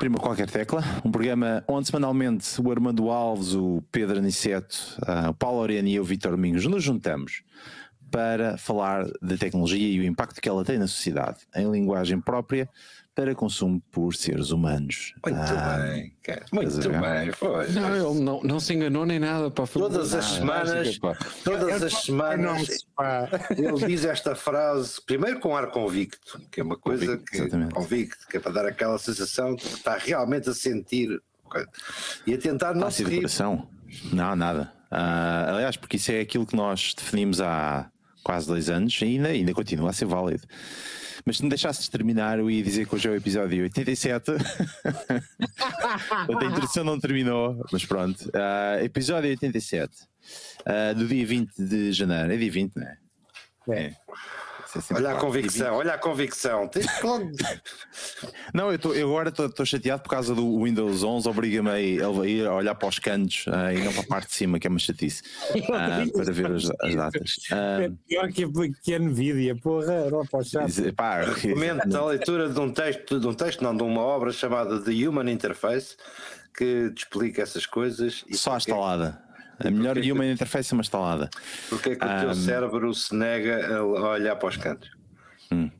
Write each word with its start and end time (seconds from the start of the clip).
Prima 0.00 0.16
Qualquer 0.16 0.48
Tecla, 0.48 0.82
um 1.04 1.10
programa 1.10 1.62
onde 1.68 1.88
semanalmente 1.88 2.58
o 2.58 2.70
Armando 2.70 3.10
Alves, 3.10 3.52
o 3.52 3.84
Pedro 3.92 4.16
Aniceto, 4.16 4.96
uh, 5.02 5.28
o 5.28 5.34
Paulo 5.34 5.58
Orena 5.58 5.86
e 5.90 5.94
eu, 5.94 6.02
Vitor 6.02 6.30
Domingos, 6.30 6.64
nos 6.64 6.82
juntamos 6.82 7.42
para 8.10 8.56
falar 8.56 9.04
da 9.20 9.36
tecnologia 9.36 9.86
e 9.86 10.00
o 10.00 10.04
impacto 10.04 10.40
que 10.40 10.48
ela 10.48 10.64
tem 10.64 10.78
na 10.78 10.86
sociedade, 10.86 11.40
em 11.54 11.70
linguagem 11.70 12.18
própria, 12.18 12.66
para 13.20 13.34
consumo 13.34 13.82
por 13.92 14.14
seres 14.14 14.50
humanos. 14.50 15.12
Muito 15.24 15.38
ah, 15.38 15.78
bem, 15.78 16.14
cara. 16.22 16.44
Muito 16.50 16.88
bem, 16.88 17.32
foi. 17.32 17.68
Não, 17.68 17.94
ele 17.94 18.24
não, 18.24 18.42
não 18.42 18.58
se 18.58 18.72
enganou 18.72 19.04
nem 19.04 19.18
nada. 19.18 19.50
Pá, 19.50 19.66
todas 19.66 20.14
as 20.14 20.24
semanas, 20.24 20.98
todas 21.44 21.82
as 21.82 21.92
semanas, 22.02 22.86
ele 23.50 23.86
diz 23.86 24.06
esta 24.06 24.34
frase, 24.34 25.00
primeiro 25.04 25.38
com 25.38 25.54
ar 25.54 25.70
convicto, 25.70 26.40
que 26.50 26.60
é 26.60 26.64
uma 26.64 26.78
coisa 26.78 27.04
convicto, 27.06 27.30
que 27.30 27.36
exatamente. 27.36 27.74
convicto, 27.74 28.26
que 28.26 28.36
é 28.38 28.40
para 28.40 28.52
dar 28.52 28.66
aquela 28.66 28.98
sensação 28.98 29.54
de 29.54 29.64
que 29.64 29.74
está 29.74 29.98
realmente 29.98 30.48
a 30.48 30.54
sentir 30.54 31.20
e 32.26 32.32
a 32.32 32.38
tentar 32.38 32.74
não 32.74 32.90
se 32.90 33.04
rir. 33.04 33.26
Não, 34.12 34.34
nada. 34.34 34.72
Uh, 34.90 35.54
aliás, 35.54 35.76
porque 35.76 35.96
isso 35.96 36.10
é 36.10 36.20
aquilo 36.20 36.46
que 36.46 36.56
nós 36.56 36.94
definimos 36.94 37.40
há 37.40 37.90
quase 38.24 38.46
dois 38.46 38.70
anos 38.70 38.98
e 39.02 39.04
ainda, 39.04 39.28
ainda 39.28 39.52
continua 39.52 39.90
a 39.90 39.92
ser 39.92 40.06
válido. 40.06 40.46
Mas 41.24 41.36
se 41.36 41.42
me 41.42 41.48
deixasses 41.48 41.88
terminar, 41.88 42.38
eu 42.38 42.50
ia 42.50 42.62
dizer 42.62 42.86
que 42.86 42.94
hoje 42.94 43.08
é 43.08 43.10
o 43.10 43.14
episódio 43.14 43.62
87. 43.62 44.30
a 46.28 46.44
introdução 46.44 46.84
não 46.84 46.98
terminou, 46.98 47.64
mas 47.72 47.84
pronto. 47.84 48.20
Uh, 48.26 48.84
episódio 48.84 49.30
87, 49.30 49.92
uh, 50.60 50.94
do 50.94 51.06
dia 51.06 51.26
20 51.26 51.52
de 51.56 51.92
janeiro. 51.92 52.32
É 52.32 52.36
dia 52.36 52.50
20, 52.50 52.76
não 52.76 52.86
é? 52.86 52.98
É. 53.70 53.94
é. 54.78 54.92
É 54.92 54.96
olha 54.96 55.10
a 55.12 55.14
convicção, 55.14 55.74
olha 55.76 55.94
a 55.94 55.98
convicção. 55.98 56.70
Não, 58.54 58.70
eu, 58.72 58.78
tô, 58.78 58.92
eu 58.92 59.08
agora 59.08 59.28
estou 59.30 59.66
chateado 59.66 60.02
por 60.02 60.10
causa 60.10 60.34
do 60.34 60.62
Windows 60.62 61.02
11, 61.02 61.28
obriga-me 61.28 61.70
a, 61.70 61.80
ir 61.80 62.02
a 62.46 62.54
olhar 62.54 62.74
para 62.74 62.88
os 62.88 62.98
cantos 62.98 63.46
uh, 63.46 63.72
e 63.72 63.82
não 63.82 63.92
para 63.92 64.02
a 64.02 64.06
parte 64.06 64.28
de 64.28 64.34
cima, 64.34 64.58
que 64.58 64.66
é 64.66 64.70
uma 64.70 64.78
chatice, 64.78 65.22
uh, 65.54 66.12
para 66.12 66.32
ver 66.32 66.52
as, 66.52 66.70
as 66.80 66.94
datas. 66.94 67.36
Uh, 67.50 67.82
é 67.82 67.92
pior 68.08 68.28
que, 68.32 68.72
que 68.82 68.94
a 68.94 68.98
Nvidia, 68.98 69.56
porra, 69.56 70.10
não 70.10 70.26
para 70.26 70.40
o 70.40 70.44
chat. 70.44 70.70
Recomendo 71.42 71.96
a 71.96 72.06
leitura 72.06 72.48
de 72.48 72.60
um 72.60 72.72
texto, 72.72 73.20
de 73.20 73.26
um 73.26 73.34
texto, 73.34 73.62
não, 73.62 73.76
de 73.76 73.82
uma 73.82 74.02
obra 74.02 74.32
chamada 74.32 74.80
The 74.80 74.90
Human 74.90 75.30
Interface, 75.30 75.96
que 76.56 76.90
te 76.90 77.04
explica 77.04 77.42
essas 77.42 77.66
coisas. 77.66 78.24
Só 78.32 78.54
a 78.54 78.56
instalada. 78.56 79.29
A 79.60 79.70
melhor 79.70 79.98
e 79.98 80.10
uma 80.10 80.24
interface 80.26 80.72
é 80.72 80.74
uma 80.74 80.80
instalada. 80.80 81.28
Porque 81.68 81.90
é 81.90 81.96
que 81.96 82.04
o 82.04 82.08
um, 82.08 82.20
teu 82.20 82.34
cérebro 82.34 82.94
se 82.94 83.14
nega 83.14 83.76
a 83.76 83.84
olhar 83.84 84.36
para 84.36 84.48
os 84.48 84.56
cantos? 84.56 84.90
Hum. 85.52 85.70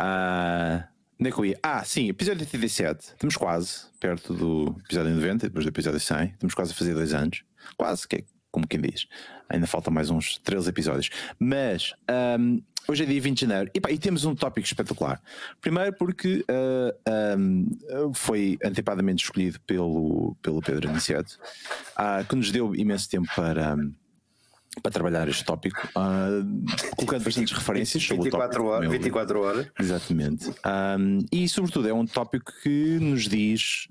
Uh, 0.00 0.82
onde 1.20 1.28
é 1.28 1.32
que 1.32 1.38
eu 1.38 1.44
ia? 1.44 1.58
Ah, 1.62 1.84
sim, 1.84 2.08
episódio 2.08 2.40
87. 2.40 3.00
Estamos 3.08 3.36
quase 3.36 3.86
perto 4.00 4.32
do 4.32 4.76
episódio 4.84 5.14
90, 5.14 5.48
depois 5.48 5.64
do 5.64 5.68
episódio 5.68 6.00
100. 6.00 6.30
Estamos 6.30 6.54
quase 6.54 6.72
a 6.72 6.74
fazer 6.74 6.94
dois 6.94 7.12
anos. 7.12 7.44
Quase, 7.76 8.08
que 8.08 8.16
é 8.16 8.24
como 8.54 8.68
quem 8.68 8.80
diz. 8.80 9.08
Ainda 9.48 9.66
falta 9.66 9.90
mais 9.90 10.10
uns 10.10 10.38
13 10.38 10.68
episódios. 10.68 11.10
Mas 11.40 11.92
um, 12.38 12.62
hoje 12.86 13.02
é 13.02 13.06
dia 13.06 13.20
20 13.20 13.34
de 13.34 13.40
janeiro 13.40 13.70
e, 13.74 13.80
pá, 13.80 13.90
e 13.90 13.98
temos 13.98 14.24
um 14.24 14.32
tópico 14.32 14.64
espetacular. 14.64 15.20
Primeiro 15.60 15.92
porque 15.94 16.44
uh, 16.48 17.36
um, 17.36 18.14
foi 18.14 18.56
antecipadamente 18.64 19.24
escolhido 19.24 19.58
pelo, 19.66 20.36
pelo 20.40 20.62
Pedro 20.62 20.88
Aniceto, 20.88 21.36
uh, 21.98 22.24
que 22.24 22.36
nos 22.36 22.52
deu 22.52 22.76
imenso 22.76 23.10
tempo 23.10 23.28
para. 23.34 23.76
para 24.80 24.92
trabalhar 24.92 25.28
este 25.28 25.44
tópico, 25.44 25.88
uh, 25.96 26.94
colocando 26.94 27.24
bastantes 27.24 27.52
referências 27.52 28.06
24 28.06 28.14
sobre 28.14 28.28
o 28.28 28.30
tópico. 28.30 28.64
Horas, 28.68 28.90
24 28.90 29.40
horas. 29.40 29.66
Exatamente. 29.80 30.48
Um, 30.48 31.26
e, 31.32 31.48
sobretudo, 31.48 31.88
é 31.88 31.92
um 31.92 32.06
tópico 32.06 32.52
que 32.62 32.98
nos 33.00 33.28
diz, 33.28 33.88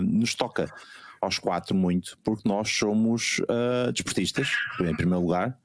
nos 0.00 0.36
toca 0.36 0.72
aos 1.26 1.38
quatro 1.38 1.74
muito, 1.74 2.16
porque 2.24 2.48
nós 2.48 2.70
somos 2.70 3.40
uh, 3.40 3.92
desportistas, 3.92 4.48
em 4.80 4.94
primeiro 4.96 5.20
lugar, 5.20 5.58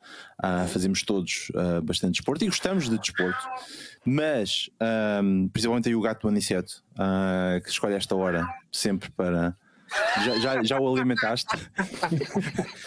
uh, 0.43 0.67
fazemos 0.67 1.03
todos 1.03 1.49
uh, 1.55 1.81
bastante 1.81 2.15
desporto 2.15 2.43
e 2.43 2.47
gostamos 2.47 2.89
de 2.89 2.97
desporto, 2.97 3.47
mas 4.03 4.69
um, 5.23 5.47
principalmente 5.49 5.87
aí 5.87 5.95
o 5.95 6.01
gato 6.01 6.23
do 6.23 6.27
Aniceto, 6.27 6.83
uh, 6.93 7.61
que 7.63 7.69
escolhe 7.69 7.95
esta 7.95 8.15
hora 8.15 8.45
sempre 8.71 9.09
para. 9.11 9.55
Já, 10.23 10.39
já, 10.39 10.63
já 10.63 10.79
o 10.79 10.95
alimentaste? 10.95 11.49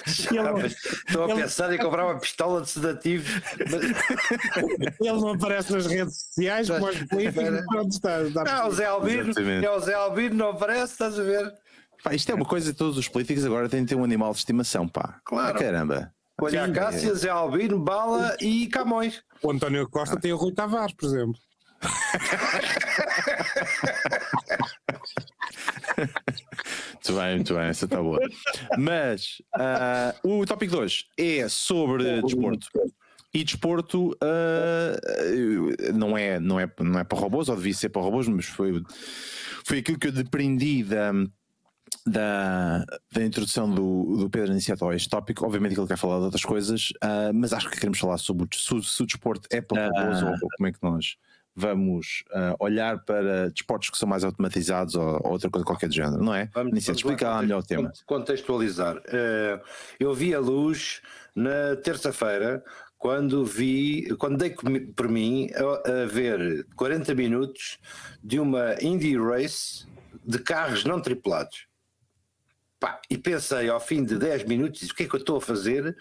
Estou 0.06 1.24
a 1.24 1.36
pensar 1.36 1.70
em 1.74 1.76
comprar 1.76 2.06
uma 2.06 2.18
pistola 2.18 2.62
de 2.62 2.70
sedativo. 2.70 3.28
Ele 4.98 5.20
não 5.20 5.34
aparece 5.34 5.70
nas 5.74 5.84
redes 5.84 6.16
sociais 6.16 6.70
como 6.70 6.88
os 6.88 7.02
políticos. 7.02 7.94
Está, 7.94 8.22
está 8.22 8.44
não, 8.44 8.68
o 8.68 8.70
Zé 8.72 8.86
Albino, 8.86 9.34
é 9.38 9.70
o 9.70 9.80
Zé 9.80 9.92
Albino, 9.92 10.34
não 10.34 10.48
aparece, 10.52 10.92
estás 10.92 11.18
a 11.18 11.22
ver? 11.22 11.52
Pá, 12.04 12.15
isto 12.15 12.31
é 12.31 12.34
uma 12.34 12.44
coisa 12.44 12.70
que 12.70 12.76
todos 12.76 12.98
os 12.98 13.09
políticos 13.09 13.47
agora 13.47 13.66
têm 13.66 13.82
de 13.82 13.88
ter 13.88 13.94
um 13.94 14.04
animal 14.04 14.31
de 14.32 14.38
estimação, 14.41 14.87
pá. 14.87 15.19
Claro. 15.25 15.56
Ah, 15.56 15.59
caramba. 15.59 16.12
Olha, 16.38 16.65
a 16.65 16.70
Cássia, 16.70 17.15
Zé 17.15 17.31
Albino, 17.31 17.78
Bala 17.78 18.37
e 18.42 18.66
Camões. 18.66 19.22
O 19.42 19.50
António 19.50 19.88
Costa 19.88 20.16
ah. 20.16 20.20
tem 20.20 20.31
o 20.31 20.37
Rui 20.37 20.53
Tavares, 20.53 20.94
por 20.94 21.06
exemplo. 21.06 21.34
muito 26.93 27.14
bem, 27.14 27.37
muito 27.37 27.54
bem, 27.54 27.62
essa 27.64 27.87
está 27.87 28.03
boa. 28.03 28.20
Mas 28.76 29.41
uh, 29.56 30.41
o 30.41 30.44
tópico 30.44 30.72
2 30.72 31.06
é 31.16 31.48
sobre 31.48 32.20
desporto. 32.20 32.66
E 33.32 33.43
desporto 33.43 34.10
uh, 34.10 35.94
não, 35.94 36.19
é, 36.19 36.38
não, 36.38 36.60
é, 36.60 36.70
não 36.81 37.00
é 37.00 37.04
para 37.04 37.19
robôs, 37.19 37.48
ou 37.48 37.56
devia 37.56 37.72
ser 37.72 37.88
para 37.88 38.03
robôs, 38.03 38.28
mas 38.28 38.44
foi, 38.44 38.82
foi 39.64 39.78
aquilo 39.78 39.98
que 39.98 40.09
eu 40.09 40.12
depreendi 40.12 40.82
da 40.82 41.14
da, 42.06 42.84
da 43.12 43.24
introdução 43.24 43.70
do, 43.70 44.16
do 44.18 44.30
Pedro 44.30 44.52
Iniciato 44.52 44.86
a 44.88 44.94
este 44.94 45.08
tópico. 45.08 45.44
Obviamente 45.44 45.74
que 45.74 45.80
ele 45.80 45.88
quer 45.88 45.96
falar 45.96 46.18
de 46.18 46.24
outras 46.24 46.44
coisas, 46.44 46.90
uh, 47.02 47.32
mas 47.34 47.52
acho 47.52 47.70
que 47.70 47.76
queremos 47.76 47.98
falar 47.98 48.18
sobre 48.18 48.44
o, 48.44 48.48
se, 48.54 49.02
o 49.02 49.06
desporto 49.06 49.48
é 49.50 49.60
para 49.60 49.88
uh, 49.88 50.32
ou, 50.42 50.50
como 50.56 50.68
é 50.68 50.72
que 50.72 50.82
nós 50.82 51.16
vamos 51.56 52.24
uh, 52.30 52.56
olhar 52.58 53.04
para 53.04 53.48
desportos 53.50 53.88
que 53.88 53.96
são 53.96 54.08
mais 54.08 54.24
automatizados 54.24 54.96
ou, 54.96 55.20
ou 55.24 55.32
outra 55.32 55.48
coisa 55.48 55.64
qualquer 55.64 55.88
de 55.88 55.96
género, 55.96 56.22
não 56.22 56.34
é? 56.34 56.50
Vamos, 56.52 56.72
Iniciato, 56.72 56.98
explica 56.98 57.28
lá 57.28 57.40
melhor 57.40 57.60
o 57.60 57.66
tema. 57.66 57.92
Contextualizar. 58.06 59.00
Eu 60.00 60.12
vi 60.12 60.34
a 60.34 60.40
luz 60.40 61.00
na 61.34 61.76
terça-feira 61.76 62.62
quando 62.98 63.44
vi, 63.44 64.08
quando 64.18 64.36
dei 64.36 64.50
por 64.96 65.08
mim 65.08 65.48
a, 65.54 66.02
a 66.02 66.06
ver 66.06 66.66
40 66.74 67.14
minutos 67.14 67.78
de 68.22 68.40
uma 68.40 68.74
Indy 68.82 69.16
Race 69.16 69.86
de 70.24 70.38
carros 70.38 70.84
não 70.84 71.00
tripulados. 71.00 71.66
Pá, 72.84 73.00
e 73.08 73.16
pensei 73.16 73.70
ao 73.70 73.80
fim 73.80 74.04
de 74.04 74.18
10 74.18 74.44
minutos, 74.44 74.90
o 74.90 74.94
que 74.94 75.04
é 75.04 75.08
que 75.08 75.14
eu 75.14 75.18
estou 75.18 75.38
a 75.38 75.40
fazer 75.40 75.96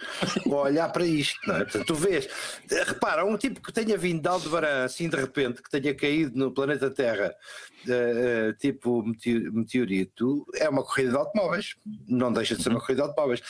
a 0.45 0.53
olhar 0.53 0.91
para 0.91 1.05
isto, 1.05 1.39
não 1.47 1.55
é? 1.55 1.59
Portanto, 1.59 1.85
tu 1.85 1.95
vês, 1.95 2.27
repara, 2.69 3.23
um 3.23 3.38
tipo 3.38 3.61
que 3.61 3.71
tenha 3.71 3.97
vindo 3.97 4.21
de 4.21 4.27
Aldebaran 4.27 4.83
assim 4.83 5.07
de 5.07 5.16
repente, 5.16 5.63
que 5.63 5.69
tenha 5.69 5.95
caído 5.95 6.38
no 6.38 6.51
planeta 6.51 6.91
Terra, 6.91 7.33
uh, 7.88 8.49
uh, 8.49 8.53
tipo 8.59 9.01
meteorito, 9.53 10.45
é 10.55 10.67
uma 10.67 10.83
corrida 10.83 11.11
de 11.11 11.16
automóveis, 11.16 11.77
não 12.05 12.33
deixa 12.33 12.53
de 12.53 12.61
ser 12.61 12.67
uma 12.67 12.81
corrida 12.81 13.03
de 13.03 13.07
automóveis. 13.07 13.41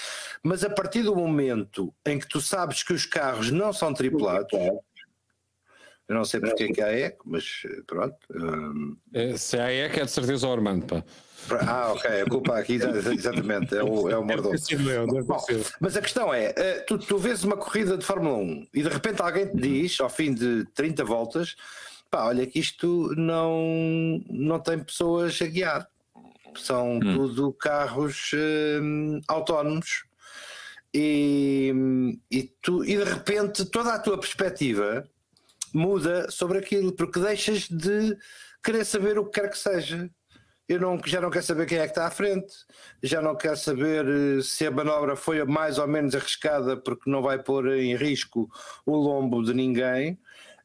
Mas 0.43 0.63
a 0.63 0.69
partir 0.69 1.01
do 1.01 1.15
momento 1.15 1.91
em 2.05 2.19
que 2.19 2.27
tu 2.27 2.39
sabes 2.39 2.83
que 2.83 2.93
os 2.93 3.07
carros 3.07 3.49
não 3.49 3.73
são 3.73 3.95
tripulados, 3.95 4.53
eu 4.53 6.15
não 6.15 6.23
sei 6.23 6.39
porque 6.39 6.65
é 6.65 6.67
que 6.67 6.81
há 6.83 6.93
EC, 6.95 7.17
mas 7.25 7.63
pronto. 7.87 8.15
Um... 8.29 8.95
É, 9.11 9.35
se 9.37 9.57
há 9.57 9.73
EC 9.73 9.97
é 9.97 10.05
de 10.05 10.11
certeza 10.11 10.47
o 10.47 10.51
Armando, 10.51 10.85
pá. 10.85 11.03
Ah, 11.67 11.91
ok, 11.93 12.21
a 12.21 12.25
culpa 12.25 12.57
aqui, 12.57 12.73
exatamente, 12.73 13.75
é 13.75 13.83
o, 13.83 14.09
é 14.09 14.17
o 14.17 14.23
Mordor. 14.23 14.55
mas 15.79 15.97
a 15.97 16.01
questão 16.01 16.33
é: 16.33 16.53
eh, 16.55 16.79
tu, 16.87 16.97
tu 16.97 17.17
vês 17.17 17.43
uma 17.43 17.57
corrida 17.57 17.97
de 17.97 18.05
Fórmula 18.05 18.37
1 18.37 18.67
e 18.73 18.83
de 18.83 18.89
repente 18.89 19.21
alguém 19.21 19.47
te 19.47 19.57
diz, 19.57 19.99
ao 19.99 20.09
fim 20.09 20.33
de 20.33 20.65
30 20.73 21.03
voltas, 21.03 21.55
pá, 22.09 22.25
olha 22.25 22.45
que 22.45 22.59
isto 22.59 23.13
não, 23.17 24.21
não 24.29 24.59
tem 24.59 24.79
pessoas 24.79 25.41
a 25.41 25.47
guiar, 25.47 25.87
são 26.55 26.97
hum. 26.97 26.99
tudo 26.99 27.53
carros 27.53 28.31
hum, 28.81 29.19
autónomos. 29.27 30.05
E, 30.95 31.73
e, 32.29 32.43
tu, 32.61 32.85
e 32.85 32.95
de 32.95 33.03
repente 33.03 33.65
toda 33.65 33.93
a 33.93 33.99
tua 33.99 34.15
perspectiva 34.19 35.09
muda 35.73 36.29
sobre 36.29 36.59
aquilo, 36.59 36.91
porque 36.91 37.19
deixas 37.19 37.67
de 37.67 38.15
querer 38.63 38.85
saber 38.85 39.17
o 39.17 39.25
que 39.25 39.41
quer 39.41 39.49
que 39.49 39.57
seja 39.57 40.07
eu 40.67 40.79
não, 40.79 40.99
já 41.05 41.19
não 41.19 41.29
quero 41.29 41.45
saber 41.45 41.65
quem 41.65 41.77
é 41.77 41.83
que 41.83 41.91
está 41.91 42.07
à 42.07 42.11
frente, 42.11 42.53
já 43.01 43.21
não 43.21 43.35
quero 43.35 43.57
saber 43.57 44.05
eh, 44.07 44.41
se 44.41 44.65
a 44.65 44.71
manobra 44.71 45.15
foi 45.15 45.43
mais 45.43 45.77
ou 45.77 45.87
menos 45.87 46.15
arriscada 46.15 46.77
porque 46.77 47.09
não 47.09 47.21
vai 47.21 47.41
pôr 47.41 47.67
em 47.73 47.95
risco 47.95 48.49
o 48.85 48.95
lombo 48.95 49.43
de 49.43 49.53
ninguém. 49.53 50.17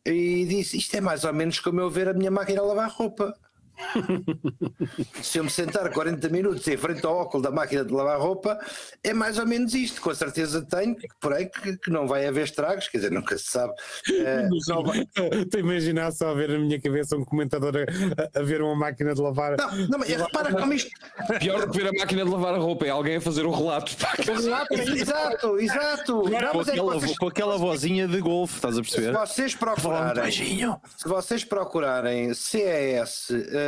E 0.07 0.47
disse: 0.47 0.79
Isto 0.79 0.97
é 0.97 1.01
mais 1.01 1.25
ou 1.25 1.33
menos 1.33 1.61
como 1.61 1.81
eu 1.81 1.91
ver 1.91 2.09
a 2.09 2.15
minha 2.15 2.31
máquina 2.31 2.61
a 2.61 2.65
lavar 2.65 2.91
roupa. 2.91 3.35
Se 5.23 5.39
eu 5.39 5.45
me 5.45 5.51
sentar 5.51 5.91
40 5.91 6.29
minutos 6.29 6.67
em 6.67 6.77
frente 6.77 7.05
ao 7.07 7.17
óculo 7.17 7.43
da 7.43 7.51
máquina 7.51 7.85
de 7.85 7.93
lavar 7.93 8.19
roupa, 8.21 8.59
é 9.03 9.13
mais 9.15 9.39
ou 9.39 9.47
menos 9.47 9.75
isto. 9.75 10.01
Com 10.01 10.15
certeza 10.15 10.63
tenho, 10.63 10.97
porém, 11.21 11.49
que, 11.49 11.77
que 11.77 11.91
não 11.91 12.07
vai 12.07 12.27
haver 12.27 12.45
estragos, 12.45 12.89
quer 12.89 12.99
dizer, 12.99 13.11
nunca 13.11 13.37
se 13.39 13.45
sabe. 13.45 13.73
Uh, 14.09 14.49
não 14.69 14.83
vai... 14.83 15.01
Estou 15.39 15.59
a 15.59 15.61
imaginar 15.61 16.13
só 16.13 16.31
a 16.31 16.35
ver 16.35 16.49
na 16.51 16.59
minha 16.59 16.81
cabeça 16.81 17.17
um 17.17 17.25
comentador 17.25 17.75
a, 17.77 18.39
a 18.39 18.43
ver 18.43 18.63
uma 18.63 18.75
máquina 18.75 19.15
de 19.15 19.21
lavar. 19.21 19.57
Não, 19.57 19.89
não 19.89 19.99
mas 19.99 20.09
repara 20.09 20.53
como 20.53 20.73
isto. 20.73 20.91
Pior 21.39 21.67
do 21.67 21.73
que 21.73 21.79
ver 21.79 21.89
a 21.89 21.93
máquina 21.93 22.25
de 22.25 22.31
lavar 22.31 22.55
a 22.55 22.59
roupa 22.59 22.87
é 22.87 22.91
alguém 22.91 23.17
a 23.17 23.21
fazer 23.21 23.47
o 23.47 23.51
relato. 23.51 23.97
O 24.29 24.43
relato 24.43 24.75
exato, 24.75 25.59
exato. 25.59 26.29
Não, 26.29 26.51
com, 26.51 26.61
aquela, 26.61 26.95
é 26.95 26.99
vocês... 26.99 27.19
com 27.19 27.27
aquela 27.27 27.59
vozinha 27.59 28.09
de 28.09 28.21
golfe, 28.21 28.57
estás 28.57 28.77
a 28.77 28.81
perceber? 28.81 29.13
Se 29.13 29.13
vocês 29.13 29.55
procurarem, 29.55 30.33
se 30.33 31.09
vocês 31.09 31.45
procurarem 31.45 32.35
CES. 32.35 33.31
Uh, 33.31 33.68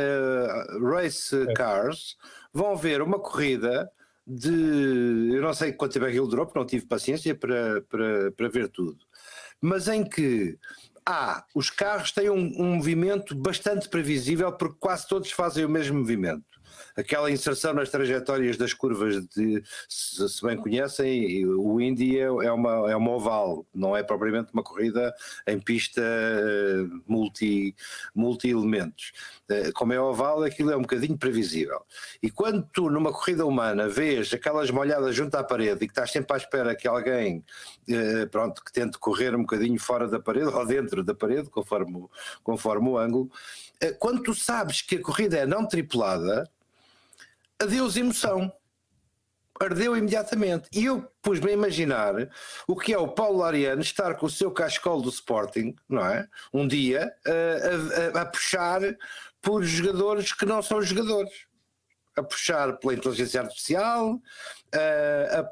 Race 0.81 1.35
é. 1.35 1.53
Cars, 1.53 2.15
vão 2.53 2.75
ver 2.75 3.01
uma 3.01 3.19
corrida 3.19 3.89
de. 4.25 5.31
Eu 5.33 5.41
não 5.41 5.53
sei 5.53 5.73
quanto 5.73 5.93
tempo 5.93 6.05
é 6.05 6.11
que 6.11 6.19
ele 6.19 6.27
durou, 6.27 6.45
porque 6.45 6.59
não 6.59 6.65
tive 6.65 6.85
paciência 6.85 7.35
para, 7.35 7.81
para, 7.81 8.31
para 8.31 8.49
ver 8.49 8.69
tudo. 8.69 8.99
Mas 9.59 9.87
em 9.87 10.03
que 10.03 10.57
há, 11.05 11.45
os 11.53 11.69
carros 11.69 12.11
têm 12.11 12.29
um, 12.29 12.53
um 12.57 12.75
movimento 12.75 13.35
bastante 13.35 13.89
previsível, 13.89 14.51
porque 14.51 14.77
quase 14.79 15.07
todos 15.07 15.31
fazem 15.31 15.65
o 15.65 15.69
mesmo 15.69 15.99
movimento 15.99 16.50
aquela 16.95 17.31
inserção 17.31 17.73
nas 17.73 17.89
trajetórias 17.89 18.57
das 18.57 18.73
curvas 18.73 19.25
de, 19.27 19.63
se, 19.87 20.45
bem 20.45 20.57
conhecem, 20.57 21.45
o 21.45 21.79
Indy 21.79 22.19
é, 22.19 22.23
é, 22.23 22.51
uma, 22.51 22.91
é 22.91 22.95
uma 22.95 23.11
oval, 23.11 23.65
não 23.73 23.95
é 23.95 24.03
propriamente 24.03 24.53
uma 24.53 24.63
corrida 24.63 25.13
em 25.47 25.59
pista 25.59 26.01
eh, 26.01 26.85
multi, 27.07 27.75
multi-elementos. 28.13 29.11
Eh, 29.49 29.71
como 29.73 29.93
é 29.93 29.99
oval, 29.99 30.43
aquilo 30.43 30.71
é 30.71 30.77
um 30.77 30.81
bocadinho 30.81 31.17
previsível. 31.17 31.81
E 32.21 32.29
quando 32.29 32.67
tu, 32.73 32.89
numa 32.89 33.11
corrida 33.11 33.45
humana, 33.45 33.87
vês 33.87 34.33
aquelas 34.33 34.69
molhadas 34.69 35.15
junto 35.15 35.35
à 35.35 35.43
parede 35.43 35.85
e 35.85 35.87
que 35.87 35.91
estás 35.91 36.11
sempre 36.11 36.33
à 36.33 36.37
espera 36.37 36.75
que 36.75 36.87
alguém, 36.87 37.43
eh, 37.89 38.25
pronto, 38.27 38.63
que 38.63 38.71
tente 38.71 38.97
correr 38.97 39.35
um 39.35 39.41
bocadinho 39.41 39.79
fora 39.79 40.07
da 40.07 40.19
parede 40.19 40.47
ou 40.47 40.65
dentro 40.65 41.03
da 41.03 41.13
parede, 41.13 41.49
conforme, 41.49 42.05
conforme 42.43 42.89
o 42.89 42.97
ângulo, 42.97 43.31
quando 43.99 44.21
tu 44.21 44.33
sabes 44.35 44.81
que 44.83 44.97
a 44.97 45.01
corrida 45.01 45.37
é 45.37 45.45
não 45.45 45.67
tripulada, 45.67 46.47
adeus 47.61 47.95
emoção. 47.95 48.51
Ardeu 49.59 49.95
imediatamente. 49.95 50.67
E 50.73 50.85
eu 50.85 51.07
pus-me 51.21 51.51
a 51.51 51.53
imaginar 51.53 52.15
o 52.67 52.75
que 52.75 52.93
é 52.93 52.97
o 52.97 53.07
Paulo 53.07 53.43
Ariano 53.43 53.81
estar 53.81 54.15
com 54.15 54.25
o 54.25 54.29
seu 54.29 54.49
cachecol 54.51 55.01
do 55.01 55.09
Sporting, 55.09 55.75
não 55.87 56.03
é? 56.03 56.27
Um 56.51 56.67
dia, 56.67 57.13
a, 57.25 58.17
a, 58.17 58.21
a 58.21 58.25
puxar 58.25 58.81
por 59.39 59.63
jogadores 59.63 60.33
que 60.33 60.45
não 60.45 60.63
são 60.63 60.81
jogadores. 60.81 61.31
A 62.17 62.23
puxar 62.23 62.77
pela 62.77 62.95
inteligência 62.95 63.39
artificial, 63.39 64.19
a, 64.73 65.39
a 65.39 65.43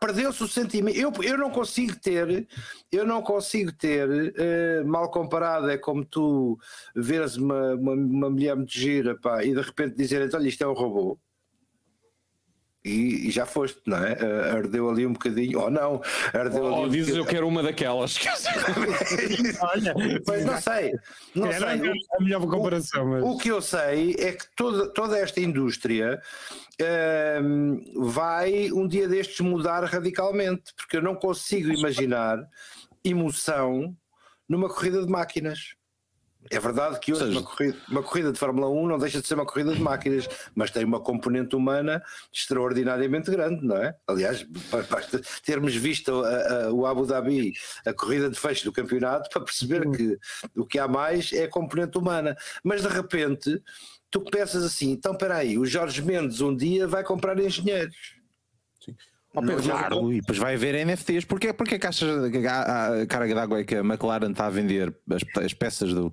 perdeu-se 0.00 0.42
o 0.42 0.48
sentimento. 0.48 0.98
Eu, 0.98 1.12
eu 1.22 1.36
não 1.36 1.50
consigo 1.50 1.94
ter, 1.96 2.48
eu 2.90 3.06
não 3.06 3.22
consigo 3.22 3.72
ter, 3.72 4.08
uh, 4.08 4.86
mal 4.86 5.10
comparado, 5.10 5.70
é 5.70 5.76
como 5.76 6.04
tu 6.04 6.58
veres 6.94 7.36
uma, 7.36 7.74
uma, 7.74 7.92
uma 7.92 8.30
mulher 8.30 8.56
muito 8.56 8.72
gira 8.72 9.18
pá, 9.20 9.44
e 9.44 9.54
de 9.54 9.60
repente 9.60 9.96
dizer, 9.96 10.28
olha, 10.34 10.48
isto 10.48 10.64
é 10.64 10.66
um 10.66 10.72
robô 10.72 11.18
e, 12.86 13.28
e, 13.28 13.30
já 13.30 13.44
foste, 13.44 13.80
não 13.84 13.98
é? 13.98 14.12
Uh, 14.12 14.56
ardeu 14.56 14.88
ali 14.88 15.06
um 15.06 15.12
bocadinho, 15.12 15.60
ou 15.60 15.70
não, 15.70 16.00
ardeu 16.32 16.64
oh, 16.64 16.74
ali. 16.76 16.84
Um 16.84 16.88
dizes 16.88 17.16
eu 17.16 17.26
quero 17.26 17.48
uma 17.48 17.62
daquelas. 17.62 18.16
Olha, 19.60 19.94
mas 20.26 20.44
não 20.44 20.60
sei, 20.60 20.92
não 21.34 21.46
Era 21.50 21.76
sei. 21.76 21.90
a 22.18 22.22
melhor 22.22 22.46
comparação. 22.46 23.06
Mas... 23.06 23.24
O, 23.24 23.30
o, 23.30 23.38
que 23.38 23.50
eu 23.50 23.60
sei 23.60 24.14
é 24.18 24.32
que 24.32 24.44
toda, 24.54 24.88
toda 24.92 25.18
esta 25.18 25.40
indústria 25.40 26.20
uh, 26.80 28.04
vai 28.04 28.70
um 28.72 28.86
dia 28.86 29.08
destes 29.08 29.40
mudar 29.40 29.82
radicalmente, 29.84 30.72
porque 30.76 30.96
eu 30.96 31.02
não 31.02 31.16
consigo 31.16 31.72
imaginar 31.72 32.38
emoção 33.04 33.96
numa 34.48 34.68
corrida 34.68 35.04
de 35.04 35.10
máquinas. 35.10 35.74
É 36.50 36.58
verdade 36.58 36.98
que 37.00 37.12
hoje 37.12 37.24
seja, 37.24 37.38
uma, 37.38 37.42
corrida, 37.42 37.78
uma, 37.88 38.02
corrida, 38.02 38.32
de 38.32 38.38
Fórmula 38.38 38.68
1 38.68 38.86
não 38.86 38.98
deixa 38.98 39.20
de 39.20 39.26
ser 39.26 39.34
uma 39.34 39.46
corrida 39.46 39.74
de 39.74 39.80
máquinas, 39.80 40.28
mas 40.54 40.70
tem 40.70 40.84
uma 40.84 41.00
componente 41.00 41.56
humana 41.56 42.02
extraordinariamente 42.32 43.30
grande, 43.30 43.64
não 43.64 43.76
é? 43.76 43.96
Aliás, 44.06 44.44
basta 44.90 45.20
termos 45.44 45.74
visto 45.74 46.24
a, 46.24 46.66
a, 46.66 46.72
o 46.72 46.86
Abu 46.86 47.06
Dhabi, 47.06 47.52
a 47.84 47.92
corrida 47.92 48.30
de 48.30 48.38
fecho 48.38 48.64
do 48.64 48.72
campeonato, 48.72 49.28
para 49.30 49.42
perceber 49.42 49.90
que 49.90 50.18
o 50.54 50.66
que 50.66 50.78
há 50.78 50.88
mais 50.88 51.32
é 51.32 51.44
a 51.44 51.50
componente 51.50 51.98
humana. 51.98 52.36
Mas 52.62 52.82
de 52.82 52.88
repente, 52.88 53.62
tu 54.10 54.20
pensas 54.20 54.64
assim, 54.64 54.90
então 54.90 55.12
espera 55.12 55.36
aí, 55.36 55.58
o 55.58 55.66
Jorge 55.66 56.02
Mendes 56.02 56.40
um 56.40 56.54
dia 56.54 56.86
vai 56.86 57.02
comprar 57.02 57.38
engenheiros. 57.38 58.14
Sim. 58.80 58.94
Claro, 59.62 60.12
e 60.12 60.20
depois 60.20 60.38
vai 60.38 60.54
haver 60.54 60.86
NFTs. 60.86 61.24
Porquê, 61.24 61.52
porquê 61.52 61.78
que 61.78 61.86
achas 61.86 62.08
a, 62.08 63.02
a 63.02 63.06
carga 63.06 63.34
d'água 63.34 63.60
é 63.60 63.64
que 63.64 63.74
a 63.74 63.80
McLaren 63.80 64.30
está 64.30 64.46
a 64.46 64.50
vender 64.50 64.94
as, 65.10 65.44
as 65.44 65.52
peças 65.52 65.92
do, 65.92 66.10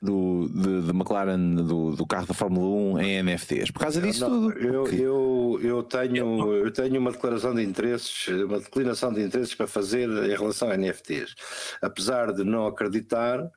do, 0.00 0.48
de, 0.48 0.82
de 0.82 0.90
McLaren 0.90 1.54
do, 1.56 1.96
do, 1.96 2.06
carro 2.06 2.26
da 2.26 2.34
Fórmula 2.34 2.66
1 2.96 3.00
em 3.00 3.22
NFTs? 3.22 3.70
Por 3.70 3.80
causa 3.80 4.00
disso 4.00 4.28
não, 4.28 4.50
tudo? 4.50 4.58
Eu, 4.58 4.86
eu, 4.86 5.60
eu, 5.62 5.82
tenho, 5.82 6.52
eu 6.54 6.70
tenho 6.70 7.00
uma 7.00 7.10
declaração 7.10 7.54
de 7.54 7.62
interesses, 7.62 8.28
uma 8.28 8.60
declinação 8.60 9.12
de 9.12 9.22
interesses 9.22 9.54
para 9.54 9.66
fazer 9.66 10.08
em 10.08 10.36
relação 10.36 10.70
a 10.70 10.76
NFTs. 10.76 11.34
Apesar 11.82 12.32
de 12.32 12.44
não 12.44 12.66
acreditar, 12.66 13.50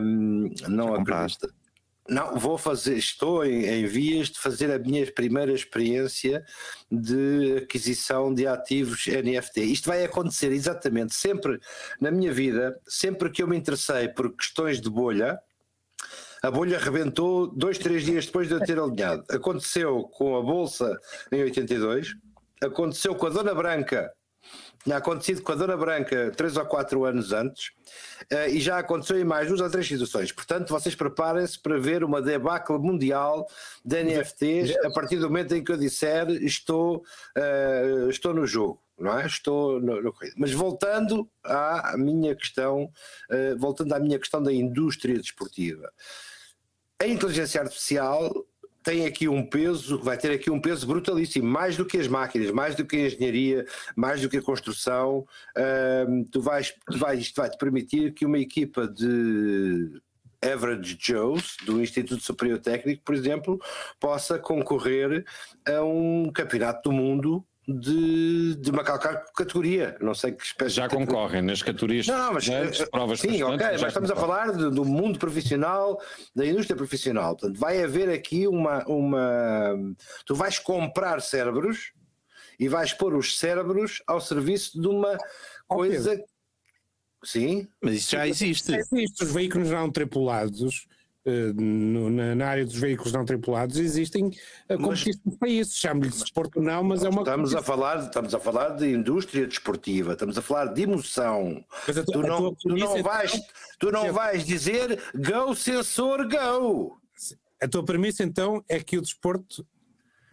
hum, 0.00 0.50
não 0.68 0.94
acredito. 0.94 1.52
Não, 2.10 2.34
vou 2.34 2.58
fazer, 2.58 2.96
estou 2.96 3.44
em, 3.44 3.66
em, 3.66 3.86
vias 3.86 4.30
de 4.30 4.40
fazer 4.40 4.68
a 4.72 4.80
minha 4.80 5.06
primeira 5.12 5.52
experiência 5.52 6.44
de 6.90 7.58
aquisição 7.58 8.34
de 8.34 8.48
ativos 8.48 9.06
NFT. 9.06 9.60
Isto 9.60 9.88
vai 9.90 10.04
acontecer 10.04 10.50
exatamente 10.50 11.14
sempre 11.14 11.60
na 12.00 12.10
minha 12.10 12.32
vida, 12.32 12.76
sempre 12.84 13.30
que 13.30 13.40
eu 13.40 13.46
me 13.46 13.56
interessei 13.56 14.08
por 14.08 14.34
questões 14.34 14.80
de 14.80 14.90
bolha. 14.90 15.38
A 16.42 16.50
bolha 16.50 16.80
rebentou 16.80 17.46
dois, 17.46 17.78
três 17.78 18.04
dias 18.04 18.26
depois 18.26 18.48
de 18.48 18.54
eu 18.54 18.60
ter 18.60 18.76
alinhado. 18.80 19.22
Aconteceu 19.30 20.02
com 20.02 20.36
a 20.36 20.42
Bolsa 20.42 20.98
em 21.30 21.44
82, 21.44 22.16
aconteceu 22.60 23.14
com 23.14 23.26
a 23.26 23.30
Dona 23.30 23.54
Branca 23.54 24.12
tinha 24.82 24.96
acontecido 24.96 25.42
com 25.42 25.52
a 25.52 25.54
Dona 25.54 25.76
Branca 25.76 26.32
três 26.36 26.56
ou 26.56 26.64
quatro 26.64 27.04
anos 27.04 27.32
antes 27.32 27.68
uh, 28.32 28.48
e 28.48 28.60
já 28.60 28.78
aconteceu 28.78 29.20
em 29.20 29.24
mais 29.24 29.48
duas 29.48 29.60
ou 29.60 29.70
três 29.70 29.86
situações. 29.86 30.32
Portanto, 30.32 30.70
vocês 30.70 30.94
preparem-se 30.94 31.58
para 31.58 31.78
ver 31.78 32.02
uma 32.02 32.22
debacle 32.22 32.78
mundial 32.78 33.46
de 33.84 34.02
NFTs 34.02 34.76
a 34.84 34.90
partir 34.90 35.16
do 35.16 35.28
momento 35.28 35.54
em 35.54 35.62
que 35.62 35.70
eu 35.70 35.76
disser 35.76 36.30
estou, 36.42 37.04
uh, 37.36 38.08
estou 38.08 38.32
no 38.32 38.46
jogo. 38.46 38.80
Não 38.98 39.18
é? 39.18 39.26
Estou 39.26 39.80
no, 39.80 40.02
no... 40.02 40.14
Mas 40.36 40.52
voltando 40.52 41.28
à 41.42 41.94
minha 41.96 42.34
questão, 42.34 42.84
uh, 42.84 43.58
voltando 43.58 43.94
à 43.94 43.98
minha 43.98 44.18
questão 44.18 44.42
da 44.42 44.52
indústria 44.52 45.16
desportiva. 45.18 45.90
A 47.00 47.06
inteligência 47.06 47.62
artificial 47.62 48.30
tem 48.82 49.06
aqui 49.06 49.28
um 49.28 49.44
peso, 49.44 49.98
vai 49.98 50.16
ter 50.16 50.32
aqui 50.32 50.50
um 50.50 50.60
peso 50.60 50.86
brutalíssimo, 50.86 51.46
mais 51.46 51.76
do 51.76 51.84
que 51.84 51.98
as 51.98 52.08
máquinas, 52.08 52.50
mais 52.50 52.74
do 52.74 52.84
que 52.84 52.96
a 52.96 53.06
engenharia, 53.06 53.66
mais 53.94 54.20
do 54.20 54.28
que 54.28 54.38
a 54.38 54.42
construção. 54.42 55.26
Tu 56.30 56.40
vais, 56.40 56.74
tu 56.90 56.98
vais, 56.98 57.20
isto 57.20 57.40
vai 57.40 57.50
te 57.50 57.58
permitir 57.58 58.14
que 58.14 58.24
uma 58.24 58.38
equipa 58.38 58.88
de 58.88 60.00
Average 60.42 60.96
Joes, 60.98 61.56
do 61.64 61.80
Instituto 61.82 62.22
Superior 62.22 62.58
Técnico, 62.58 63.02
por 63.04 63.14
exemplo, 63.14 63.60
possa 63.98 64.38
concorrer 64.38 65.24
a 65.66 65.82
um 65.82 66.30
campeonato 66.32 66.88
do 66.88 66.92
mundo 66.92 67.44
de, 67.78 68.56
de 68.56 68.70
uma 68.70 68.82
categoria. 68.82 69.96
Não 70.00 70.14
sei 70.14 70.32
que 70.32 70.44
espécie 70.44 70.76
Já 70.76 70.88
concorrem 70.88 71.42
nas 71.42 71.62
categorias 71.62 72.06
não, 72.06 72.34
mas, 72.34 72.48
antes, 72.48 72.88
provas 72.88 73.20
Sim, 73.20 73.42
ok, 73.42 73.58
mas 73.58 73.82
estamos 73.82 74.10
concorrem. 74.10 74.12
a 74.12 74.16
falar 74.16 74.52
do, 74.52 74.70
do, 74.70 74.84
mundo 74.84 75.18
profissional, 75.18 76.00
da 76.34 76.46
indústria 76.46 76.76
profissional. 76.76 77.36
Portanto, 77.36 77.58
vai 77.58 77.82
haver 77.82 78.10
aqui 78.10 78.46
uma, 78.48 78.84
uma. 78.86 79.76
Tu 80.26 80.34
vais 80.34 80.58
comprar 80.58 81.20
cérebros 81.20 81.92
e 82.58 82.68
vais 82.68 82.92
pôr 82.92 83.14
os 83.14 83.38
cérebros 83.38 84.02
ao 84.06 84.20
serviço 84.20 84.80
de 84.80 84.88
uma 84.88 85.16
coisa. 85.68 86.12
Okay. 86.12 86.24
Sim. 87.22 87.68
Mas 87.80 87.94
isso 87.94 88.10
já 88.12 88.26
existe. 88.26 88.74
Existe. 88.74 89.24
Os 89.24 89.32
veículos 89.32 89.70
não 89.70 89.90
tripulados 89.90 90.86
eh, 90.88 90.99
na, 91.26 92.34
na, 92.34 92.46
área 92.46 92.64
dos 92.64 92.76
veículos 92.76 93.12
não 93.12 93.24
tripulados 93.24 93.76
existem 93.76 94.30
eh, 94.68 94.76
competições 94.76 95.36
para 95.38 95.48
isso, 95.48 95.76
chamo-lhe 95.76 96.08
de 96.08 96.18
desporto 96.18 96.62
não, 96.62 96.82
mas 96.82 97.04
é 97.04 97.08
uma 97.10 97.20
estamos 97.20 97.54
a 97.54 97.62
falar 97.62 98.04
Estamos 98.04 98.34
a 98.34 98.40
falar 98.40 98.70
de 98.70 98.90
indústria 98.90 99.46
desportiva, 99.46 100.14
estamos 100.14 100.38
a 100.38 100.42
falar 100.42 100.66
de 100.66 100.82
emoção. 100.82 101.64
Tu, 101.86 102.04
tu, 102.04 102.22
não, 102.22 102.54
tu, 102.54 102.68
não 102.68 103.02
vais, 103.02 103.40
tu 103.78 103.92
não 103.92 104.12
vais 104.12 104.44
dizer 104.44 104.98
go 105.14 105.54
sensor 105.54 106.28
go. 106.28 106.98
A 107.62 107.68
tua 107.68 107.84
premissa 107.84 108.22
então 108.22 108.64
é 108.68 108.80
que 108.80 108.96
o 108.96 109.02
desporto, 109.02 109.66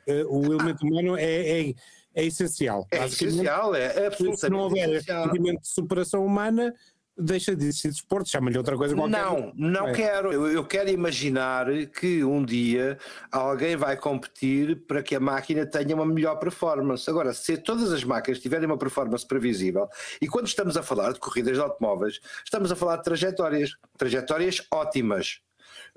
uh, 0.07 0.37
o 0.37 0.45
elemento 0.53 0.79
ah. 0.83 0.87
humano 0.87 1.17
é, 1.17 1.69
é, 1.69 1.73
é 2.15 2.25
essencial. 2.25 2.87
É 2.89 3.05
essencial, 3.05 3.75
é 3.75 4.07
absolutamente 4.07 4.39
Se 4.39 4.49
não 4.49 4.59
houver 4.59 4.89
essencial. 4.89 5.31
de 5.31 5.59
superação 5.63 6.25
humana, 6.25 6.73
deixa 7.17 7.55
de 7.55 7.65
existir 7.65 7.89
desporto, 7.89 8.29
chama-lhe 8.29 8.57
outra 8.57 8.75
coisa 8.77 8.95
qualquer. 8.95 9.11
Não, 9.11 9.51
não 9.55 9.87
É. 9.89 9.93
quero. 9.93 10.31
Eu, 10.31 10.47
eu 10.51 10.63
quero 10.65 10.89
imaginar 10.89 11.65
que 11.99 12.23
um 12.23 12.43
dia 12.43 12.97
alguém 13.31 13.75
vai 13.75 13.97
competir 13.97 14.85
para 14.87 15.01
que 15.01 15.15
a 15.15 15.19
máquina 15.19 15.65
tenha 15.65 15.95
uma 15.95 16.05
melhor 16.05 16.35
performance. 16.37 17.09
Agora, 17.09 17.33
se 17.33 17.57
todas 17.57 17.91
as 17.91 18.03
máquinas 18.03 18.39
tiverem 18.39 18.65
uma 18.65 18.77
performance 18.77 19.25
previsível, 19.25 19.87
e 20.21 20.27
quando 20.27 20.47
estamos 20.47 20.77
a 20.77 20.83
falar 20.83 21.13
de 21.13 21.19
corridas 21.19 21.53
de 21.55 21.59
automóveis, 21.61 22.19
estamos 22.45 22.71
a 22.71 22.75
falar 22.75 22.97
de 22.97 23.03
trajetórias, 23.03 23.71
trajetórias 23.97 24.61
ótimas. 24.71 25.39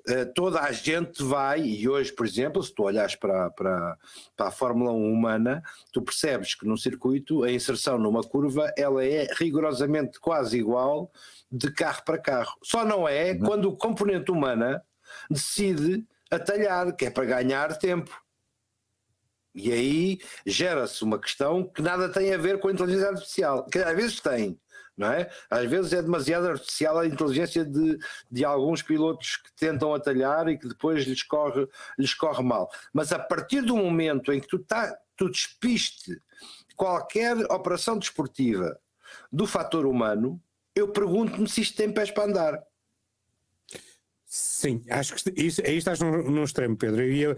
Eh, 0.07 0.25
toda 0.25 0.61
a 0.61 0.73
gente 0.73 1.23
vai, 1.23 1.61
e 1.61 1.89
hoje, 1.89 2.13
por 2.13 2.27
exemplo, 2.27 2.63
se 2.63 2.75
tu 2.75 2.85
olhares 2.85 3.15
para, 3.15 3.51
para, 3.51 3.97
para 4.37 4.49
a 4.49 4.51
Fórmula 4.51 4.93
1 4.93 5.13
humana, 5.13 5.63
tu 5.93 6.01
percebes 6.03 6.55
que 6.55 6.67
no 6.67 6.77
circuito 6.77 7.43
a 7.43 7.51
inserção 7.51 7.99
numa 7.99 8.23
curva 8.23 8.73
ela 8.77 9.05
é 9.05 9.29
rigorosamente 9.39 10.19
quase 10.19 10.59
igual 10.59 11.13
de 11.51 11.71
carro 11.73 12.03
para 12.05 12.19
carro. 12.19 12.57
Só 12.63 12.85
não 12.85 13.09
é 13.09 13.35
quando 13.35 13.67
o 13.67 13.77
componente 13.77 14.31
humana 14.31 14.83
decide 15.31 16.07
atalhar, 16.31 16.95
que 16.95 17.07
é 17.07 17.11
para 17.11 17.25
ganhar 17.25 17.77
tempo. 17.77 18.17
E 19.55 19.73
aí 19.73 20.19
gera-se 20.47 21.03
uma 21.03 21.19
questão 21.19 21.65
que 21.65 21.83
nada 21.83 22.09
tem 22.09 22.33
a 22.33 22.39
ver 22.39 22.61
com 22.61 22.69
a 22.69 22.73
inteligência 22.73 23.09
artificial, 23.09 23.67
que 23.67 23.79
às 23.81 23.97
vezes 23.97 24.21
tem, 24.21 24.59
não 25.01 25.11
é? 25.11 25.31
Às 25.49 25.69
vezes 25.69 25.95
é 25.95 26.03
demasiado 26.03 26.47
artificial 26.47 26.99
a 26.99 27.07
inteligência 27.07 27.65
de, 27.65 27.99
de 28.31 28.45
alguns 28.45 28.83
pilotos 28.83 29.39
que 29.39 29.51
tentam 29.55 29.95
atalhar 29.95 30.47
e 30.49 30.59
que 30.59 30.69
depois 30.69 31.05
lhes 31.05 31.23
corre, 31.23 31.67
lhes 31.99 32.13
corre 32.13 32.43
mal. 32.45 32.71
Mas 32.93 33.11
a 33.11 33.19
partir 33.19 33.63
do 33.63 33.75
momento 33.75 34.31
em 34.31 34.39
que 34.39 34.47
tu, 34.47 34.59
tá, 34.59 34.95
tu 35.17 35.31
despiste 35.31 36.21
qualquer 36.77 37.35
operação 37.51 37.99
desportiva 37.99 38.79
do 39.33 39.47
fator 39.47 39.87
humano, 39.87 40.41
eu 40.75 40.93
pergunto-me 40.93 41.49
se 41.49 41.63
isto 41.63 41.77
tem 41.77 41.91
pés 41.91 42.11
para 42.11 42.25
andar. 42.25 42.63
Sim, 44.27 44.85
acho 44.91 45.15
que 45.15 45.33
isso, 45.43 45.63
aí 45.63 45.79
estás 45.79 45.99
num, 45.99 46.31
num 46.31 46.45
extremo, 46.45 46.77
Pedro. 46.77 47.01
Eu 47.03 47.13
ia 47.13 47.37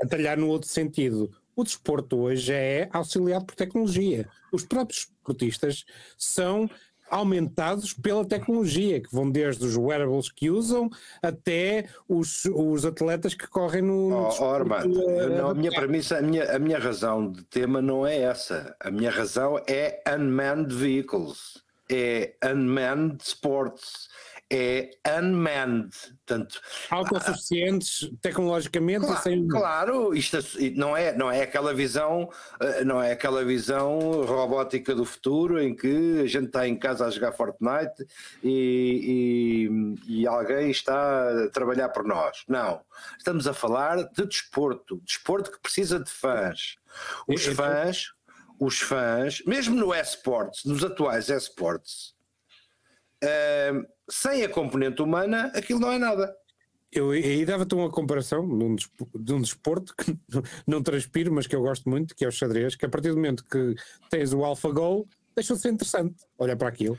atalhar 0.00 0.38
no 0.38 0.48
outro 0.48 0.68
sentido. 0.68 1.34
O 1.56 1.62
desporto 1.62 2.18
hoje 2.18 2.52
é 2.52 2.88
auxiliado 2.92 3.44
por 3.44 3.54
tecnologia. 3.54 4.28
Os 4.52 4.64
próprios 4.64 5.00
esportistas 5.00 5.84
são 6.18 6.68
aumentados 7.10 7.92
pela 7.92 8.24
tecnologia, 8.24 9.00
que 9.00 9.12
vão 9.12 9.30
desde 9.30 9.64
os 9.64 9.76
wearables 9.76 10.30
que 10.30 10.50
usam 10.50 10.90
até 11.22 11.86
os, 12.08 12.44
os 12.46 12.84
atletas 12.84 13.34
que 13.34 13.46
correm 13.46 13.82
no. 13.82 14.10
no 14.10 14.24
Oh, 14.24 14.28
desporto, 14.28 14.74
Armando, 14.74 15.10
eh, 15.10 15.28
não, 15.28 15.50
a 15.50 15.54
minha 15.54 15.70
premissa, 15.70 16.18
a 16.18 16.22
minha, 16.22 16.56
a 16.56 16.58
minha 16.58 16.78
razão 16.78 17.30
de 17.30 17.44
tema 17.44 17.80
não 17.80 18.06
é 18.06 18.18
essa. 18.18 18.74
A 18.80 18.90
minha 18.90 19.10
razão 19.10 19.60
é 19.68 20.02
unmanned 20.08 20.74
vehicles, 20.74 21.62
é 21.90 22.34
unmanned 22.44 23.22
sports, 23.22 24.08
é 24.50 24.90
unmanned. 25.20 25.90
Portanto, 26.26 26.60
autossuficientes 26.90 28.10
tecnologicamente 28.22 29.04
e 29.04 29.06
Claro, 29.06 29.22
sem. 29.22 29.48
claro, 29.48 30.14
isto 30.14 30.38
não 30.76 30.96
é, 30.96 31.14
não 31.16 31.30
é 31.30 31.42
aquela 31.42 31.74
visão, 31.74 32.30
eh, 32.60 32.84
não 32.84 33.02
é 33.02 33.12
aquela 33.12 33.44
visão 33.44 33.98
robótica 34.24 34.94
do 34.94 35.04
futuro 35.04 35.60
em 35.60 35.74
que 35.74 36.20
a 36.22 36.26
gente 36.26 36.46
está 36.46 36.66
em 36.68 36.78
casa 36.78 37.06
a 37.06 37.10
jogar 37.10 37.32
Fortnite 37.32 38.06
e, 38.42 39.68
e- 40.06 40.20
e 40.20 40.26
alguém 40.26 40.70
está 40.70 41.44
a 41.44 41.48
trabalhar 41.50 41.88
por 41.90 42.04
nós. 42.04 42.44
Não, 42.48 42.80
estamos 43.18 43.46
a 43.46 43.52
falar 43.54 44.04
de 44.12 44.26
desporto, 44.26 45.00
desporto 45.04 45.50
que 45.50 45.60
precisa 45.60 45.98
de 45.98 46.10
fãs. 46.10 46.76
Os 47.26 47.44
Eu- 47.44 47.50
eu- 47.52 47.56
fãs, 47.56 48.12
os 48.60 48.80
fãs, 48.80 49.42
mesmo 49.46 49.74
no 49.74 49.94
esportes, 49.94 50.64
nos 50.64 50.82
atuais 50.84 51.28
esportes, 51.28 52.14
eh, 53.22 53.72
sem 54.10 54.42
a 54.42 54.48
componente 54.48 55.02
humana, 55.02 55.50
aquilo 55.54 55.80
não 55.80 55.92
é 55.92 55.98
nada. 55.98 56.34
Eu 56.92 57.10
aí 57.10 57.44
dava-te 57.44 57.74
uma 57.74 57.90
comparação 57.90 58.46
de 58.46 58.64
um, 58.64 58.76
despo- 58.76 59.10
de 59.18 59.40
desporto 59.40 59.94
que 59.96 60.16
não- 60.66 60.82
transpiro, 60.82 61.32
mas 61.32 61.46
que 61.46 61.56
eu 61.56 61.60
gosto 61.62 61.88
muito, 61.88 62.14
que 62.14 62.24
é 62.24 62.28
o 62.28 62.32
xadrez, 62.32 62.76
que 62.76 62.86
a 62.86 62.88
partir 62.88 63.10
do 63.10 63.16
momento 63.16 63.44
que 63.44 63.74
tens 64.08 64.32
o 64.32 64.44
AlphaGo, 64.44 65.08
deixa 65.34 65.54
de 65.54 65.60
ser 65.60 65.70
interessante. 65.70 66.14
Olha 66.38 66.56
para 66.56 66.68
aquilo. 66.68 66.96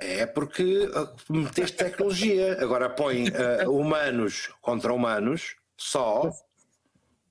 É 0.00 0.24
porque 0.24 0.86
uh, 0.86 1.32
meteste 1.32 1.76
tecnologia. 1.76 2.56
Agora 2.62 2.88
põe 2.88 3.28
uh, 3.28 3.70
humanos 3.70 4.50
contra 4.60 4.92
humanos 4.92 5.56
só, 5.76 6.30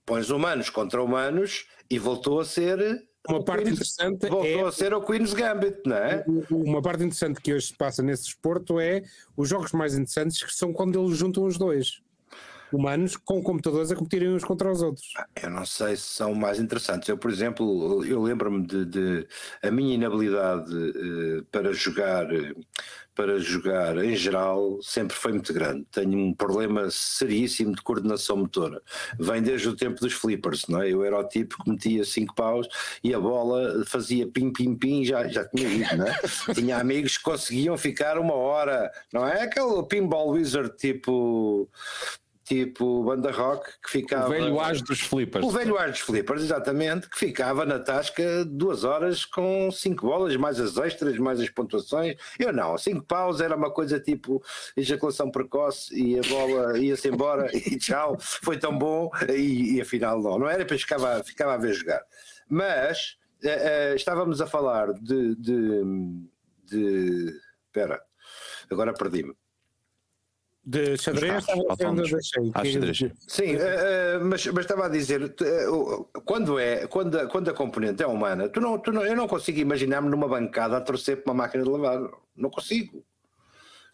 pões 0.05 0.29
humanos 0.29 0.69
contra 0.69 1.01
humanos 1.01 1.65
e 1.89 1.97
voltou 1.97 2.39
a 2.39 2.45
ser. 2.45 3.09
Uma 3.29 3.43
parte 3.43 3.69
interessante 3.69 4.27
Voltou 4.27 4.65
é- 4.65 4.67
a 4.67 4.71
ser 4.71 4.93
o 4.93 5.01
Queen's 5.01 5.33
Gambit, 5.33 5.77
não 5.85 5.95
é? 5.95 6.25
Uma 6.49 6.81
parte 6.81 7.03
interessante 7.03 7.39
que 7.39 7.53
hoje 7.53 7.67
se 7.67 7.73
passa 7.75 8.01
nesse 8.01 8.23
desporto 8.23 8.79
é 8.79 9.03
os 9.37 9.47
jogos 9.47 9.71
mais 9.73 9.93
interessantes 9.93 10.43
que 10.43 10.53
são 10.53 10.73
quando 10.73 10.99
eles 10.99 11.17
juntam 11.17 11.45
os 11.45 11.57
dois. 11.57 12.01
Humanos 12.73 13.17
com 13.17 13.41
computadores 13.41 13.91
a 13.91 13.95
competirem 13.95 14.29
uns 14.29 14.43
contra 14.43 14.71
os 14.71 14.81
outros. 14.81 15.07
Eu 15.41 15.49
não 15.49 15.65
sei 15.65 15.95
se 15.95 16.03
são 16.03 16.33
mais 16.33 16.59
interessantes. 16.59 17.07
Eu, 17.09 17.17
por 17.17 17.29
exemplo, 17.31 18.03
eu 18.05 18.21
lembro-me 18.21 18.65
de, 18.65 18.85
de- 18.85 19.27
a 19.63 19.69
minha 19.71 19.95
inabilidade 19.95 20.71
eh, 20.73 21.43
para 21.51 21.73
jogar, 21.73 22.27
para 23.13 23.39
jogar 23.39 23.97
em 24.03 24.15
geral 24.15 24.79
sempre 24.81 25.15
foi 25.15 25.31
muito 25.33 25.53
grande. 25.53 25.85
Tenho 25.91 26.17
um 26.17 26.33
problema 26.33 26.87
seríssimo 26.89 27.75
de 27.75 27.81
coordenação 27.81 28.37
motora. 28.37 28.81
Vem 29.19 29.41
desde 29.41 29.67
o 29.69 29.75
tempo 29.75 29.99
dos 29.99 30.13
flippers, 30.13 30.65
não 30.67 30.81
é? 30.81 30.89
Eu 30.91 31.03
era 31.03 31.19
o 31.19 31.27
tipo 31.27 31.61
que 31.63 31.69
metia 31.69 32.03
cinco 32.05 32.33
paus 32.33 32.67
e 33.03 33.13
a 33.13 33.19
bola 33.19 33.83
fazia 33.85 34.27
pim 34.27 34.51
pim 34.51 34.75
pim, 34.75 35.03
já, 35.03 35.27
já 35.27 35.45
tinha 35.49 35.67
ido, 35.69 35.97
não 35.97 36.07
é? 36.07 36.15
tinha 36.55 36.77
amigos 36.77 37.17
que 37.17 37.23
conseguiam 37.23 37.77
ficar 37.77 38.17
uma 38.17 38.33
hora, 38.33 38.89
não 39.13 39.27
é? 39.27 39.43
Aquele 39.43 39.83
pinball 39.83 40.29
wizard 40.31 40.75
tipo 40.77 41.69
tipo 42.51 43.01
banda 43.05 43.31
rock 43.31 43.65
que 43.81 43.89
ficava 43.89 44.27
O 44.27 44.29
velho 44.29 44.59
as 44.59 44.81
dos 44.81 44.99
flippers. 44.99 45.45
o 45.45 45.49
velho 45.49 45.77
ar 45.77 45.89
dos 45.89 46.01
flippers, 46.01 46.43
exatamente, 46.43 47.09
que 47.09 47.17
ficava 47.17 47.65
na 47.65 47.79
tasca 47.79 48.43
duas 48.43 48.83
horas 48.83 49.23
com 49.23 49.71
cinco 49.71 50.05
bolas, 50.05 50.35
mais 50.35 50.59
as 50.59 50.75
extras, 50.75 51.17
mais 51.17 51.39
as 51.39 51.49
pontuações. 51.49 52.17
Eu 52.37 52.51
não, 52.51 52.77
cinco 52.77 53.05
paus 53.05 53.39
era 53.39 53.55
uma 53.55 53.71
coisa 53.71 54.01
tipo 54.01 54.43
ejaculação 54.75 55.31
precoce 55.31 55.95
e 55.95 56.19
a 56.19 56.21
bola 56.23 56.77
ia-se 56.77 57.07
embora 57.07 57.49
e 57.55 57.77
tchau, 57.77 58.17
foi 58.19 58.57
tão 58.57 58.77
bom 58.77 59.09
e, 59.29 59.77
e 59.77 59.81
afinal 59.81 60.21
não, 60.21 60.39
não 60.39 60.49
era, 60.49 60.59
depois 60.59 60.81
ficava, 60.81 61.23
ficava 61.23 61.53
a 61.53 61.57
ver 61.57 61.73
jogar. 61.73 62.01
Mas 62.49 63.17
eh, 63.41 63.91
eh, 63.93 63.95
estávamos 63.95 64.41
a 64.41 64.47
falar 64.47 64.91
de. 64.93 65.35
de, 65.35 65.83
de 66.65 67.39
espera, 67.67 68.01
agora 68.69 68.93
perdi-me. 68.93 69.33
De 70.60 70.60
xadrez, 70.60 70.60
carros, 70.60 70.60
estava 70.60 70.60
a 70.60 70.60
dizer 70.60 70.60
onde 70.60 70.60
eu 70.60 70.60
autónomos. 70.60 70.60
Que- 70.71 70.97
xadrez. 70.97 71.45
Sim, 73.27 73.55
eh, 73.55 73.59
eh, 73.59 74.19
mas, 74.19 74.45
mas 74.47 74.59
estava 74.65 74.85
a 74.85 74.89
dizer, 74.89 75.21
eh, 75.41 75.65
quando, 76.25 76.57
é, 76.59 76.87
quando, 76.87 77.19
a, 77.19 77.27
quando 77.27 77.49
a 77.49 77.53
componente 77.53 78.01
é 78.01 78.07
humana, 78.07 78.49
tu 78.49 78.59
não, 78.61 78.79
tu 78.79 78.91
não, 78.91 79.05
eu 79.05 79.15
não 79.15 79.27
consigo 79.27 79.59
imaginar-me 79.59 80.09
numa 80.09 80.27
bancada 80.27 80.77
a 80.77 80.81
torcer 80.81 81.23
para 81.23 81.31
uma 81.33 81.43
máquina 81.43 81.63
de 81.63 81.69
lavar. 81.69 81.99
Não 82.35 82.49
consigo. 82.49 83.03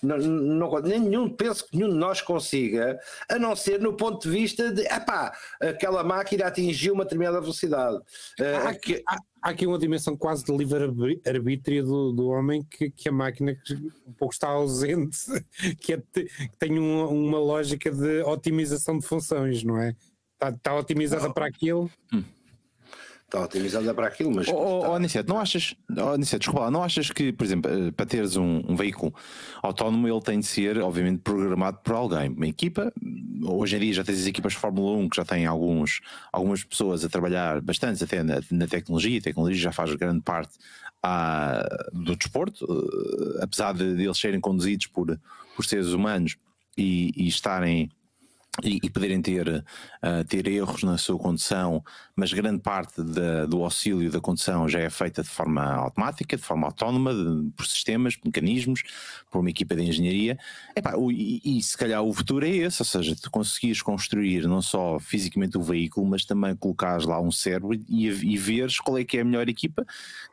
Não, 0.03 0.17
não, 0.17 0.79
nenhum, 0.81 1.29
penso 1.29 1.65
que 1.65 1.75
nenhum 1.75 1.89
de 1.89 1.95
nós 1.95 2.21
consiga, 2.21 2.99
a 3.29 3.39
não 3.39 3.55
ser 3.55 3.79
no 3.81 3.93
ponto 3.93 4.21
de 4.21 4.29
vista 4.29 4.71
de 4.71 4.81
epá, 4.83 5.35
aquela 5.59 6.03
máquina 6.03 6.45
atingiu 6.45 6.93
uma 6.93 7.03
determinada 7.03 7.41
velocidade. 7.41 7.97
Eh, 8.39 8.55
Há 8.57 8.69
aqui, 8.69 9.03
há- 9.07 9.17
há 9.41 9.49
aqui 9.49 9.65
uma 9.65 9.79
dimensão 9.79 10.15
quase 10.15 10.43
de 10.45 10.55
livre-arbítrio 10.55 11.83
do, 11.83 12.11
do 12.11 12.27
homem 12.27 12.63
que, 12.69 12.91
que 12.91 13.09
a 13.09 13.11
máquina 13.11 13.55
que 13.55 13.73
um 14.05 14.13
pouco 14.13 14.33
está 14.33 14.49
ausente, 14.49 15.17
que, 15.81 15.93
é 15.93 16.01
que 16.13 16.27
tem 16.59 16.77
uma, 16.77 17.07
uma 17.07 17.39
lógica 17.39 17.89
de 17.91 18.21
otimização 18.21 18.99
de 18.99 19.05
funções, 19.07 19.63
não 19.63 19.77
é? 19.81 19.95
Está, 20.33 20.49
está 20.49 20.75
otimizada 20.75 21.33
para 21.33 21.47
aquilo. 21.47 21.89
Está 23.27 23.43
otimizada 23.43 23.93
para 23.93 24.07
aquilo, 24.07 24.33
mas. 24.33 24.47
Oh, 24.47 24.53
oh, 24.53 24.77
está- 24.77 24.89
oh, 24.89 24.95
Aniceto, 24.95 25.29
não 25.33 25.37
achas, 25.37 25.75
oh, 25.97 26.13
Aniceto, 26.13 26.39
desculpa, 26.39 26.61
lá, 26.61 26.71
não 26.71 26.81
achas 26.81 27.11
que, 27.11 27.33
por 27.33 27.43
exemplo, 27.43 27.69
eh, 27.69 27.91
para 27.91 28.05
teres 28.05 28.37
um, 28.37 28.63
um 28.65 28.73
veículo 28.73 29.13
autónomo, 29.61 30.07
ele 30.07 30.21
tem 30.21 30.39
de 30.39 30.45
ser, 30.45 30.77
obviamente, 30.77 31.19
programado 31.19 31.77
por 31.83 31.93
alguém, 31.93 32.29
uma 32.29 32.47
equipa. 32.47 32.89
Hoje 33.43 33.75
em 33.75 33.79
dia 33.81 33.93
já 33.95 34.03
tens 34.05 34.21
as 34.21 34.27
equipas 34.27 34.53
de 34.53 34.59
Fórmula 34.59 34.97
1 34.97 35.09
que 35.09 35.17
já 35.17 35.25
têm 35.25 35.45
alguns, 35.45 35.99
algumas 36.31 36.63
pessoas 36.63 37.03
a 37.03 37.09
trabalhar 37.09 37.59
bastante 37.59 38.01
até 38.01 38.23
na, 38.23 38.39
na 38.49 38.65
tecnologia, 38.65 39.19
a 39.19 39.23
tecnologia 39.23 39.61
já 39.61 39.71
faz 39.73 39.93
grande 39.95 40.21
parte 40.21 40.53
ah, 41.03 41.67
do 41.91 42.15
desporto, 42.15 42.65
eh, 42.65 43.43
apesar 43.43 43.73
de, 43.73 43.93
de 43.93 44.03
eles 44.05 44.17
serem 44.17 44.39
conduzidos 44.39 44.87
por, 44.87 45.19
por 45.53 45.65
seres 45.65 45.87
humanos 45.89 46.37
e, 46.77 47.11
e 47.13 47.27
estarem 47.27 47.91
e, 48.63 48.79
e 48.83 48.89
poderem 48.89 49.21
ter, 49.21 49.47
uh, 49.47 50.23
ter 50.27 50.47
erros 50.47 50.83
na 50.83 50.97
sua 50.97 51.17
condução, 51.17 51.83
mas 52.17 52.33
grande 52.33 52.59
parte 52.59 53.03
da, 53.03 53.45
do 53.45 53.63
auxílio 53.63 54.09
da 54.09 54.19
condução 54.19 54.67
já 54.67 54.79
é 54.79 54.89
feita 54.89 55.21
de 55.21 55.29
forma 55.29 55.63
automática, 55.63 56.35
de 56.35 56.41
forma 56.41 56.65
autónoma, 56.65 57.13
de, 57.13 57.51
por 57.51 57.63
sistemas, 57.67 58.17
mecanismos, 58.25 58.81
por 59.29 59.39
uma 59.39 59.51
equipa 59.51 59.75
de 59.75 59.83
engenharia. 59.83 60.39
Epá, 60.75 60.95
o, 60.95 61.11
e, 61.11 61.39
e, 61.45 61.61
se 61.61 61.77
calhar 61.77 62.01
o 62.01 62.11
futuro 62.11 62.43
é 62.43 62.49
esse, 62.49 62.81
ou 62.81 62.85
seja, 62.87 63.15
tu 63.15 63.29
conseguires 63.29 63.83
construir 63.83 64.47
não 64.47 64.63
só 64.63 64.97
fisicamente 64.97 65.59
o 65.59 65.61
veículo, 65.61 66.07
mas 66.07 66.25
também 66.25 66.55
colocares 66.55 67.05
lá 67.05 67.21
um 67.21 67.31
cérebro 67.31 67.75
e, 67.87 68.07
e 68.07 68.35
veres 68.35 68.79
qual 68.79 68.97
é 68.97 69.03
que 69.03 69.19
é 69.19 69.21
a 69.21 69.25
melhor 69.25 69.47
equipa 69.47 69.85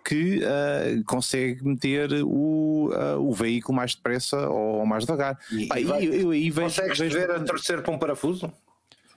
que 0.03 0.39
uh, 0.39 1.05
consegue 1.05 1.63
meter 1.63 2.25
o, 2.25 2.89
uh, 2.93 3.21
o 3.21 3.33
veículo 3.35 3.77
mais 3.77 3.95
depressa 3.95 4.49
ou 4.49 4.87
mais 4.87 5.05
devagar. 5.05 5.39
E, 5.53 5.67
Pá, 5.67 5.75
vai, 5.85 6.07
eu, 6.07 6.33
eu, 6.33 6.35
eu, 6.35 6.55
consegues 6.55 6.99
vejo, 6.99 7.19
ver 7.19 7.31
a 7.31 7.41
torcer 7.41 7.83
para 7.83 7.93
um 7.93 7.99
parafuso? 7.99 8.51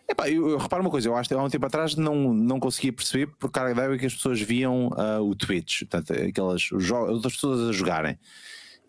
Epá, 0.09 0.29
eu, 0.29 0.49
eu 0.49 0.57
reparo 0.57 0.81
uma 0.81 0.89
coisa, 0.89 1.09
eu 1.09 1.15
acho 1.17 1.27
que 1.27 1.35
há 1.35 1.43
um 1.43 1.49
tempo 1.49 1.65
atrás 1.65 1.95
não, 1.95 2.33
não 2.33 2.59
conseguia 2.59 2.93
perceber 2.93 3.27
por 3.37 3.51
carga 3.51 3.75
d'água 3.75 3.97
que 3.97 4.05
as 4.05 4.13
pessoas 4.13 4.39
viam 4.39 4.87
uh, 4.87 5.21
o 5.21 5.35
Twitch, 5.35 5.81
portanto, 5.81 6.13
aquelas 6.13 6.71
outras 6.71 7.33
pessoas 7.33 7.69
a 7.69 7.71
jogarem. 7.73 8.17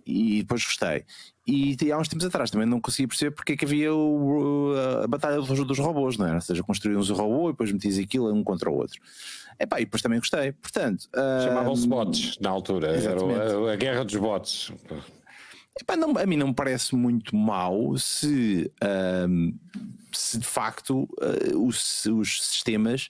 E 0.07 0.41
depois 0.43 0.65
gostei. 0.65 1.05
E, 1.47 1.77
e, 1.83 1.93
há 1.93 1.99
uns 1.99 2.09
tempos 2.09 2.27
atrás 2.27 2.51
também 2.51 2.67
não 2.67 2.81
conseguia 2.81 3.09
perceber 3.09 3.33
porque 3.33 3.53
é 3.53 3.57
que 3.57 3.65
havia 3.65 3.93
o, 3.93 4.73
a 5.03 5.07
batalha 5.07 5.37
dos, 5.37 5.67
dos 5.67 5.79
robôs, 5.79 6.17
não 6.17 6.27
é? 6.27 6.35
Ou 6.35 6.41
seja, 6.41 6.63
construímos 6.63 7.11
o 7.11 7.15
robô 7.15 7.49
e 7.49 7.53
depois 7.53 7.73
metias 7.73 7.99
aquilo 7.99 8.33
um 8.33 8.43
contra 8.45 8.71
o 8.71 8.75
outro. 8.75 8.99
Epá, 9.59 9.81
e 9.81 9.85
depois 9.85 10.01
também 10.01 10.19
gostei. 10.19 10.53
Portanto, 10.53 11.09
chamavam-se 11.45 11.87
bots 11.87 12.39
na 12.41 12.49
altura, 12.49 12.89
era 12.89 13.21
a, 13.69 13.73
a 13.73 13.77
guerra 13.77 14.05
dos 14.05 14.17
bots. 14.17 14.73
Epá, 15.81 15.97
não, 15.97 16.17
a 16.17 16.27
mim 16.27 16.37
não 16.37 16.49
me 16.49 16.55
parece 16.55 16.95
muito 16.95 17.37
mal 17.37 17.97
se, 17.97 18.71
um, 19.29 19.55
se 20.13 20.39
de 20.39 20.47
facto 20.47 21.09
uh, 21.21 21.67
os, 21.67 22.05
os, 22.07 22.43
sistemas 22.43 23.09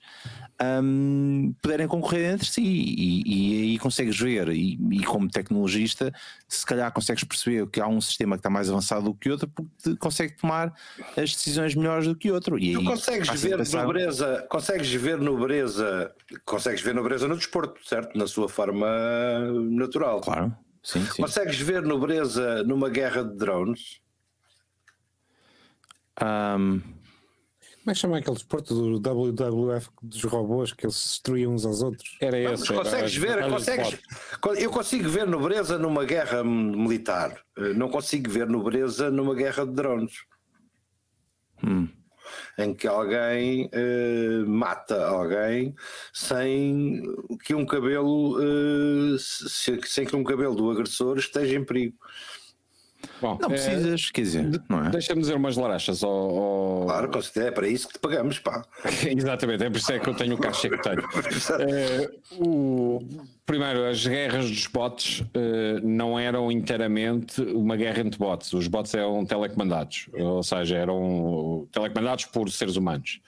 um, 0.82 1.54
puderem 1.62 1.88
concorrer 1.88 2.32
entre 2.32 2.46
si. 2.46 2.62
E, 2.62 3.62
aí 3.62 3.78
consegues 3.78 4.18
ver. 4.18 4.48
E, 4.50 4.78
e, 4.92 5.02
como 5.04 5.28
tecnologista 5.30 6.12
se 6.46 6.64
calhar 6.66 6.92
consegues 6.92 7.24
perceber 7.24 7.66
que 7.68 7.80
há 7.80 7.86
um 7.86 8.00
sistema 8.00 8.36
que 8.36 8.40
está 8.40 8.50
mais 8.50 8.68
avançado 8.68 9.04
do 9.04 9.14
que 9.14 9.30
outro 9.30 9.48
porque 9.48 9.96
consegue 9.96 10.36
tomar 10.36 10.74
as 11.16 11.32
decisões 11.32 11.74
melhores 11.74 12.06
do 12.06 12.14
que 12.14 12.30
outro. 12.30 12.58
E 12.58 12.74
tu 12.74 12.84
consegues 12.84 13.28
ver 13.40 13.56
pensar... 13.56 13.82
nobreza 13.82 14.46
consegues 14.50 14.92
ver 14.92 15.18
nobreza 15.18 16.12
consegues 16.44 16.82
ver 16.82 16.94
nobreza 16.94 17.26
no 17.26 17.36
desporto 17.36 17.80
certo? 17.86 18.18
Na 18.18 18.26
sua 18.26 18.48
forma 18.48 18.86
natural. 19.70 20.20
Claro 20.20 20.54
Sim, 20.88 21.04
sim. 21.04 21.20
Consegues 21.20 21.60
ver 21.60 21.82
nobreza 21.82 22.62
numa 22.64 22.88
guerra 22.88 23.22
de 23.22 23.36
drones? 23.36 24.00
Um... 26.18 26.80
Como 26.80 27.90
é 27.90 27.92
que 27.92 28.00
chama 28.00 28.18
aquele 28.18 28.36
desporto 28.36 28.74
do 28.74 28.98
WWF 28.98 29.90
dos 30.02 30.24
robôs 30.24 30.72
que 30.72 30.86
eles 30.86 30.96
se 30.96 31.08
destruíam 31.08 31.52
uns 31.52 31.66
aos 31.66 31.82
outros? 31.82 32.16
Era 32.20 32.38
esse. 32.38 32.72
consegues 32.72 33.16
ver, 33.16 33.48
consegues, 33.48 33.98
eu 34.58 34.70
consigo 34.70 35.08
ver 35.10 35.26
nobreza 35.26 35.78
numa 35.78 36.04
guerra 36.04 36.42
militar, 36.42 37.38
eh, 37.56 37.74
não 37.74 37.90
consigo 37.90 38.30
ver 38.30 38.46
nobreza 38.46 39.10
numa 39.10 39.34
guerra 39.34 39.66
de 39.66 39.72
drones. 39.72 40.24
Hum 41.62 41.88
em 42.58 42.74
que 42.74 42.88
alguém 42.88 43.66
uh, 43.66 44.46
mata 44.48 45.06
alguém 45.06 45.74
sem 46.12 47.02
que 47.44 47.54
um 47.54 47.64
cabelo 47.64 48.36
uh, 48.38 49.18
sem 49.18 50.04
que 50.04 50.16
um 50.16 50.24
cabelo 50.24 50.56
do 50.56 50.70
agressor 50.70 51.18
esteja 51.18 51.56
em 51.56 51.64
perigo. 51.64 51.96
Bom, 53.20 53.38
não 53.40 53.48
precisas, 53.48 54.08
é, 54.08 54.12
quer 54.12 54.22
dizer, 54.22 54.62
não 54.68 54.84
é? 54.84 54.90
Deixa-me 54.90 55.20
dizer 55.20 55.34
umas 55.34 55.56
larachas 55.56 56.02
ao. 56.02 56.10
ao... 56.10 56.86
Claro, 56.86 57.10
é 57.36 57.50
para 57.50 57.68
isso 57.68 57.88
que 57.88 57.94
te 57.94 57.98
pagamos, 57.98 58.38
pá. 58.38 58.64
Exatamente, 59.06 59.64
é 59.64 59.70
por 59.70 59.78
isso 59.78 59.92
é 59.92 59.98
que 59.98 60.08
eu 60.08 60.14
tenho 60.14 60.34
o 60.34 60.38
caixa 60.38 60.68
que 60.68 60.78
tenho. 60.78 61.00
é, 61.60 62.10
o, 62.32 63.00
primeiro, 63.46 63.84
as 63.86 64.06
guerras 64.06 64.48
dos 64.48 64.66
bots 64.66 65.20
uh, 65.20 65.80
não 65.82 66.18
eram 66.18 66.50
inteiramente 66.50 67.40
uma 67.40 67.76
guerra 67.76 68.00
entre 68.00 68.18
bots. 68.18 68.52
Os 68.52 68.68
bots 68.68 68.94
eram 68.94 69.24
telecomandados, 69.24 70.08
ou 70.12 70.42
seja, 70.42 70.76
eram 70.76 71.68
telecomandados 71.72 72.26
por 72.26 72.50
seres 72.50 72.76
humanos. 72.76 73.20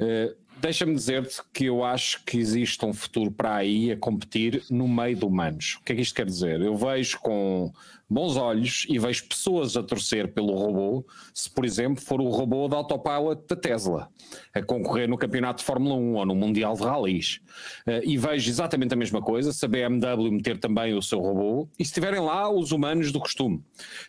Uh, 0.00 0.34
Deixa-me 0.62 0.94
dizer-te 0.94 1.42
que 1.52 1.64
eu 1.64 1.82
acho 1.82 2.24
que 2.24 2.38
existe 2.38 2.86
um 2.86 2.92
futuro 2.92 3.32
para 3.32 3.56
aí 3.56 3.90
a 3.90 3.96
competir 3.96 4.62
no 4.70 4.86
meio 4.86 5.16
de 5.16 5.24
humanos. 5.24 5.76
O 5.80 5.84
que 5.84 5.92
é 5.92 5.96
que 5.96 6.02
isto 6.02 6.14
quer 6.14 6.24
dizer? 6.24 6.60
Eu 6.60 6.76
vejo 6.76 7.18
com 7.18 7.72
bons 8.08 8.36
olhos 8.36 8.86
e 8.88 8.96
vejo 8.96 9.26
pessoas 9.26 9.76
a 9.76 9.82
torcer 9.82 10.32
pelo 10.32 10.54
robô, 10.54 11.04
se 11.34 11.50
por 11.50 11.64
exemplo 11.64 12.00
for 12.00 12.20
o 12.20 12.28
robô 12.28 12.68
da 12.68 12.76
autopilot 12.76 13.42
da 13.48 13.56
Tesla, 13.56 14.08
a 14.54 14.62
concorrer 14.62 15.08
no 15.08 15.18
campeonato 15.18 15.58
de 15.58 15.64
Fórmula 15.64 15.96
1 15.96 16.14
ou 16.14 16.26
no 16.26 16.34
Mundial 16.36 16.74
de 16.74 16.84
Rallys. 16.84 17.40
Uh, 17.84 18.04
e 18.04 18.16
vejo 18.16 18.48
exatamente 18.48 18.94
a 18.94 18.96
mesma 18.96 19.20
coisa, 19.20 19.52
se 19.52 19.64
a 19.64 19.68
BMW 19.68 20.30
meter 20.30 20.58
também 20.58 20.94
o 20.94 21.02
seu 21.02 21.18
robô, 21.18 21.68
e 21.76 21.84
se 21.84 21.90
estiverem 21.90 22.20
lá 22.20 22.48
os 22.48 22.70
humanos 22.70 23.10
do 23.10 23.18
costume. 23.18 23.56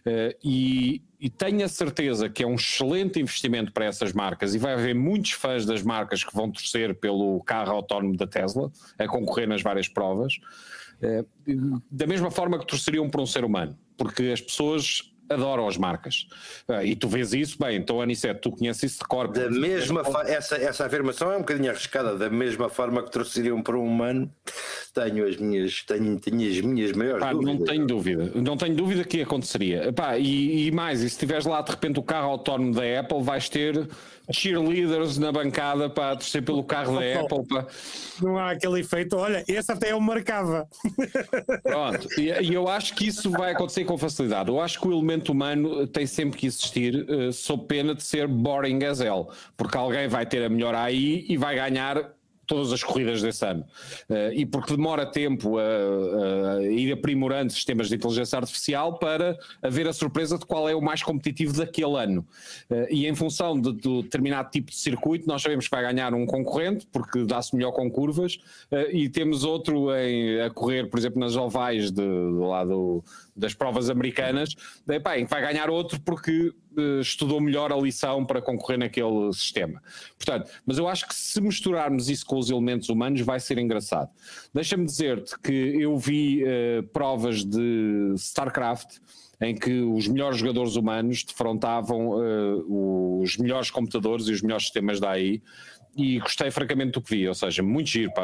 Uh, 0.05 0.37
e, 0.43 1.01
e 1.23 1.29
tenho 1.29 1.63
a 1.63 1.69
certeza 1.69 2.27
que 2.27 2.43
é 2.43 2.45
um 2.45 2.55
excelente 2.55 3.17
investimento 3.17 3.71
para 3.71 3.85
essas 3.85 4.11
marcas 4.11 4.53
e 4.53 4.57
vai 4.57 4.73
haver 4.73 4.93
muitos 4.93 5.31
fãs 5.31 5.65
das 5.65 5.81
marcas 5.81 6.21
que 6.21 6.35
vão 6.35 6.51
torcer 6.51 6.93
pelo 6.95 7.41
carro 7.45 7.71
autónomo 7.71 8.17
da 8.17 8.27
Tesla, 8.27 8.69
a 8.99 9.07
concorrer 9.07 9.47
nas 9.47 9.61
várias 9.61 9.87
provas. 9.87 10.37
Eh, 11.01 11.23
da 11.89 12.05
mesma 12.05 12.29
forma 12.29 12.59
que 12.59 12.67
torceriam 12.67 13.09
por 13.09 13.21
um 13.21 13.25
ser 13.25 13.45
humano, 13.45 13.73
porque 13.95 14.23
as 14.33 14.41
pessoas 14.41 15.12
adoram 15.29 15.67
as 15.67 15.77
marcas. 15.77 16.27
Ah, 16.67 16.83
e 16.83 16.95
tu 16.95 17.07
vês 17.07 17.33
isso, 17.33 17.57
bem, 17.59 17.77
então 17.77 18.01
Anicete, 18.01 18.41
tu 18.41 18.51
conheces 18.51 18.83
isso 18.83 18.99
de 18.99 19.05
cor. 19.05 19.27
Da 19.27 19.49
mesma 19.49 20.03
essa, 20.25 20.55
essa 20.55 20.85
afirmação 20.85 21.31
é 21.31 21.37
um 21.37 21.39
bocadinho 21.39 21.69
arriscada, 21.71 22.17
da 22.17 22.29
mesma 22.29 22.69
forma 22.69 23.03
que 23.03 23.11
torceriam 23.11 23.61
por 23.61 23.75
um 23.75 23.85
humano, 23.85 24.31
tenho 24.93 25.27
as 25.27 25.37
minhas, 25.37 25.83
tenho, 25.83 26.19
tenho 26.19 26.51
as 26.51 26.61
minhas 26.61 26.91
maiores 26.91 27.23
Pá, 27.23 27.31
dúvidas. 27.31 27.59
Não 27.59 27.65
tenho 27.65 27.87
dúvida, 27.87 28.31
não 28.35 28.57
tenho 28.57 28.75
dúvida 28.75 29.03
que 29.03 29.21
aconteceria. 29.21 29.91
Pá, 29.93 30.17
e, 30.17 30.67
e 30.67 30.71
mais, 30.71 31.01
e 31.01 31.09
se 31.09 31.17
tiveres 31.17 31.45
lá 31.45 31.61
de 31.61 31.71
repente 31.71 31.99
o 31.99 32.03
carro 32.03 32.29
autónomo 32.29 32.73
da 32.73 32.99
Apple, 32.99 33.21
vais 33.21 33.49
ter 33.49 33.87
cheerleaders 34.31 35.17
na 35.17 35.31
bancada 35.31 35.89
para 35.89 36.15
torcer 36.15 36.43
pelo 36.43 36.63
carro 36.63 36.99
da 36.99 37.21
Apple. 37.21 37.45
Para... 37.45 37.67
Não 38.21 38.37
há 38.37 38.51
aquele 38.51 38.79
efeito, 38.79 39.17
olha, 39.17 39.43
esse 39.47 39.71
até 39.71 39.91
eu 39.91 39.99
marcava. 39.99 40.67
Pronto, 41.63 42.07
e, 42.19 42.53
eu 42.53 42.67
acho 42.67 42.95
que 42.95 43.07
isso 43.07 43.29
vai 43.29 43.51
acontecer 43.51 43.83
com 43.83 43.97
facilidade. 43.97 44.49
Eu 44.49 44.61
acho 44.61 44.79
que 44.79 44.87
o 44.87 44.91
elemento 44.91 45.31
humano 45.31 45.85
tem 45.87 46.05
sempre 46.05 46.39
que 46.39 46.47
existir, 46.47 46.95
uh, 47.09 47.33
sob 47.33 47.65
pena 47.65 47.93
de 47.93 48.03
ser 48.03 48.27
boring 48.27 48.83
as 48.85 48.99
hell, 48.99 49.29
porque 49.57 49.77
alguém 49.77 50.07
vai 50.07 50.25
ter 50.25 50.43
a 50.43 50.49
melhor 50.49 50.75
AI 50.75 51.25
e 51.27 51.37
vai 51.37 51.55
ganhar 51.55 52.13
todas 52.45 52.71
as 52.71 52.83
corridas 52.83 53.21
desse 53.21 53.45
ano. 53.45 53.65
Uh, 54.09 54.33
e 54.33 54.45
porque 54.45 54.75
demora 54.75 55.05
tempo 55.05 55.57
a, 55.57 56.57
a, 56.57 56.63
ir 56.63 56.91
aprimorando 56.91 57.51
sistemas 57.51 57.89
de 57.89 57.95
inteligência 57.95 58.37
artificial 58.37 58.97
para 58.99 59.37
haver 59.61 59.87
a 59.87 59.93
surpresa 59.93 60.37
de 60.37 60.45
qual 60.45 60.67
é 60.67 60.75
o 60.75 60.81
mais 60.81 61.01
competitivo 61.01 61.53
daquele 61.53 61.95
ano. 61.97 62.25
Uh, 62.69 62.87
e 62.89 63.07
em 63.07 63.15
função 63.15 63.59
de, 63.59 63.73
de, 63.73 64.01
determinado 64.03 64.49
tipo 64.49 64.71
de 64.71 64.77
circuito, 64.77 65.27
nós 65.27 65.41
sabemos 65.41 65.65
que 65.65 65.71
vai 65.71 65.83
ganhar 65.83 66.13
um 66.13 66.25
concorrente, 66.25 66.87
porque 66.91 67.23
dá-se 67.25 67.55
melhor 67.55 67.71
com 67.71 67.89
curvas, 67.89 68.35
uh, 68.71 68.91
e 68.91 69.09
temos 69.09 69.43
outro 69.43 69.93
em, 69.95 70.41
a 70.41 70.49
correr, 70.49 70.89
por 70.89 70.99
exemplo, 70.99 71.19
nas 71.19 71.35
ovais 71.35 71.91
de, 71.91 72.01
do 72.01 72.47
lado 72.47 73.03
das 73.35 73.53
provas 73.53 73.89
americanas, 73.89 74.55
epá, 74.87 75.11
vai 75.27 75.41
ganhar 75.41 75.69
outro 75.69 75.99
porque 76.01 76.53
uh, 76.77 76.99
estudou 77.01 77.41
melhor 77.41 77.71
a 77.71 77.75
lição 77.75 78.25
para 78.25 78.41
concorrer 78.41 78.77
naquele 78.77 79.31
sistema. 79.33 79.81
Portanto, 80.17 80.49
mas 80.65 80.77
eu 80.77 80.87
acho 80.87 81.07
que 81.07 81.15
se 81.15 81.41
misturarmos 81.41 82.09
isso 82.09 82.25
com 82.25 82.37
os 82.37 82.49
elementos 82.49 82.89
humanos 82.89 83.21
vai 83.21 83.39
ser 83.39 83.57
engraçado. 83.57 84.09
Deixa-me 84.53 84.85
dizer-te 84.85 85.37
que 85.39 85.51
eu 85.51 85.97
vi 85.97 86.43
uh, 86.43 86.83
provas 86.91 87.43
de 87.43 88.13
StarCraft 88.15 88.97
em 89.41 89.55
que 89.55 89.81
os 89.81 90.07
melhores 90.07 90.37
jogadores 90.37 90.75
humanos 90.75 91.23
defrontavam 91.23 92.09
uh, 92.09 93.21
os 93.21 93.37
melhores 93.37 93.69
computadores 93.69 94.27
e 94.27 94.31
os 94.31 94.41
melhores 94.41 94.65
sistemas 94.65 94.99
da 94.99 95.11
AI 95.11 95.41
e 95.95 96.19
gostei 96.19 96.49
francamente 96.49 96.91
do 96.91 97.01
que 97.01 97.15
vi, 97.15 97.27
ou 97.27 97.33
seja, 97.33 97.61
muito 97.61 97.89
giro, 97.89 98.11
pá, 98.13 98.23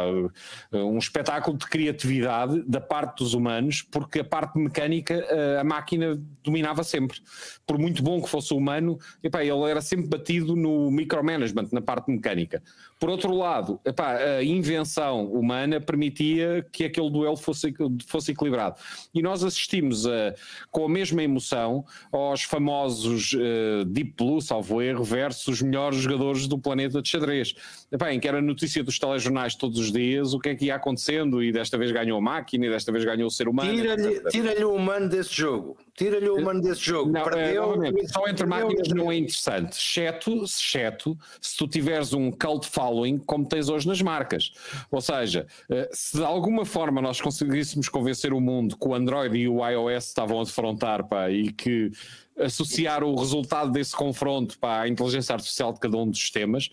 um 0.74 0.98
espetáculo 0.98 1.58
de 1.58 1.68
criatividade 1.68 2.64
da 2.64 2.82
parte 2.82 3.20
dos 3.20 3.34
humanos, 3.34 3.82
porque 3.82 4.20
a 4.20 4.24
parte 4.24 4.58
mecânica 4.58 5.14
eh, 5.14 5.60
a 5.60 5.64
máquina 5.64 6.20
dominava 6.44 6.84
sempre. 6.84 7.20
Por 7.68 7.78
muito 7.78 8.02
bom 8.02 8.22
que 8.22 8.30
fosse 8.30 8.54
o 8.54 8.58
humano, 8.58 8.98
epá, 9.24 9.44
ele 9.44 9.70
era 9.70 9.82
sempre 9.82 10.08
batido 10.08 10.56
no 10.56 10.90
micromanagement, 10.90 11.70
na 11.72 11.82
parte 11.82 12.12
mecânica. 12.12 12.62
Por 13.00 13.10
outro 13.10 13.34
lado, 13.34 13.80
epá, 13.86 14.18
a 14.18 14.44
invenção 14.44 15.26
humana 15.32 15.80
permitia 15.80 16.66
que 16.70 16.84
aquele 16.84 17.10
duelo 17.10 17.38
fosse, 17.38 17.74
fosse 18.06 18.34
equilibrado. 18.34 18.76
E 19.14 19.22
nós 19.22 19.42
assistimos 19.42 20.06
a, 20.06 20.36
com 20.70 20.86
a 20.86 20.90
mesma 20.90 21.24
emoção 21.24 21.86
aos 22.12 22.44
famosos 22.44 23.34
uh, 23.34 23.86
Deep 23.86 24.16
Blue, 24.18 24.42
salvo 24.42 24.82
erro, 24.82 25.04
versus 25.04 25.48
os 25.48 25.62
melhores 25.62 26.00
jogadores 26.00 26.46
do 26.46 26.60
planeta 26.60 27.02
de 27.02 27.08
xadrez. 27.08 27.56
Epá, 27.90 28.14
em 28.14 28.20
que 28.20 28.28
era 28.28 28.42
notícia 28.42 28.84
dos 28.84 29.00
telejornais 29.00 29.56
todos 29.56 29.80
os 29.80 29.92
dias, 29.94 30.34
o 30.34 30.40
que 30.40 30.50
é 30.50 30.56
que 30.56 30.66
ia 30.66 30.76
acontecendo, 30.76 31.42
e 31.42 31.54
desta 31.54 31.78
vez 31.78 31.92
ganhou 31.92 32.18
a 32.18 32.22
máquina, 32.22 32.66
e 32.66 32.70
desta 32.70 32.92
vez 32.92 33.06
ganhou 33.06 33.28
o 33.28 33.32
ser 33.32 33.48
humano. 33.48 33.74
Tira-lhe 33.74 34.22
tira 34.30 34.68
o 34.68 34.76
humano 34.76 35.08
desse 35.08 35.34
jogo 35.34 35.78
Tira-lhe 36.00 36.30
o 36.30 36.38
humano 36.38 36.62
desse 36.62 36.80
jogo. 36.82 37.12
Não, 37.12 37.24
perdeu, 37.26 37.84
é, 37.84 38.08
só 38.08 38.26
entre 38.26 38.46
máquinas 38.46 38.88
não 38.88 39.12
é 39.12 39.18
interessante, 39.18 39.74
exceto, 39.74 40.44
exceto 40.46 41.18
se 41.42 41.58
tu 41.58 41.68
tiveres 41.68 42.14
um 42.14 42.32
cult 42.32 42.66
following 42.70 43.18
como 43.18 43.46
tens 43.46 43.68
hoje 43.68 43.86
nas 43.86 44.02
marcas. 44.02 44.54
Ou 44.90 45.02
seja, 45.02 45.46
eh, 45.70 45.90
se 45.92 46.16
de 46.16 46.24
alguma 46.24 46.64
forma 46.64 47.02
nós 47.02 47.20
conseguíssemos 47.20 47.90
convencer 47.90 48.32
o 48.32 48.40
mundo 48.40 48.78
que 48.78 48.88
o 48.88 48.96
Android 48.96 49.38
e 49.38 49.50
o 49.50 49.60
iOS 49.68 50.06
estavam 50.08 50.40
a 50.40 50.44
defrontar 50.46 51.06
pá, 51.06 51.30
e 51.30 51.52
que 51.52 51.92
associar 52.40 53.04
o 53.04 53.14
resultado 53.16 53.70
desse 53.70 53.94
confronto 53.94 54.58
pá, 54.58 54.84
à 54.84 54.88
inteligência 54.88 55.34
artificial 55.34 55.74
de 55.74 55.82
cada 55.82 55.98
um 55.98 56.10
dos 56.10 56.18
sistemas, 56.18 56.70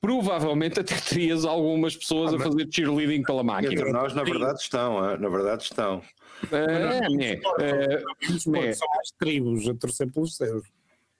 provavelmente 0.00 0.80
até 0.80 0.94
terias 0.96 1.44
algumas 1.44 1.94
pessoas 1.94 2.32
Ah, 2.32 2.36
a 2.36 2.40
fazer 2.40 2.66
cheerleading 2.70 3.22
pela 3.22 3.44
máquina. 3.44 3.72
Entre 3.74 3.92
nós, 3.92 4.14
na 4.14 4.24
verdade, 4.24 4.60
estão. 4.60 4.98
ah, 4.98 5.18
Na 5.18 5.28
verdade, 5.28 5.62
estão. 5.64 6.00
É, 6.50 7.24
é, 7.24 7.40
é, 7.60 8.68
é. 8.68 8.72
São 8.72 8.88
mais 8.94 9.10
tribos 9.18 9.68
a 9.68 9.74
torcer 9.74 10.10
pelos 10.12 10.36
seus. 10.36 10.64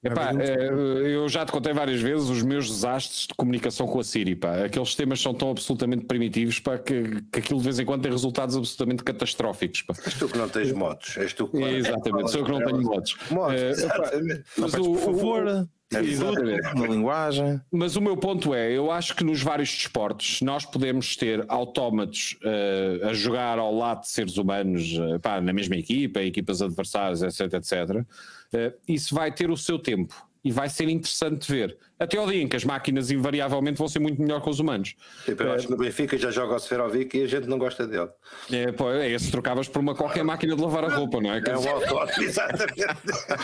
Epá, 0.05 0.33
é 0.33 0.67
eh, 0.67 1.15
eu 1.15 1.29
já 1.29 1.45
te 1.47 1.53
contei 1.53 1.73
várias 1.73 2.01
vezes 2.01 2.29
os 2.29 2.43
meus 2.43 2.69
desastres 2.69 3.27
de 3.29 3.35
comunicação 3.35 3.87
com 3.87 4.01
a 4.01 4.05
Siri. 4.05 4.35
Pá. 4.35 4.65
Aqueles 4.65 4.89
sistemas 4.89 5.21
são 5.21 5.33
tão 5.33 5.51
absolutamente 5.51 6.05
primitivos 6.07 6.59
pá, 6.59 6.77
que, 6.77 7.23
que 7.33 7.39
aquilo 7.39 7.59
de 7.61 7.65
vez 7.65 7.79
em 7.79 7.85
quando 7.85 8.03
tem 8.03 8.11
resultados 8.11 8.57
absolutamente 8.57 9.05
catastróficos. 9.05 9.83
Pá. 9.83 9.95
És 10.05 10.15
tu 10.15 10.29
que 10.29 10.37
não 10.39 10.49
tens 10.49 10.73
motos. 10.73 11.17
És 11.17 11.33
tu 11.33 11.47
que. 11.47 11.57
Exatamente, 11.63 12.31
sou 12.33 12.41
eu 12.41 12.47
que 12.47 12.51
não 12.53 12.65
tenho 12.65 12.83
modos. 12.83 13.17
Motos, 13.31 13.61
Eh, 13.63 14.43
mas, 14.59 14.75
o, 14.75 14.83
por 14.93 14.99
favor, 14.99 15.47
o- 15.47 15.69
Exatamente. 15.99 16.75
na 16.75 16.87
linguagem. 16.87 17.61
mas 17.71 17.95
o 17.97 18.01
meu 18.01 18.17
ponto 18.17 18.55
é: 18.55 18.73
eu 18.73 18.91
acho 18.91 19.15
que 19.15 19.23
nos 19.23 19.41
vários 19.43 19.71
desportos 19.71 20.41
nós 20.43 20.65
podemos 20.67 21.15
ter 21.17 21.45
autómatos 21.49 22.37
eh, 22.45 23.01
a 23.05 23.13
jogar 23.13 23.59
ao 23.59 23.73
lado 23.73 24.01
de 24.01 24.09
seres 24.09 24.37
humanos, 24.37 24.95
eh, 24.99 25.19
pá, 25.21 25.41
na 25.41 25.53
mesma 25.53 25.77
equipa, 25.77 26.21
equipas 26.23 26.61
adversárias, 26.61 27.23
etc, 27.23 27.53
etc. 27.55 28.05
Eh, 28.53 28.73
isso 28.87 29.15
vai 29.15 29.33
ter 29.33 29.51
o 29.51 29.57
seu 29.57 29.79
tempo 29.79 30.15
e 30.45 30.51
vai 30.51 30.69
ser 30.69 30.89
interessante 30.89 31.51
ver. 31.51 31.77
Até 31.99 32.19
ao 32.19 32.27
dia 32.27 32.43
em 32.43 32.49
que 32.49 32.57
as 32.57 32.65
máquinas 32.65 33.13
invariavelmente 33.13 33.79
vão 33.79 33.87
ser 33.87 34.01
muito 34.01 34.21
melhor 34.21 34.43
que 34.43 34.51
os 34.51 34.59
humanos. 34.59 34.97
Tipo, 35.25 35.45
eu 35.45 35.53
acho 35.53 35.67
que 35.67 35.73
no 35.73 35.79
Benfica 35.79 36.19
já 36.19 36.33
joga 36.33 36.57
o 36.57 36.59
Seferovic 36.59 37.17
e 37.17 37.23
a 37.23 37.27
gente 37.29 37.47
não 37.47 37.59
gosta 37.59 37.87
dele. 37.87 38.09
É, 38.51 38.73
pô, 38.73 38.91
é 38.91 39.09
esse 39.09 39.31
trocavas 39.31 39.69
por 39.69 39.79
uma 39.79 39.95
qualquer 39.95 40.25
máquina 40.25 40.57
de 40.57 40.61
lavar 40.61 40.85
a 40.85 40.97
roupa, 40.97 41.21
não 41.21 41.33
é? 41.33 41.41
É 41.47 41.57
um 41.57 41.69
autódromo, 41.69 42.23
exatamente. 42.23 42.75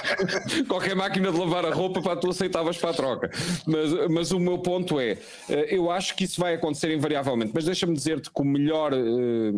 qualquer 0.67 0.97
máquina 0.97 1.31
de 1.31 1.39
lavar 1.39 1.65
a 1.67 1.71
roupa 1.71 2.03
para 2.03 2.17
tu 2.17 2.31
aceitavas 2.31 2.77
para 2.77 2.91
a 2.91 2.95
troca. 2.95 3.31
Mas, 3.65 4.11
mas 4.11 4.33
o 4.33 4.41
meu 4.41 4.59
ponto 4.59 4.99
é, 4.99 5.19
eh, 5.49 5.77
eu 5.77 5.89
acho 5.93 6.17
que 6.17 6.25
isso 6.25 6.41
vai 6.41 6.55
acontecer 6.55 6.93
invariavelmente, 6.93 7.53
mas 7.55 7.65
deixa-me 7.65 7.95
dizer-te 7.95 8.29
que 8.29 8.43
o 8.43 8.45
melhor, 8.45 8.93
eh, 8.93 9.53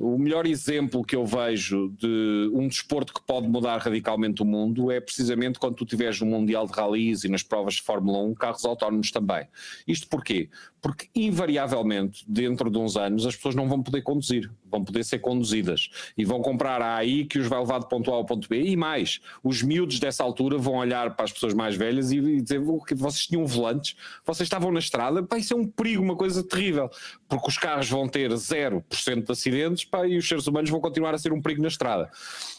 o 0.00 0.16
melhor 0.16 0.46
exemplo 0.46 1.04
que 1.04 1.16
eu 1.16 1.26
vejo 1.26 1.92
de 1.98 2.50
um 2.54 2.68
desporto 2.68 3.12
que 3.12 3.20
pode 3.20 3.48
mudar 3.48 3.78
radicalmente 3.78 4.40
o 4.42 4.44
mundo 4.44 4.92
é 4.92 5.00
precisamente 5.00 5.58
quando 5.58 5.74
tu 5.74 5.84
tiveres 5.84 6.20
no 6.20 6.26
Mundial 6.26 6.68
de 6.68 6.72
Rallys 6.72 7.24
e 7.24 7.28
nas 7.28 7.42
provas 7.42 7.74
de 7.74 7.82
Fórmula 7.82 8.18
1 8.20 8.34
carros 8.34 8.64
autónomos 8.64 9.10
também. 9.10 9.48
Isto 9.88 10.08
porquê? 10.08 10.48
Porque 10.80 11.08
invariavelmente, 11.14 12.24
dentro 12.28 12.70
de 12.70 12.78
uns 12.78 12.96
anos, 12.96 13.26
as 13.26 13.34
pessoas 13.34 13.54
não 13.54 13.68
vão 13.68 13.82
poder 13.82 14.02
conduzir, 14.02 14.50
vão 14.70 14.84
poder 14.84 15.04
ser 15.04 15.18
conduzidas 15.18 15.88
e 16.16 16.24
vão 16.24 16.40
comprar 16.40 16.80
a 16.80 16.96
AI 16.96 17.24
que 17.24 17.38
os 17.38 17.46
vai 17.46 17.58
levar 17.58 17.80
de 17.80 17.88
ponto 17.88 18.10
A 18.12 18.14
ao 18.14 18.24
ponto 18.24 18.48
B. 18.48 18.62
E 18.62 18.76
mais, 18.76 19.20
os 19.42 19.62
miúdos 19.62 19.98
dessa 19.98 20.22
altura 20.22 20.58
vão 20.58 20.74
olhar 20.74 21.16
para 21.16 21.24
as 21.24 21.32
pessoas 21.32 21.54
mais 21.54 21.74
velhas 21.74 22.12
e 22.12 22.18
e 22.18 22.40
dizer 22.40 22.58
"O 22.58 22.82
que 22.82 22.94
vocês 22.94 23.26
tinham 23.26 23.46
volantes, 23.46 23.96
vocês 24.24 24.46
estavam 24.46 24.70
na 24.70 24.78
estrada, 24.78 25.22
pá, 25.22 25.38
isso 25.38 25.54
é 25.54 25.56
um 25.56 25.66
perigo, 25.66 26.02
uma 26.02 26.16
coisa 26.16 26.42
terrível, 26.42 26.90
porque 27.28 27.48
os 27.48 27.56
carros 27.56 27.88
vão 27.88 28.08
ter 28.08 28.30
0% 28.32 29.24
de 29.24 29.32
acidentes 29.32 29.84
pá, 29.84 30.06
e 30.06 30.16
os 30.16 30.28
seres 30.28 30.46
humanos 30.46 30.68
vão 30.70 30.80
continuar 30.80 31.14
a 31.14 31.18
ser 31.18 31.32
um 31.32 31.40
perigo 31.40 31.62
na 31.62 31.68
estrada. 31.68 32.10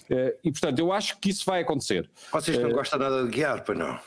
Eh, 0.09 0.35
E 0.43 0.51
portanto, 0.51 0.79
eu 0.79 0.91
acho 0.91 1.19
que 1.19 1.29
isso 1.29 1.45
vai 1.45 1.61
acontecer. 1.61 2.09
Vocês 2.31 2.57
não 2.57 2.71
gostam 2.71 2.99
nada 2.99 3.23
de 3.23 3.29
guiar, 3.29 3.63
para 3.63 3.75
não? 3.75 3.99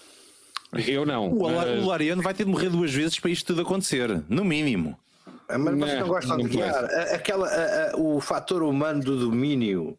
Eu 0.86 1.04
não. 1.04 1.28
O, 1.30 1.42
mas- 1.52 1.82
o 1.84 1.86
Lariano 1.88 2.22
vai 2.22 2.32
ter 2.34 2.44
de 2.44 2.50
morrer 2.50 2.70
duas 2.70 2.92
vezes 2.92 3.18
para 3.18 3.30
isto 3.30 3.46
tudo 3.46 3.62
acontecer, 3.62 4.22
no 4.28 4.44
mínimo. 4.44 4.98
Ah, 5.48 5.58
Mas 5.58 5.74
vocês 5.78 5.92
Não, 5.94 6.00
não 6.00 6.08
gostam 6.08 6.36
de 6.38 6.42
não 6.44 6.50
guiar. 6.50 6.84
Aquela, 7.14 7.46
a- 7.46 7.90
a- 7.92 7.96
o 7.96 8.20
fator 8.20 8.62
humano 8.62 9.02
do 9.02 9.18
domínio, 9.18 9.98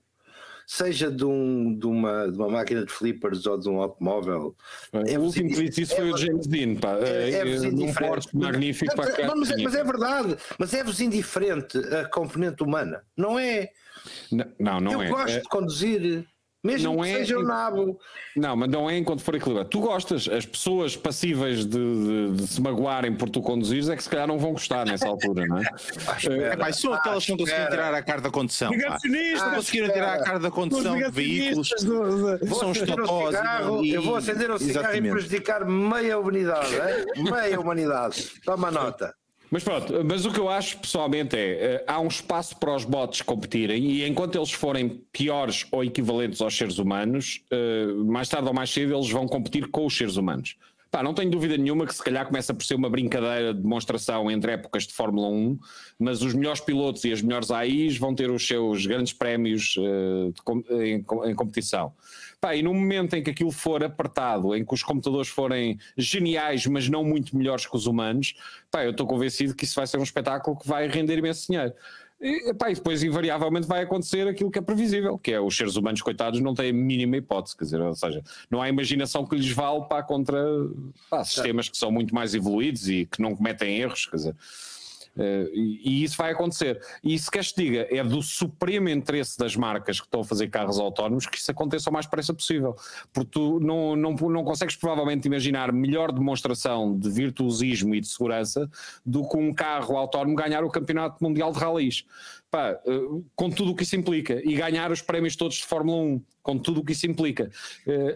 seja 0.66 1.12
de, 1.12 1.24
um- 1.26 1.78
de 1.78 1.86
uma, 1.86 2.32
de 2.32 2.38
uma 2.38 2.50
máquina 2.50 2.84
de 2.86 2.92
flippers 2.92 3.46
ou 3.46 3.58
de 3.60 3.70
um 3.70 3.80
automóvel. 3.82 4.56
o 4.92 5.20
último 5.20 5.50
que 5.50 5.64
disse 5.70 5.82
isso 5.84 5.96
foi 5.96 6.12
o 6.12 6.18
James 6.18 6.48
Dean, 6.48 6.76
pá. 6.76 6.98
É, 7.02 7.32
é-vos 7.32 7.62
num 7.64 7.70
indiferente. 7.70 8.10
Porsche 8.14 8.30
magnífico 8.38 8.94
Mas- 8.98 9.10
para 9.14 9.16
cá. 9.28 9.36
mas, 9.36 9.52
é- 9.52 9.62
mas 9.64 9.76
é 9.76 9.84
verdade, 9.84 10.38
mas 10.58 10.74
é-vos 10.74 11.00
indiferente 11.02 11.78
a 11.78 12.06
componente 12.10 12.64
humana, 12.64 13.04
não 13.16 13.38
é? 13.38 13.70
Não, 14.60 14.80
não 14.82 14.92
Eu 14.94 15.02
é. 15.04 15.10
gosto 15.10 15.38
É- 15.38 15.40
de 15.42 15.48
conduzir, 15.50 16.26
mesmo 16.64 16.96
Não 16.96 17.04
que 17.04 17.10
é- 17.10 17.14
seja 17.18 17.38
o 17.38 17.44
nabo. 17.44 18.00
Não, 18.36 18.56
mas 18.56 18.70
não 18.70 18.90
é 18.90 18.98
enquanto 18.98 19.22
for 19.22 19.36
equilibrado. 19.36 19.70
Tu 19.70 19.80
gostas, 19.80 20.28
as 20.30 20.46
pessoas 20.46 20.96
passíveis 20.96 21.66
de, 21.66 21.78
de- 21.78 22.32
de 22.38 22.48
se 22.48 22.62
magoarem 22.62 23.14
por 23.14 23.30
tu 23.30 23.42
conduzires 23.42 23.90
é 23.90 23.96
que 23.98 24.04
se 24.04 24.10
calhar 24.10 24.28
não 24.28 24.40
vão 24.40 24.54
gostar 24.54 24.86
nessa 24.86 25.08
altura, 25.08 25.46
não 25.46 25.58
é? 25.58 25.64
É, 26.54 26.56
pá, 26.56 26.72
são 26.72 26.94
aquelas 26.94 27.26
que 27.26 27.32
não 27.32 27.38
conseguiram 27.40 27.70
tirar 27.70 27.94
a 27.94 28.02
carta 28.02 28.22
da 28.24 28.32
condução. 28.32 28.72
Negacionistas! 28.72 29.42
Não 29.48 29.56
conseguiram 29.56 29.90
tirar 29.94 30.14
a 30.14 30.24
carta 30.24 30.40
da 30.40 30.52
condução 30.52 30.98
de 30.98 31.12
veículos. 31.12 31.70
Vou 32.44 32.60
São 32.60 32.72
os 32.72 32.80
totós 32.80 33.36
e- 33.84 33.90
eu 33.92 34.02
vou 34.02 34.16
acender 34.16 34.50
um 34.52 34.58
cigarro 34.58 34.88
Exatamente. 34.88 35.08
e 35.08 35.12
prejudicar 35.12 35.66
meia 35.66 36.18
humanidade, 36.18 36.74
hein? 36.74 37.24
meia 37.32 37.60
humanidade. 37.60 38.32
Toma 38.46 38.72
nota. 38.72 39.14
Mas 39.54 39.64
pronto, 39.64 40.04
mas 40.04 40.26
o 40.26 40.32
que 40.32 40.40
eu 40.40 40.50
acho 40.50 40.80
pessoalmente 40.80 41.36
é, 41.36 41.52
eh, 41.52 41.84
há 41.86 42.00
um 42.00 42.08
espaço 42.08 42.58
para 42.58 42.76
os 42.76 42.86
bots 42.86 43.22
competirem 43.22 43.84
e 43.84 44.04
enquanto 44.04 44.36
eles 44.36 44.52
forem 44.52 44.90
piores 45.12 45.68
ou 45.72 45.84
equivalentes 45.84 46.42
aos 46.42 46.58
seres 46.58 46.80
humanos, 46.80 47.44
eh, 47.52 47.86
mais 48.04 48.28
tarde 48.28 48.48
ou 48.48 48.54
mais 48.56 48.72
cedo 48.72 48.96
eles 48.96 49.12
vão 49.12 49.28
competir 49.28 49.70
com 49.70 49.86
os 49.86 49.96
seres 49.96 50.18
humanos. 50.18 50.58
Pá, 50.90 51.04
não 51.04 51.14
tenho 51.14 51.30
dúvida 51.30 51.56
nenhuma 51.56 51.86
que 51.86 51.94
se 51.94 52.04
calhar 52.04 52.26
começa 52.26 52.52
por 52.52 52.64
ser 52.64 52.74
uma 52.74 52.90
brincadeira 52.90 53.54
de 53.54 53.62
demonstração 53.62 54.32
entre 54.32 54.54
épocas 54.54 54.88
de 54.88 54.94
Fórmula 54.94 55.28
1, 55.28 55.60
mas 56.00 56.24
os 56.24 56.34
melhores 56.34 56.60
pilotos 56.60 57.04
e 57.04 57.12
as 57.12 57.22
melhores 57.22 57.52
AIs 57.52 57.96
vão 57.98 58.16
ter 58.16 58.32
os 58.32 58.48
seus 58.48 58.88
grandes 58.88 59.14
prémios 59.14 59.76
eh, 59.78 60.32
de 60.32 60.84
em, 60.84 61.06
em 61.30 61.36
competição. 61.36 61.94
Pá, 62.44 62.54
e 62.58 62.62
no 62.62 62.74
momento 62.74 63.16
em 63.16 63.24
que 63.24 63.30
aquilo 63.30 63.52
for 63.52 63.82
apertado, 63.86 64.54
em 64.54 64.66
que 64.66 64.74
os 64.74 64.84
computadores 64.84 65.30
forem 65.30 65.80
geniais, 65.96 66.66
mas 66.68 66.90
não 66.90 67.02
muito 67.02 67.38
melhores 67.38 67.66
que 67.66 67.74
os 67.74 67.88
humanos, 67.88 68.34
pá, 68.70 68.84
eu 68.84 68.92
estou 68.92 69.08
convencido 69.08 69.56
que 69.56 69.64
isso 69.64 69.74
vai 69.74 69.88
ser 69.88 69.98
um 69.98 70.04
espetáculo 70.04 70.58
que 70.60 70.68
vai 70.68 70.90
render 70.90 71.18
imenso 71.18 71.48
dinheiro. 71.48 71.74
E, 72.20 72.54
pá, 72.54 72.70
e 72.70 72.76
depois, 72.76 73.02
invariavelmente, 73.02 73.66
vai 73.66 73.82
acontecer 73.82 74.28
aquilo 74.28 74.52
que 74.52 74.60
é 74.60 74.62
previsível, 74.62 75.18
que 75.18 75.32
é 75.32 75.40
os 75.40 75.56
seres 75.56 75.78
humanos, 75.78 76.02
coitados, 76.02 76.42
não 76.42 76.54
têm 76.54 76.72
a 76.72 76.74
mínima 76.74 77.16
hipótese, 77.16 77.56
quer 77.56 77.64
dizer, 77.64 77.80
ou 77.80 77.96
seja, 77.96 78.22
não 78.52 78.62
há 78.62 78.68
imaginação 78.68 79.26
que 79.26 79.38
lhes 79.38 79.50
vale 79.50 79.86
para 79.86 80.04
contra 80.04 80.38
pá, 81.10 81.24
sistemas 81.24 81.70
que 81.70 81.78
são 81.78 81.94
muito 81.94 82.14
mais 82.14 82.36
evoluídos 82.36 82.90
e 82.90 83.06
que 83.06 83.22
não 83.22 83.38
cometem 83.38 83.78
erros, 83.78 84.06
quer 84.06 84.18
dizer. 84.18 84.36
Eh, 85.18 85.50
e, 85.54 85.80
e 85.84 86.04
isso 86.04 86.18
vai 86.18 86.32
acontecer. 86.32 86.82
E 87.04 87.18
se 87.20 87.30
queres 87.30 87.52
te 87.52 87.64
diga, 87.64 87.88
é 87.92 88.04
do 88.04 88.22
supremo 88.22 88.90
interesse 88.90 89.38
das 89.38 89.56
marcas 89.56 90.00
que 90.00 90.08
estão 90.08 90.22
a 90.22 90.24
fazer 90.24 90.48
carros 90.50 90.80
autónomos 90.80 91.28
que 91.28 91.38
isso 91.38 91.52
aconteça 91.52 91.90
o 91.90 91.94
mais 91.94 92.06
depressa 92.06 92.34
possível. 92.34 92.76
Porque 93.12 93.30
tu 93.32 93.60
não, 93.60 93.96
não, 93.96 94.14
não 94.14 94.44
consegues 94.44 94.76
provavelmente 94.76 95.26
imaginar 95.26 95.72
melhor 95.72 96.12
demonstração 96.12 96.98
de 96.98 97.10
virtuosismo 97.12 97.94
e 97.94 98.02
de 98.02 98.08
segurança 98.08 98.70
do 99.06 99.28
que 99.28 99.38
um 99.38 99.54
carro 99.54 99.98
autónomo 99.98 100.36
ganhar 100.36 100.64
o 100.64 100.70
Campeonato 100.70 101.24
Mundial 101.24 101.52
de 101.52 101.60
Rallys. 101.60 102.06
Pá, 102.50 102.80
eh, 102.86 103.00
com 103.36 103.50
tudo 103.50 103.72
o 103.72 103.76
que 103.76 103.84
isso 103.84 103.96
implica. 103.96 104.42
E 104.48 104.56
ganhar 104.56 104.92
os 104.92 105.02
prémios 105.02 105.36
todos 105.36 105.58
de 105.58 105.66
Fórmula 105.66 105.98
1, 106.04 106.22
com 106.42 106.58
tudo 106.58 106.82
o 106.82 106.84
que 106.84 106.92
isso 106.92 107.06
implica. 107.08 107.50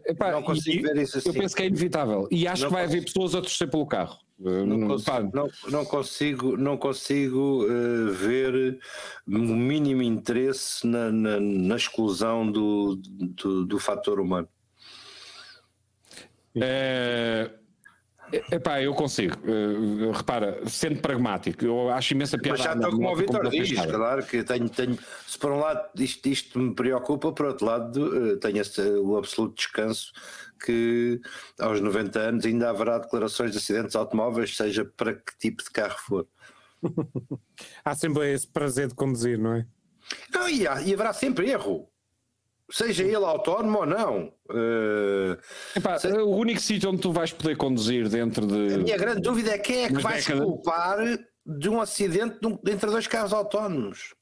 Epá, 0.06 0.32
Não 0.32 0.44
consigo 0.44 0.80
e- 0.80 0.82
ver 0.94 1.02
isso 1.04 1.18
Eu 1.18 1.30
assim. 1.32 1.34
penso 1.40 1.56
que 1.56 1.62
é 1.64 1.66
inevitável. 1.68 2.28
E 2.32 2.48
acho 2.48 2.64
Não 2.64 2.70
que 2.70 2.76
vai 2.76 2.84
haver 2.84 3.04
pessoas 3.04 3.34
a 3.36 3.42
torcer 3.42 3.70
pelo 3.70 3.86
carro. 3.86 4.18
Não 4.40 4.66
não- 4.78 4.88
consigo, 4.88 5.32
não, 5.34 5.50
não 5.72 5.86
consigo, 5.86 6.58
não 6.58 6.78
consigo 6.78 7.66
eh, 7.68 8.12
ver 8.12 8.80
o 9.28 9.32
mínimo 9.32 10.04
interesse 10.04 10.86
na, 10.86 11.12
na- 11.12 11.40
na 11.40 11.76
exclusão 11.76 12.50
do, 12.52 12.96
do, 12.98 13.66
do 13.66 13.80
fator 13.80 14.20
humano. 14.20 14.48
É, 16.56 17.52
epá, 18.52 18.82
eu 18.82 18.94
consigo. 18.94 19.36
Eh, 19.46 20.12
repara, 20.16 20.60
sendo 20.68 21.00
pragmático, 21.00 21.64
eu 21.66 21.90
acho 21.90 22.14
imensa 22.14 22.38
piada. 22.38 22.58
Mas 22.58 22.66
já 22.66 22.74
estou 22.74 22.92
como 22.92 23.12
o 23.12 23.16
Vitor 23.16 23.50
diz, 23.50 23.72
claro 23.72 24.26
que 24.26 24.44
tenho, 24.44 24.70
tenho, 24.70 24.98
se 25.28 25.38
por 25.38 25.52
um 25.52 25.60
lado 25.60 25.90
isto, 26.02 26.28
isto 26.28 26.60
me 26.60 26.74
preocupa, 26.76 27.32
por 27.32 27.46
outro 27.48 27.66
lado 27.66 28.34
eh, 28.34 28.36
tenho 28.38 28.60
esse, 28.60 28.82
o 28.82 29.18
absoluto 29.18 29.56
descanso 29.56 30.12
que 30.66 31.20
aos 31.60 31.80
90 31.80 32.20
anos 32.20 32.46
ainda 32.46 32.70
haverá 32.70 32.98
declarações 32.98 33.52
de 33.52 33.58
acidentes 33.58 33.96
automóveis, 33.96 34.56
seja 34.56 34.84
para 34.84 35.14
que 35.14 35.38
tipo 35.40 35.64
de 35.64 35.70
carro 35.70 35.98
for. 36.00 36.28
Há 37.84 37.96
sempre 37.96 38.32
esse 38.34 38.48
prazer 38.48 38.88
de 38.88 38.96
conduzir, 38.96 39.38
não 39.38 39.54
é? 39.54 39.66
Não, 40.34 40.48
e, 40.50 40.66
há- 40.68 40.82
e 40.82 40.94
haverá 40.94 41.12
sempre 41.12 41.50
erro, 41.50 41.90
seja 42.70 43.04
ele 43.04 43.16
autónomo 43.18 43.80
ou 43.80 43.86
não. 43.86 44.34
Eh, 44.52 45.38
Epá, 45.76 45.98
Sei- 46.00 46.12
o 46.14 46.30
único 46.30 46.60
sítio 46.60 46.90
onde 46.90 47.02
tu 47.02 47.12
vais 47.12 47.32
poder 47.32 47.56
conduzir 47.58 48.08
dentro 48.10 48.44
A 48.46 48.48
de. 48.48 48.78
minha 48.80 48.98
grande 48.98 49.22
dúvida 49.22 49.52
é 49.52 49.58
quem 49.58 49.84
é 49.86 49.88
que 49.88 49.94
Mas 49.94 50.04
vai 50.04 50.22
se 50.22 50.28
década- 50.30 50.46
culpar 50.46 50.98
de 51.46 51.70
um 51.70 51.80
acidente 51.80 52.40
de 52.40 52.48
um- 52.48 52.60
entre 52.68 52.90
dois 52.90 53.08
carros 53.08 53.32
autónomos. 53.34 54.14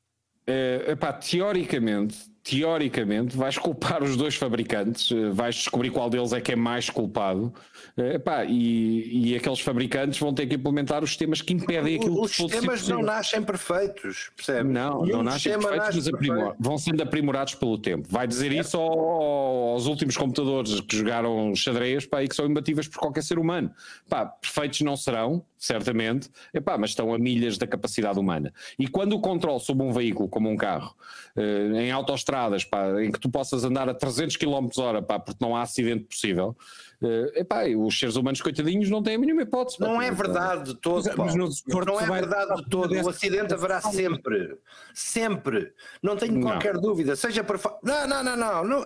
Eh, 0.48 0.86
epá, 0.92 1.12
teoricamente, 1.12 2.18
teoricamente, 2.50 3.36
vais 3.36 3.58
culpar 3.58 4.04
os 4.04 4.16
dois 4.16 4.36
fabricantes, 4.36 5.12
eh, 5.12 5.30
vais 5.32 5.56
descobrir 5.56 5.90
qual 5.90 6.12
deles 6.12 6.32
é 6.32 6.40
que 6.40 6.52
é 6.52 6.56
mais 6.56 6.92
culpado. 6.92 7.52
Eh, 7.98 8.14
epá, 8.16 8.46
e, 8.46 9.32
e 9.32 9.36
aqueles 9.36 9.60
fabricantes 9.60 10.20
vão 10.20 10.32
ter 10.32 10.46
que 10.46 10.54
implementar 10.56 11.04
os 11.04 11.10
sistemas 11.10 11.42
que 11.42 11.54
impedem 11.54 11.96
aquilo 11.96 12.22
Os 12.22 12.32
que 12.32 12.38
fosse 12.38 12.54
sistemas 12.54 12.88
não 12.88 13.02
nascem 13.02 13.42
perfeitos, 13.42 14.30
percebe? 14.36 14.70
Não, 14.70 15.04
não 15.04 15.24
nascem 15.24 15.54
perfeitos, 15.54 15.80
mas 15.88 15.96
nasce 15.96 16.10
aprimor- 16.10 16.38
perfeito. 16.38 16.58
vão 16.64 16.78
sendo 16.78 17.02
aprimorados 17.02 17.56
pelo 17.56 17.80
tempo. 17.80 18.08
Vai 18.12 18.28
dizer 18.28 18.52
isso 18.52 18.78
ao- 18.78 19.74
aos 19.74 19.88
últimos 19.88 20.16
computadores 20.16 20.80
que 20.82 20.98
jogaram 20.98 21.54
xadrez 21.56 22.06
pá, 22.06 22.24
e 22.24 22.28
que 22.28 22.36
são 22.36 22.46
imbatíveis 22.46 22.88
por 22.88 23.00
qualquer 23.00 23.24
ser 23.24 23.40
humano. 23.40 23.72
Pá, 24.08 24.24
perfeitos 24.24 24.82
não 24.82 24.96
serão, 24.96 25.44
certamente, 25.58 26.30
epá, 26.54 26.78
mas 26.78 26.92
estão 26.92 27.12
a 27.12 27.18
milhas 27.18 27.58
da 27.58 27.66
capacidade 27.66 28.20
humana. 28.20 28.54
E 28.78 28.88
quando 28.88 29.14
o 29.14 29.20
controle 29.20 29.60
sobre 29.60 29.84
um 29.84 29.92
veículo, 29.92 30.30
como 30.30 30.48
um 30.48 30.56
carro, 30.56 30.96
eh, 31.36 31.82
em 31.82 31.92
autoestradas, 32.36 32.64
pá, 32.64 33.02
em 33.02 33.12
que 33.12 33.20
tu 33.20 33.30
possas 33.30 33.64
andar 33.64 33.90
a 33.90 33.94
300 33.94 34.36
km 34.36 34.68
hora, 34.78 35.02
pá, 35.02 35.20
porque 35.20 35.44
não 35.44 35.56
há 35.56 35.62
acidente 35.62 36.06
possível, 36.06 36.56
eh, 37.04 37.42
epá, 37.42 37.64
os 37.78 37.98
seres 37.98 38.16
humanos 38.16 38.42
coitadinhos 38.42 38.90
não 38.90 39.02
têm 39.04 39.16
a 39.16 39.20
mínima 39.20 39.42
hipótese. 39.44 39.80
Não 39.80 40.02
é 40.02 40.12
verdade 40.12 40.74
de 40.74 40.80
todo, 40.82 41.10
Mas- 41.18 41.36
no 41.36 41.48
desporto 41.50 41.92
não 41.92 42.00
é 42.00 42.06
verdade 42.10 42.56
de 42.64 42.70
todo. 42.70 42.94
O 42.96 43.10
acidente 43.10 43.54
haverá 43.54 43.82
sempre. 43.82 44.58
Sempre. 44.94 45.72
Não 46.02 46.16
tenho 46.16 46.40
qualquer 46.42 46.78
dúvida. 46.78 47.16
Seja 47.16 47.44
para. 47.44 47.58
fa- 47.58 47.78
Não, 47.84 48.08
não, 48.08 48.24
não, 48.24 48.36
não. 48.38 48.64
não. 48.64 48.86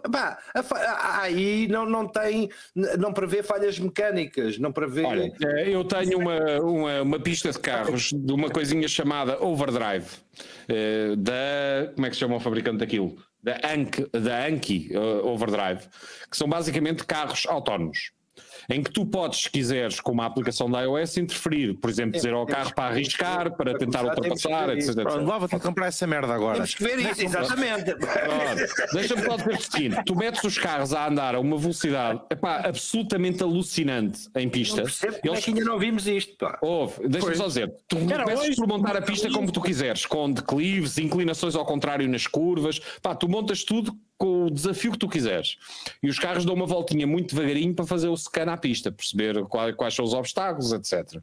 Aí 1.21 1.67
não, 1.67 1.85
não 1.85 2.07
tem. 2.07 2.49
Não 2.75 3.13
prevê 3.13 3.43
falhas 3.43 3.77
mecânicas. 3.79 4.57
Não 4.57 4.71
prevê. 4.71 5.03
Olha, 5.05 5.31
eh, 5.43 5.69
eu 5.73 5.83
tenho 5.83 6.17
uma, 6.19 6.59
uma, 6.61 7.01
uma 7.01 7.19
pista 7.19 7.51
de 7.51 7.59
carros 7.59 8.11
de 8.13 8.33
uma 8.33 8.49
coisinha 8.49 8.87
chamada 8.87 9.41
Overdrive, 9.43 10.07
eh, 10.67 11.15
da. 11.17 11.91
Como 11.93 12.05
é 12.05 12.09
que 12.09 12.15
se 12.15 12.19
chama 12.19 12.35
o 12.35 12.39
fabricante 12.39 12.77
daquilo? 12.77 13.17
Da 13.41 13.55
Anki, 13.73 14.05
da 14.11 14.45
Anki 14.47 14.91
Overdrive, 15.23 15.87
que 16.29 16.35
são 16.35 16.47
basicamente 16.49 17.05
carros 17.05 17.45
autónomos. 17.47 17.98
Em 18.69 18.83
que 18.83 18.91
tu 18.91 19.05
podes, 19.05 19.41
se 19.41 19.49
quiseres, 19.49 19.99
com 19.99 20.11
uma 20.11 20.25
aplicação 20.25 20.69
da 20.69 20.81
iOS, 20.81 21.17
interferir, 21.17 21.73
por 21.75 21.89
exemplo, 21.89 22.11
dizer 22.11 22.33
ao 22.33 22.45
carro 22.45 22.73
para 22.75 22.93
arriscar, 22.93 23.55
para 23.55 23.77
tentar 23.77 24.05
ultrapassar, 24.05 24.69
etc. 24.77 24.93
Pronto, 25.01 25.25
lá 25.25 25.37
vou-te 25.39 25.59
comprar 25.59 25.87
essa 25.87 26.05
merda 26.05 26.33
agora. 26.33 26.55
Temos 26.55 26.75
que 26.75 26.83
ver 26.83 26.99
isso, 26.99 27.23
exatamente. 27.23 27.95
Deixa-me 28.93 29.23
só 29.23 29.35
dizer 29.37 29.53
o 29.55 29.61
seguinte: 29.61 30.03
tu 30.05 30.15
metes 30.15 30.43
os 30.43 30.57
carros 30.57 30.93
a 30.93 31.07
andar 31.07 31.35
a 31.35 31.39
uma 31.39 31.57
velocidade 31.57 32.21
epá, 32.29 32.57
absolutamente 32.65 33.41
alucinante 33.41 34.29
em 34.35 34.47
pista. 34.47 34.83
Como 34.83 35.15
é 35.15 35.19
Eles 35.23 35.43
que 35.43 35.51
ainda 35.51 35.65
não 35.65 35.79
vimos 35.79 36.07
isto. 36.07 36.37
Pá. 36.37 36.59
Houve, 36.61 37.07
deixa-me 37.07 37.35
só 37.35 37.47
dizer, 37.47 37.73
tu 37.87 37.97
hoje, 37.97 38.55
por 38.55 38.67
montar 38.67 38.95
a 38.95 39.01
pista 39.01 39.29
como 39.31 39.51
tu 39.51 39.61
quiseres, 39.61 40.05
com 40.05 40.31
declives, 40.31 40.97
inclinações 40.97 41.55
ao 41.55 41.65
contrário 41.65 42.07
nas 42.07 42.27
curvas, 42.27 42.79
pá, 43.01 43.15
tu 43.15 43.27
montas 43.27 43.63
tudo 43.63 43.97
com 44.19 44.45
o 44.47 44.51
desafio 44.51 44.91
que 44.91 44.97
tu 44.99 45.07
quiseres. 45.07 45.57
E 46.03 46.09
os 46.09 46.19
carros 46.19 46.43
dão 46.43 46.53
uma 46.53 46.65
voltinha 46.65 47.07
muito 47.07 47.33
devagarinho 47.33 47.73
para 47.73 47.85
fazer 47.85 48.09
o 48.09 48.17
scan 48.17 48.51
à 48.51 48.57
pista, 48.57 48.91
perceber 48.91 49.45
qual- 49.45 49.73
quais 49.73 49.93
são 49.95 50.03
os 50.03 50.13
obstáculos, 50.13 50.73
etc. 50.73 51.21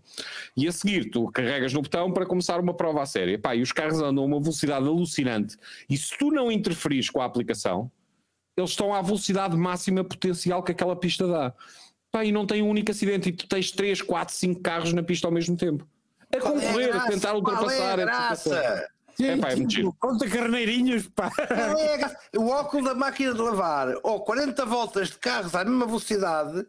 E 0.56 0.66
a 0.66 0.72
seguir, 0.72 1.10
tu 1.10 1.30
carregas 1.30 1.74
no 1.74 1.82
botão 1.82 2.10
para 2.10 2.24
começar 2.24 2.58
uma 2.58 2.72
prova 2.74 3.02
a 3.02 3.06
sério. 3.06 3.38
Pá, 3.38 3.54
e 3.54 3.60
os 3.60 3.70
carros 3.70 4.00
andam 4.00 4.24
a 4.24 4.26
uma 4.26 4.40
velocidade 4.40 4.86
alucinante. 4.86 5.58
E 5.90 5.96
se 5.96 6.16
tu 6.16 6.30
não 6.30 6.50
interferires 6.50 7.10
com 7.10 7.20
a 7.20 7.26
aplicação, 7.26 7.90
eles 8.56 8.70
estão 8.70 8.94
à 8.94 9.02
velocidade 9.02 9.54
máxima 9.54 10.02
potencial 10.02 10.62
que 10.62 10.72
aquela 10.72 10.96
pista 10.96 11.28
dá. 11.28 11.52
Pá, 12.10 12.24
e 12.24 12.32
não 12.32 12.46
tem 12.46 12.62
um 12.62 12.70
único 12.70 12.90
acidente. 12.90 13.28
E 13.28 13.32
tu 13.32 13.46
tens 13.46 13.70
3, 13.72 14.00
4, 14.00 14.34
5 14.34 14.62
carros 14.62 14.94
na 14.94 15.02
pista 15.02 15.28
ao 15.28 15.32
mesmo 15.32 15.54
tempo. 15.54 15.86
A 16.34 16.40
Qual 16.40 16.56
é 16.56 16.60
concorrer, 16.62 16.88
a 16.88 16.92
graça? 16.92 17.10
tentar 17.10 17.34
ultrapassar. 17.34 17.66
Qual 17.66 17.80
é 17.88 17.92
a 17.92 17.96
graça? 17.96 18.88
É 19.20 19.36
pá, 19.36 19.50
é 19.50 19.56
muito 19.56 19.72
giro. 19.72 19.96
Conta 19.98 20.28
carneirinhos, 20.28 21.08
pá. 21.08 21.30
É 21.38 21.96
graça? 21.98 22.18
O 22.36 22.48
óculo 22.48 22.84
da 22.84 22.94
máquina 22.94 23.32
de 23.32 23.40
lavar 23.40 23.94
ou 24.02 24.20
40 24.20 24.66
voltas 24.66 25.08
de 25.08 25.18
carros 25.18 25.54
à 25.54 25.64
mesma 25.64 25.86
velocidade. 25.86 26.66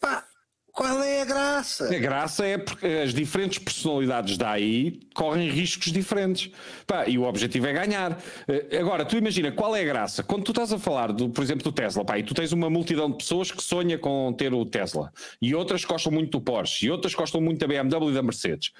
Pá, 0.00 0.24
qual 0.72 1.02
é 1.02 1.20
a 1.20 1.24
graça? 1.26 1.94
A 1.94 1.98
graça 1.98 2.46
é 2.46 2.56
porque 2.56 2.86
as 2.86 3.12
diferentes 3.12 3.58
personalidades 3.58 4.38
da 4.38 4.52
AI 4.52 4.98
correm 5.14 5.50
riscos 5.50 5.92
diferentes. 5.92 6.50
Pá, 6.86 7.06
e 7.06 7.18
o 7.18 7.24
objetivo 7.24 7.66
é 7.66 7.74
ganhar. 7.74 8.18
Eh, 8.48 8.78
Agora, 8.78 9.04
tu 9.04 9.18
imagina, 9.18 9.52
qual 9.52 9.76
é 9.76 9.82
a 9.82 9.84
graça? 9.84 10.22
Quando 10.22 10.44
tu 10.44 10.52
estás 10.52 10.72
a 10.72 10.78
falar, 10.78 11.12
do, 11.12 11.28
por 11.28 11.44
exemplo, 11.44 11.62
do 11.62 11.72
Tesla, 11.72 12.02
pá, 12.06 12.18
e 12.18 12.22
tu 12.22 12.32
tens 12.32 12.52
uma 12.52 12.70
multidão 12.70 13.10
de 13.10 13.18
pessoas 13.18 13.50
que 13.52 13.62
sonha 13.62 13.98
com 13.98 14.32
ter 14.32 14.54
o 14.54 14.64
Tesla, 14.64 15.12
e 15.42 15.54
outras 15.54 15.84
gostam 15.84 16.10
muito 16.10 16.30
do 16.30 16.40
Porsche, 16.40 16.86
e 16.86 16.90
outras 16.90 17.14
gostam 17.14 17.40
muito 17.42 17.58
da 17.60 17.66
BMW 17.66 18.10
e 18.10 18.14
da 18.14 18.22
Mercedes. 18.22 18.72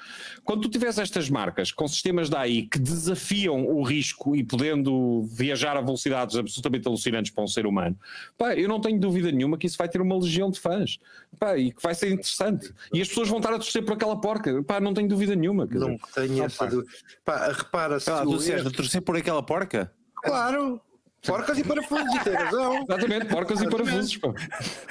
Quando 0.45 0.63
tu 0.63 0.71
tiveres 0.71 0.99
estas 0.99 1.29
marcas 1.29 1.71
com 1.71 1.87
sistemas 1.87 2.31
da 2.31 2.41
AI 2.41 2.63
que 2.63 2.79
desafiam 2.79 3.67
o 3.67 3.83
risco 3.83 4.35
e 4.35 4.43
podendo 4.43 5.25
viajar 5.25 5.77
a 5.77 5.83
velocidades 5.83 6.37
absolutamente 6.37 6.89
alucinantes 6.89 7.31
para 7.31 7.45
um 7.45 7.49
ser 7.49 7.67
humano, 7.67 7.99
pá, 8.39 8.55
eu 8.55 8.67
não 8.67 8.81
tenho 8.81 8.99
dúvida 8.99 9.31
nenhuma 9.31 9.59
que 9.59 9.67
isso 9.67 9.77
vai 9.77 9.91
ter 9.91 10.01
uma 10.01 10.17
legião 10.17 10.51
de 10.51 10.59
fãs. 10.59 10.99
Pá, 11.39 11.59
e 11.59 11.71
que 11.83 11.89
vai 11.89 11.95
ser 11.95 12.13
interessante. 12.13 12.73
E 12.95 13.03
as 13.03 13.09
pessoas 13.09 13.29
vão 13.29 13.39
estar 13.39 13.51
a 13.51 13.59
torcer 13.59 13.85
por 13.85 13.95
aquela 13.95 14.19
porca. 14.21 14.63
Pá, 14.63 14.81
não 14.81 14.95
tenho 14.95 15.09
dúvida 15.09 15.35
nenhuma. 15.35 15.67
quer 15.67 15.79
Não 15.79 15.97
dizer. 15.97 16.01
tenho 16.15 16.45
essa 16.45 16.67
dúvida. 16.67 16.89
Pá, 17.25 17.49
repara 17.49 17.99
se 17.99 18.09
Ah, 18.11 18.23
tu 18.23 18.37
disseste 18.39 18.69
de 18.69 18.73
torcer 18.77 19.03
por 19.03 19.17
aquela 19.17 19.43
porca? 19.43 19.93
Claro. 20.23 20.81
Porcas 21.25 21.57
e 21.59 21.63
parafusos, 21.65 22.15
e 22.17 22.19
tem 22.25 22.35
razão. 22.35 22.83
Exatamente, 22.83 23.27
porcas 23.27 23.61
e 23.61 23.69
parafusos. 23.71 24.17
pá. 24.17 24.33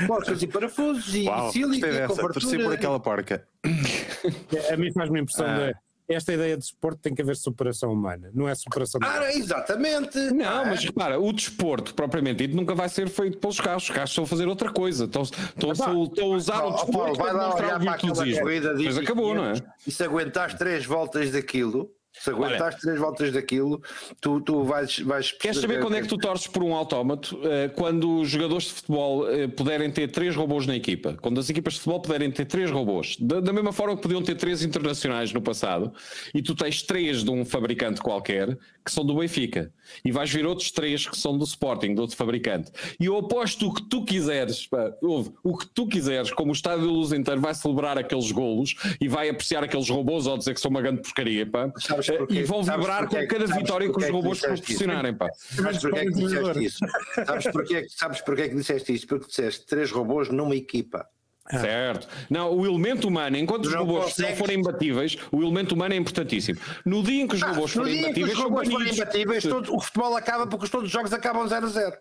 Porcas 0.07 0.41
e 0.41 0.47
parafusos 0.47 1.15
e 1.15 1.25
Uau, 1.27 1.51
sílica 1.51 1.87
gostei 1.87 1.89
e 2.05 2.07
dessa. 2.07 2.27
Torcer 2.33 2.63
por 2.63 2.73
aquela 2.73 2.99
porca. 2.99 3.47
A 4.71 4.77
mim 4.77 4.91
faz-me 4.93 5.19
impressão 5.21 5.45
Ah. 5.45 5.67
de 5.67 5.75
esta 6.13 6.33
ideia 6.33 6.55
de 6.55 6.61
desporto 6.61 6.99
tem 7.01 7.13
que 7.13 7.21
haver 7.21 7.35
superação 7.35 7.91
humana, 7.91 8.29
não 8.33 8.47
é 8.47 8.55
superação 8.55 8.99
Ah, 9.03 9.31
exatamente. 9.33 10.17
Não, 10.31 10.45
Ah, 10.45 10.65
mas 10.65 10.83
repara, 10.83 11.19
o 11.19 11.31
desporto 11.31 11.93
propriamente 11.93 12.47
dito 12.47 12.55
nunca 12.55 12.75
vai 12.75 12.89
ser 12.89 13.09
feito 13.09 13.37
pelos 13.37 13.59
carros. 13.59 13.83
Os 13.83 13.89
carros 13.89 14.09
estão 14.11 14.23
a 14.23 14.27
fazer 14.27 14.47
outra 14.47 14.71
coisa. 14.71 15.05
Estão, 15.05 15.23
estão, 15.23 15.71
estão, 15.71 16.03
estão 16.03 16.33
a 16.33 16.35
usar 16.35 16.65
o 16.65 16.71
desporto 16.71 16.91
Paulo, 16.91 17.17
para 17.17 17.33
demonstrar 17.33 17.67
olhar 17.67 17.77
o 17.77 17.91
virtuosismo. 17.91 18.45
Depois 18.77 18.97
acabou, 18.97 19.35
não 19.35 19.45
é? 19.45 19.53
E 19.85 19.91
se 19.91 20.03
aguentares 20.03 20.55
três 20.55 20.85
voltas 20.85 21.31
daquilo, 21.31 21.89
se 22.13 22.29
aguentares 22.29 22.79
três 22.79 22.99
voltas 22.99 23.31
daquilo, 23.31 23.81
tu, 24.19 24.41
tu 24.41 24.63
vais, 24.63 24.99
vais 24.99 25.31
Queres 25.31 25.57
saber 25.57 25.79
quando 25.79 25.95
é 25.95 26.01
que 26.01 26.07
tu 26.07 26.17
torces 26.17 26.47
por 26.47 26.63
um 26.63 26.75
autómato? 26.75 27.39
Eh, 27.43 27.69
Quando 27.69 28.19
os 28.19 28.29
jogadores 28.29 28.65
de 28.65 28.73
futebol 28.73 29.29
eh, 29.29 29.47
puderem 29.47 29.89
ter 29.89 30.09
três 30.09 30.35
robôs 30.35 30.67
na 30.67 30.75
equipa. 30.75 31.17
Quando 31.21 31.39
as 31.39 31.49
equipas 31.49 31.73
de 31.73 31.79
futebol 31.79 32.01
puderem 32.01 32.29
ter 32.31 32.45
três 32.45 32.69
robôs. 32.69 33.17
Da, 33.19 33.39
da 33.39 33.53
mesma 33.53 33.71
forma 33.71 33.95
que 33.95 34.01
podiam 34.01 34.21
ter 34.21 34.35
três 34.35 34.61
internacionais 34.63 35.31
no 35.33 35.41
passado. 35.41 35.91
E 36.33 36.41
tu 36.41 36.53
tens 36.53 36.83
três 36.83 37.23
de 37.23 37.31
um 37.31 37.45
fabricante 37.45 38.01
qualquer 38.01 38.57
que 38.83 38.91
são 38.91 39.05
do 39.05 39.15
Benfica. 39.15 39.71
E 40.03 40.11
vais 40.11 40.31
ver 40.31 40.45
outros 40.45 40.71
três 40.71 41.07
que 41.07 41.17
são 41.17 41.37
do 41.37 41.43
Sporting, 41.43 41.93
de 41.93 42.01
outro 42.01 42.15
fabricante. 42.15 42.71
E 42.99 43.05
eu 43.05 43.17
aposto 43.17 43.67
o 43.67 43.73
que 43.73 43.83
tu 43.83 44.03
quiseres, 44.03 44.65
pá, 44.67 44.91
ouve, 45.01 45.31
o 45.43 45.55
que 45.57 45.67
tu 45.67 45.87
quiseres, 45.87 46.31
como 46.31 46.49
o 46.49 46.53
Estádio 46.53 46.85
da 46.85 46.91
Luz 46.91 47.11
inteiro 47.11 47.39
vai 47.39 47.53
celebrar 47.53 47.97
aqueles 47.97 48.31
golos 48.31 48.75
e 48.99 49.07
vai 49.07 49.29
apreciar 49.29 49.63
aqueles 49.63 49.89
robôs 49.89 50.25
ou 50.27 50.37
dizer 50.37 50.53
que 50.53 50.59
são 50.59 50.71
uma 50.71 50.81
grande 50.81 51.01
porcaria, 51.01 51.45
pá. 51.45 51.71
Sabes 52.05 52.09
Eh, 52.09 52.17
porquê? 52.17 52.33
E 52.35 52.43
vão 52.43 52.63
Sabes 52.63 52.79
vibrar 52.81 53.07
porquê? 53.07 53.21
com 53.21 53.27
cada 53.27 53.47
Sabes 53.47 53.61
vitória 53.61 53.89
que 53.91 53.97
os 53.97 54.05
que 54.05 54.11
robôs 54.11 54.39
proporcionarem, 54.39 55.13
pá. 55.15 55.29
Sabes 55.33 55.81
porquê 55.81 55.99
é 55.99 56.05
que 56.05 56.11
disseste 56.13 56.63
isso? 56.65 56.79
Sabes 57.25 57.47
porquê, 57.51 57.87
sabes 57.89 58.21
porquê 58.21 58.49
que 58.49 58.55
disseste 58.55 58.93
isso? 58.93 59.07
Porque 59.07 59.27
disseste 59.27 59.65
três 59.65 59.91
robôs 59.91 60.29
numa 60.29 60.55
equipa. 60.55 61.05
Certo. 61.49 62.07
Não, 62.29 62.55
o 62.55 62.65
elemento 62.65 63.07
humano, 63.07 63.35
enquanto 63.35 63.65
os 63.65 63.73
Não 63.73 63.79
robôs 63.79 63.99
não 63.99 64.09
consegues- 64.09 64.37
forem 64.37 64.59
imbatíveis, 64.59 65.17
o 65.31 65.41
elemento 65.41 65.73
humano 65.75 65.93
é 65.93 65.97
importantíssimo. 65.97 66.59
No 66.85 67.03
dia 67.03 67.23
em 67.23 67.27
que 67.27 67.35
os 67.35 67.41
robôs 67.41 67.71
Ah, 67.71 67.73
forem 67.73 67.93
os 67.93 67.99
imbatíveis, 68.05 68.33
são 68.37 68.43
robôs 68.43 68.69
forem 68.69 68.93
imbatíveis, 68.93 69.43
todo- 69.43 69.75
o 69.75 69.79
futebol 69.81 70.15
acaba 70.15 70.47
porque 70.47 70.69
todos 70.69 70.85
os 70.87 70.91
jogos 70.91 71.11
acabam 71.11 71.45
0 71.47 71.65
a 71.65 71.69
0. 71.69 71.97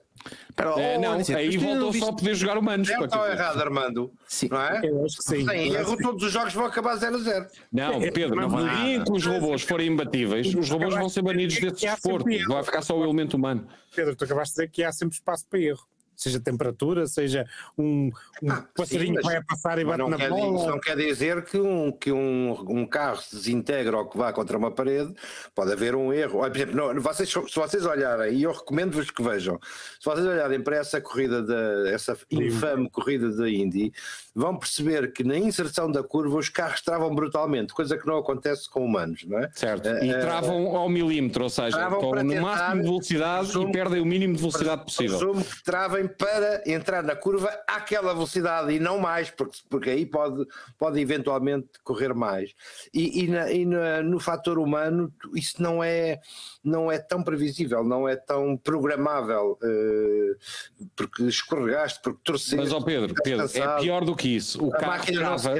Espera, 0.50 0.70
É, 0.78 0.98
não, 0.98 1.12
aí 1.14 1.56
não 1.56 1.92
só 1.94 2.10
a 2.10 2.12
poder 2.12 2.34
jogar 2.34 2.58
humanos. 2.58 2.86
Certo 2.86 3.08
pá, 3.08 3.16
ou 3.16 3.22
quer 3.24 3.30
dizer. 3.30 3.42
errado, 3.42 3.60
Armando? 3.62 4.12
Sim. 4.26 4.48
Não 4.50 4.60
é? 4.60 4.80
Eu 4.84 5.04
acho 5.06 5.16
que 5.16 5.22
sim. 5.24 5.46
Sem 5.48 5.68
Eu 5.68 5.80
erro, 5.80 5.96
todos 5.96 6.22
os 6.24 6.32
jogos 6.32 6.52
vão 6.52 6.66
acabar 6.66 6.96
0 6.96 7.16
a 7.16 7.18
0. 7.20 7.46
Não, 7.72 8.00
Pedro, 8.12 8.36
não 8.36 8.48
no 8.50 8.68
dia 8.68 8.96
em 8.96 9.02
que 9.04 9.10
os 9.12 9.24
robôs 9.26 9.62
forem 9.62 9.88
imbatíveis, 9.88 10.54
os 10.54 10.68
robôs 10.68 10.94
vão 10.94 11.08
ser 11.08 11.22
banidos 11.22 11.58
desse 11.58 11.86
É 11.86 11.88
há 11.88 11.94
desporto. 11.94 12.26
Vai 12.48 12.62
ficar 12.62 12.82
só 12.82 12.96
o 12.96 13.02
elemento 13.02 13.34
humano. 13.38 13.66
Pedro, 13.96 14.14
tu 14.14 14.24
acabaste 14.24 14.54
de 14.54 14.60
dizer 14.60 14.70
que 14.70 14.84
há 14.84 14.92
sempre 14.92 15.14
espaço 15.16 15.46
para 15.48 15.58
erro. 15.58 15.80
Seja 16.20 16.38
temperatura, 16.38 17.06
seja 17.06 17.46
um, 17.78 18.10
um 18.42 18.52
Ah, 18.52 18.62
passarinho 18.76 19.14
sim, 19.14 19.20
que 19.22 19.22
vai 19.22 19.42
passar 19.42 19.78
e 19.78 19.84
bate 19.86 20.02
na 20.06 20.18
quer, 20.18 20.28
dizer- 20.28 20.38
isso 20.44 20.52
bola. 20.52 20.70
não 20.72 20.78
quer 20.80 20.96
dizer 20.98 21.42
que, 21.46 21.58
um, 21.58 21.90
que 21.90 22.12
um, 22.12 22.50
um 22.68 22.86
carro 22.86 23.16
se 23.22 23.34
desintegra 23.36 23.96
ou 23.96 24.06
que 24.06 24.18
vá 24.18 24.30
contra 24.30 24.58
uma 24.58 24.70
parede, 24.70 25.14
pode 25.54 25.72
haver 25.72 25.94
um 25.94 26.12
erro. 26.12 26.40
Olha, 26.40 26.50
por 26.50 26.56
exemplo, 26.58 26.76
não, 26.76 27.00
vocês, 27.00 27.26
se 27.30 27.56
vocês 27.56 27.86
olharem, 27.86 28.34
e 28.34 28.42
eu 28.42 28.52
recomendo-vos 28.52 29.10
que 29.10 29.22
vejam, 29.22 29.58
se 29.98 30.04
vocês 30.04 30.26
olharem 30.26 30.60
para 30.60 30.76
essa 30.76 31.00
corrida, 31.00 31.42
da, 31.42 31.88
essa 31.90 32.14
infame 32.30 32.90
corrida 32.90 33.30
da 33.34 33.48
Indy, 33.48 33.90
vão 34.34 34.56
perceber 34.56 35.12
que 35.12 35.24
na 35.24 35.36
inserção 35.36 35.90
da 35.90 36.02
curva 36.02 36.38
os 36.38 36.48
carros 36.48 36.80
travam 36.80 37.12
brutalmente, 37.14 37.72
coisa 37.74 37.96
que 37.98 38.06
não 38.06 38.18
acontece 38.18 38.68
com 38.70 38.84
humanos, 38.84 39.24
não 39.26 39.38
é? 39.38 39.50
Certo. 39.54 39.88
Eh, 39.88 40.06
E 40.06 40.10
eh, 40.10 40.18
travam 40.20 40.76
ao 40.76 40.88
milímetro, 40.88 41.44
ou 41.44 41.50
seja, 41.50 41.76
para 41.76 42.22
no 42.22 42.40
máximo 42.40 42.82
de 42.82 42.88
velocidade 42.88 43.44
presumo- 43.46 43.68
e 43.68 43.72
perdem 43.72 44.00
o 44.00 44.04
mínimo 44.06 44.34
de 44.34 44.40
velocidade 44.40 44.84
possível. 44.84 45.18
Presumo 45.18 45.44
que 45.44 45.64
travem 45.64 46.06
para 46.06 46.62
entrar 46.66 47.02
na 47.02 47.16
curva 47.16 47.50
àquela 47.66 48.12
velocidade 48.14 48.72
e 48.72 48.78
não 48.78 48.98
mais, 48.98 49.30
porque, 49.30 49.58
porque 49.68 49.90
aí 49.90 50.06
pode, 50.06 50.46
pode 50.78 51.00
eventualmente 51.00 51.68
correr 51.82 52.14
mais. 52.14 52.50
E, 52.94 53.24
e, 53.24 53.28
na, 53.28 53.50
e 53.50 53.66
na, 53.66 54.02
no 54.02 54.20
fator 54.20 54.58
humano, 54.58 55.12
isso 55.34 55.60
não 55.62 55.82
é, 55.82 56.20
não 56.62 56.90
é 56.90 56.98
tão 56.98 57.22
previsível, 57.22 57.82
não 57.82 58.08
é 58.08 58.14
tão 58.16 58.56
programável, 58.56 59.58
uh, 59.62 60.36
porque 60.94 61.24
escorregaste, 61.24 62.00
porque 62.02 62.20
torceste. 62.22 62.56
Mas, 62.56 62.72
ó 62.72 62.80
Pedro, 62.80 63.14
Pedro 63.22 63.46
é 63.52 63.80
pior 63.80 64.04
do 64.04 64.14
que 64.14 64.19
isso. 64.28 64.64
O 64.64 64.74
a 64.74 64.78
carro, 64.78 65.04
trava, 65.06 65.54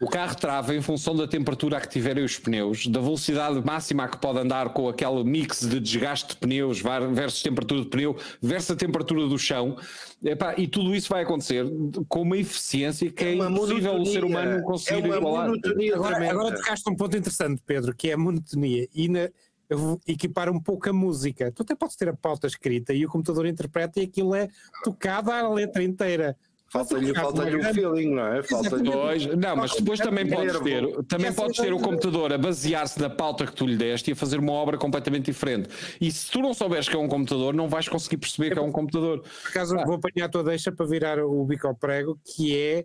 o 0.00 0.06
carro 0.08 0.34
trava 0.36 0.74
em 0.74 0.82
função 0.82 1.14
da 1.14 1.26
temperatura 1.26 1.78
a 1.78 1.80
que 1.80 1.88
tiverem 1.88 2.24
os 2.24 2.38
pneus, 2.38 2.86
da 2.86 3.00
velocidade 3.00 3.60
máxima 3.64 4.04
a 4.04 4.08
que 4.08 4.18
pode 4.18 4.38
andar 4.38 4.70
com 4.70 4.88
aquele 4.88 5.24
mix 5.24 5.60
de 5.60 5.80
desgaste 5.80 6.30
de 6.30 6.36
pneus 6.36 6.82
versus 7.12 7.42
temperatura 7.42 7.82
de 7.82 7.88
pneu 7.88 8.16
versus 8.40 8.70
a 8.70 8.76
temperatura 8.76 9.26
do 9.26 9.38
chão. 9.38 9.76
Epá, 10.22 10.54
e 10.56 10.66
tudo 10.66 10.94
isso 10.94 11.08
vai 11.08 11.22
acontecer 11.22 11.64
com 12.08 12.22
uma 12.22 12.36
eficiência 12.36 13.10
que 13.10 13.24
é, 13.24 13.28
É 13.30 13.34
impossível 13.34 13.94
o 13.94 14.06
ser 14.06 14.22
monotonia, 14.22 14.26
humano 14.26 14.62
conseguir 14.64 15.04
é 15.04 15.16
igualar. 15.16 15.48
monotonia 15.48 15.94
Agora, 15.94 16.30
agora 16.30 16.56
tocaste 16.56 16.90
um 16.90 16.96
ponto 16.96 17.16
interessante, 17.16 17.62
Pedro, 17.64 17.94
que 17.94 18.10
é 18.10 18.12
a 18.12 18.18
monotonia. 18.18 18.86
E 18.94 19.08
na, 19.08 19.30
eu 19.70 19.78
vou 19.78 20.00
equipar 20.06 20.50
um 20.50 20.60
pouco 20.60 20.90
a 20.90 20.92
música. 20.92 21.52
Tu 21.52 21.62
até 21.62 21.74
podes 21.74 21.96
ter 21.96 22.08
a 22.08 22.12
pauta 22.14 22.46
escrita 22.46 22.92
e 22.92 23.06
o 23.06 23.08
computador 23.08 23.46
interpreta 23.46 24.00
e 24.00 24.02
aquilo 24.02 24.34
é 24.34 24.48
tocado 24.82 25.30
à 25.30 25.48
letra 25.48 25.82
inteira. 25.82 26.36
Falta-lhe 26.70 27.10
um 27.10 27.14
falta 27.14 27.42
o 27.42 27.74
feeling, 27.74 28.14
não 28.14 28.26
é? 28.28 28.42
Falta-lhe. 28.44 28.90
Pois, 28.90 29.26
não, 29.26 29.56
mas 29.56 29.74
depois 29.74 29.98
também 29.98 30.28
podes 30.28 30.60
ter, 30.60 31.04
também 31.04 31.32
podes 31.32 31.56
ter 31.58 31.72
o 31.72 31.80
computador 31.80 32.32
a 32.32 32.38
basear-se 32.38 33.00
na 33.00 33.10
pauta 33.10 33.44
que 33.44 33.52
tu 33.52 33.66
lhe 33.66 33.76
deste 33.76 34.10
e 34.10 34.12
a 34.12 34.16
fazer 34.16 34.38
uma 34.38 34.52
obra 34.52 34.78
completamente 34.78 35.26
diferente. 35.26 35.68
E 36.00 36.12
se 36.12 36.30
tu 36.30 36.38
não 36.38 36.54
souberes 36.54 36.88
que 36.88 36.94
é 36.94 36.98
um 36.98 37.08
computador, 37.08 37.54
não 37.54 37.68
vais 37.68 37.88
conseguir 37.88 38.18
perceber 38.18 38.52
que 38.52 38.58
é 38.58 38.62
um 38.62 38.70
computador. 38.70 39.20
Por 39.20 39.48
acaso 39.48 39.76
vou 39.84 39.96
apanhar 39.96 40.26
a 40.26 40.28
tua 40.28 40.44
deixa 40.44 40.70
para 40.70 40.86
virar 40.86 41.18
o 41.18 41.44
bico 41.44 41.66
ao 41.66 41.74
prego, 41.74 42.16
que 42.24 42.56
é, 42.56 42.84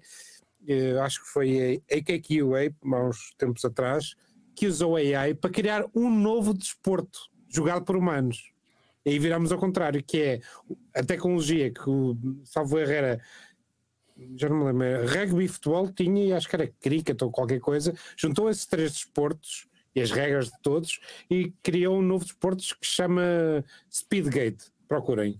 eh, 0.68 1.00
acho 1.00 1.24
que 1.24 1.30
foi 1.30 1.84
a 1.88 1.96
AKQA, 1.96 2.74
há 2.92 3.08
uns 3.08 3.36
tempos 3.38 3.64
atrás, 3.64 4.16
que 4.56 4.66
usou 4.66 4.96
AI 4.96 5.36
para 5.36 5.52
criar 5.52 5.86
um 5.94 6.10
novo 6.10 6.56
desporto 6.56 7.20
jogado 7.48 7.86
por 7.86 7.96
humanos. 7.96 8.52
E 9.06 9.12
aí 9.12 9.20
viramos 9.20 9.52
ao 9.52 9.60
contrário, 9.60 10.04
que 10.04 10.20
é 10.20 10.40
a 10.96 11.04
tecnologia 11.04 11.70
que 11.70 11.88
o 11.88 12.18
Salvo 12.44 12.80
Herrera 12.80 13.22
já 14.38 14.50
não 14.50 14.58
me 14.58 14.66
lembro, 14.66 14.84
era 14.84 15.06
rugby, 15.06 15.48
futebol 15.48 15.88
tinha 15.92 16.26
e 16.26 16.34
acho 16.34 16.48
que 16.48 16.56
era 16.56 16.68
cricket 16.68 17.22
ou 17.22 17.32
qualquer 17.32 17.60
coisa, 17.60 17.94
juntou 18.16 18.50
esses 18.50 18.66
três 18.66 18.94
desportos 18.94 19.68
e 19.94 20.02
as 20.02 20.12
regras 20.12 20.48
de 20.48 20.62
todos 20.62 21.00
e 21.30 21.54
criou 21.64 21.98
um 21.98 22.02
novo 22.02 22.26
desporto 22.26 22.64
que 22.80 22.88
se 22.88 22.94
chama 22.94 23.64
Speedgate, 23.92 24.66
procurem. 24.88 25.40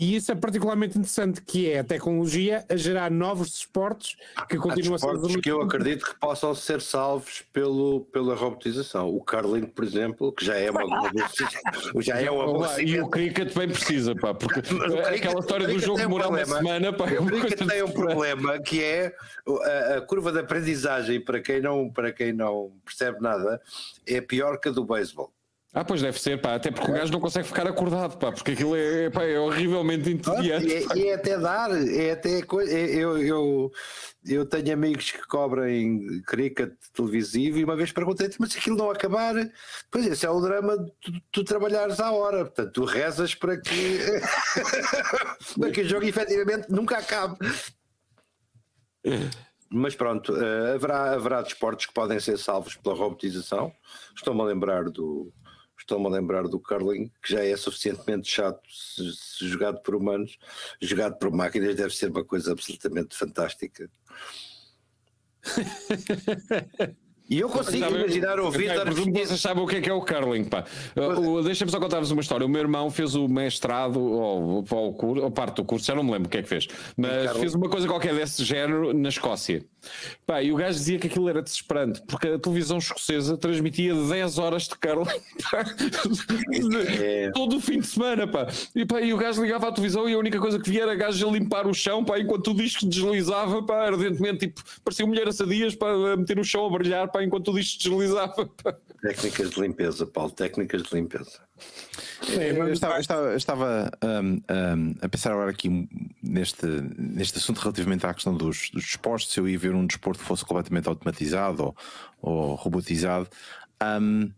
E 0.00 0.14
isso 0.14 0.30
é 0.30 0.34
particularmente 0.36 0.96
interessante, 0.96 1.42
que 1.42 1.68
é 1.68 1.80
a 1.80 1.84
tecnologia 1.84 2.64
a 2.68 2.76
gerar 2.76 3.10
novos 3.10 3.50
desportos 3.50 4.16
que 4.48 4.56
continuam 4.56 4.94
a 4.94 4.98
ser 4.98 5.06
desportos 5.08 5.36
que 5.36 5.50
eu 5.50 5.60
acredito 5.60 6.04
que 6.04 6.20
possam 6.20 6.54
ser 6.54 6.80
salvos 6.80 7.42
pelo, 7.52 8.02
pela 8.12 8.36
robotização. 8.36 9.08
O 9.08 9.20
curling, 9.20 9.66
por 9.66 9.84
exemplo, 9.84 10.32
que 10.32 10.44
já 10.44 10.54
é 10.54 10.70
uma 10.70 11.10
já 11.98 12.20
é 12.20 12.30
uma 12.30 12.80
e 12.80 13.00
o 13.00 13.08
cricket 13.08 13.52
bem 13.52 13.68
precisa, 13.68 14.14
pá, 14.14 14.32
porque 14.32 14.60
aquela 15.12 15.40
história 15.40 15.66
do 15.66 15.80
jogo 15.80 15.96
tem 15.96 16.06
um 16.06 16.10
demorar 16.10 16.28
uma 16.28 16.44
semana, 16.44 16.92
pá, 16.92 17.10
é 17.10 17.18
O 17.18 17.26
cricket 17.26 17.66
tem 17.66 17.82
um 17.82 17.90
problema 17.90 18.60
que 18.60 18.80
é 18.80 19.12
a, 19.64 19.96
a 19.96 20.00
curva 20.00 20.30
de 20.30 20.38
aprendizagem 20.38 21.20
para 21.20 21.40
quem, 21.40 21.60
não, 21.60 21.90
para 21.90 22.12
quem 22.12 22.32
não 22.32 22.72
percebe 22.84 23.20
nada 23.20 23.60
é 24.06 24.20
pior 24.20 24.60
que 24.60 24.68
a 24.68 24.72
do 24.72 24.84
beisebol. 24.84 25.32
Ah, 25.74 25.84
pois 25.84 26.00
deve 26.00 26.18
ser, 26.18 26.40
pá, 26.40 26.54
até 26.54 26.70
porque 26.70 26.90
o 26.90 26.94
gajo 26.94 27.12
não 27.12 27.20
consegue 27.20 27.46
ficar 27.46 27.66
acordado, 27.66 28.16
pá, 28.16 28.32
porque 28.32 28.52
aquilo 28.52 28.74
é, 28.74 29.10
pá, 29.10 29.22
é 29.24 29.38
horrivelmente 29.38 30.10
entediante. 30.10 30.66
E 30.66 30.72
é, 30.74 30.96
e 30.96 31.08
é 31.08 31.14
até 31.14 31.38
dar, 31.38 31.70
é 31.70 32.12
até 32.12 32.40
coisa. 32.42 32.72
é- 32.72 32.94
Eu, 32.94 33.18
eu, 33.22 33.70
eu 34.24 34.46
tenho 34.46 34.72
amigos 34.72 35.10
que 35.10 35.26
cobrem 35.26 36.22
cricket 36.26 36.72
televisivo 36.94 37.58
e 37.58 37.64
uma 37.64 37.76
vez 37.76 37.92
perguntei-te, 37.92 38.36
mas 38.40 38.52
se 38.52 38.58
aquilo 38.58 38.78
não 38.78 38.90
acabar, 38.90 39.34
pois 39.90 40.06
esse 40.06 40.24
é 40.24 40.30
o 40.30 40.40
drama 40.40 40.78
de 40.78 40.90
tu, 41.02 41.12
tu 41.30 41.44
trabalhares 41.44 42.00
à 42.00 42.10
hora, 42.12 42.46
portanto, 42.46 42.72
tu 42.72 42.84
rezas 42.86 43.34
para 43.34 43.60
que, 43.60 43.98
para 45.60 45.70
que 45.70 45.82
o 45.82 45.88
jogo 45.88 46.06
efetivamente 46.06 46.70
nunca 46.70 46.96
acabe. 46.96 47.36
Mas 49.70 49.94
pronto, 49.94 50.34
eh, 50.34 50.74
haverá, 50.74 51.12
haverá 51.12 51.42
desportos 51.42 51.84
que 51.86 51.92
podem 51.92 52.18
ser 52.18 52.38
salvos 52.38 52.74
pela 52.76 52.94
robotização. 52.96 53.70
Estou-me 54.16 54.40
a 54.40 54.44
lembrar 54.44 54.84
do. 54.84 55.30
Estou-me 55.88 56.06
a 56.06 56.10
lembrar 56.10 56.46
do 56.46 56.60
curling, 56.60 57.10
que 57.22 57.32
já 57.32 57.42
é 57.42 57.56
suficientemente 57.56 58.28
chato 58.28 58.60
se, 58.70 59.10
se 59.10 59.48
jogado 59.48 59.80
por 59.80 59.94
humanos, 59.94 60.38
jogado 60.82 61.16
por 61.16 61.30
máquinas 61.30 61.74
deve 61.74 61.94
ser 61.94 62.10
uma 62.10 62.22
coisa 62.22 62.52
absolutamente 62.52 63.16
fantástica. 63.16 63.90
E 67.30 67.40
eu 67.40 67.48
consigo 67.48 67.78
Sabe, 67.84 67.98
imaginar 67.98 68.40
o 68.40 68.46
eu 68.46 68.50
presumo 68.52 69.12
que 69.12 69.26
vocês 69.26 69.40
sabem 69.40 69.62
o 69.62 69.66
que 69.66 69.76
é 69.76 69.80
que 69.82 69.90
é 69.90 69.92
o 69.92 70.00
curling, 70.00 70.44
pá. 70.44 70.64
O- 70.96 71.32
o- 71.34 71.42
Deixa-me 71.42 71.70
só 71.70 71.78
contar-vos 71.78 72.10
uma 72.10 72.22
história. 72.22 72.46
O 72.46 72.48
meu 72.48 72.60
irmão 72.62 72.90
fez 72.90 73.14
o 73.14 73.28
mestrado, 73.28 74.00
ou, 74.00 74.64
ou, 74.70 74.92
curso, 74.94 75.22
ou 75.24 75.30
parte 75.30 75.56
do 75.56 75.64
curso, 75.64 75.84
já 75.86 75.94
não 75.94 76.02
me 76.02 76.10
lembro 76.12 76.26
o 76.28 76.30
que 76.30 76.38
é 76.38 76.42
que 76.42 76.48
fez, 76.48 76.66
mas 76.96 77.30
fez 77.36 77.54
uma 77.54 77.68
coisa 77.68 77.86
qualquer 77.86 78.14
desse 78.14 78.42
género 78.44 78.94
na 78.94 79.08
Escócia. 79.10 79.62
Pá, 80.26 80.42
e 80.42 80.52
o 80.52 80.56
gajo 80.56 80.76
dizia 80.76 80.98
que 80.98 81.06
aquilo 81.06 81.28
era 81.28 81.40
desesperante, 81.40 82.02
porque 82.06 82.28
a 82.28 82.38
televisão 82.38 82.78
escocesa 82.78 83.36
transmitia 83.36 83.94
10 83.94 84.38
horas 84.38 84.62
de 84.64 84.74
curling 84.74 85.04
pá, 85.50 85.64
É. 87.00 87.30
todo 87.32 87.56
o 87.56 87.60
fim 87.60 87.78
de 87.80 87.86
semana, 87.86 88.26
pá. 88.26 88.48
E, 88.74 88.84
pá, 88.84 89.00
e 89.00 89.12
o 89.12 89.16
gajo 89.16 89.42
ligava 89.42 89.68
à 89.68 89.72
televisão 89.72 90.08
e 90.08 90.14
a 90.14 90.18
única 90.18 90.38
coisa 90.40 90.58
que 90.58 90.68
via 90.68 90.82
era 90.82 90.94
gajo 90.94 91.28
a 91.28 91.32
limpar 91.32 91.66
o 91.66 91.74
chão, 91.74 92.04
pá, 92.04 92.18
enquanto 92.18 92.50
o 92.50 92.54
disco 92.54 92.86
deslizava, 92.86 93.62
pá, 93.62 93.86
ardentemente, 93.86 94.48
tipo, 94.48 94.62
parecia 94.84 95.06
mulher 95.06 95.28
assadias, 95.28 95.74
pá, 95.74 95.90
a 95.90 96.16
meter 96.16 96.38
o 96.38 96.44
chão 96.44 96.66
a 96.66 96.70
brilhar, 96.70 97.08
pá, 97.10 97.17
enquanto 97.22 97.50
o 97.50 97.54
disco 97.58 97.82
deslizava, 97.82 98.46
pá. 98.62 98.76
técnicas 99.02 99.50
de 99.50 99.60
limpeza, 99.60 100.06
Paulo, 100.06 100.30
técnicas 100.32 100.82
de 100.82 100.94
limpeza. 100.94 101.40
Eu 102.28 102.72
estava, 102.72 103.00
estava- 103.00 103.34
estava, 103.36 103.90
hum, 104.04 104.40
hum, 104.50 104.94
a 105.00 105.08
pensar 105.08 105.32
agora 105.32 105.50
aqui 105.50 105.88
neste, 106.22 106.66
neste 106.66 107.38
assunto 107.38 107.58
relativamente 107.58 108.06
à 108.06 108.12
questão 108.14 108.34
dos, 108.36 108.70
dos 108.70 108.84
desportos, 108.84 109.30
se 109.32 109.40
eu 109.40 109.48
ia 109.48 109.58
ver 109.58 109.74
um 109.74 109.86
desporto 109.86 110.20
que 110.20 110.26
fosse 110.26 110.44
completamente 110.44 110.88
automatizado 110.88 111.64
ou, 111.64 111.76
ou 112.20 112.54
robotizado. 112.54 113.28
Hum, 114.00 114.30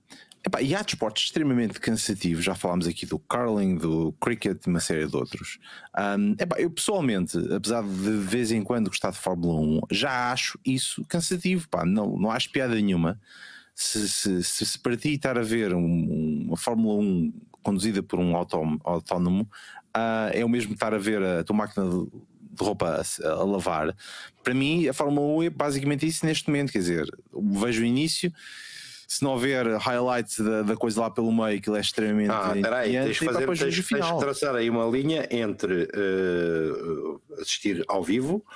epá, 0.45 0.61
e 0.63 0.75
há 0.75 0.83
desportos 0.83 1.25
extremamente 1.25 1.79
cansativos, 1.81 2.45
já 2.45 2.55
falámos 2.55 2.87
aqui 2.87 3.07
do 3.07 3.19
curling, 3.19 3.77
do 3.77 4.13
cricket, 4.21 4.67
uma 4.67 4.81
série 4.81 5.07
de 5.07 5.17
outros. 5.17 5.59
Hum, 6.19 6.35
epá, 6.39 6.57
eu 6.59 6.71
pessoalmente, 6.71 7.37
apesar 7.55 7.83
de 7.83 7.89
de 7.95 8.11
vez 8.27 8.51
em 8.53 8.63
quando 8.63 8.89
gostar 8.89 9.11
de 9.11 9.19
Fórmula 9.19 9.61
1, 9.61 9.81
já 9.91 10.33
acho 10.33 10.59
isso 10.65 11.05
cansativo, 11.09 11.69
pá, 11.69 11.85
não, 11.85 12.17
não 12.19 12.31
acho 12.31 12.51
piada 12.51 12.75
nenhuma 12.75 13.21
se, 13.75 14.09
se, 14.09 14.43
se, 14.43 14.67
se 14.67 14.79
para 14.79 14.97
ti 14.97 15.15
estar 15.15 15.39
a 15.39 15.43
ver 15.43 15.75
um- 15.75 16.45
uma 16.49 16.57
Fórmula 16.57 17.01
1 17.03 17.33
conduzida 17.63 18.03
por 18.03 18.19
um 18.19 18.35
autónomo 18.37 19.49
ah, 19.95 20.31
é 20.33 20.45
o 20.45 20.49
mesmo 20.49 20.75
estar 20.75 20.95
a 20.95 20.99
ver 20.99 21.23
a 21.23 21.43
tua 21.45 21.57
máquina 21.57 21.89
de, 21.89 22.05
de 22.05 22.65
roupa 22.65 23.03
a, 23.25 23.29
a 23.29 23.45
lavar. 23.45 23.97
Para 24.43 24.55
mim, 24.55 24.87
a 24.89 24.93
Fórmula 24.93 25.27
1 25.39 25.43
é 25.45 25.51
basicamente 25.51 26.07
isso 26.07 26.25
neste 26.27 26.49
momento. 26.49 26.73
Quer 26.73 26.79
dizer, 26.79 27.07
vejo 27.33 27.83
o 27.83 27.85
início. 27.85 28.33
Se 29.11 29.25
não 29.25 29.33
houver 29.33 29.67
highlights 29.77 30.39
da, 30.39 30.63
da 30.63 30.77
coisa 30.77 31.01
lá 31.01 31.11
pelo 31.11 31.33
meio, 31.33 31.59
aquilo 31.59 31.75
é 31.75 31.81
extremamente. 31.81 32.31
Ah, 32.31 32.53
peraí, 32.53 32.93
tens 32.93 33.17
fazer, 33.17 33.39
depois 33.41 33.59
tens, 33.59 33.67
tens 33.67 33.75
de 33.75 33.83
final. 33.83 34.19
traçar 34.21 34.55
aí 34.55 34.71
uma 34.71 34.85
linha 34.85 35.27
entre 35.33 35.89
eh, 35.93 37.41
assistir 37.41 37.85
ao 37.89 38.05
vivo 38.05 38.47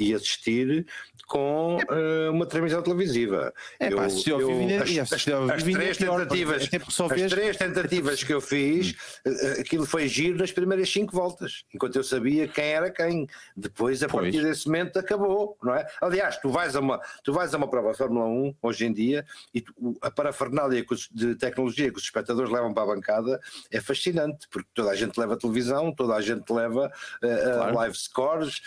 e 0.00 0.14
assistir 0.14 0.86
com 1.26 1.78
eh, 1.90 2.30
uma 2.30 2.46
transmissão 2.46 2.82
televisiva. 2.82 3.52
É 3.78 3.90
pá, 3.90 4.06
assistir 4.06 4.32
ao 4.32 4.38
vivo 4.40 4.60
as, 4.82 5.12
as, 5.12 5.12
as 5.12 5.62
é 5.62 5.70
três 5.70 5.96
tentativas, 5.98 6.62
as 6.62 7.30
três 7.30 7.56
tentativas 7.56 8.24
que 8.24 8.32
eu 8.34 8.40
fiz, 8.40 8.96
eh, 9.24 9.60
aquilo 9.60 9.84
foi 9.86 10.08
giro 10.08 10.38
nas 10.38 10.50
primeiras 10.50 10.90
cinco 10.90 11.12
voltas, 11.14 11.64
enquanto 11.72 11.94
eu 11.96 12.02
sabia 12.02 12.48
quem 12.48 12.64
era 12.64 12.90
quem. 12.90 13.28
Depois, 13.56 14.02
a 14.02 14.08
Pois. 14.08 14.24
partir 14.24 14.42
desse 14.42 14.66
momento, 14.66 14.98
acabou, 14.98 15.56
não 15.62 15.74
é? 15.74 15.86
Aliás, 16.00 16.38
tu 16.38 16.48
vais 16.48 16.74
a 16.74 16.80
uma, 16.80 16.98
tu 17.22 17.32
vais 17.32 17.54
a 17.54 17.58
uma 17.58 17.68
prova 17.68 17.92
Fórmula 17.94 18.26
1 18.26 18.54
hoje 18.62 18.86
em 18.86 18.92
dia 18.92 19.24
e 19.54 19.60
tu- 19.60 19.96
a 20.00 20.10
parafernália 20.10 20.84
de 21.12 21.34
tecnologia 21.36 21.90
que 21.92 21.98
os 21.98 22.04
espectadores 22.04 22.50
levam 22.50 22.72
para 22.72 22.82
a 22.84 22.86
bancada 22.94 23.38
é 23.70 23.80
fascinante, 23.80 24.48
porque 24.50 24.68
toda 24.74 24.90
a 24.90 24.96
gente 24.96 25.16
leva 25.18 25.36
televisão, 25.36 25.92
toda 25.94 26.14
a 26.14 26.20
gente 26.22 26.50
leva 26.50 26.90
eh, 27.22 27.28
eh, 27.28 27.54
Claro. 27.60 27.74
live 27.76 27.96
scores, 27.96 28.60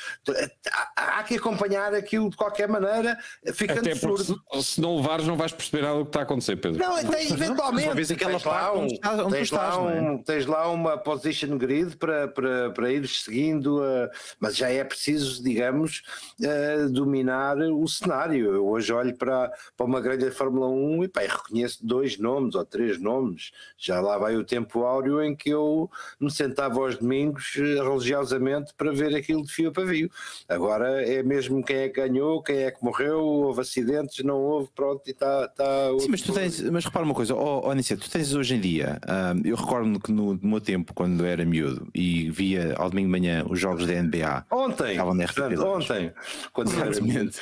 há 0.95 1.22
há 1.23 1.27
que 1.27 1.35
acompanhar 1.35 1.93
aquilo 1.93 2.29
de 2.29 2.35
qualquer 2.35 2.67
maneira, 2.67 3.17
fica 3.53 3.73
Até 3.79 3.95
porque 3.95 4.21
absurdo. 4.21 4.41
se, 4.55 4.63
se 4.63 4.81
não 4.81 4.97
levares, 4.97 5.25
não 5.25 5.37
vais 5.37 5.51
perceber 5.53 5.83
nada 5.83 5.97
do 5.99 6.03
que 6.05 6.09
está 6.09 6.19
a 6.19 6.23
acontecer, 6.23 6.55
Pedro. 6.57 6.79
Não, 6.79 6.95
tem, 7.09 7.31
eventualmente. 7.31 8.15
Tens 8.15 8.43
lá, 8.43 8.73
um, 8.73 8.83
onde 8.83 8.93
estás- 8.93 9.31
tens, 9.31 9.51
lá 9.51 9.73
é? 9.95 10.01
um- 10.01 10.17
tens 10.23 10.45
lá 10.45 10.69
uma 10.69 10.97
position 10.97 11.57
grid 11.57 11.95
para, 11.97 12.27
para, 12.27 12.69
para 12.71 12.91
ir 12.91 13.07
seguindo, 13.07 13.79
uh, 13.79 14.09
mas 14.39 14.55
já 14.57 14.69
é 14.69 14.83
preciso, 14.83 15.41
digamos, 15.43 16.03
uh, 16.41 16.89
dominar 16.89 17.57
o 17.57 17.87
cenário. 17.87 18.53
Eu 18.55 18.67
hoje 18.67 18.91
olho 18.91 19.15
para, 19.15 19.51
para 19.77 19.85
uma 19.85 20.01
grelha 20.01 20.29
de 20.29 20.35
Fórmula 20.35 20.67
1 20.67 21.05
e 21.05 21.07
pá, 21.07 21.21
reconheço 21.21 21.85
dois 21.85 22.17
nomes 22.17 22.55
ou 22.55 22.65
três 22.65 22.99
nomes. 22.99 23.51
Já 23.77 24.01
lá 24.01 24.17
vai 24.17 24.35
o 24.35 24.43
tempo 24.43 24.83
áureo 24.83 25.21
em 25.23 25.35
que 25.35 25.49
eu 25.49 25.89
me 26.19 26.29
sentava 26.31 26.79
aos 26.79 26.97
domingos 26.97 27.53
eh, 27.57 27.81
religiosamente 27.83 28.73
para 28.77 28.91
ver 28.91 29.15
aquilo 29.15 29.43
de 29.43 29.51
fio 29.51 29.69
a 29.69 29.71
pavio. 29.71 30.09
Agora 30.47 31.02
é 31.03 31.23
mesmo 31.23 31.63
quem 31.63 31.77
é 31.77 31.89
que 31.89 32.01
ganhou, 32.01 32.41
quem 32.41 32.57
é 32.57 32.71
que 32.71 32.83
morreu, 32.83 33.19
houve 33.23 33.61
acidentes, 33.61 34.23
não 34.23 34.37
houve, 34.39 34.69
pronto, 34.75 35.01
e 35.07 35.11
está. 35.11 35.45
está 35.45 35.89
Sim, 35.99 36.07
mas 36.09 36.21
tu 36.21 36.33
tens, 36.33 36.61
mas 36.61 36.85
repara 36.85 37.05
uma 37.05 37.13
coisa, 37.13 37.35
oh, 37.35 37.61
oh 37.69 37.75
tu 37.75 38.09
tens 38.09 38.33
hoje 38.33 38.55
em 38.55 38.59
dia, 38.59 38.99
ah, 39.07 39.33
eu 39.43 39.55
recordo-me 39.55 39.99
que 39.99 40.11
no, 40.11 40.33
no 40.33 40.49
meu 40.49 40.61
tempo, 40.61 40.93
quando 40.93 41.25
era 41.25 41.45
miúdo 41.45 41.87
e 41.93 42.29
via 42.29 42.75
ao 42.77 42.89
domingo 42.89 43.07
de 43.07 43.11
manhã 43.11 43.45
os 43.49 43.59
jogos 43.59 43.85
da 43.85 44.01
NBA, 44.01 44.45
Ontem, 44.51 44.91
Estavam 44.91 45.13
na 45.13 45.25
portanto, 45.25 45.55
RTP2. 45.55 45.65
ontem, 45.65 46.13
quando 46.51 46.71
Exatamente. 46.71 47.39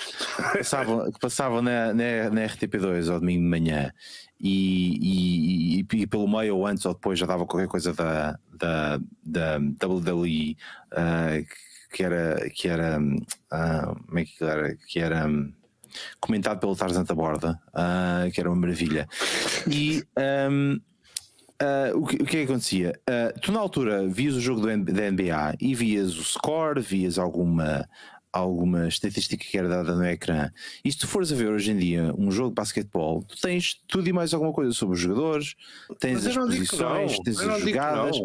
passavam, 0.58 1.12
passavam 1.20 1.62
na, 1.62 1.94
na, 1.94 2.30
na 2.30 2.42
RTP2 2.42 3.12
ao 3.12 3.20
domingo 3.20 3.42
de 3.42 3.48
manhã 3.48 3.94
e, 4.40 5.80
e, 5.82 5.86
e- 6.02 6.08
pelo 6.08 6.28
meio 6.28 6.58
ou 6.58 6.66
antes 6.66 6.86
ou 6.86 6.94
depois 6.94 7.20
já 7.20 7.26
dava 7.26 7.46
qualquer 7.46 7.68
coisa 7.68 7.94
da, 7.94 8.40
da, 8.54 9.00
da 9.24 9.58
WWE 9.88 10.58
ah, 10.92 11.40
que 11.92 12.04
era 12.04 12.50
que 12.50 12.68
era 12.68 13.00
ah, 13.52 13.96
como 14.06 14.20
é 14.20 14.26
que 14.26 14.44
era 14.44 14.76
que 14.76 15.00
era 15.00 15.28
hum, 15.28 15.54
comentado 16.20 16.60
pelo 16.60 16.76
Tarzan 16.76 17.04
da 17.04 17.16
Borda 17.16 17.60
ah, 17.74 18.28
que 18.34 18.40
era 18.40 18.50
uma 18.50 18.60
maravilha 18.60 19.08
e 19.68 20.04
hum, 20.50 20.80
ah, 21.62 21.92
o, 21.94 22.06
que, 22.06 22.16
o 22.16 22.26
que 22.26 22.38
é 22.38 22.40
que 22.40 22.52
acontecia? 22.52 23.00
Ah, 23.08 23.34
tu 23.40 23.52
na 23.52 23.60
altura 23.60 24.08
vias 24.08 24.36
o 24.36 24.42
jogo 24.42 24.62
do 24.62 24.68
da 24.68 25.12
NBA 25.12 25.56
e 25.60 25.76
vias 25.76 26.18
o 26.18 26.24
score, 26.24 26.82
vias 26.82 27.20
alguma, 27.20 27.88
alguma 28.34 28.88
estatística 28.88 29.46
que 29.46 29.58
era 29.58 29.70
dada 29.70 29.96
no 29.96 30.04
ecrã. 30.04 30.50
E 30.84 30.92
se 30.92 30.98
tu 30.98 31.08
fores 31.08 31.32
a 31.32 31.36
ver 31.36 31.50
hoje 31.50 31.72
em 31.72 31.78
dia 31.78 32.14
um 32.18 32.32
jogo 32.32 32.50
de 32.50 32.56
basquetebol, 32.56 33.24
tu 33.24 33.40
tens 33.40 33.80
tudo 33.88 34.08
e 34.10 34.14
mais 34.14 34.34
alguma 34.34 34.52
coisa 34.52 34.72
sobre 34.72 34.96
os 34.96 35.02
jogadores, 35.02 35.56
tens 36.00 36.26
as 36.26 36.36
posições, 36.36 37.20
tens 37.20 37.40
as 37.40 37.62
jogadas. 37.62 38.18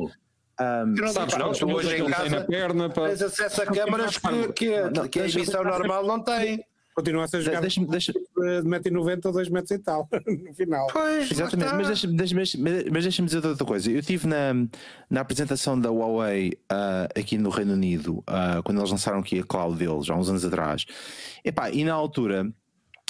Não 0.86 1.08
Sabes, 1.08 1.36
não, 1.36 1.52
tu 1.52 1.70
hoje 1.70 1.88
em 1.88 1.90
tem 2.00 2.08
na 2.08 2.16
casa 2.16 2.40
perna 2.44 2.88
para. 2.90 3.08
tens 3.08 3.22
acesso 3.22 3.62
a 3.62 3.66
câmaras 3.66 4.18
que, 4.18 4.52
que, 4.52 4.80
Não, 4.94 5.08
que 5.08 5.18
a 5.18 5.22
deixa- 5.22 5.38
emissão 5.38 5.62
normal 5.64 6.06
não 6.06 6.20
tem. 6.22 6.64
Continua-se 6.94 7.36
a 7.36 7.40
jogar 7.42 7.60
deixa-me- 7.60 7.86
deixa- 7.88 8.10
de 8.12 8.18
1,90m 8.62 9.26
ou 9.26 9.32
2 9.32 9.50
metros 9.50 9.70
e 9.72 9.78
tal, 9.78 10.08
no 10.26 10.54
final. 10.54 10.86
Pois, 10.90 11.30
Exatamente, 11.30 11.74
mas 11.74 11.86
deixa-me 11.88 12.16
deixa 12.16 12.36
mas, 12.36 12.54
mas 12.90 13.02
deixa-me 13.04 13.26
dizer 13.28 13.46
outra 13.46 13.66
coisa. 13.66 13.90
Eu 13.90 13.98
estive 13.98 14.26
na, 14.26 14.54
na 15.10 15.20
apresentação 15.20 15.78
da 15.78 15.90
Huawei 15.90 16.54
ah, 16.70 17.06
aqui 17.14 17.36
no 17.36 17.50
Reino 17.50 17.74
Unido, 17.74 18.24
ah, 18.26 18.62
quando 18.64 18.78
eles 18.78 18.90
lançaram 18.90 19.18
aqui 19.18 19.38
a 19.40 19.44
cloud 19.44 19.76
deles, 19.76 20.08
há 20.08 20.14
uns 20.16 20.30
anos 20.30 20.42
atrás. 20.42 20.86
Epá, 21.44 21.68
e 21.70 21.84
na 21.84 21.92
altura, 21.92 22.50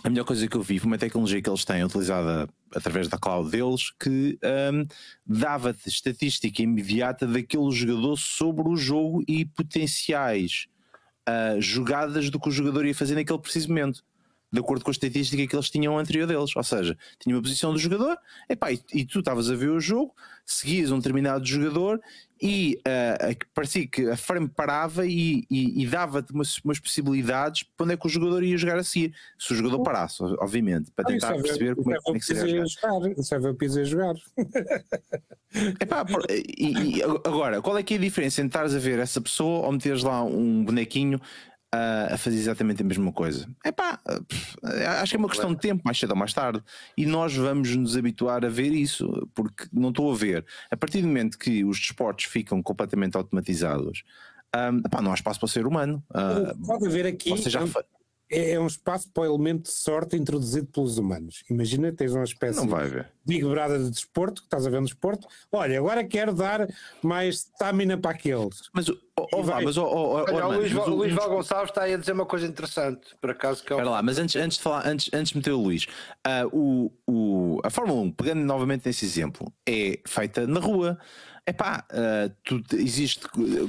a 0.06 0.08
melhor 0.08 0.24
coisa 0.24 0.46
que 0.46 0.56
eu 0.56 0.62
vi 0.62 0.78
foi 0.78 0.86
uma 0.86 0.98
tecnologia 0.98 1.42
que 1.42 1.50
eles 1.50 1.64
têm 1.64 1.82
utilizada 1.82 2.48
através 2.72 3.08
da 3.08 3.18
cloud 3.18 3.50
deles 3.50 3.90
que 3.98 4.38
ahm, 4.40 4.84
dava-te 5.26 5.88
estatística 5.88 6.62
imediata 6.62 7.26
daquele 7.26 7.72
jogador 7.72 8.16
sobre 8.16 8.68
o 8.68 8.76
jogo 8.76 9.24
e 9.26 9.44
potenciais 9.44 10.68
ah, 11.26 11.56
jogadas 11.58 12.30
do 12.30 12.38
que 12.38 12.48
o 12.48 12.52
jogador 12.52 12.86
ia 12.86 12.94
fazer 12.94 13.16
naquele 13.16 13.40
preciso 13.40 13.66
momento, 13.66 14.04
de 14.56 14.60
acordo 14.60 14.82
com 14.84 14.90
a 14.90 14.92
estatística 14.92 15.46
que 15.46 15.54
eles 15.54 15.70
tinham 15.70 15.98
anterior 15.98 16.26
deles. 16.26 16.54
Ou 16.56 16.64
seja, 16.64 16.96
tinha 17.20 17.34
uma 17.36 17.42
posição 17.42 17.72
do 17.72 17.78
jogador, 17.78 18.16
epá, 18.48 18.72
e, 18.72 18.80
e 18.92 19.04
tu 19.04 19.18
estavas 19.20 19.50
a 19.50 19.54
ver 19.54 19.70
o 19.70 19.78
jogo, 19.80 20.14
seguias 20.44 20.90
um 20.90 20.96
determinado 20.98 21.44
jogador 21.44 22.00
e 22.40 22.78
ah, 22.86 23.30
a- 23.30 23.46
parecia 23.54 23.86
que 23.86 24.08
a 24.10 24.16
frame 24.16 24.46
parava 24.48 25.06
e, 25.06 25.44
e- 25.50 25.82
e 25.82 25.86
dava-te 25.86 26.32
umas, 26.32 26.58
umas 26.58 26.78
possibilidades 26.78 27.62
para 27.76 27.84
onde 27.84 27.94
é 27.94 27.96
que 27.96 28.06
o 28.06 28.10
jogador 28.10 28.42
ia 28.42 28.56
jogar 28.58 28.78
a 28.78 28.84
seguir. 28.84 29.14
Se 29.38 29.52
o 29.52 29.56
jogador 29.56 29.82
parasse, 29.82 30.22
obviamente, 30.22 30.90
para 30.94 31.06
tentar 31.06 31.34
Isso 31.34 31.34
é 31.34 31.36
ver- 31.36 31.42
perceber 31.42 31.74
como 31.76 31.92
é, 31.92 31.94
isso 31.96 32.02
como 32.04 32.16
é 32.16 32.20
que 32.20 32.26
seria 32.26 32.42
ver 32.44 32.60
a 32.60 32.64
o 32.64 32.68
jogar. 32.68 32.92
Jogar. 32.94 33.20
Isso 33.20 33.34
é 33.34 33.38
o 33.38 33.80
a 33.80 33.84
jogar. 33.84 34.14
Epá, 35.80 36.04
por- 36.04 36.26
e, 36.30 36.98
e 36.98 37.02
agora, 37.02 37.62
qual 37.62 37.78
é 37.78 37.82
que 37.82 37.94
é 37.94 37.96
a 37.96 38.00
diferença 38.00 38.40
entre 38.42 38.48
estares 38.58 38.74
a 38.74 38.78
ver 38.78 38.98
essa 38.98 39.20
pessoa 39.20 39.64
ou 39.66 39.72
meteres 39.72 40.02
lá 40.02 40.22
um 40.22 40.64
bonequinho 40.64 41.20
a 42.10 42.16
fazer 42.16 42.36
exatamente 42.36 42.82
a 42.82 42.84
mesma 42.84 43.12
coisa? 43.12 43.48
Ah, 43.64 43.98
pff, 44.28 44.56
acho 44.64 45.10
que 45.10 45.16
é 45.16 45.18
uma 45.18 45.28
questão 45.28 45.52
de 45.54 45.60
tempo, 45.60 45.82
mais 45.84 45.98
cedo 45.98 46.10
ou 46.10 46.16
mais 46.16 46.32
tarde. 46.32 46.62
E 46.96 47.06
nós 47.06 47.34
vamos 47.34 47.74
nos 47.76 47.96
habituar 47.96 48.44
a 48.44 48.48
ver 48.48 48.72
isso, 48.72 49.28
porque 49.34 49.64
não 49.72 49.88
estou 49.90 50.12
a 50.12 50.16
ver. 50.16 50.44
A 50.70 50.76
partir 50.76 51.00
do 51.02 51.08
momento 51.08 51.38
que 51.38 51.64
os 51.64 51.78
desportos 51.78 52.26
ficam 52.26 52.62
completamente 52.62 53.16
automatizados, 53.16 54.02
ah, 54.54 54.70
epá, 54.84 55.00
não 55.02 55.10
há 55.12 55.14
espaço 55.14 55.38
para 55.40 55.46
o 55.46 55.48
ser 55.50 55.66
humano. 55.66 56.02
Ah, 56.12 56.54
Pode 56.66 56.86
haver 56.86 57.06
aqui. 57.06 57.30
você 57.30 57.50
já 57.50 57.60
é 58.30 58.36
um- 58.38 58.42
É, 58.42 58.50
é 58.52 58.60
um 58.60 58.66
espaço 58.66 59.10
para 59.12 59.22
o 59.22 59.26
elemento 59.26 59.62
de 59.64 59.70
sorte 59.70 60.16
introduzido 60.16 60.66
pelos 60.66 60.98
humanos. 60.98 61.44
Imagina, 61.48 61.92
tens 61.92 62.12
uma 62.12 62.24
espécie 62.24 62.58
não 62.58 62.68
vai 62.68 62.86
ver. 62.88 63.10
de 63.24 63.40
Brother 63.40 63.78
de 63.82 63.90
desporto, 63.90 64.42
que 64.42 64.46
estás 64.46 64.66
a 64.66 64.70
ver 64.70 64.80
no 64.80 64.86
desporto. 64.86 65.26
Olha, 65.52 65.78
agora 65.78 66.02
quero 66.04 66.32
dar 66.34 66.66
mais 67.02 67.36
stamina 67.36 67.96
para 67.96 68.10
aqueles. 68.12 68.68
Mas, 68.72 68.88
oh, 68.88 68.96
oh, 69.32 69.42
vá, 69.42 69.54
vai- 69.54 69.64
mas, 69.64 69.76
oh, 69.76 69.84
oh, 69.84 70.14
oh, 70.18 70.34
Olha, 70.34 70.46
o 70.46 70.52
Luís, 70.58 70.72
mas 70.72 70.84
Val- 70.84 70.90
o- 70.90 70.96
Luís 70.96 71.12
Val 71.12 71.30
Gonçalves 71.30 71.70
está 71.70 71.82
aí 71.82 71.94
a 71.94 71.96
dizer 71.96 72.12
uma 72.12 72.26
coisa 72.26 72.46
interessante, 72.46 73.14
por 73.20 73.30
acaso 73.30 73.62
que 73.64 73.72
é 73.72 73.76
o- 73.76 73.84
lá, 73.90 74.02
mas 74.02 74.18
antes, 74.18 74.34
antes 74.36 74.56
de 74.58 74.62
falar, 74.64 74.86
antes, 74.86 75.08
antes 75.12 75.30
de 75.32 75.38
meter 75.38 75.52
o 75.52 75.60
Luís, 75.62 75.86
ah, 76.24 76.46
o, 76.52 76.90
o- 77.06 77.60
a 77.64 77.70
Fórmula 77.70 78.00
1, 78.02 78.10
pegando 78.12 78.40
novamente 78.44 78.86
nesse 78.86 79.04
exemplo, 79.04 79.52
é 79.68 80.00
feita 80.06 80.46
na 80.46 80.60
rua. 80.60 80.98
Epá, 81.48 81.86
uh, 81.92 82.34
tu, 82.42 82.60
existe 82.76 83.20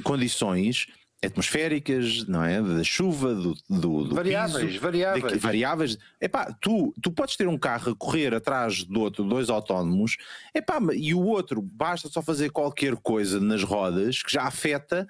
condições 0.02 0.86
atmosféricas, 1.24 2.26
não 2.26 2.42
é? 2.44 2.60
Da 2.62 2.84
chuva, 2.84 3.34
do, 3.34 3.54
do, 3.68 4.04
do 4.04 4.14
Variáveis, 4.14 4.66
piso, 4.66 4.80
variáveis. 4.80 5.24
daqui- 5.24 5.38
variáveis. 5.38 5.98
Epá, 6.20 6.52
tu, 6.60 6.94
tu 7.02 7.10
podes 7.10 7.36
ter 7.36 7.48
um 7.48 7.58
carro 7.58 7.92
a 7.92 7.96
correr 7.96 8.34
atrás 8.34 8.84
do 8.84 9.00
outro, 9.00 9.24
dois 9.24 9.50
autónomos, 9.50 10.16
epá, 10.54 10.78
e 10.94 11.14
o 11.14 11.20
outro 11.22 11.60
basta 11.60 12.08
só 12.08 12.22
fazer 12.22 12.50
qualquer 12.50 12.96
coisa 12.96 13.40
nas 13.40 13.62
rodas 13.62 14.22
que 14.22 14.32
já 14.32 14.42
afeta 14.44 15.06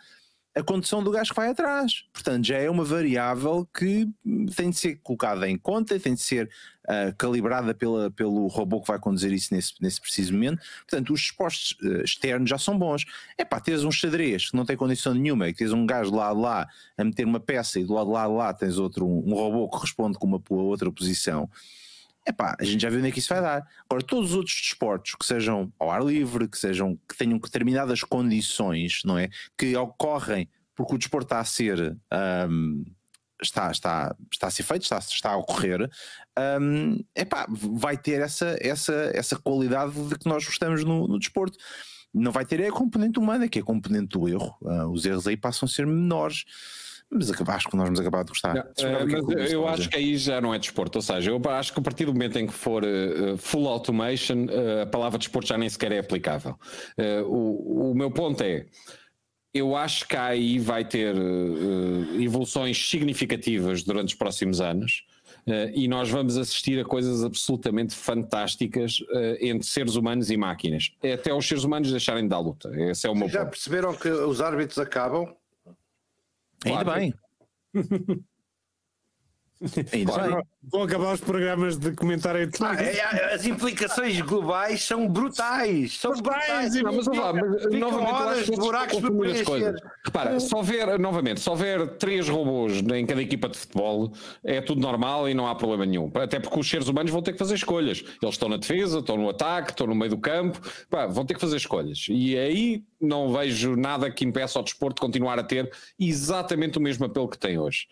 a 0.58 0.62
condução 0.62 1.02
do 1.02 1.10
gajo 1.10 1.30
que 1.30 1.36
vai 1.36 1.50
atrás. 1.50 2.04
Portanto, 2.12 2.44
já 2.46 2.56
é 2.56 2.68
uma 2.68 2.84
variável 2.84 3.68
que 3.76 4.08
tem 4.56 4.70
de 4.70 4.76
ser 4.76 4.96
colocada 4.96 5.48
em 5.48 5.56
conta, 5.56 5.98
tem 6.00 6.14
de 6.14 6.20
ser 6.20 6.50
ah, 6.88 7.12
calibrada 7.16 7.74
pela, 7.74 8.10
pelo 8.10 8.46
robô 8.46 8.80
que 8.80 8.88
vai 8.88 8.98
conduzir 8.98 9.30
isso 9.30 9.54
nesse, 9.54 9.74
nesse 9.80 10.00
preciso 10.00 10.32
momento. 10.32 10.62
Portanto, 10.88 11.12
os 11.12 11.20
expostos 11.20 11.76
eh, 11.84 12.02
externos 12.02 12.48
já 12.48 12.56
são 12.56 12.78
bons. 12.78 13.04
É 13.36 13.44
pá, 13.44 13.60
teres 13.60 13.84
um 13.84 13.90
xadrez 13.90 14.50
que 14.50 14.56
não 14.56 14.64
tem 14.64 14.74
condição 14.74 15.12
nenhuma, 15.12 15.46
que 15.48 15.58
tens 15.58 15.72
um 15.72 15.84
gajo 15.84 16.10
do 16.10 16.16
lado 16.16 16.40
lá 16.40 16.66
a 16.96 17.04
meter 17.04 17.26
uma 17.26 17.40
peça 17.40 17.78
e 17.78 17.84
do 17.84 17.92
lado 17.92 18.10
lá, 18.10 18.26
lá 18.26 18.54
tens 18.54 18.78
outro, 18.78 19.06
um, 19.06 19.22
um 19.26 19.34
robô 19.34 19.68
que 19.68 19.78
responde 19.82 20.18
com 20.18 20.26
uma 20.26 20.42
outra 20.48 20.90
posição. 20.90 21.48
Epá, 22.28 22.54
a 22.60 22.64
gente 22.64 22.82
já 22.82 22.90
viu 22.90 22.98
onde 22.98 23.08
é 23.08 23.10
que 23.10 23.20
isso 23.20 23.32
vai 23.32 23.40
dar. 23.40 23.66
Agora, 23.88 24.04
todos 24.04 24.30
os 24.30 24.36
outros 24.36 24.54
desportos 24.54 25.14
que 25.14 25.24
sejam 25.24 25.72
ao 25.78 25.90
ar 25.90 26.04
livre, 26.04 26.46
que 26.46 26.58
sejam 26.58 26.98
que 27.08 27.16
tenham 27.16 27.38
determinadas 27.38 28.02
condições, 28.02 29.00
não 29.04 29.16
é? 29.16 29.30
Que 29.56 29.74
ocorrem 29.76 30.48
porque 30.76 30.94
o 30.94 30.98
desporto 30.98 31.26
está 31.26 31.40
a 31.40 31.44
ser 31.44 31.96
ahm, 32.12 32.84
está, 33.42 33.70
está, 33.70 34.14
está 34.32 34.46
a 34.46 34.50
ser 34.50 34.62
feito, 34.62 34.82
está, 34.82 34.98
está 34.98 35.30
a 35.30 35.36
ocorrer, 35.36 35.90
ahm, 36.36 36.98
epá, 37.16 37.46
vai 37.48 37.96
ter 37.96 38.20
essa, 38.20 38.56
essa, 38.60 39.10
essa 39.14 39.36
qualidade 39.36 39.92
de 40.08 40.18
que 40.18 40.28
nós 40.28 40.44
gostamos 40.44 40.84
no, 40.84 41.08
no 41.08 41.18
desporto. 41.18 41.58
Não 42.12 42.32
vai 42.32 42.44
ter 42.44 42.60
é 42.60 42.68
a 42.68 42.72
componente 42.72 43.18
humana, 43.18 43.48
que 43.48 43.58
é 43.58 43.62
a 43.62 43.64
componente 43.64 44.18
do 44.18 44.28
erro. 44.28 44.56
Ah, 44.64 44.86
os 44.86 45.04
erros 45.04 45.26
aí 45.26 45.36
passam 45.36 45.66
a 45.66 45.68
ser 45.68 45.86
menores. 45.86 46.44
Mas 47.10 47.30
acho 47.30 47.68
que 47.68 47.76
nós 47.76 47.84
vamos 47.86 48.00
acabar 48.00 48.22
de 48.22 48.28
gostar. 48.30 48.54
Não, 48.54 48.62
eh, 48.62 49.02
é 49.02 49.06
mas 49.06 49.52
eu 49.52 49.66
acho 49.66 49.78
dizer. 49.78 49.90
que 49.90 49.96
aí 49.96 50.16
já 50.18 50.40
não 50.40 50.52
é 50.52 50.58
desporto, 50.58 50.98
ou 50.98 51.02
seja, 51.02 51.30
eu 51.30 51.40
acho 51.50 51.72
que 51.72 51.80
a 51.80 51.82
partir 51.82 52.04
do 52.04 52.12
momento 52.12 52.38
em 52.38 52.46
que 52.46 52.52
for 52.52 52.84
eh, 52.84 53.36
full 53.38 53.66
automation, 53.66 54.46
eh, 54.50 54.82
a 54.82 54.86
palavra 54.86 55.18
desporto 55.18 55.48
já 55.48 55.56
nem 55.56 55.68
sequer 55.68 55.92
é 55.92 55.98
aplicável. 56.00 56.54
Eh, 56.98 57.22
o, 57.22 57.92
o 57.92 57.94
meu 57.94 58.10
ponto 58.10 58.42
é, 58.42 58.66
eu 59.54 59.74
acho 59.74 60.06
que 60.06 60.16
aí 60.16 60.58
vai 60.58 60.84
ter 60.84 61.16
evoluções 62.20 62.88
significativas 62.90 63.82
durante 63.82 64.08
os 64.10 64.14
próximos 64.14 64.60
anos. 64.60 65.04
e 65.74 65.88
nós 65.88 66.10
vamos 66.10 66.36
assistir 66.36 66.78
a 66.78 66.84
coisas 66.84 67.24
absolutamente 67.24 67.94
fantásticas 67.94 68.98
entre 69.40 69.66
seres 69.66 69.94
humanos 69.96 70.30
e 70.30 70.36
máquinas, 70.36 70.92
até 71.02 71.32
os 71.32 71.48
seres 71.48 71.64
humanos 71.64 71.90
deixarem 71.90 72.24
de 72.24 72.28
dar 72.28 72.38
luta. 72.40 72.70
Esse 72.90 73.06
é 73.06 73.10
o 73.10 73.14
meu 73.14 73.28
Já 73.28 73.40
ponto. 73.40 73.50
perceberam 73.52 73.94
que 73.94 74.08
os 74.10 74.42
árbitros 74.42 74.78
acabam? 74.78 75.34
Ainda 76.64 76.84
Claro. 76.84 77.00
bem. 77.00 77.14
Vão 80.70 80.82
acabar 80.82 81.14
os 81.14 81.20
programas 81.20 81.76
de 81.76 81.92
comentário 81.92 82.48
Ah, 82.60 82.80
é, 82.80 82.96
é, 82.96 83.34
as 83.34 83.44
implicações 83.44 84.20
globais 84.20 84.84
são 84.84 85.08
brutais. 85.08 85.98
São 85.98 86.12
brutais. 86.12 86.74
Não, 86.74 86.92
mas, 86.92 87.06
lá, 87.06 87.32
mas, 87.32 87.62
Ficam 87.62 87.78
novamente, 87.80 88.12
horas 88.12 88.38
acho 88.38 88.52
buracos 88.52 89.00
coisas. 89.44 89.80
Repara, 90.04 90.38
se 90.38 90.54
houver, 90.54 90.98
novamente, 90.98 91.40
se 91.40 91.50
houver 91.50 91.96
três 91.96 92.28
robôs 92.28 92.80
em 92.80 93.04
cada 93.04 93.20
equipa 93.20 93.48
de 93.48 93.58
futebol, 93.58 94.12
é 94.44 94.60
tudo 94.60 94.80
normal 94.80 95.28
e 95.28 95.34
não 95.34 95.48
há 95.48 95.54
problema 95.54 95.84
nenhum. 95.84 96.10
Até 96.14 96.38
porque 96.38 96.58
os 96.60 96.68
seres 96.68 96.86
humanos 96.86 97.10
vão 97.10 97.22
ter 97.22 97.32
que 97.32 97.38
fazer 97.38 97.54
escolhas. 97.54 98.04
Eles 98.22 98.34
estão 98.34 98.48
na 98.48 98.58
defesa, 98.58 99.00
estão 99.00 99.16
no 99.16 99.28
ataque, 99.28 99.72
estão 99.72 99.86
no 99.88 99.94
meio 99.94 100.10
do 100.10 100.18
campo, 100.18 100.60
pá, 100.88 101.06
vão 101.06 101.24
ter 101.24 101.34
que 101.34 101.40
fazer 101.40 101.56
escolhas. 101.56 102.06
E 102.08 102.38
aí 102.38 102.84
não 103.00 103.32
vejo 103.32 103.74
nada 103.74 104.10
que 104.10 104.24
impeça 104.24 104.60
o 104.60 104.62
desporto 104.62 104.96
de 104.96 105.00
continuar 105.00 105.38
a 105.38 105.42
ter 105.42 105.70
exatamente 105.98 106.78
o 106.78 106.80
mesmo 106.80 107.06
apelo 107.06 107.28
que 107.28 107.38
tem 107.38 107.58
hoje. 107.58 107.86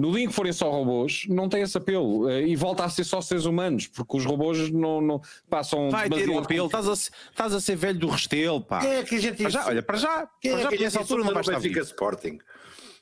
No 0.00 0.12
dia 0.12 0.24
em 0.24 0.28
que 0.28 0.32
forem 0.32 0.52
só 0.52 0.70
robôs, 0.70 1.26
não 1.28 1.46
tem 1.46 1.60
esse 1.60 1.76
apelo 1.76 2.28
eh, 2.30 2.46
e 2.46 2.56
volta 2.56 2.84
a 2.84 2.88
ser 2.88 3.04
só 3.04 3.20
seres 3.20 3.44
humanos, 3.44 3.86
porque 3.86 4.16
os 4.16 4.24
robôs 4.24 4.70
não, 4.70 5.00
não 5.02 5.20
passam. 5.48 5.90
Vai 5.90 6.08
ter 6.08 6.30
o 6.30 6.38
apelo, 6.38 6.66
estás 6.66 6.88
a, 6.88 6.92
estás 6.94 7.54
a 7.54 7.60
ser 7.60 7.76
velho 7.76 7.98
do 7.98 8.08
restelo, 8.08 8.62
pá. 8.62 8.80
Quem 8.80 8.94
é 8.94 9.02
que 9.04 9.14
a 9.16 9.20
gente 9.20 9.42
Para 9.42 9.50
já, 9.50 9.66
olha, 9.66 9.82
para 9.82 9.98
já, 9.98 10.28
Quem 10.40 10.52
para 10.52 10.60
é 10.60 10.62
já 10.62 10.68
que 10.70 10.74
a 10.74 10.78
gente 10.78 10.98
altura 10.98 11.24
não 11.24 11.30
insulta 11.30 11.34
vai 11.34 11.34
no 11.34 11.40
estar 11.40 11.60
Benfica. 11.60 11.80
Sporting? 11.80 12.38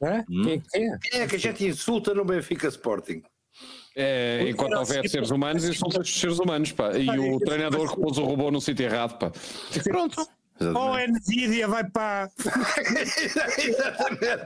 Hã? 0.02 0.24
Quem 0.26 0.52
é 0.52 0.58
que 0.58 0.76
é? 0.76 0.98
Quem 0.98 1.20
é 1.20 1.26
que 1.28 1.36
a 1.36 1.38
gente 1.38 1.66
insulta 1.66 2.14
no 2.14 2.24
Benfica 2.24 2.66
Sporting? 2.66 3.22
É, 3.94 4.46
enquanto 4.48 4.74
houver 4.74 5.00
assim, 5.00 5.08
seres 5.08 5.30
humanos, 5.30 5.64
insulta 5.64 6.00
os 6.00 6.20
seres 6.20 6.38
humanos, 6.38 6.72
pá. 6.72 6.96
E 6.96 7.08
o 7.18 7.38
treinador 7.40 7.90
que 7.90 8.00
pôs 8.00 8.16
o 8.18 8.24
robô 8.24 8.50
no 8.50 8.60
sítio 8.60 8.84
errado, 8.84 9.18
pá. 9.18 9.32
Pronto. 9.82 10.28
Oh, 10.60 10.92
a 10.92 11.06
Nvidia 11.06 11.68
vai 11.68 11.84
para. 11.88 12.28
Exatamente. 13.58 14.44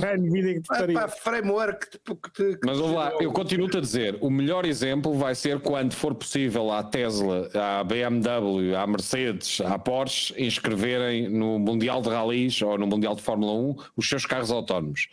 para 0.00 0.10
a 0.12 0.16
Nvidia 0.16 0.54
que 0.60 0.68
Vai 0.68 0.86
para 0.92 1.04
a 1.04 1.08
framework 1.08 1.86
que 1.90 2.30
te- 2.32 2.58
Mas 2.64 2.78
vamos 2.78 2.94
lá, 2.94 3.12
eu 3.20 3.32
continuo-te 3.32 3.76
a 3.78 3.80
dizer, 3.80 4.18
o 4.20 4.30
melhor 4.30 4.64
exemplo 4.64 5.14
vai 5.14 5.34
ser 5.34 5.60
quando 5.60 5.92
for 5.94 6.14
possível 6.14 6.70
à 6.70 6.82
Tesla, 6.82 7.48
à 7.54 7.84
BMW, 7.84 8.74
à 8.76 8.86
Mercedes, 8.86 9.60
à 9.60 9.78
Porsche 9.78 10.34
inscreverem 10.42 11.28
no 11.28 11.58
Mundial 11.58 12.00
de 12.02 12.08
Rallys 12.08 12.60
ou 12.62 12.78
no 12.78 12.86
Mundial 12.86 13.14
de 13.14 13.22
Fórmula 13.22 13.52
1 13.52 13.76
os 13.96 14.08
seus 14.08 14.26
carros 14.26 14.50
autónomos. 14.50 15.08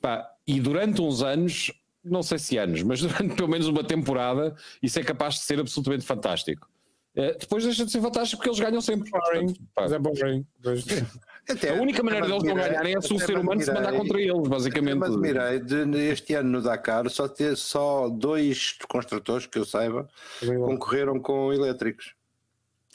Pá, 0.00 0.28
e 0.46 0.60
durante 0.60 1.02
uns 1.02 1.22
anos, 1.22 1.72
não 2.04 2.22
sei 2.22 2.38
se 2.38 2.56
anos, 2.56 2.82
mas 2.82 3.00
durante 3.00 3.34
pelo 3.34 3.48
menos 3.48 3.66
uma 3.66 3.82
temporada, 3.84 4.54
isso 4.82 4.98
é 4.98 5.02
capaz 5.02 5.34
de 5.34 5.40
ser 5.40 5.58
absolutamente 5.60 6.04
fantástico. 6.06 6.68
Eh, 7.18 7.36
depois 7.38 7.64
deixa 7.64 7.84
de 7.84 7.90
ser 7.90 8.00
fantástico 8.00 8.38
porque 8.40 8.48
eles 8.48 8.60
ganham 8.60 8.80
sempre. 8.80 9.10
Boring. 9.10 9.54
Mas 9.76 9.90
é 9.92 9.98
boring. 9.98 10.46
Pois. 10.62 10.84
Até- 11.50 11.70
a 11.70 11.80
única 11.80 12.02
maneira 12.02 12.26
deles 12.26 12.42
não 12.44 12.54
ganharem 12.54 12.94
é 12.94 13.00
se 13.00 13.12
um 13.12 13.16
até 13.16 13.26
ser 13.26 13.38
humano 13.38 13.60
se 13.60 13.72
mandar 13.72 13.92
contra 13.92 14.20
eles, 14.20 14.48
basicamente. 14.48 14.98
Me 14.98 15.06
admirei 15.06 15.58
de 15.60 15.98
este 16.10 16.34
ano 16.34 16.50
no 16.50 16.62
Dakar 16.62 17.08
só 17.10 17.26
ter 17.26 17.56
só 17.56 18.08
dois 18.08 18.76
construtores 18.88 19.46
que 19.46 19.58
eu 19.58 19.64
saiba 19.64 20.08
concorreram 20.66 21.18
com 21.18 21.52
elétricos. 21.52 22.14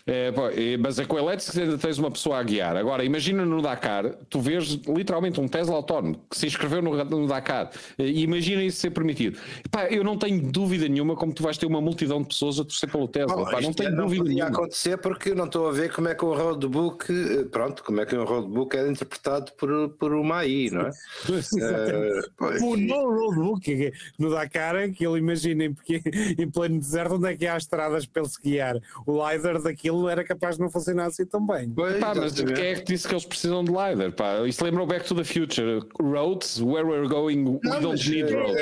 É, 0.05 0.33
e- 0.57 0.77
mas 0.77 0.99
é 0.99 1.05
com 1.05 1.15
o 1.15 1.19
elétrico 1.19 1.57
ainda 1.57 1.77
tens 1.77 1.97
uma 1.97 2.11
pessoa 2.11 2.37
a 2.37 2.43
guiar. 2.43 2.75
Agora, 2.75 3.05
imagina 3.05 3.45
no 3.45 3.61
Dakar, 3.61 4.09
tu 4.29 4.41
vês 4.41 4.73
literalmente 4.85 5.39
um 5.39 5.47
Tesla 5.47 5.75
autónomo 5.75 6.19
que 6.29 6.37
se 6.37 6.45
inscreveu 6.45 6.81
no, 6.81 7.03
no 7.05 7.25
Dakar 7.25 7.71
e 7.97 8.21
imagina 8.23 8.61
isso 8.61 8.81
ser 8.81 8.91
permitido. 8.91 9.39
Pá, 9.71 9.85
eu 9.87 10.03
não 10.03 10.17
tenho 10.17 10.41
dúvida 10.51 10.89
nenhuma 10.89 11.15
como 11.15 11.31
tu 11.33 11.41
vais 11.41 11.57
ter 11.57 11.65
uma 11.67 11.79
multidão 11.79 12.21
de 12.21 12.27
pessoas 12.27 12.59
a 12.59 12.65
torcer 12.65 12.91
pelo 12.91 13.07
Tesla. 13.07 13.33
Bom, 13.37 13.45
Pá, 13.45 13.61
não 13.61 13.71
tenho 13.71 13.91
não 13.91 14.03
dúvida 14.05 14.25
nenhuma. 14.25 14.47
acontecer 14.49 14.97
porque 14.97 15.29
eu 15.29 15.35
não 15.35 15.45
estou 15.45 15.69
a 15.69 15.71
ver 15.71 15.89
como 15.93 16.09
é 16.09 16.15
que 16.15 16.25
o 16.25 16.33
roadbook, 16.33 17.05
eh, 17.09 17.45
pronto, 17.49 17.81
como 17.81 18.01
é 18.01 18.05
que 18.05 18.13
o 18.15 18.25
roadbook 18.25 18.75
é 18.75 18.85
interpretado 18.89 19.53
por, 19.57 19.89
por 19.97 20.13
uma 20.13 20.39
AI, 20.39 20.69
não 20.69 20.81
é? 20.81 20.91
Pois. 22.37 22.61
O 22.61 22.75
no 22.75 23.09
roadbook 23.09 23.91
no 24.19 24.29
Dakar, 24.31 24.75
que 24.91 25.05
ele 25.07 25.19
imaginem, 25.19 25.73
porque 25.73 26.01
em 26.37 26.49
pleno 26.49 26.77
deserto, 26.79 27.15
onde 27.15 27.27
é 27.31 27.37
que 27.37 27.47
há 27.47 27.55
estradas 27.57 28.05
para 28.05 28.23
ele 28.23 28.29
se 28.31 28.41
guiar? 28.41 28.75
O 29.07 29.13
LiDAR 29.29 29.61
daquilo 29.61 29.92
era 30.09 30.23
capaz 30.23 30.55
de 30.55 30.61
não 30.61 30.69
funcionar 30.69 31.07
assim 31.07 31.25
tão 31.25 31.45
bem. 31.45 31.69
Pois, 31.69 31.99
Pá, 31.99 32.13
mas 32.15 32.33
quem 32.33 32.65
é 32.65 32.75
que 32.75 32.83
disse 32.83 33.07
que 33.07 33.13
eles 33.13 33.25
precisam 33.25 33.63
de 33.63 33.71
LiDAR? 33.71 34.11
Pá? 34.11 34.47
Isso 34.47 34.63
lembra 34.63 34.83
o 34.83 34.87
Back 34.87 35.05
to 35.07 35.15
the 35.15 35.23
Future. 35.23 35.81
Roads, 35.99 36.61
where 36.61 36.85
we're 36.85 37.07
going, 37.07 37.43
we 37.43 37.59
Não, 37.63 37.81
don't 37.81 38.09
need 38.09 38.31
eh, 38.31 38.35
roads. 38.35 38.55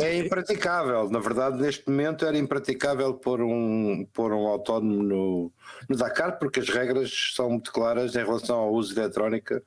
É 0.00 0.18
impraticável, 0.18 1.10
na 1.10 1.18
verdade, 1.18 1.60
neste 1.60 1.88
momento 1.88 2.24
era 2.24 2.36
impraticável 2.36 3.14
pôr 3.14 3.40
um, 3.42 4.06
pôr 4.12 4.32
um 4.32 4.46
autónomo 4.46 5.02
no, 5.02 5.52
no 5.88 5.96
Dakar, 5.96 6.38
porque 6.38 6.60
as 6.60 6.68
regras 6.68 7.32
são 7.34 7.50
muito 7.50 7.72
claras 7.72 8.14
em 8.14 8.24
relação 8.24 8.58
ao 8.58 8.72
uso 8.72 8.94
de 8.94 9.00
eletrónica 9.00 9.62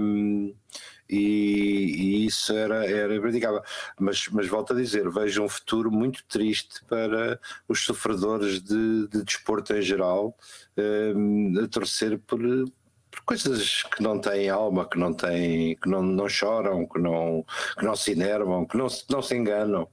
hum, 0.00 0.54
e, 1.12 2.24
e 2.24 2.26
isso 2.26 2.52
era, 2.54 2.86
era 2.86 3.14
impraticável. 3.14 3.62
Mas, 4.00 4.26
mas 4.28 4.48
volto 4.48 4.72
a 4.72 4.76
dizer, 4.76 5.10
vejo 5.10 5.42
um 5.42 5.48
futuro 5.48 5.90
muito 5.92 6.24
triste 6.24 6.82
para 6.86 7.38
os 7.68 7.84
sofredores 7.84 8.62
de, 8.62 9.08
de 9.08 9.22
desporto 9.22 9.74
em 9.74 9.82
geral, 9.82 10.34
hum, 11.14 11.54
a 11.62 11.68
torcer 11.68 12.18
por, 12.20 12.40
por 13.10 13.22
coisas 13.26 13.82
que 13.82 14.02
não 14.02 14.18
têm 14.18 14.48
alma, 14.48 14.88
que 14.88 14.98
não 14.98 15.12
têm, 15.12 15.76
que 15.76 15.88
não, 15.88 16.02
não 16.02 16.28
choram, 16.28 16.86
que 16.86 16.98
não, 16.98 17.44
que 17.78 17.84
não 17.84 17.94
se 17.94 18.12
enervam, 18.12 18.66
que 18.66 18.76
não, 18.76 18.86
não 19.10 19.22
se 19.22 19.36
enganam. 19.36 19.86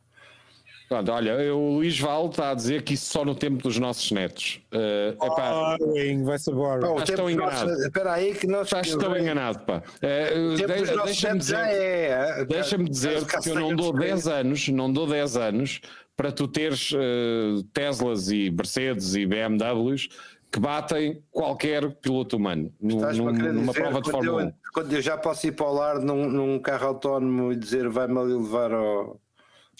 Pronto, 0.90 1.12
olha, 1.12 1.56
o 1.56 1.76
Luís 1.76 2.00
Val 2.00 2.30
está 2.30 2.50
a 2.50 2.54
dizer 2.56 2.82
que 2.82 2.96
isso 2.96 3.06
só 3.14 3.24
no 3.24 3.36
tempo 3.36 3.62
dos 3.62 3.78
nossos 3.78 4.12
netos. 4.12 4.60
Eh, 4.72 5.16
epá, 5.22 5.78
Boring, 5.78 6.24
vai 6.24 6.40
ser 6.40 6.52
boring. 6.56 6.82
Pá, 6.82 6.88
o 6.90 6.98
Estás 6.98 7.12
tão 7.12 7.30
enganado. 7.30 7.72
Espera 7.74 8.14
aí 8.14 8.34
que 8.34 8.48
nós 8.48 8.66
estás 8.66 8.96
tão 8.96 9.16
enganado, 9.16 9.60
pá. 9.60 9.82
Tempo 9.82 10.56
de- 10.58 10.66
Deixa-me 10.66 10.96
netos 10.98 11.16
já 11.20 11.34
dizer. 11.36 11.56
é. 11.58 12.46
Deixa-me 12.46 12.90
dizer 12.90 13.24
Caso- 13.26 13.44
que 13.44 13.50
eu 13.52 13.56
não 13.56 13.76
dou 13.76 13.94
10 13.94 14.28
anos, 14.28 14.68
não 14.70 14.92
dou 14.92 15.06
10 15.06 15.38
anos 15.38 15.80
para 16.18 16.32
tu 16.32 16.48
teres 16.48 16.92
eh, 16.96 17.62
Teslas 17.72 18.32
e 18.32 18.50
Mercedes 18.50 19.14
e 19.14 19.28
BMWs 19.28 20.08
que 20.52 20.60
batem 20.60 21.22
qualquer 21.30 21.88
piloto 21.98 22.36
humano 22.36 22.74
num- 22.82 22.98
numa 23.00 23.12
dizer, 23.12 23.74
prova 23.74 24.02
de 24.02 24.10
quando 24.10 24.12
Fórmula 24.12 24.44
1. 24.44 24.48
eu, 24.48 24.54
quando 24.74 24.94
eu 24.94 25.02
já 25.04 25.16
posso 25.16 25.46
ir 25.46 25.52
para 25.52 25.68
o 25.68 25.74
lar 25.74 26.00
num, 26.00 26.28
num 26.28 26.60
carro 26.60 26.88
autónomo 26.88 27.54
e 27.54 27.56
dizer 27.56 27.88
vai-me 27.90 28.18
ali 28.18 28.34
levar 28.34 28.74
ao. 28.74 29.20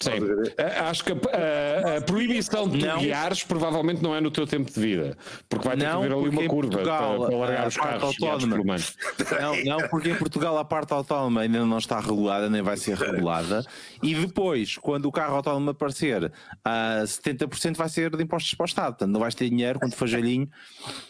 Sim. 0.02 0.12
Eh, 0.56 0.78
Acho 0.80 1.04
que 1.04 1.12
a, 1.12 1.14
a- 1.14 1.96
a 1.98 2.00
proibição 2.00 2.66
de 2.68 2.78
tu 2.78 2.86
Não. 2.86 2.98
guiares 3.00 3.44
provavelmente 3.44 4.02
não 4.02 4.14
é 4.14 4.20
no 4.20 4.30
teu 4.30 4.46
tempo 4.46 4.70
de 4.72 4.80
vida, 4.80 5.16
porque 5.48 5.68
vai 5.68 5.76
ter 5.76 5.84
Não, 5.84 6.00
que 6.00 6.06
haver 6.06 6.16
ali 6.18 6.28
uma 6.30 6.48
curva 6.48 6.70
Portugal, 6.72 7.18
para, 7.18 7.26
para 7.28 7.36
largar 7.38 7.68
os 7.68 7.76
carros 7.76 8.02
autónoma- 8.02 8.56
humanos. 8.60 8.96
Não, 9.40 9.64
não, 9.78 9.88
porque 9.88 10.10
em 10.10 10.14
Portugal 10.16 10.56
a 10.58 10.64
parte 10.64 10.92
autónoma 10.94 11.42
ainda 11.42 11.64
não 11.66 11.76
está 11.78 12.00
regulada, 12.00 12.48
nem 12.48 12.62
vai 12.62 12.76
ser 12.78 12.96
regulada. 12.96 13.62
E 14.02 14.14
depois, 14.14 14.78
quando 14.78 15.04
o 15.06 15.12
carro 15.12 15.36
autónomo 15.36 15.70
aparecer, 15.70 16.32
a 16.64 17.02
70% 17.04 17.76
vai 17.76 17.88
ser 17.90 18.16
de 18.16 18.22
impostos 18.22 18.54
para 18.54 18.64
o 18.64 18.66
Estado. 18.66 18.92
Portanto, 18.92 19.10
não 19.12 19.20
vais 19.20 19.34
ter 19.34 19.50
dinheiro 19.50 19.78
quando 19.78 19.94
for 19.94 20.08
velhinho 20.08 20.48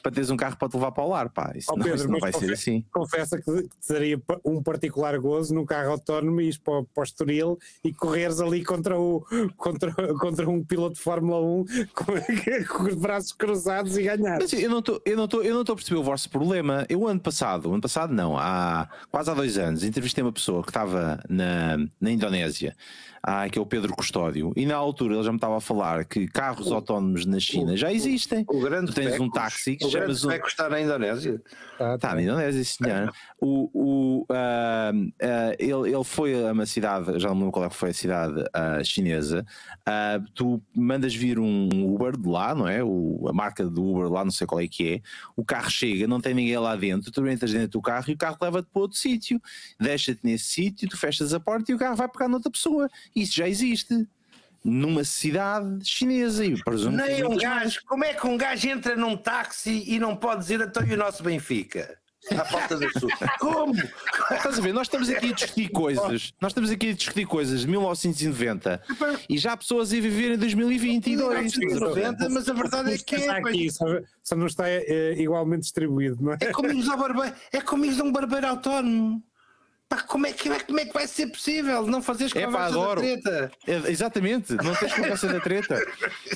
para 0.02 0.10
teres 0.10 0.30
um 0.30 0.36
carro 0.36 0.56
para 0.56 0.68
te 0.68 0.74
levar 0.74 0.90
para 0.92 1.04
o 1.04 1.08
lar. 1.08 1.28
Pá. 1.30 1.52
Isso 1.54 1.70
não, 1.70 1.78
Pedro, 1.84 1.94
isso 1.96 2.08
não 2.08 2.18
vai 2.18 2.32
ser 2.32 2.52
assim. 2.52 2.84
Confessa 2.92 3.40
que 3.40 3.68
seria 3.80 4.20
um 4.44 4.60
particular 4.60 5.16
gozo 5.18 5.54
num 5.54 5.64
carro 5.64 5.92
autónomo 5.92 6.40
e 6.40 6.44
ires 6.46 6.58
para, 6.58 6.80
o- 6.80 6.84
para 6.84 7.00
o 7.02 7.04
Estoril 7.04 7.58
e 7.84 7.92
correres 7.92 8.40
ali 8.40 8.64
contra, 8.80 8.98
o, 8.98 9.24
contra, 9.56 9.92
contra 10.14 10.48
um 10.48 10.64
piloto 10.64 10.94
de 10.94 11.00
Fórmula 11.00 11.40
1 11.40 11.64
com, 11.94 12.74
com 12.74 12.82
os 12.84 12.94
braços 12.94 13.32
cruzados 13.32 13.96
e 13.98 14.02
ganhar. 14.02 14.38
Mas 14.40 14.52
eu 14.52 14.70
não 14.70 14.78
estou 14.78 15.72
a 15.72 15.76
perceber 15.76 16.00
o 16.00 16.02
vosso 16.02 16.30
problema. 16.30 16.86
Eu 16.88 17.06
ano 17.06 17.20
passado, 17.20 17.70
ano 17.70 17.80
passado 17.80 18.12
não, 18.14 18.36
há 18.38 18.88
quase 19.10 19.30
há 19.30 19.34
dois 19.34 19.58
anos, 19.58 19.84
entrevistei 19.84 20.22
uma 20.24 20.32
pessoa 20.32 20.62
que 20.62 20.70
estava 20.70 21.22
na, 21.28 21.76
na 22.00 22.10
Indonésia, 22.10 22.74
ah, 23.22 23.48
que 23.48 23.58
é 23.58 23.62
o 23.62 23.66
Pedro 23.66 23.94
Custódio, 23.94 24.52
e 24.56 24.64
na 24.66 24.76
altura 24.76 25.14
ele 25.14 25.22
já 25.22 25.30
me 25.30 25.36
estava 25.36 25.56
a 25.56 25.60
falar 25.60 26.04
que 26.04 26.26
carros 26.26 26.70
autónomos 26.72 27.26
na 27.26 27.38
China 27.38 27.76
já 27.76 27.92
existem. 27.92 28.44
O 28.48 28.60
grande 28.60 28.86
Tu 28.92 28.94
tens 28.94 29.14
um 29.20 29.30
Pecos- 29.30 29.32
táxi 29.34 29.76
que 29.76 29.84
o 29.86 29.90
grande 29.90 30.06
chamas 30.06 30.24
um. 30.24 30.28
Pecos 30.28 30.50
está 30.52 30.68
na 30.68 30.80
Indonésia. 30.80 31.42
Tá, 31.78 31.94
Está 31.94 32.08
tá. 32.10 32.14
na 32.14 32.22
Indonésia, 32.22 32.64
sim, 32.64 32.84
senhor. 32.84 33.12
O, 33.42 33.70
o, 33.72 34.26
ah, 34.28 34.92
ah, 35.22 35.54
ele, 35.58 35.88
ele 35.94 36.04
foi 36.04 36.46
a 36.46 36.52
uma 36.52 36.66
cidade, 36.66 37.18
já 37.18 37.28
não 37.28 37.34
me 37.34 37.40
lembro 37.40 37.52
qual 37.52 37.64
é 37.64 37.70
que 37.70 37.74
foi 37.74 37.88
a 37.88 37.94
cidade 37.94 38.44
ah, 38.52 38.84
chinesa. 38.84 39.46
ah, 39.86 40.20
tu 40.34 40.62
mandas 40.76 41.14
vir 41.14 41.38
um 41.38 41.68
Uber 41.94 42.18
de 42.18 42.28
lá, 42.28 42.54
não 42.54 42.68
é? 42.68 42.84
O, 42.84 43.26
a 43.28 43.32
marca 43.32 43.64
do 43.64 43.82
Uber 43.82 44.10
lá, 44.12 44.22
não 44.24 44.30
sei 44.30 44.46
qual 44.46 44.60
é 44.60 44.68
que 44.68 44.94
é. 44.96 45.00
O 45.34 45.42
carro 45.42 45.70
chega, 45.70 46.06
não 46.06 46.20
tem 46.20 46.34
ninguém 46.34 46.58
lá 46.58 46.76
dentro. 46.76 47.10
Tu 47.10 47.26
entras 47.28 47.50
dentro 47.50 47.68
do 47.70 47.80
carro 47.80 48.10
e 48.10 48.12
o 48.12 48.18
carro 48.18 48.36
leva-te 48.42 48.68
para 48.70 48.82
outro 48.82 48.98
sítio, 48.98 49.40
deixa-te 49.80 50.20
nesse 50.22 50.44
sítio, 50.44 50.86
tu 50.86 50.98
fechas 50.98 51.32
a 51.32 51.40
porta 51.40 51.72
e 51.72 51.74
o 51.74 51.78
carro 51.78 51.96
vai 51.96 52.08
pegar 52.08 52.28
noutra 52.28 52.50
pessoa. 52.50 52.90
Isso 53.14 53.34
já 53.36 53.48
existe. 53.48 54.06
Numa 54.62 55.04
cidade 55.04 55.78
chinesa 55.82 56.44
e 56.44 56.62
presumo 56.62 56.98
que 56.98 57.02
Nem 57.02 57.24
um 57.24 57.28
muitas 57.28 57.48
mais. 57.48 57.62
gajo, 57.62 57.80
como 57.86 58.04
é 58.04 58.12
que 58.12 58.26
um 58.26 58.36
gajo 58.36 58.68
entra 58.68 58.94
num 58.94 59.16
táxi 59.16 59.84
e 59.86 59.98
não 59.98 60.14
pode 60.14 60.40
dizer 60.42 60.60
até 60.60 60.80
o 60.80 60.96
nosso 60.98 61.22
Benfica? 61.22 61.98
À 62.30 62.44
falta 62.44 62.76
de 62.76 62.86
sul. 63.00 63.08
Como? 63.40 63.74
Estás 63.74 64.58
a 64.58 64.62
ver? 64.62 64.74
Nós 64.74 64.86
estamos 64.86 65.08
aqui 65.08 65.30
a 65.30 65.32
discutir 65.32 65.70
coisas. 65.70 66.34
Nós 66.40 66.50
estamos 66.50 66.70
aqui 66.70 66.90
a 66.90 66.92
discutir 66.92 67.24
coisas 67.24 67.62
de 67.62 67.68
1990 67.68 68.82
e 69.28 69.38
já 69.38 69.52
há 69.52 69.56
pessoas 69.56 69.90
a 69.92 69.94
viver 69.94 70.32
em 70.32 70.36
2022. 70.36 71.56
1990, 71.56 72.28
mas 72.28 72.48
a 72.48 72.52
verdade 72.52 72.92
é 72.92 72.98
que 72.98 73.14
Está 73.16 73.36
é. 73.36 73.40
aqui, 73.40 73.70
só, 73.70 74.36
não 74.36 74.46
está 74.46 74.68
eh, 74.68 75.14
igualmente 75.16 75.62
distribuído, 75.62 76.22
não 76.22 76.32
é? 76.34 76.38
É 76.40 76.52
como 76.52 76.68
barbeiro, 76.96 77.34
é 77.52 77.60
como 77.60 77.84
ires 77.86 77.98
a 77.98 78.04
um 78.04 78.12
barbeiro 78.12 78.46
autónomo. 78.46 79.22
Pá, 79.90 80.02
como 80.02 80.24
é, 80.24 80.32
que, 80.32 80.48
como 80.66 80.78
é 80.78 80.84
que 80.84 80.94
vai 80.94 81.04
ser 81.08 81.26
possível 81.26 81.84
não 81.84 82.00
fazeres 82.00 82.32
É, 82.36 82.42
pá, 82.42 82.46
conversa 82.46 82.70
da 82.70 82.80
adoro. 82.80 83.00
treta? 83.00 83.50
É, 83.66 83.74
exatamente, 83.90 84.52
não 84.54 84.72
tens 84.72 84.94
conversa 84.94 85.26
da 85.26 85.40
treta. 85.40 85.84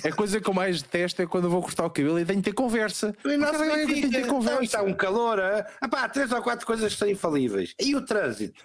A 0.05 0.11
coisa 0.11 0.41
que 0.41 0.51
eu 0.51 0.53
mais 0.53 0.83
detesto 0.83 1.23
é 1.23 1.27
quando 1.27 1.45
eu 1.45 1.51
vou 1.51 1.63
cortar 1.63 1.87
o 1.87 1.91
cabelo 1.91 2.19
e 2.19 2.25
tenho 2.25 2.41
de 2.41 2.47
ter 2.47 2.53
conversa. 2.53 3.15
E 3.25 3.37
não 3.37 3.47
se 3.47 3.55
eu 3.55 3.61
tenho 3.61 3.87
de 3.87 3.95
ter 3.95 4.01
verifica. 4.01 4.21
Não, 4.23 4.29
conversa. 4.29 4.65
está 4.65 4.83
um 4.83 4.93
calor, 4.93 5.39
ah, 5.39 5.65
ah 5.81 5.89
pá, 5.89 6.09
três 6.09 6.33
ou 6.33 6.43
quatro 6.43 6.67
coisas 6.67 6.93
que 6.93 6.99
são 6.99 7.09
infalíveis. 7.09 7.77
E 7.81 7.95
o 7.95 8.05
trânsito? 8.05 8.61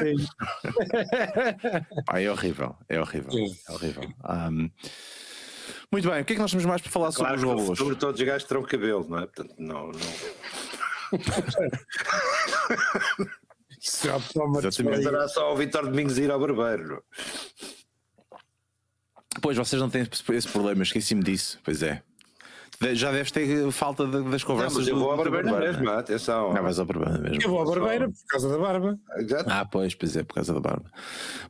Sim. 0.00 0.16
Pá, 2.04 2.20
é 2.20 2.30
horrível, 2.30 2.76
é 2.90 3.00
horrível, 3.00 3.32
é 3.68 3.72
horrível. 3.72 4.12
Ahm, 4.22 4.68
muito 5.90 6.10
bem, 6.10 6.20
o 6.20 6.24
que 6.26 6.34
é 6.34 6.36
que 6.36 6.42
nós 6.42 6.50
temos 6.50 6.66
mais 6.66 6.82
para 6.82 6.90
falar 6.90 7.10
Claro 7.10 7.34
que 7.36 7.40
sobre 7.40 7.54
os 7.54 7.60
robôs? 7.62 7.78
futuro 7.78 7.96
todos 7.96 8.20
os 8.20 8.26
gajos 8.26 8.46
terão 8.46 8.62
cabelo, 8.64 9.06
não 9.08 9.16
é? 9.18 9.22
Portanto, 9.22 9.54
não, 9.58 9.92
não. 9.92 10.00
Isso 13.86 14.08
é 14.08 14.42
uma 14.42 14.58
Exatamente. 14.58 15.02
Será 15.04 15.28
só 15.28 15.52
o 15.52 15.56
Vitor 15.56 15.84
Domingos 15.86 16.18
ir 16.18 16.30
ao 16.30 16.40
barbeiro. 16.40 17.02
Pois, 19.40 19.56
vocês 19.56 19.80
não 19.80 19.90
têm 19.90 20.02
esse 20.30 20.48
problema, 20.48 20.82
esqueci-me 20.82 21.22
disso, 21.22 21.58
pois 21.62 21.82
é. 21.82 22.02
Já 22.92 23.10
deves 23.10 23.30
ter 23.30 23.70
falta 23.70 24.04
de- 24.06 24.22
das 24.30 24.42
Não, 24.42 24.48
conversas 24.48 24.78
mas 24.78 24.88
eu 24.88 24.94
do- 24.96 25.00
vou 25.00 25.10
ao 25.10 25.16
barbeiro 25.16 25.48
barbeiro, 25.48 25.72
mesmo, 25.72 25.84
não 25.86 25.92
é? 25.94 25.98
atenção. 25.98 26.52
Não, 26.52 26.62
vais 26.62 26.78
ao 26.78 26.84
barbeiro 26.84 27.22
mesmo. 27.22 27.42
Eu 27.42 27.48
vou 27.48 27.62
à 27.62 27.64
barbeira 27.64 28.08
por 28.10 28.26
causa 28.28 28.48
da 28.50 28.58
barba. 28.58 28.98
Exato. 29.18 29.50
Ah, 29.50 29.64
pois, 29.64 29.94
pois 29.94 30.14
é, 30.16 30.22
por 30.22 30.34
causa 30.34 30.52
da 30.52 30.60
barba. 30.60 30.90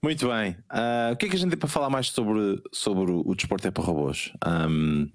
Muito 0.03 0.29
bem. 0.29 0.57
Ah, 0.69 1.11
o 1.13 1.17
que 1.17 1.27
é 1.27 1.29
que 1.29 1.35
a 1.35 1.39
gente 1.39 1.51
tem 1.51 1.59
para 1.59 1.69
falar 1.69 1.91
mais 1.91 2.11
sobre, 2.11 2.63
sobre 2.73 3.11
o 3.11 3.35
desporto 3.35 3.67
é 3.67 3.71
para 3.73 3.83
robôs? 3.83 4.33
Um, 4.47 5.11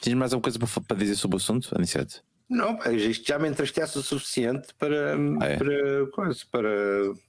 tens 0.00 0.14
mais 0.14 0.32
alguma 0.32 0.42
coisa 0.42 0.58
para, 0.58 0.68
para 0.88 0.96
dizer 0.96 1.14
sobre 1.14 1.36
o 1.36 1.38
assunto, 1.38 1.68
Anicete? 1.76 2.20
Não, 2.52 2.78
isto 2.92 3.26
já 3.26 3.38
me 3.38 3.48
entristece 3.48 3.98
o 3.98 4.02
suficiente 4.02 4.74
para, 4.78 5.16
Ah, 5.40 5.46
é? 5.46 5.56
para, 5.56 6.06
coisa, 6.12 6.40
para, 6.50 6.68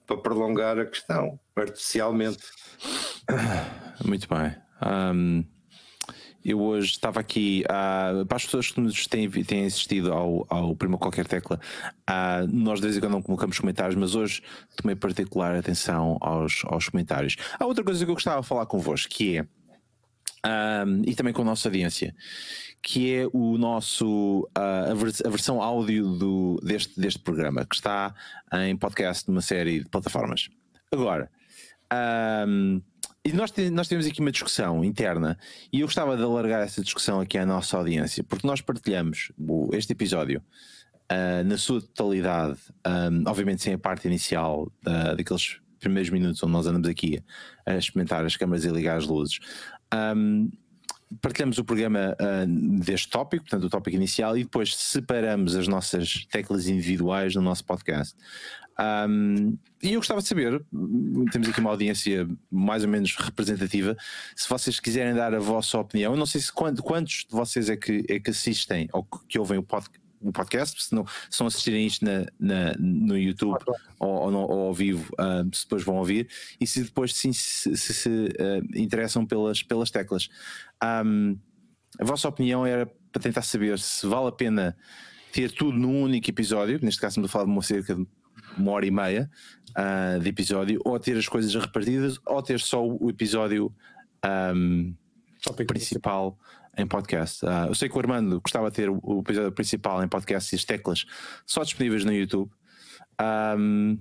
para 0.05 0.17
prolongar 0.17 0.77
a 0.77 0.85
questão, 0.85 1.39
artificialmente. 1.55 2.43
Muito 4.03 4.27
bem. 4.27 4.53
Um, 4.85 5.45
eu 6.43 6.59
hoje 6.61 6.91
estava 6.91 7.21
aqui, 7.21 7.63
ah, 7.69 8.25
para 8.27 8.35
as 8.35 8.43
pessoas 8.43 8.69
que 8.69 8.81
nos 8.81 9.07
têm, 9.07 9.29
têm 9.29 9.65
assistido 9.65 10.11
ao, 10.11 10.45
ao 10.49 10.75
Prima 10.75 10.97
Qualquer 10.97 11.25
Tecla, 11.25 11.57
ah, 12.05 12.45
nós 12.51 12.81
de 12.81 12.87
vez 12.87 12.97
em 12.97 12.99
quando 12.99 13.13
não 13.13 13.21
colocamos 13.21 13.57
comentários, 13.57 13.95
mas 13.95 14.13
hoje 14.15 14.43
tomei 14.75 14.93
particular 14.93 15.55
atenção 15.55 16.17
aos, 16.19 16.63
aos 16.65 16.89
comentários. 16.89 17.37
Há 17.57 17.65
outra 17.65 17.81
coisa 17.81 18.03
que 18.03 18.11
eu 18.11 18.15
gostava 18.15 18.41
de 18.41 18.47
falar 18.47 18.65
convosco, 18.65 19.09
que 19.09 19.37
é, 19.37 19.45
um, 20.85 21.01
e 21.07 21.15
também 21.15 21.31
com 21.31 21.43
a 21.43 21.45
nossa 21.45 21.69
audiência, 21.69 22.13
que 22.85 23.15
é 23.15 23.27
o 23.31 23.57
nosso 23.57 24.47
ah, 24.53 24.91
a, 24.91 24.93
vers- 24.93 25.21
a 25.25 25.29
versão 25.29 25.61
áudio 25.61 26.05
do, 26.17 26.59
deste, 26.61 26.99
deste 26.99 27.19
programa, 27.21 27.65
que 27.65 27.75
está 27.75 28.13
em 28.53 28.75
podcast 28.75 29.27
numa 29.29 29.41
série 29.41 29.79
de 29.83 29.89
plataformas. 29.89 30.49
Agora, 30.91 31.31
um, 32.47 32.81
e 33.25 33.31
nós, 33.31 33.53
nós 33.71 33.87
temos 33.87 34.05
aqui 34.05 34.19
uma 34.19 34.31
discussão 34.31 34.83
interna 34.83 35.37
e 35.71 35.79
eu 35.79 35.87
gostava 35.87 36.17
de 36.17 36.23
alargar 36.23 36.61
essa 36.61 36.81
discussão 36.81 37.21
aqui 37.21 37.37
à 37.37 37.45
nossa 37.45 37.77
audiência, 37.77 38.23
porque 38.23 38.45
nós 38.45 38.59
partilhamos 38.59 39.31
o- 39.37 39.69
este 39.73 39.93
episódio 39.93 40.41
ah, 41.09 41.41
na 41.45 41.57
sua 41.57 41.81
totalidade, 41.81 42.59
um, 42.85 43.23
obviamente 43.29 43.61
sem 43.63 43.73
a 43.73 43.77
parte 43.77 44.07
inicial 44.07 44.69
da- 44.81 45.13
daqueles 45.15 45.57
primeiros 45.79 46.09
minutos 46.09 46.41
onde 46.43 46.51
nós 46.53 46.67
andamos 46.67 46.87
aqui 46.89 47.21
a 47.65 47.75
experimentar 47.75 48.25
as 48.25 48.35
câmaras 48.35 48.65
e 48.65 48.69
ligar 48.69 48.97
as 48.97 49.05
luzes. 49.07 49.39
Um, 49.93 50.49
partilhamos 51.21 51.57
o 51.57 51.63
programa 51.63 52.15
ah, 52.19 52.45
deste 52.47 53.09
tópico, 53.09 53.43
portanto, 53.43 53.63
o 53.65 53.69
tópico 53.69 53.95
inicial, 53.95 54.37
e 54.37 54.43
depois 54.43 54.75
separamos 54.75 55.55
as 55.55 55.67
nossas 55.67 56.25
teclas 56.31 56.67
individuais 56.67 57.35
no 57.35 57.41
nosso 57.41 57.63
podcast. 57.65 58.15
Um, 59.07 59.55
e 59.83 59.93
eu 59.93 59.99
gostava 59.99 60.19
de 60.21 60.27
saber, 60.27 60.63
temos 61.31 61.47
aqui 61.49 61.59
uma 61.59 61.69
audiência 61.69 62.27
mais 62.49 62.83
ou 62.83 62.89
menos 62.89 63.15
representativa, 63.15 63.95
se 64.35 64.49
vocês 64.49 64.79
quiserem 64.79 65.13
dar 65.13 65.33
a 65.33 65.39
vossa 65.39 65.77
opinião, 65.77 66.13
eu 66.13 66.17
não 66.17 66.25
sei 66.25 66.41
se 66.41 66.51
quant- 66.51 66.79
quantos 66.81 67.25
de 67.29 67.31
vocês 67.31 67.69
é 67.69 67.77
que, 67.77 68.03
é 68.09 68.19
que 68.19 68.31
assistem 68.31 68.89
ou 68.91 69.03
que- 69.03 69.19
que 69.29 69.39
ouvem 69.39 69.59
o, 69.59 69.63
pod- 69.63 69.87
o 70.23 70.31
podcast, 70.31 70.83
se 70.83 70.95
não, 70.95 71.05
se 71.29 71.39
não 71.39 71.47
assistirem 71.47 71.85
isto 71.85 72.03
na, 72.05 72.25
na- 72.39 72.73
no 72.79 73.17
YouTube 73.17 73.57
ou, 73.99 74.09
ou, 74.09 74.31
no- 74.31 74.39
ou 74.49 74.67
ao 74.67 74.73
vivo, 74.73 75.13
ah, 75.17 75.43
se 75.53 75.63
depois 75.63 75.83
vão 75.83 75.95
ouvir, 75.97 76.27
e 76.59 76.65
se 76.67 76.83
depois 76.83 77.13
se, 77.15 77.33
se, 77.33 77.75
se, 77.75 78.09
ah, 78.39 78.61
interessam 78.79 79.25
pelas, 79.25 79.61
pelas 79.63 79.91
teclas. 79.91 80.29
Um, 80.83 81.37
a 81.99 82.05
vossa 82.05 82.27
opinião 82.27 82.65
era 82.65 82.85
para 83.11 83.21
tentar 83.21 83.43
saber 83.43 83.77
se 83.77 84.07
vale 84.07 84.27
a 84.27 84.31
pena 84.31 84.75
ter 85.31 85.51
tudo 85.51 85.77
num 85.77 86.01
único 86.03 86.29
episódio, 86.29 86.79
neste 86.81 86.99
caso 86.99 87.11
estamos 87.11 87.29
a 87.29 87.31
falar 87.31 87.45
de 87.45 87.51
uma 87.51 87.61
cerca 87.61 87.95
de 87.95 88.07
uma 88.57 88.71
hora 88.71 88.85
e 88.85 88.91
meia 88.91 89.29
ah, 89.75 90.17
de 90.21 90.29
episódio, 90.29 90.79
ou 90.85 90.99
ter 90.99 91.17
as 91.17 91.27
coisas 91.27 91.53
repartidas, 91.53 92.19
ou 92.25 92.41
ter 92.41 92.59
só 92.59 92.85
o 92.85 93.09
episódio 93.09 93.73
ahm, 94.23 94.93
Tópico 95.43 95.73
principal 95.73 96.39
em 96.77 96.87
podcast. 96.87 97.45
Ah, 97.45 97.65
eu 97.67 97.75
sei 97.75 97.89
que 97.89 97.95
o 97.95 97.99
Armando 97.99 98.41
gostava 98.41 98.69
de 98.69 98.75
ter 98.75 98.89
o, 98.89 99.19
episódio 99.19 99.51
principal 99.51 100.03
em 100.03 100.07
podcast 100.07 100.53
e 100.53 100.57
as 100.57 100.63
teclas 100.63 101.05
só 101.45 101.63
disponíveis 101.63 102.03
no 102.05 102.13
YouTube. 102.13 102.51
Ahm, 103.17 103.97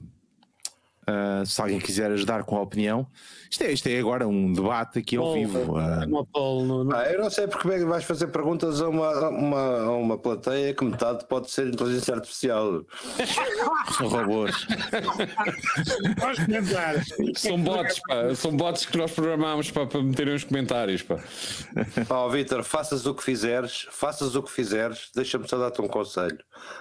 ah, 1.07 1.43
se 1.45 1.61
alguém 1.61 1.79
quiser 1.81 2.11
ajudar 2.13 2.45
com 2.45 2.57
a 2.57 2.63
opinião, 2.63 3.07
isto 3.51 3.63
é, 3.65 3.73
isto 3.73 3.87
é 3.89 3.99
agora 3.99 4.27
um 4.27 4.53
debate 4.53 4.99
aqui 5.01 5.17
ao 5.17 5.35
vivo. 5.35 5.77
ah, 5.77 6.05
Uma 6.07 6.25
poll 6.25 6.65
no- 6.65 6.85
no- 6.85 6.95
Ah, 6.97 7.05
eu 7.11 7.21
não 7.21 7.29
sei 7.31 7.47
porque 7.49 7.69
é 7.69 7.79
que 7.79 7.85
vais 7.85 8.05
fazer 8.05 8.29
perguntas 8.29 8.81
a 8.81 8.89
uma, 8.89 9.29
uma, 9.29 9.81
a 9.83 9.91
uma 9.97 10.17
plateia 10.19 10.73
que 10.75 10.85
metade 10.85 11.27
pode 11.27 11.51
ser 11.51 11.67
inteligência 11.69 12.15
artificial. 12.15 12.83
são 13.97 14.09
robôs. 14.09 14.67
São 17.37 17.61
bots, 17.63 18.01
pá. 18.07 18.35
São 18.35 18.57
bots 18.57 18.87
que 18.87 18.97
nós 18.97 19.11
programámos 19.13 19.71
pá, 19.71 19.87
para 19.87 20.03
meterem 20.03 20.35
os 20.35 20.45
comentários, 20.45 21.03
pá. 21.03 21.19
Ó 22.11 22.29
Vitor, 22.29 22.63
faças 22.63 23.07
o 23.07 23.15
que 23.15 23.23
fizeres, 23.23 23.87
faças 23.91 24.35
o 24.37 24.43
que 24.43 24.51
fizeres, 24.51 25.11
deixa-me 25.15 25.49
só 25.49 25.59
dar-te 25.59 25.81
um 25.83 25.89
conselho. 25.89 26.39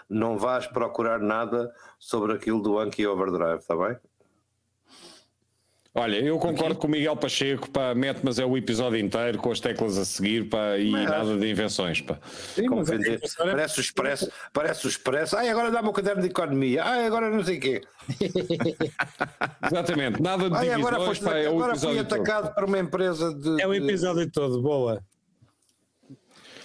Não 0.09 0.37
vás 0.37 0.67
procurar 0.67 1.19
nada 1.19 1.71
sobre 1.99 2.33
aquilo 2.33 2.61
do 2.61 2.77
Anki 2.79 3.05
Overdrive, 3.05 3.57
está 3.59 3.75
bem? 3.75 3.97
Olha, 5.93 6.15
eu 6.15 6.39
concordo 6.39 6.75
com 6.75 6.87
o 6.87 6.89
Miguel 6.89 7.17
Pacheco, 7.17 7.69
pá, 7.69 7.93
mete, 7.93 8.21
mas 8.23 8.39
é 8.39 8.45
o 8.45 8.55
episódio 8.55 8.97
inteiro 8.97 9.37
com 9.37 9.51
as 9.51 9.59
teclas 9.59 9.97
a 9.97 10.05
seguir, 10.05 10.47
pá, 10.47 10.77
e 10.77 10.89
Mas- 10.89 11.09
nada 11.09 11.37
de 11.37 11.49
invenções, 11.49 11.99
pá. 11.99 12.17
Sim, 12.55 12.69
mas 12.69 12.89
é 12.89 13.19
Parece 13.37 13.77
o 13.77 13.81
expresso, 13.81 14.31
parece 14.53 14.85
o 14.85 14.89
expresso. 14.89 15.35
Ai, 15.35 15.49
agora 15.49 15.69
dá-me 15.69 15.89
o 15.89 15.91
caderno 15.91 16.21
de 16.21 16.29
economia. 16.29 16.81
Ai, 16.85 17.05
agora 17.05 17.29
não 17.29 17.43
sei 17.43 17.57
o 17.57 17.59
quê. 17.59 17.81
Exatamente, 19.69 20.21
nada 20.21 20.49
de 20.49 20.55
Ai, 20.55 20.71
agora, 20.71 20.97
foste, 20.97 21.25
pá, 21.25 21.37
é 21.37 21.49
o 21.49 21.55
agora 21.55 21.75
fui 21.75 21.89
episódio 21.89 22.05
todo. 22.05 22.21
atacado 22.21 22.55
por 22.55 22.63
uma 22.63 22.79
empresa 22.79 23.33
de. 23.33 23.61
É 23.61 23.67
o 23.67 23.73
episódio 23.73 24.31
todo, 24.31 24.61
boa. 24.61 25.03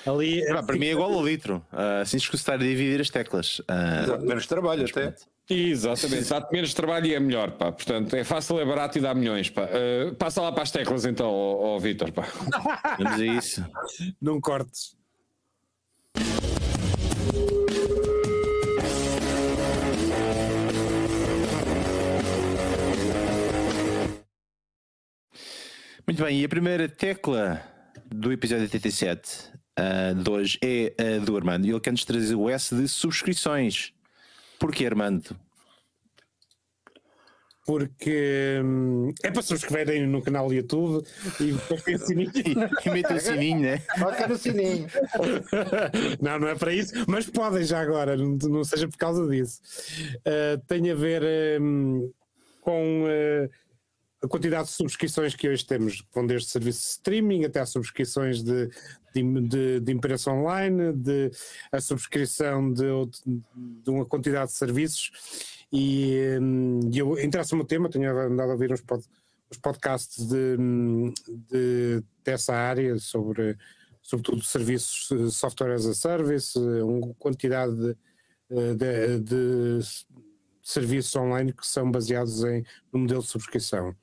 Ali. 0.06 0.46
Pá, 0.46 0.62
para 0.62 0.76
mim 0.76 0.86
é 0.86 0.92
igual 0.92 1.12
ao 1.12 1.26
litro. 1.26 1.60
Ah, 1.72 2.00
assim 2.02 2.16
escusar 2.16 2.54
a 2.54 2.58
dividir 2.58 3.00
as 3.00 3.10
teclas. 3.10 3.60
Ah, 3.66 4.02
Exato, 4.04 4.24
menos 4.24 4.46
trabalho 4.46 4.84
até. 4.88 5.14
Exatamente, 5.48 6.28
dá-te 6.28 6.52
menos 6.52 6.74
trabalho 6.74 7.06
e 7.06 7.14
é 7.14 7.20
melhor, 7.20 7.52
pá. 7.52 7.70
Portanto, 7.70 8.14
é 8.14 8.24
fácil, 8.24 8.58
é 8.58 8.64
barato 8.64 8.98
e 8.98 9.00
dá 9.00 9.14
milhões, 9.14 9.48
pá. 9.48 9.62
Uh, 9.62 10.14
passa 10.16 10.42
lá 10.42 10.50
para 10.50 10.64
as 10.64 10.70
teclas 10.70 11.04
então, 11.04 11.30
ó, 11.30 11.76
ó 11.76 11.78
Vitor, 11.78 12.10
pá. 12.12 12.26
vamos 12.98 13.20
a 13.20 13.24
isso. 13.24 13.64
Não 14.20 14.40
cortes. 14.40 14.96
Muito 26.06 26.22
bem, 26.22 26.40
e 26.40 26.44
a 26.44 26.48
primeira 26.48 26.88
tecla 26.88 27.62
do 28.06 28.32
episódio 28.32 28.62
87 28.62 29.56
ah, 29.76 30.14
de 30.14 30.30
hoje 30.30 30.58
é 30.62 30.94
a 30.98 31.24
do 31.24 31.36
Armando. 31.36 31.66
E 31.66 31.70
ele 31.70 31.80
quer-nos 31.80 32.04
trazer 32.04 32.34
o 32.34 32.48
S 32.48 32.74
de 32.74 32.88
subscrições. 32.88 33.92
Porquê, 34.58 34.86
Armando? 34.86 35.36
Porque 37.66 38.60
hum, 38.64 39.12
é 39.24 39.30
para 39.30 39.42
subscreverem 39.42 40.06
no 40.06 40.22
canal 40.22 40.46
do 40.46 40.54
YouTube 40.54 41.04
e 41.40 41.52
depois 41.52 41.82
tem 41.82 41.96
o 41.96 41.98
sininho. 41.98 42.30
E 42.86 42.90
mete 42.90 43.12
o 43.12 43.20
sininho, 43.20 43.60
né? 43.60 43.82
Toca 43.98 44.28
no 44.28 44.38
sininho. 44.38 44.86
Não, 46.22 46.38
não 46.38 46.48
é 46.48 46.54
para 46.54 46.72
isso, 46.72 46.92
mas 47.08 47.28
podem 47.28 47.64
já 47.64 47.80
agora, 47.80 48.16
não, 48.16 48.36
não 48.36 48.62
seja 48.62 48.86
por 48.86 48.96
causa 48.96 49.26
disso. 49.26 49.60
Uh, 50.18 50.62
tem 50.68 50.90
a 50.90 50.94
ver 50.94 51.60
hum, 51.60 52.12
com 52.60 53.04
uh, 53.04 53.50
a 54.26 54.28
quantidade 54.28 54.68
de 54.68 54.74
subscrições 54.74 55.34
que 55.34 55.48
hoje 55.48 55.64
temos, 55.64 56.04
vão 56.12 56.26
desde 56.26 56.48
serviços 56.48 56.82
de 56.82 56.88
streaming 56.90 57.44
até 57.44 57.64
subscrições 57.64 58.42
de, 58.42 58.68
de, 59.14 59.40
de, 59.48 59.80
de 59.80 59.92
imprensa 59.92 60.30
online, 60.32 60.92
de 60.92 61.30
a 61.72 61.80
subscrição 61.80 62.72
de, 62.72 62.84
de 63.24 63.90
uma 63.90 64.04
quantidade 64.04 64.50
de 64.50 64.56
serviços. 64.56 65.10
E 65.72 66.38
hum, 66.40 66.80
e 66.92 66.98
eu 66.98 67.18
interessa-me 67.20 67.62
o 67.62 67.66
tema, 67.66 67.88
tenho 67.88 68.10
andado 68.18 68.50
a 68.50 68.52
ouvir 68.52 68.72
uns, 68.72 68.80
pod, 68.80 69.04
uns 69.50 69.58
podcasts 69.58 70.26
de, 70.26 70.56
de- 71.50 72.02
dessa 72.24 72.54
área 72.54 72.98
sobre 72.98 73.56
sobretudo 74.02 74.42
serviços 74.44 75.34
software 75.36 75.74
as 75.74 75.84
a 75.86 75.94
service, 75.94 76.56
uma 76.58 77.12
quantidade 77.14 77.74
de, 78.48 78.74
de- 78.76 79.20
de 79.20 79.78
serviços 80.62 81.14
online 81.16 81.52
que 81.52 81.66
são 81.66 81.90
baseados 81.90 82.44
em, 82.44 82.64
no 82.92 83.00
modelo 83.00 83.22
de 83.22 83.28
subscrição. 83.28 83.94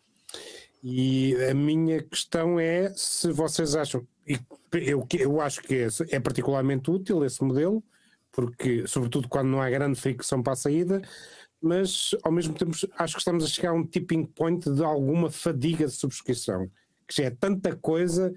E 0.83 1.35
a 1.49 1.53
minha 1.53 2.03
questão 2.03 2.59
é 2.59 2.91
se 2.95 3.31
vocês 3.31 3.75
acham, 3.75 4.05
e 4.27 4.37
eu, 4.73 5.07
eu 5.17 5.39
acho 5.39 5.61
que 5.61 5.75
é, 5.75 5.87
é 6.09 6.19
particularmente 6.19 6.91
útil 6.91 7.23
esse 7.23 7.41
modelo, 7.43 7.81
porque, 8.31 8.85
sobretudo 8.87 9.29
quando 9.29 9.49
não 9.49 9.61
há 9.61 9.69
grande 9.69 9.99
fricção 9.99 10.43
para 10.43 10.53
a 10.53 10.57
saída, 10.57 11.01
mas 11.61 12.13
ao 12.23 12.31
mesmo 12.31 12.53
tempo 12.53 12.71
acho 12.97 13.13
que 13.13 13.19
estamos 13.19 13.45
a 13.45 13.47
chegar 13.47 13.69
a 13.69 13.73
um 13.73 13.85
tipping 13.85 14.25
point 14.25 14.69
de 14.69 14.83
alguma 14.83 15.29
fadiga 15.31 15.85
de 15.85 15.93
subscrição, 15.93 16.69
que 17.07 17.15
já 17.15 17.25
é 17.25 17.29
tanta 17.29 17.75
coisa 17.75 18.33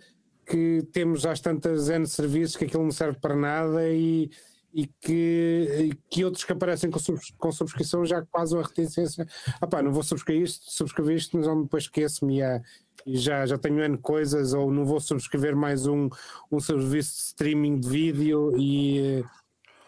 que 0.46 0.86
temos 0.92 1.26
às 1.26 1.40
tantas 1.40 1.88
N 1.88 2.06
serviços 2.06 2.56
que 2.56 2.66
aquilo 2.66 2.84
não 2.84 2.92
serve 2.92 3.18
para 3.18 3.34
nada 3.34 3.88
e, 3.88 4.30
e, 4.72 4.86
que, 4.86 5.90
e 5.90 5.94
que 6.10 6.24
outros 6.24 6.44
que 6.44 6.52
aparecem 6.52 6.90
com, 6.90 6.98
subs, 6.98 7.32
com 7.38 7.50
subscrição 7.50 8.04
já 8.04 8.22
quase 8.22 8.54
uma 8.54 8.62
reticência. 8.62 9.26
Ah 9.60 9.66
pá, 9.66 9.82
não 9.82 9.92
vou 9.92 10.02
subscrever 10.02 10.42
isto, 10.42 10.70
subscrever 10.70 11.16
isto, 11.16 11.36
mas 11.36 11.46
depois 11.46 11.84
esqueço-me 11.84 12.40
e, 12.40 12.62
e, 13.06 13.16
já, 13.16 13.46
já 13.46 13.56
tenho 13.56 13.82
N 13.82 13.98
coisas, 13.98 14.52
ou 14.52 14.70
não 14.70 14.84
vou 14.84 15.00
subscrever 15.00 15.56
mais 15.56 15.86
um, 15.86 16.08
um 16.50 16.60
serviço 16.60 17.16
de 17.16 17.22
streaming 17.22 17.80
de 17.80 17.88
vídeo 17.88 18.52
e 18.58 19.24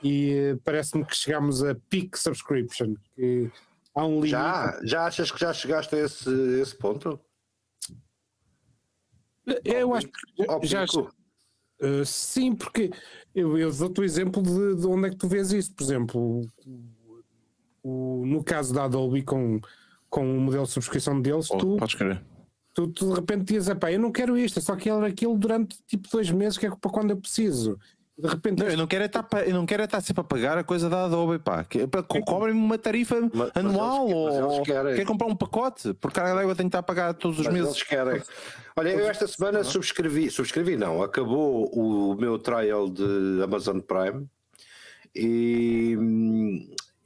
e 0.02 0.56
parece-me 0.64 1.04
que 1.04 1.16
chegamos 1.16 1.62
a 1.64 1.74
peak 1.74 2.18
subscription, 2.18 2.94
que 3.14 3.50
há 3.94 4.06
um 4.06 4.16
limite. 4.16 4.30
Já, 4.30 4.80
já 4.84 5.06
achas 5.06 5.30
que 5.30 5.40
já 5.40 5.52
chegaste 5.52 5.94
a 5.94 5.98
esse, 5.98 6.30
esse 6.60 6.76
ponto? 6.76 7.20
Eu 9.64 9.94
acho 9.94 10.06
que 10.06 10.66
já, 10.66 10.84
já 10.86 10.86
uh, 11.80 12.04
sim, 12.04 12.54
porque 12.54 12.90
eu, 13.34 13.56
eu 13.58 13.72
dou-te 13.72 14.00
o 14.00 14.04
exemplo 14.04 14.42
de, 14.42 14.76
de, 14.80 14.86
onde 14.86 15.08
é 15.08 15.10
que 15.10 15.16
tu 15.16 15.28
vês 15.28 15.52
isso, 15.52 15.74
por 15.74 15.82
exemplo, 15.82 16.46
o, 16.66 17.22
o, 17.82 18.26
no 18.26 18.42
caso 18.42 18.74
da 18.74 18.84
Adobe 18.84 19.22
com, 19.22 19.60
com 20.08 20.36
o 20.36 20.40
modelo 20.40 20.64
de 20.64 20.70
subscrição 20.70 21.20
deles, 21.20 21.50
oh, 21.50 21.58
tu, 21.58 21.76
tu, 22.74 22.86
tu, 22.88 23.08
de 23.08 23.14
repente 23.14 23.52
dizes, 23.52 23.68
eu 23.68 24.00
não 24.00 24.12
quero 24.12 24.36
isto, 24.36 24.58
é 24.58 24.62
só 24.62 24.76
quero 24.76 25.04
aquilo 25.04 25.36
durante 25.36 25.78
tipo 25.86 26.08
dois 26.10 26.30
meses, 26.30 26.58
que 26.58 26.66
é 26.66 26.70
para 26.70 26.90
quando 26.90 27.10
eu 27.10 27.16
preciso. 27.16 27.78
De 28.18 28.26
repente. 28.26 28.58
Não, 28.58 28.68
eu 28.68 28.76
não 28.76 28.86
quero 28.88 29.04
é 29.04 29.06
estar, 29.06 29.26
eu 29.46 29.54
não 29.54 29.64
quero 29.64 29.82
é 29.82 29.84
estar 29.84 30.00
sempre 30.00 30.22
a 30.22 30.24
pagar 30.24 30.58
a 30.58 30.64
coisa 30.64 30.90
da 30.90 31.04
Adobe, 31.04 31.38
pá. 31.38 31.62
Que, 31.62 31.86
cobrem-me 32.26 32.60
uma 32.60 32.76
tarifa 32.76 33.16
mas, 33.32 33.52
anual 33.54 34.08
mas 34.08 34.34
eles, 34.34 34.44
ou 34.44 34.62
quer 34.64 35.04
comprar 35.04 35.28
um 35.28 35.36
pacote, 35.36 35.94
porque 35.94 36.18
a 36.18 36.24
água 36.24 36.54
tem 36.56 36.66
que 36.66 36.70
estar 36.70 36.80
a 36.80 36.82
pagar 36.82 37.14
todos 37.14 37.38
os 37.38 37.46
mas 37.46 37.54
meses. 37.54 37.68
Eles 37.68 37.82
querem. 37.84 38.22
Olha, 38.76 38.88
eu 38.88 39.08
esta 39.08 39.26
semana 39.28 39.62
subscrevi, 39.62 40.30
subscrevi 40.30 40.76
não, 40.76 41.00
acabou 41.00 41.66
o 41.72 42.16
meu 42.16 42.40
trial 42.40 42.88
de 42.88 43.40
Amazon 43.42 43.78
Prime 43.78 44.26
e, 45.14 45.96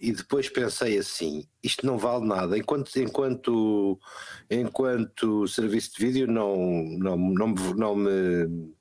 e 0.00 0.12
depois 0.12 0.48
pensei 0.48 0.96
assim, 0.96 1.44
isto 1.62 1.84
não 1.86 1.98
vale 1.98 2.26
nada, 2.26 2.56
enquanto, 2.56 2.90
enquanto, 2.96 3.98
enquanto 4.50 5.46
serviço 5.46 5.92
de 5.94 6.06
vídeo 6.06 6.26
não, 6.26 6.56
não, 6.98 7.16
não, 7.16 7.48
não 7.48 7.96
me 7.96 8.72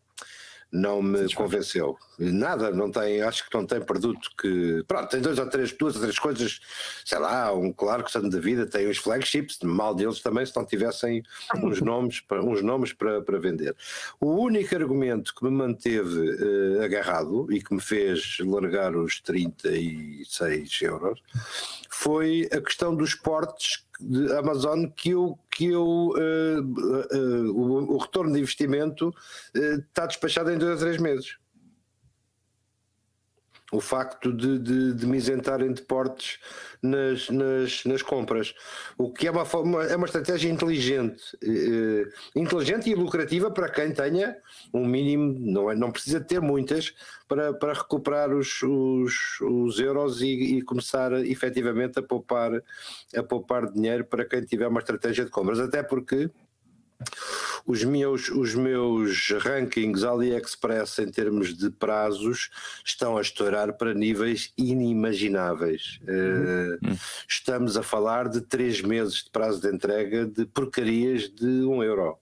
não 0.72 1.02
me 1.02 1.32
convenceu. 1.34 1.98
Nada, 2.18 2.72
não 2.72 2.90
tem, 2.90 3.22
acho 3.22 3.48
que 3.50 3.56
não 3.56 3.66
tem 3.66 3.82
produto 3.82 4.30
que. 4.40 4.84
Pronto, 4.88 5.10
tem 5.10 5.22
dois 5.22 5.38
ou 5.38 5.50
três, 5.50 5.74
duas 5.74 5.96
ou 5.96 6.02
três 6.02 6.18
coisas, 6.18 6.60
sei 7.04 7.20
lá, 7.20 7.52
um 7.54 7.74
Clarkson 7.74 8.30
da 8.30 8.40
vida, 8.40 8.66
tem 8.66 8.88
os 8.88 8.98
flagships, 8.98 9.60
mal 9.64 9.94
deles 9.94 10.22
também 10.22 10.46
se 10.46 10.56
não 10.56 10.66
tivessem 10.66 11.24
uns 11.58 11.82
nomes, 11.82 12.22
uns 12.32 12.62
nomes 12.62 12.94
para, 12.94 13.22
para 13.22 13.40
vender. 13.40 13.76
O 14.20 14.32
único 14.34 14.74
argumento 14.76 15.34
que 15.36 15.44
me 15.44 15.52
manteve 15.52 16.20
uh, 16.20 16.84
agarrado 16.84 17.52
e 17.52 17.62
que 17.62 17.74
me 17.74 17.82
fez 17.82 18.38
largar 18.40 18.96
os 18.96 19.20
36 19.20 20.82
euros 20.84 21.22
foi 21.90 22.48
a 22.52 22.62
questão 22.62 22.96
dos 22.96 23.14
portes 23.14 23.84
de 24.02 24.34
Amazon 24.34 24.86
que 24.88 25.12
eu, 25.12 25.38
que 25.62 25.68
eu 25.68 25.86
uh, 25.86 26.60
uh, 26.60 27.52
o, 27.52 27.94
o, 27.94 27.98
retorno 28.00 28.34
de 28.34 28.40
investimento 28.40 29.14
está 29.54 30.08
despachado 30.08 30.50
em 30.52 30.58
dois 30.58 30.78
a 30.78 30.84
três 30.84 30.98
meses 30.98 31.38
o 33.72 33.80
facto 33.80 34.34
de, 34.34 34.60
de, 34.60 34.94
de 34.94 35.08
me 35.08 35.18
isentarem 35.18 35.72
de 35.72 35.82
portes 35.82 36.40
nas, 36.82 37.30
nas, 37.30 37.86
nas, 37.86 38.02
compras, 38.02 38.54
o 38.98 39.12
que 39.12 39.28
é 39.28 39.32
uma, 39.32 39.46
forma, 39.46 39.84
é 39.84 39.96
uma 39.96 40.06
estratégia 40.06 40.50
inteligente, 40.50 41.22
eh, 41.44 42.04
inteligente 42.36 42.90
e 42.90 42.96
lucrativa 42.96 43.52
para 43.52 43.70
quem 43.70 43.94
tenha 43.94 44.36
um 44.74 44.86
mínimo, 44.86 45.38
não, 45.40 45.72
é, 45.72 45.76
não 45.76 45.92
precisa 45.92 46.20
ter 46.20 46.42
muitas, 46.42 46.94
para, 47.28 47.54
para 47.54 47.74
recuperar 47.74 48.34
os, 48.34 48.62
os, 48.62 49.40
os 49.42 49.80
euros 49.80 50.22
e, 50.22 50.58
e, 50.58 50.62
começar 50.64 51.14
efetivamente 51.26 52.00
a 52.00 52.04
poupar, 52.04 52.52
a 53.16 53.24
poupar 53.24 53.72
dinheiro 53.72 54.04
para 54.04 54.26
quem 54.26 54.44
tiver 54.44 54.68
uma 54.68 54.82
estratégia 54.82 55.24
de 55.24 55.32
compras, 55.32 55.60
até 55.60 55.82
porque 55.82 56.30
os 57.66 57.84
meus, 57.84 58.30
os 58.30 58.56
meus 58.56 59.30
rankings 59.30 60.04
AliExpress 60.04 61.00
em 61.00 61.08
termos 61.08 61.56
de 61.56 61.70
prazos 61.70 62.50
estão 62.86 63.18
a 63.18 63.22
estourar 63.22 63.74
para 63.74 63.94
níveis 63.94 64.52
inimagináveis. 64.58 66.00
Uhum. 66.08 66.78
Uh, 66.92 66.98
estamos 67.28 67.78
a 67.78 67.84
falar 67.84 68.30
de 68.30 68.42
três 68.42 68.82
meses 68.82 69.24
de 69.24 69.30
prazo 69.30 69.62
de 69.62 69.74
entrega 69.74 70.26
de 70.26 70.46
porcarias 70.46 71.30
de 71.30 71.64
um 71.64 71.84
euro. 71.84 72.18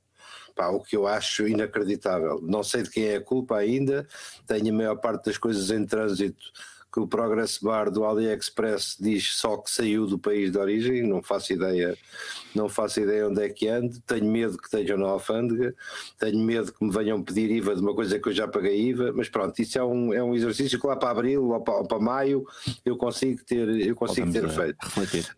Pá, 0.56 0.68
o 0.68 0.82
que 0.82 0.98
eu 0.98 1.08
acho 1.08 1.48
inacreditável. 1.48 2.42
Não 2.42 2.64
sei 2.64 2.84
de 2.84 2.90
quem 2.90 3.06
é 3.06 3.16
a 3.16 3.22
culpa 3.22 3.56
ainda, 3.56 4.06
tenho 4.46 4.74
a 4.74 4.78
maior 4.78 4.96
parte 4.96 5.26
das 5.26 5.38
coisas 5.38 5.72
em 5.72 5.86
trânsito 5.86 6.52
que 6.92 7.00
o 7.00 7.08
Progress 7.08 7.60
Bar 7.62 7.92
do 7.92 8.04
AliExpress 8.04 8.98
diz 9.00 9.36
só 9.36 9.58
que 9.58 9.70
saiu 9.70 10.08
do 10.08 10.18
país 10.18 10.52
de 10.52 10.58
origem, 10.58 11.08
não 11.08 11.22
faço 11.22 11.54
ideia, 11.54 11.96
não 12.56 12.68
faço 12.68 13.00
ideia 13.00 13.28
onde 13.28 13.44
é 13.44 13.50
que 13.50 13.68
ande, 13.68 14.00
tenho 14.02 14.26
medo 14.26 14.58
que 14.58 14.66
estejam 14.66 14.98
na 14.98 15.08
alfândega, 15.08 15.74
tenho 16.18 16.40
medo 16.40 16.74
que 16.74 16.84
me 16.84 16.92
venham 16.92 17.22
pedir 17.22 17.52
IVA 17.52 17.76
de 17.76 17.82
uma 17.82 17.94
coisa 17.94 18.18
que 18.18 18.30
eu 18.30 18.34
já 18.34 18.48
paguei 18.48 18.90
IVA, 18.90 19.12
mas 19.14 19.30
pronto, 19.30 19.60
isso 19.62 19.78
é 19.78 19.84
um, 19.84 20.14
é 20.14 20.24
um 20.24 20.34
exercício 20.34 20.80
que 20.80 20.88
lá 20.88 20.96
para 20.96 21.12
abril 21.12 21.50
ou 21.50 21.62
para, 21.62 21.76
ou 21.76 21.88
para 21.88 22.00
maio 22.00 22.44
eu 22.84 22.98
consigo 22.98 23.44
ter, 23.46 23.68
eu 23.86 23.96
consigo 23.96 24.32
ter 24.32 24.50
feito. 24.50 24.78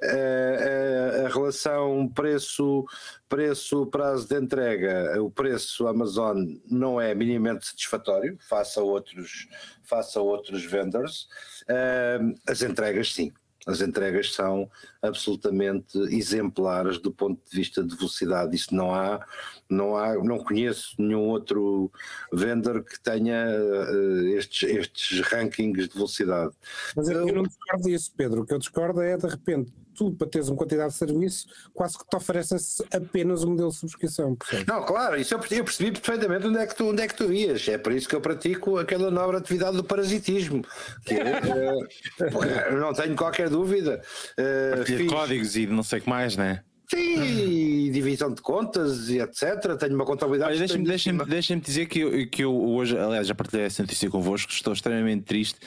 A, 0.02 1.24
a, 1.24 1.26
a 1.26 1.30
relação 1.30 2.08
preço, 2.16 2.86
preço, 3.32 3.86
prazo 3.86 4.28
de 4.28 4.36
entrega, 4.36 5.24
o 5.24 5.32
preço 5.32 5.88
Amazon 5.88 6.38
não 6.70 7.00
é 7.00 7.16
minimamente 7.16 7.66
satisfatório, 7.66 8.38
face 8.42 8.78
a 8.78 8.84
outros 8.84 9.48
face 9.84 10.18
a 10.18 10.22
outros 10.22 10.66
vendors. 10.66 11.30
Uh, 11.64 12.38
as 12.46 12.62
entregas, 12.62 13.14
sim. 13.14 13.32
As 13.66 13.80
entregas 13.80 14.34
são 14.34 14.70
absolutamente 15.02 15.98
exemplares 16.14 16.98
do 16.98 17.12
ponto 17.12 17.40
de 17.50 17.56
vista 17.56 17.84
de 17.84 17.96
velocidade. 17.96 18.56
Isso 18.56 18.76
não 18.76 18.94
há, 18.94 19.26
não 19.70 19.96
há, 19.96 20.16
não 20.16 20.40
conheço 20.40 20.96
nenhum 21.00 21.30
outro 21.30 21.90
vendor 22.34 22.84
que 22.84 23.00
tenha 23.02 23.46
uh, 23.48 24.28
estes, 24.30 24.68
estes 24.68 25.22
rankings 25.22 25.88
de 25.88 25.94
velocidade. 25.94 26.54
Mas 26.98 27.08
eu, 27.08 27.28
eu 27.28 27.36
não 27.36 27.44
discordo 27.44 27.84
disso, 27.84 28.12
Pedro. 28.18 28.42
O 28.42 28.46
que 28.46 28.54
eu 28.54 28.60
discordo 28.60 29.02
é 29.02 29.16
de 29.16 29.28
repente 29.28 29.72
tu, 29.96 30.12
para 30.12 30.28
teres 30.28 30.50
uma 30.50 30.58
quantidade 30.58 30.92
de 30.92 30.98
serviço, 30.98 31.48
quase 31.74 31.98
que 31.98 32.06
te 32.08 32.16
oferecem 32.16 32.58
apenas 32.94 33.44
um 33.44 33.52
modelo 33.52 33.70
de 33.70 33.76
subscrição. 33.76 34.36
Portanto. 34.36 34.68
Não, 34.68 34.84
claro, 34.84 35.20
isso 35.20 35.34
eu 35.34 35.40
percebi 35.40 35.92
perfeitamente 35.92 36.48
onde 36.48 36.58
é, 36.58 36.68
que 36.68 36.76
tu, 36.76 36.90
onde 36.90 37.02
é 37.02 37.08
que 37.08 37.16
tu 37.16 37.32
ias. 37.32 37.68
É 37.68 37.78
por 37.78 37.92
isso 37.92 38.08
que 38.08 38.16
eu 38.16 38.22
pratico 38.22 38.78
aquela 38.78 39.12
nobre 39.12 39.38
atividade 39.38 39.78
do 39.78 39.84
parasitismo. 39.84 40.64
Que 41.06 41.16
uh, 41.16 42.76
não 42.80 42.94
tenho 42.94 43.16
qualquer 43.16 43.50
dúvida. 43.50 44.02
Uh, 44.38 44.86
fiz... 44.86 45.10
códigos 45.10 45.56
e 45.56 45.68
não 45.68 45.84
sei 45.84 46.00
o 46.00 46.02
que 46.02 46.10
mais, 46.10 46.36
né? 46.36 46.64
Sim, 46.92 47.90
divisão 47.90 48.34
de 48.34 48.42
contas 48.42 49.08
e 49.08 49.20
etc. 49.20 49.78
Tenho 49.80 49.96
uma 49.96 50.04
contabilidade. 50.04 50.58
Deixa-me 50.58 50.84
deixa 50.84 51.14
deixa 51.26 51.56
dizer 51.56 51.86
que 51.86 52.00
eu, 52.00 52.30
que 52.30 52.44
eu 52.44 52.54
hoje, 52.54 52.98
aliás, 52.98 53.28
já 53.28 53.34
partilhei 53.34 53.66
essa 53.66 53.82
notícia 53.82 54.10
convosco, 54.10 54.52
estou 54.52 54.74
extremamente 54.74 55.24
triste 55.24 55.58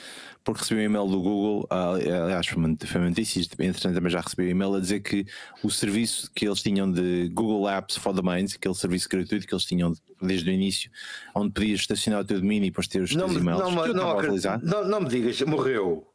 porque 0.45 0.61
recebi 0.61 0.81
um 0.81 0.83
e-mail 0.83 1.07
do 1.07 1.19
Google, 1.19 1.67
ah, 1.71 1.93
aliás, 1.93 2.45
foi 2.45 2.57
uma, 2.59 2.67
notícia, 3.09 3.41
entretanto 3.59 3.95
também 3.95 4.11
já 4.11 4.21
recebi 4.21 4.43
um 4.43 4.49
e-mail 4.49 4.75
a 4.75 4.79
dizer 4.79 4.99
que 4.99 5.25
o 5.63 5.71
serviço 5.71 6.31
que 6.35 6.47
eles 6.47 6.61
tinham 6.61 6.89
de 6.89 7.29
Google 7.33 7.67
Apps 7.67 7.97
for 7.97 8.13
Domains, 8.13 8.53
aquele 8.55 8.75
serviço 8.75 9.09
gratuito 9.09 9.47
que 9.47 9.53
eles 9.53 9.65
tinham 9.65 9.91
desde 10.21 10.47
o 10.47 10.53
início, 10.53 10.91
onde 11.33 11.51
podias 11.51 11.79
estacionar 11.79 12.21
o 12.21 12.23
teu 12.23 12.39
domínio 12.39 12.67
e 12.67 12.69
depois 12.69 12.87
ter 12.87 13.01
os 13.01 13.15
não, 13.15 13.25
teus 13.25 13.41
e-mails. 13.41 13.59
Não, 13.59 13.71
não, 13.71 13.87
não, 13.87 14.59
não, 14.61 14.87
não 14.87 15.01
me 15.01 15.09
digas, 15.09 15.41
morreu. 15.41 16.07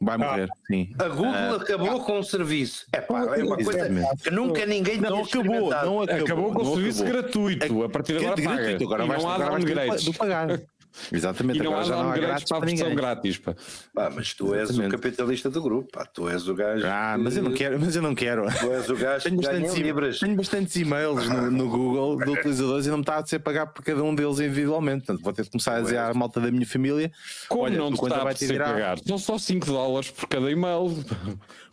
Vai 0.00 0.18
morrer, 0.18 0.48
ah, 0.50 0.56
sim. 0.66 0.90
A 0.98 1.08
Google 1.08 1.30
uh, 1.30 1.54
acabou 1.54 2.00
com 2.04 2.18
o 2.18 2.22
serviço. 2.24 2.86
É, 2.92 3.00
pá, 3.00 3.36
é 3.36 3.42
uma 3.42 3.56
coisa 3.56 3.88
que 4.22 4.30
nunca 4.30 4.66
ninguém 4.66 5.00
não 5.00 5.22
acabou, 5.22 5.70
não 5.70 6.02
acabou. 6.02 6.24
Acabou 6.24 6.52
com 6.52 6.62
o 6.62 6.74
serviço 6.74 7.04
gratuito. 7.04 7.82
A 7.84 7.88
partir 7.88 8.18
de 8.18 8.26
agora, 8.26 8.42
gratuito, 8.42 8.84
agora, 8.84 9.06
vai, 9.06 9.16
agora 9.16 9.86
vais 9.86 10.04
ter 10.04 10.10
de 10.10 10.18
pagar. 10.18 10.48
Exatamente, 11.12 11.58
e 11.58 11.62
não 11.62 11.76
há 11.76 11.82
já 11.82 11.96
não 11.96 12.10
há 12.10 12.16
grátis 12.16 12.44
para 12.48 12.56
a 12.56 12.60
versão 12.60 12.94
grátis. 12.94 13.38
Pá. 13.38 13.54
Pá, 13.94 14.10
mas 14.14 14.34
tu 14.34 14.54
és 14.54 14.70
Exatamente. 14.70 14.94
o 14.94 14.98
capitalista 14.98 15.50
do 15.50 15.62
grupo, 15.62 15.90
pá. 15.92 16.04
tu 16.06 16.28
és 16.28 16.48
o 16.48 16.54
gajo. 16.54 16.86
Ah, 16.86 17.16
mas 17.18 17.36
eu 17.36 17.42
não 17.42 17.52
quero, 17.52 17.78
mas 17.80 17.96
eu 17.96 18.02
não 18.02 18.14
quero. 18.14 18.46
Tu 18.46 18.72
és 18.72 18.88
o 18.88 18.96
gajo 18.96 19.24
tenho, 19.24 19.36
bastantes, 19.36 19.74
libras. 19.74 20.18
tenho 20.18 20.36
bastantes 20.36 20.76
e-mails 20.76 21.28
no, 21.28 21.50
no 21.50 21.68
Google 21.68 22.16
de 22.16 22.30
utilizadores 22.30 22.86
e 22.86 22.90
não 22.90 22.98
me 22.98 23.02
está 23.02 23.16
a 23.16 23.26
ser 23.26 23.38
pagar 23.40 23.66
por 23.66 23.84
cada 23.84 24.02
um 24.02 24.14
deles 24.14 24.38
individualmente. 24.40 25.06
Portanto, 25.06 25.22
vou 25.22 25.32
ter 25.32 25.42
de 25.42 25.50
começar 25.50 25.76
a 25.76 25.80
dizer 25.80 25.98
à 25.98 26.12
malta 26.14 26.40
da 26.40 26.50
minha 26.50 26.66
família: 26.66 27.10
Como 27.48 27.62
olha, 27.62 27.76
não 27.76 27.92
te 27.92 28.02
está 28.02 28.28
a 28.28 28.34
ser 28.34 28.58
pagar? 28.58 28.98
São 28.98 29.18
só 29.18 29.38
5 29.38 29.66
dólares 29.66 30.10
por 30.10 30.28
cada 30.28 30.50
e-mail. 30.50 31.04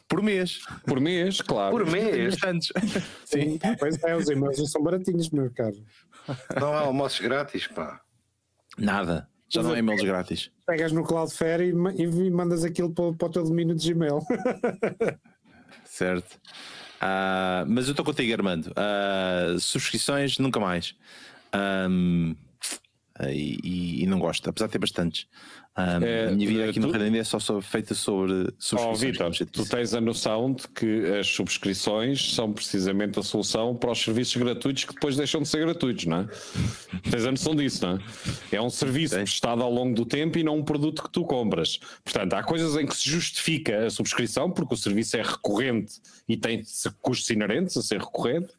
Por 0.08 0.22
mês. 0.22 0.60
Por 0.86 1.00
mês, 1.00 1.42
claro. 1.42 1.76
Por 1.76 1.86
mês? 1.90 2.36
Bastantes. 2.36 2.72
Sim. 3.26 3.58
Pois 3.80 4.02
é, 4.04 4.16
os 4.16 4.30
e-mails 4.30 4.60
não 4.60 4.66
são 4.68 4.84
baratinhos, 4.84 5.30
meu 5.32 5.50
caro. 5.52 5.76
Não 6.60 6.74
há 6.74 6.82
almoços 6.82 7.20
grátis, 7.20 7.68
pá. 7.68 8.00
Nada. 8.78 9.28
Já 9.50 9.62
não 9.62 9.74
há 9.74 9.80
e-mails 9.80 10.02
grátis. 10.02 10.50
Pegas 10.66 10.92
no 10.92 11.04
Cloudflare 11.04 11.66
e, 11.66 12.02
e 12.04 12.32
mandas 12.32 12.64
aquilo 12.64 12.92
para, 12.92 13.14
para 13.14 13.28
o 13.28 13.32
teu 13.32 13.44
domínio 13.44 13.76
de 13.76 13.94
Gmail. 13.94 14.20
Certo. 15.86 16.40
Ah, 17.00 17.66
mas 17.68 17.86
eu 17.88 17.92
estou 17.92 18.06
contigo, 18.06 18.34
Armando. 18.34 18.72
Ah, 18.76 19.56
subscrições, 19.60 20.38
nunca 20.40 20.60
mais. 20.60 20.96
Ahm, 21.52 22.34
e, 23.30 23.60
e- 23.64 24.04
e 24.04 24.08
não 24.08 24.18
gosto, 24.20 24.50
apesar 24.50 24.66
de 24.68 24.72
ter 24.72 24.80
bastantes. 24.80 25.28
Ahm, 25.76 26.04
É, 26.04 26.28
a 26.28 26.32
minha 26.32 26.48
vida 26.48 26.70
aqui 26.70 26.80
no 26.80 26.88
tu- 26.88 26.92
Reino 26.92 27.06
Unido 27.08 27.22
é 27.22 27.24
só, 27.24 27.40
só 27.40 27.60
feita 27.60 27.96
sobre 27.96 28.32
Ó 28.34 28.48
subscrições. 28.60 29.00
Vitor, 29.00 29.32
te 29.32 29.46
tu 29.46 29.66
tens 29.68 29.94
a 29.96 30.00
noção 30.00 30.54
de 30.54 30.68
que 30.68 31.06
as 31.20 31.26
subscrições 31.28 32.36
são 32.36 32.54
precisamente 32.54 33.18
a 33.20 33.24
solução 33.24 33.76
para 33.76 33.92
os 33.92 34.00
serviços 34.00 34.36
gratuitos 34.38 34.86
que 34.86 34.94
depois 34.94 35.16
deixam 35.16 35.42
de 35.42 35.48
ser 35.48 35.62
gratuitos, 35.66 36.06
não 36.06 36.18
é? 36.18 36.28
tens 37.10 37.26
a 37.26 37.32
noção 37.32 37.56
disso, 37.56 37.84
não 37.88 37.96
é? 37.96 38.00
É 38.52 38.62
um 38.62 38.70
serviço 38.70 39.16
prestado 39.16 39.64
ao 39.64 39.72
longo 39.72 39.96
do 39.96 40.06
tempo 40.06 40.38
e 40.38 40.44
não 40.44 40.58
um 40.60 40.64
produto 40.64 41.02
que 41.04 41.10
tu 41.12 41.26
compras. 41.26 41.80
Portanto, 42.04 42.34
há 42.34 42.44
coisas 42.44 42.76
em 42.78 42.86
que 42.86 42.96
se 42.96 43.10
justifica 43.10 43.88
a 43.88 43.90
subscrição 43.90 44.52
porque 44.52 44.76
o 44.76 44.78
serviço 44.78 45.18
é 45.18 45.24
recorrente 45.24 45.94
e 46.30 46.38
tem 46.38 46.62
custos 47.02 47.30
inerentes 47.32 47.76
a 47.78 47.82
ser 47.82 48.00
recorrente. 48.00 48.50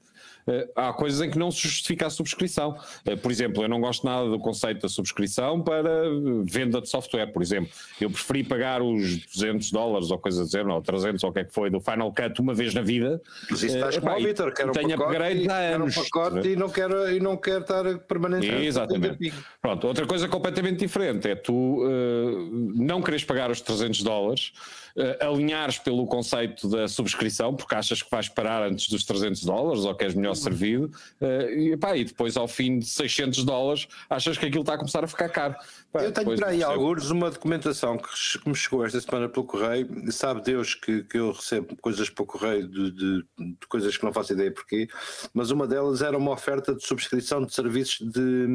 Eh, 0.46 0.68
há 0.74 0.92
coisas 0.92 1.20
em 1.20 1.30
que 1.30 1.38
não 1.38 1.50
se 1.50 1.60
justifica 1.60 2.06
a 2.06 2.10
subscrição. 2.10 2.76
Eh, 3.04 3.16
por 3.16 3.30
exemplo, 3.30 3.62
eu 3.62 3.68
não 3.68 3.80
gosto 3.80 4.04
nada 4.04 4.28
do 4.28 4.38
conceito 4.38 4.82
da 4.82 4.88
subscrição 4.88 5.60
para 5.60 6.04
venda 6.44 6.80
de 6.80 6.88
software, 6.88 7.26
por 7.28 7.42
exemplo. 7.42 7.70
Eu 8.00 8.10
preferi 8.10 8.44
pagar 8.44 8.82
os 8.82 9.24
200 9.26 9.70
dólares 9.70 10.10
ou 10.10 10.18
coisa 10.18 10.42
a 10.42 10.44
dizer, 10.44 10.66
ou 10.66 10.82
300 10.82 11.22
ou 11.24 11.30
o 11.30 11.32
que 11.32 11.40
é 11.40 11.44
que 11.44 11.52
foi, 11.52 11.70
do 11.70 11.80
Final 11.80 12.12
Cut 12.12 12.40
uma 12.40 12.54
vez 12.54 12.74
na 12.74 12.82
vida. 12.82 13.20
Mas 13.50 13.62
isso 13.62 13.76
estás 13.76 13.98
com 13.98 14.10
o 14.10 14.22
Vitor, 14.22 14.52
quero 14.52 14.70
um 14.70 14.72
tenho 14.72 14.90
e, 14.90 14.92
há 14.92 14.96
quero 14.96 15.84
um 15.84 15.90
pacote 15.90 16.48
e 16.48 16.56
não 16.56 16.68
quero, 16.68 17.10
e 17.10 17.20
não 17.20 17.36
quero 17.36 17.60
estar 17.60 17.98
permanentemente. 18.00 18.66
Exatamente. 18.66 19.32
Pronto, 19.60 19.86
outra 19.86 20.06
coisa 20.06 20.28
completamente 20.28 20.78
diferente 20.80 21.28
é 21.28 21.34
tu 21.34 21.84
eh, 21.84 22.34
não 22.74 23.02
queres 23.02 23.24
pagar 23.24 23.50
os 23.50 23.60
300 23.60 24.02
dólares, 24.02 24.52
eh, 24.96 25.18
alinhares 25.24 25.78
pelo 25.78 26.06
conceito 26.06 26.68
da 26.68 26.86
subscrição, 26.88 27.54
porque 27.54 27.74
achas 27.74 28.02
que 28.02 28.10
vais 28.10 28.28
parar 28.28 28.62
antes 28.62 28.88
dos 28.88 29.04
300 29.04 29.44
dólares 29.44 29.84
ou 29.84 29.94
que 29.94 30.04
és 30.04 30.14
melhor 30.14 30.34
servido, 30.34 30.90
eh, 31.20 31.52
e, 31.72 31.76
pá, 31.76 31.96
e 31.96 32.04
depois 32.04 32.36
ao 32.36 32.46
fim 32.48 32.78
de 32.78 32.86
600 32.86 33.44
dólares 33.44 33.86
achas 34.08 34.38
que 34.38 34.46
aquilo 34.46 34.62
está 34.62 34.74
a 34.74 34.78
começar 34.78 35.02
a 35.02 35.06
ficar 35.08 35.28
caro. 35.28 35.54
Pá, 35.92 36.02
Eu 36.04 36.12
tenho 36.12 36.36
para 36.36 36.48
aí 36.48 36.62
alguns 36.62 37.10
uma 37.10 37.30
documentação 37.30 37.96
que 37.98 38.48
me 38.48 38.54
chegou 38.54 38.84
esta 38.84 39.00
semana 39.00 39.28
pelo 39.28 39.44
correio. 39.46 39.88
Sabe 40.12 40.42
Deus 40.42 40.74
que, 40.74 41.02
que 41.04 41.18
eu 41.18 41.32
recebo 41.32 41.76
coisas 41.80 42.08
pelo 42.10 42.26
correio 42.26 42.68
de, 42.68 42.90
de- 42.92 43.24
de 43.38 43.66
coisas 43.68 43.96
que 43.96 44.04
não 44.04 44.12
faço 44.12 44.32
ideia 44.32 44.52
porquê, 44.52 44.88
mas 45.32 45.50
uma 45.50 45.66
delas 45.66 46.02
era 46.02 46.16
uma 46.16 46.30
oferta 46.32 46.74
de 46.74 46.84
subscrição 46.86 47.44
de 47.44 47.52
serviços 47.54 47.98
de, 48.00 48.46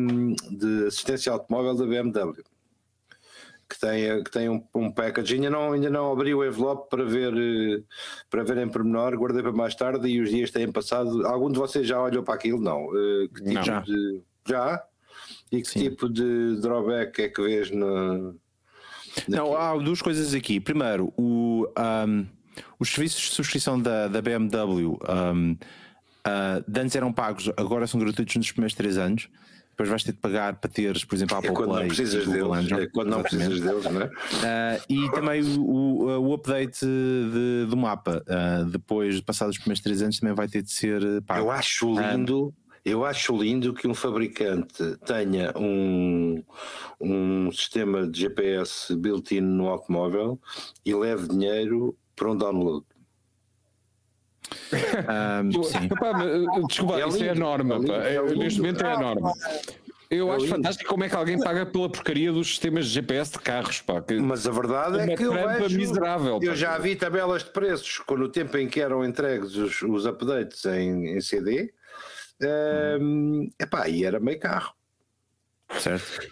de 0.57 0.87
assistência 0.87 1.31
automóvel 1.31 1.75
da 1.75 1.85
BMW. 1.85 2.33
Que 3.69 3.79
tem, 3.79 4.23
que 4.23 4.31
tem 4.31 4.49
um, 4.49 4.63
um 4.73 4.91
package, 4.91 5.35
ainda 5.35 5.49
não, 5.51 5.73
ainda 5.73 5.91
não 5.91 6.11
abri 6.11 6.33
o 6.33 6.43
envelope 6.43 6.89
para 6.89 7.03
ver, 7.03 7.31
eh, 7.31 7.83
para 8.27 8.43
ver 8.43 8.57
em 8.57 8.67
pormenor, 8.67 9.15
guardei 9.15 9.43
para 9.43 9.51
mais 9.51 9.75
tarde 9.75 10.07
e 10.07 10.19
os 10.19 10.31
dias 10.31 10.49
têm 10.49 10.71
passado. 10.71 11.25
Algum 11.27 11.51
de 11.51 11.59
vocês 11.59 11.87
já 11.87 12.01
olhou 12.01 12.23
para 12.23 12.33
aquilo? 12.33 12.59
Não. 12.59 12.89
Eh, 12.95 13.27
que 13.27 13.43
tipo 13.43 13.53
Não. 13.53 13.63
Já. 13.63 13.79
de. 13.81 14.21
Já? 14.47 14.83
E 15.51 15.61
que 15.61 15.67
Sim. 15.67 15.81
tipo 15.81 16.09
de 16.09 16.59
drawback 16.59 17.21
é 17.21 17.29
que 17.29 17.41
vês 17.43 17.69
no. 17.69 18.35
Não, 19.27 19.55
há 19.55 19.77
duas 19.77 20.01
coisas 20.01 20.33
aqui. 20.33 20.59
Primeiro, 20.59 21.13
o, 21.15 21.67
ahm, 21.75 22.25
os 22.79 22.89
serviços 22.89 23.21
de 23.21 23.35
subscrição 23.35 23.79
da, 23.79 24.07
da 24.07 24.21
BMW 24.21 24.97
ah, 26.29 26.61
de 26.67 26.79
antes 26.79 26.95
eram 26.95 27.11
pagos, 27.11 27.49
agora 27.57 27.87
são 27.87 27.99
gratuitos 27.99 28.35
nos 28.35 28.51
primeiros 28.51 28.75
três 28.75 28.97
anos. 28.97 29.29
Depois 29.79 29.89
vais 29.91 30.03
ter 30.03 30.11
de 30.11 30.17
pagar 30.17 30.55
para 30.57 30.69
teres, 30.69 31.05
por 31.05 31.15
exemplo, 31.15 31.35
a 31.35 31.37
É 31.37 31.39
Apple 31.39 31.53
quando 31.55 31.69
Play 31.69 31.79
não 31.83 31.87
precisas 31.87 32.27
deles. 32.27 32.43
Android. 32.43 32.73
É 32.83 32.87
quando 32.87 33.07
não 33.11 33.19
Exatamente. 33.21 33.47
precisas 33.47 33.81
deles, 33.81 33.93
não 33.93 34.01
é? 34.01 34.11
Ah, 34.43 34.81
e 34.89 35.11
também 35.11 35.41
o, 35.41 35.61
o- 35.61 36.19
o 36.27 36.33
update 36.33 36.85
de- 36.85 37.65
do 37.69 37.77
mapa, 37.77 38.21
ah, 38.27 38.65
depois 38.69 39.15
de 39.15 39.21
passados 39.21 39.55
os 39.55 39.59
primeiros 39.61 39.81
três 39.81 40.01
anos, 40.01 40.19
também 40.19 40.35
vai 40.35 40.49
ter 40.49 40.63
de 40.63 40.69
ser 40.71 41.21
pago. 41.21 41.39
Eu 41.45 41.49
acho 41.49 41.93
lindo. 41.97 42.53
Eu 42.83 43.05
acho 43.05 43.37
lindo 43.41 43.73
que 43.73 43.87
um 43.87 43.93
fabricante 43.93 44.83
tenha 45.05 45.53
um, 45.57 46.43
um 46.99 47.49
sistema 47.53 48.05
de 48.05 48.19
GPS 48.19 48.93
built-in 48.97 49.39
no 49.41 49.69
automóvel 49.69 50.37
e 50.85 50.93
leve 50.93 51.25
dinheiro 51.29 51.95
para 52.17 52.29
um 52.31 52.35
download. 52.35 52.85
Ah, 55.07 55.41
sim. 55.63 55.85
Epá, 55.85 56.23
eh, 56.23 56.61
desculpa, 56.67 56.99
É 56.99 57.07
isso 57.07 57.23
é 57.23 57.29
a 57.29 57.33
lindo, 57.33 57.39
norma. 57.45 57.75
é 57.75 57.77
lindo, 57.79 57.93
é 57.93 58.21
lindo. 58.21 58.39
neste 58.39 58.59
momento 58.59 58.83
é 58.85 58.93
a 58.93 58.99
norma. 58.99 59.33
Eu 60.09 60.27
É 60.31 60.35
acho 60.35 60.45
lindo. 60.45 60.55
fantástico 60.55 60.89
como 60.89 61.03
é 61.03 61.09
que 61.09 61.15
alguém 61.15 61.39
paga 61.39 61.65
pela 61.67 61.87
porcaria 61.87 62.31
dos 62.31 62.47
sistemas 62.47 62.85
de 62.87 62.91
GPS 62.93 63.31
de 63.33 63.39
carros. 63.39 63.81
Pá, 63.81 64.01
que- 64.01 64.19
Mas 64.19 64.47
a 64.47 64.51
verdade 64.51 64.99
é 64.99 65.15
que 65.15 65.23
eu 65.23 65.33
vejo, 65.33 65.77
miserável, 65.77 66.39
eu 66.41 66.49
pá. 66.51 66.55
já 66.55 66.77
vi 66.79 66.95
tabelas 66.95 67.43
de 67.43 67.51
preços 67.51 67.99
quando 67.99 68.23
o 68.23 68.29
tempo 68.29 68.57
em 68.57 68.67
que 68.67 68.81
eram 68.81 69.05
entregues 69.05 69.55
os, 69.55 69.81
os 69.83 70.05
updates 70.07 70.65
em, 70.65 71.15
em 71.15 71.21
CD. 71.21 71.71
Hum, 72.99 73.49
epá, 73.59 73.87
e 73.87 74.03
era 74.03 74.19
meio 74.19 74.39
carro. 74.39 74.73
certo? 75.77 76.27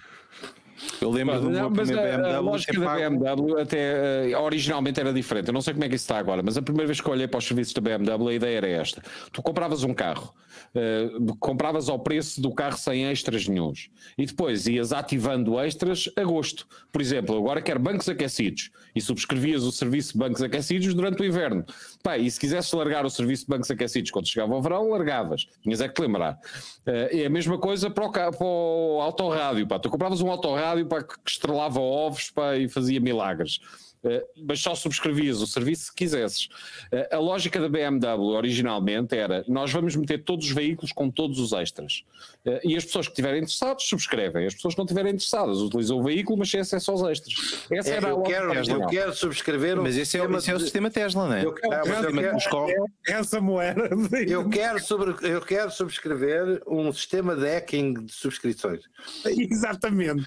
Eu 1.02 1.12
lembro 1.12 1.40
do 1.40 1.50
Não, 1.50 1.52
meu 1.52 1.70
mas 1.70 1.90
primeiro 1.90 2.02
a, 2.02 2.14
a 2.14 2.18
BMW 2.18 2.42
lógica 2.42 2.74
ter 2.74 2.80
da 2.80 2.96
BMW 2.96 3.60
até 3.60 4.32
eh, 4.32 4.38
originalmente 4.38 5.00
era 5.00 5.14
diferente. 5.14 5.48
Eu 5.48 5.54
não 5.54 5.62
sei 5.62 5.74
como 5.74 5.86
é 5.86 5.90
que 5.90 5.96
isso 5.96 6.04
está 6.04 6.18
agora, 6.18 6.42
mas 6.44 6.58
a 6.58 6.62
primeira 6.62 6.88
vez 6.88 7.00
que 7.00 7.10
olhei 7.10 7.28
para 7.28 7.38
os 7.38 7.46
serviços 7.46 7.74
da 7.74 7.82
BMW, 7.82 8.30
a 8.30 8.34
ideia 8.34 8.58
era 8.58 8.68
esta: 8.68 9.02
tu 9.32 9.42
compravas 9.42 9.84
um 9.84 9.94
carro, 9.94 10.34
eh, 10.74 11.10
compravas 11.40 11.90
ao 11.90 12.00
preço 12.00 12.42
do 12.42 12.52
carro 12.54 12.78
sem 12.78 13.06
extras 13.06 13.48
nenhuns 13.48 13.90
e 14.18 14.26
depois 14.26 14.68
ias 14.68 14.92
ativando 14.92 15.60
extras 15.60 16.10
a 16.16 16.24
gosto. 16.24 16.68
Por 16.92 17.02
exemplo, 17.02 17.38
agora 17.38 17.62
quero 17.62 17.80
bancos 17.80 18.10
aquecidos 18.10 18.72
e 18.96 19.02
subscrevias 19.02 19.64
o 19.64 19.72
serviço 19.72 20.14
de 20.14 20.20
bancos 20.20 20.42
aquecidos 20.42 20.94
durante 20.94 21.22
o 21.22 21.26
inverno. 21.26 21.66
Pá, 22.02 22.18
e 22.18 22.30
se 22.30 22.40
quisesses 22.40 22.72
largar 22.74 23.06
o 23.06 23.10
serviço 23.10 23.44
de 23.44 23.50
bancos 23.50 23.70
aquecidos 23.70 24.12
quando 24.12 24.28
chegava 24.28 24.56
o 24.56 24.62
verão, 24.62 24.90
largavas. 24.90 25.48
Tinhas 25.62 25.82
é 25.82 25.88
que 25.88 25.94
te 25.94 26.02
lembrar. 26.02 26.40
Eh, 26.86 27.22
é 27.22 27.26
a 27.26 27.30
mesma 27.30 27.58
coisa 27.58 27.90
para 27.90 28.06
o, 28.06 28.12
para 28.12 28.38
o 28.42 29.00
autorrádio. 29.02 29.68
Pá. 29.68 29.78
Tu 29.80 29.90
compravas 29.90 30.22
um 30.22 30.32
autorrádio 30.32 30.87
pá, 30.88 31.04
que 31.04 31.16
estrelava 31.26 31.80
ovos 31.80 32.32
pá, 32.32 32.56
e 32.56 32.70
fazia 32.70 33.00
milagres. 33.00 33.60
Eh, 34.04 34.24
mas 34.38 34.60
só 34.62 34.76
subscrevias 34.76 35.42
o 35.42 35.48
serviço 35.48 35.86
se 35.86 35.94
quisesses. 35.96 36.50
Eh, 36.92 37.10
a 37.16 37.18
lógica 37.18 37.60
da 37.60 37.68
BMW 37.68 38.24
originalmente 38.36 39.16
era: 39.16 39.44
nós 39.48 39.72
vamos 39.72 39.96
meter 39.96 40.24
todos 40.24 40.46
os 40.46 40.52
veículos 40.52 40.92
com 40.92 41.10
todos 41.10 41.40
os 41.40 41.52
extras. 41.52 42.04
Eh, 42.46 42.62
e 42.64 42.76
as 42.78 42.86
pessoas 42.86 43.08
que 43.08 43.14
estiverem 43.14 43.42
interessadas 43.42 43.84
subscrevem. 43.84 44.46
As 44.46 44.54
pessoas 44.54 44.76
que 44.76 44.78
não 44.80 44.86
estiverem 44.86 45.14
interessadas 45.14 45.58
utilizam 45.60 45.98
o 46.00 46.04
veículo, 46.04 46.38
mas 46.38 46.50
sem 46.52 46.60
acesso 46.60 46.92
aos 46.92 47.02
extras. 47.04 47.66
Essa 47.72 47.90
É, 47.90 47.94
era 47.96 48.08
a 48.08 48.10
eu, 48.12 48.18
lógica 48.18 48.34
quero, 48.36 48.46
eu 48.46 48.58
original. 48.58 48.90
quero 48.90 49.14
subscrever 49.16 49.80
um 49.80 49.84
Mas 49.84 49.98
esse 49.98 50.18
é, 50.18 50.22
o- 50.28 50.38
esse 50.38 50.52
é 50.52 50.54
o 50.54 50.58
de- 50.58 50.64
sistema 50.64 50.90
Tesla, 50.92 51.26
não 51.28 51.34
é? 51.34 51.44
Eu, 51.46 51.56
ah, 51.72 51.82
mas 51.88 52.04
eu 52.04 52.14
quero-. 52.14 52.86
Essa 53.08 53.42
moeda. 53.42 53.90
Eu 54.28 54.48
quero, 54.50 54.80
sobre, 54.80 55.16
eu 55.28 55.42
quero 55.42 55.72
subscrever 55.72 56.62
um 56.68 56.92
sistema 56.94 57.36
de 57.36 57.46
hacking 57.48 58.06
de 58.06 58.12
subscrições. 58.14 58.82
Exatamente. 59.26 60.26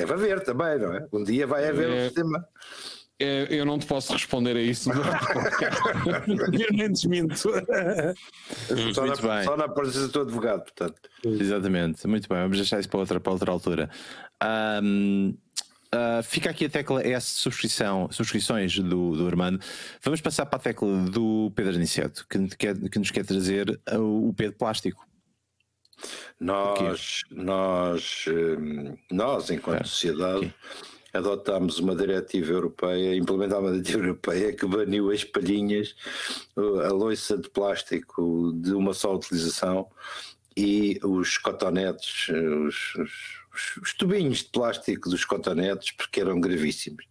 Deve 0.00 0.12
haver 0.14 0.40
também, 0.42 0.78
não 0.78 0.94
é? 0.94 1.06
Um 1.12 1.22
dia 1.24 1.46
vai 1.46 1.66
haver 1.68 1.88
um 1.88 1.94
É. 1.94 2.04
sistema. 2.06 2.44
Eh, 3.18 3.46
Eu 3.50 3.64
não 3.66 3.78
te 3.78 3.86
posso 3.86 4.12
responder 4.12 4.56
a 4.56 4.60
isso. 4.62 4.90
Eu 6.58 6.72
nem 6.72 6.90
desminto. 6.92 7.36
Só 7.36 7.50
Muito 9.04 9.26
na, 9.26 9.34
bem. 9.36 9.44
só 9.44 9.56
na 9.56 9.68
presença 9.68 10.08
do 10.08 10.20
advogado, 10.22 10.62
portanto. 10.62 10.94
Exatamente, 11.24 12.06
muito 12.06 12.28
bem, 12.28 12.38
vamos 12.38 12.56
deixar 12.56 12.80
isso 12.80 12.88
para 12.88 13.00
outra, 13.00 13.20
para 13.20 13.32
outra 13.32 13.50
altura. 13.50 13.90
Ahm, 14.40 15.34
ah, 15.92 16.20
fica 16.22 16.50
aqui 16.50 16.64
a 16.66 16.70
tecla 16.70 17.02
S 17.06 17.26
subscrição, 17.26 18.08
subscrições 18.10 18.78
do, 18.78 19.16
do 19.16 19.26
Armando. 19.26 19.60
Vamos 20.02 20.20
passar 20.20 20.46
para 20.46 20.56
a 20.58 20.62
tecla 20.62 20.88
do 21.10 21.52
Pedro 21.54 21.74
Aniceto, 21.74 22.24
que, 22.28 22.38
nos 22.38 22.54
quer- 22.54 22.78
que 22.88 22.98
nos 22.98 23.10
quer 23.10 23.24
trazer 23.26 23.78
o, 23.92 24.28
o 24.28 24.32
P 24.34 24.48
de 24.48 24.54
plástico. 24.54 25.06
Nós, 26.38 27.20
nós, 27.30 28.24
hum, 28.28 28.96
nós 29.10 29.50
enquanto 29.50 29.82
É, 29.82 29.84
sociedade, 29.84 30.54
adotámos 31.12 31.78
uma 31.78 31.94
diretiva 31.94 32.52
europeia, 32.52 33.14
implementámos 33.16 33.70
uma 33.70 33.72
diretiva 33.82 34.04
europeia 34.06 34.52
que 34.52 34.66
baniu 34.66 35.10
as 35.10 35.24
palhinhas, 35.24 35.94
a 36.56 36.92
loiça 36.92 37.36
de 37.36 37.48
plástico 37.50 38.52
de 38.56 38.72
uma 38.72 38.94
só 38.94 39.14
utilização 39.14 39.88
e 40.56 40.98
os 41.02 41.36
cotonetes, 41.38 42.28
os- 42.28 42.94
os- 42.96 43.76
os 43.82 43.94
tubinhos 43.94 44.38
de 44.38 44.44
plástico 44.50 45.10
dos 45.10 45.24
cotonetes, 45.24 45.90
porque 45.92 46.20
eram 46.20 46.40
gravíssimos. 46.40 47.04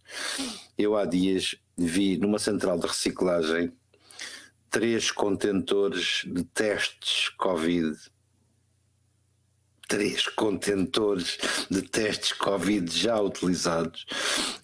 Eu 0.78 0.96
há 0.96 1.04
dias 1.04 1.54
vi 1.76 2.16
numa 2.16 2.38
central 2.38 2.78
de 2.78 2.86
reciclagem 2.86 3.72
três 4.70 5.10
contentores 5.10 6.22
de 6.26 6.44
testes 6.44 7.28
Covid 7.30 7.96
três 9.90 10.24
contentores 10.28 11.36
de 11.68 11.82
testes 11.82 12.32
Covid 12.32 12.96
já 12.96 13.20
utilizados, 13.20 14.06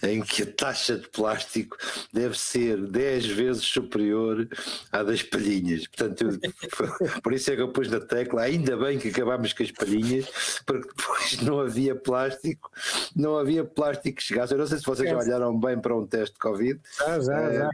em 0.01 0.23
que 0.23 0.45
a 0.45 0.47
taxa 0.47 0.97
de 0.97 1.09
plástico 1.09 1.77
deve 2.13 2.39
ser 2.39 2.81
10 2.87 3.27
vezes 3.27 3.65
superior 3.65 4.49
à 4.93 5.03
das 5.03 5.25
palhinhas. 5.25 5.85
Portanto, 5.89 6.23
eu, 6.23 7.19
por 7.23 7.33
isso 7.33 7.51
é 7.51 7.57
que 7.57 7.63
eu 7.63 7.73
pus 7.73 7.91
na 7.91 7.99
tecla, 7.99 8.43
ainda 8.43 8.77
bem 8.77 9.01
que 9.01 9.09
acabámos 9.09 9.53
com 9.53 9.65
as 9.65 9.73
palhinhas, 9.73 10.27
porque 10.65 10.89
depois 10.97 11.41
não 11.43 11.59
havia 11.59 11.97
plástico, 11.97 12.71
não 13.17 13.37
havia 13.37 13.65
plástico 13.65 14.19
que 14.19 14.23
chegasse. 14.23 14.55
Eu 14.55 14.59
não 14.59 14.67
sei 14.69 14.79
se 14.79 14.85
vocês 14.85 15.11
já 15.11 15.19
olharam 15.19 15.59
bem 15.59 15.77
para 15.77 15.97
um 15.97 16.07
teste 16.07 16.39
Covid. 16.39 16.81
Já, 17.01 17.21
já, 17.21 17.53
já. 17.53 17.71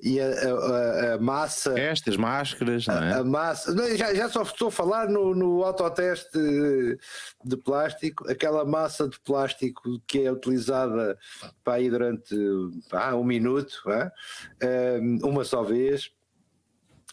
E 0.00 0.20
a, 0.20 0.26
a, 0.28 1.14
a 1.14 1.18
massa. 1.18 1.76
Estas 1.76 2.16
máscaras, 2.16 2.86
não 2.86 2.94
é? 2.94 3.12
A, 3.12 3.18
a 3.18 3.24
massa. 3.24 3.74
Não, 3.74 3.96
já, 3.96 4.14
já 4.14 4.28
só 4.28 4.42
estou 4.42 4.68
a 4.68 4.70
falar 4.70 5.08
no, 5.08 5.34
no 5.34 5.64
autoteste 5.64 6.38
de 7.44 7.56
plástico, 7.56 8.30
aquela 8.30 8.64
massa 8.64 9.08
de 9.08 9.18
plástico 9.20 10.00
que 10.06 10.24
é 10.24 10.32
utilizada 10.32 11.18
para 11.64 11.80
ir 11.80 11.90
durante 11.90 12.34
ah, 12.92 13.16
um 13.16 13.24
minuto, 13.24 13.82
ah, 13.86 14.10
uma 15.22 15.44
só 15.44 15.62
vez, 15.62 16.12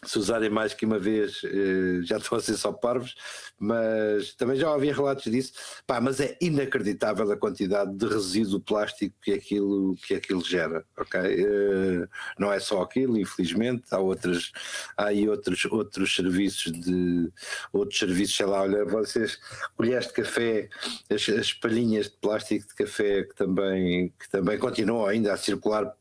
se 0.04 0.18
usarem 0.18 0.50
mais 0.50 0.74
que 0.74 0.86
uma 0.86 0.98
vez 0.98 1.40
eh, 1.44 2.00
já 2.02 2.18
estão 2.18 2.38
a 2.38 2.40
ser 2.40 2.56
só 2.56 2.72
parvos, 2.72 3.14
mas 3.58 4.34
também 4.34 4.56
já 4.56 4.72
ouvi 4.72 4.90
relatos 4.90 5.30
disso. 5.30 5.52
Pá, 5.86 6.00
mas 6.00 6.20
é 6.20 6.36
inacreditável 6.40 7.30
a 7.30 7.36
quantidade 7.36 7.94
de 7.96 8.06
resíduo 8.06 8.60
plástico 8.60 9.14
que 9.22 9.32
aquilo, 9.32 9.96
que 10.06 10.14
aquilo 10.14 10.44
gera, 10.44 10.84
ok? 10.98 11.20
Eh, 11.20 12.08
não 12.38 12.52
é 12.52 12.60
só 12.60 12.82
aquilo, 12.82 13.18
infelizmente, 13.18 13.84
há 13.90 13.98
outras, 13.98 14.52
há 14.96 15.06
aí 15.06 15.28
outros, 15.28 15.64
outros 15.66 16.14
serviços 16.14 16.72
de 16.72 17.30
outros 17.72 17.98
serviços, 17.98 18.36
sei 18.36 18.46
lá, 18.46 18.62
olha, 18.62 18.84
vocês 18.84 19.38
colheres 19.76 20.08
de 20.08 20.12
café, 20.14 20.68
as, 21.10 21.28
as 21.28 21.52
palhinhas 21.52 22.06
de 22.06 22.16
plástico 22.18 22.68
de 22.68 22.74
café 22.74 23.24
que 23.24 23.34
também, 23.34 24.12
que 24.18 24.30
também 24.30 24.58
continuam 24.58 25.06
ainda 25.06 25.32
a 25.32 25.36
circular 25.36 25.94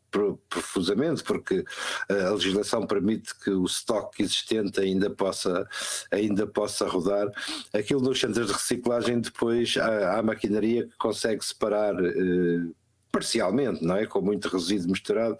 profusamente, 0.49 1.23
porque 1.23 1.63
a 2.09 2.29
legislação 2.29 2.85
permite 2.85 3.33
que 3.39 3.49
o 3.49 3.65
estoque 3.65 4.23
existente 4.23 4.79
ainda 4.79 5.09
possa, 5.09 5.67
ainda 6.11 6.45
possa 6.47 6.87
rodar. 6.87 7.31
Aquilo 7.73 8.01
nos 8.01 8.19
centros 8.19 8.47
de 8.47 8.53
reciclagem, 8.53 9.19
depois 9.19 9.75
há, 9.77 10.19
há 10.19 10.23
maquinaria 10.23 10.87
que 10.87 10.97
consegue 10.97 11.43
separar. 11.43 11.95
Eh, 12.03 12.71
parcialmente, 13.11 13.85
não 13.85 13.95
é? 13.95 14.07
Com 14.07 14.21
muito 14.21 14.47
resíduo 14.47 14.89
misturado, 14.89 15.37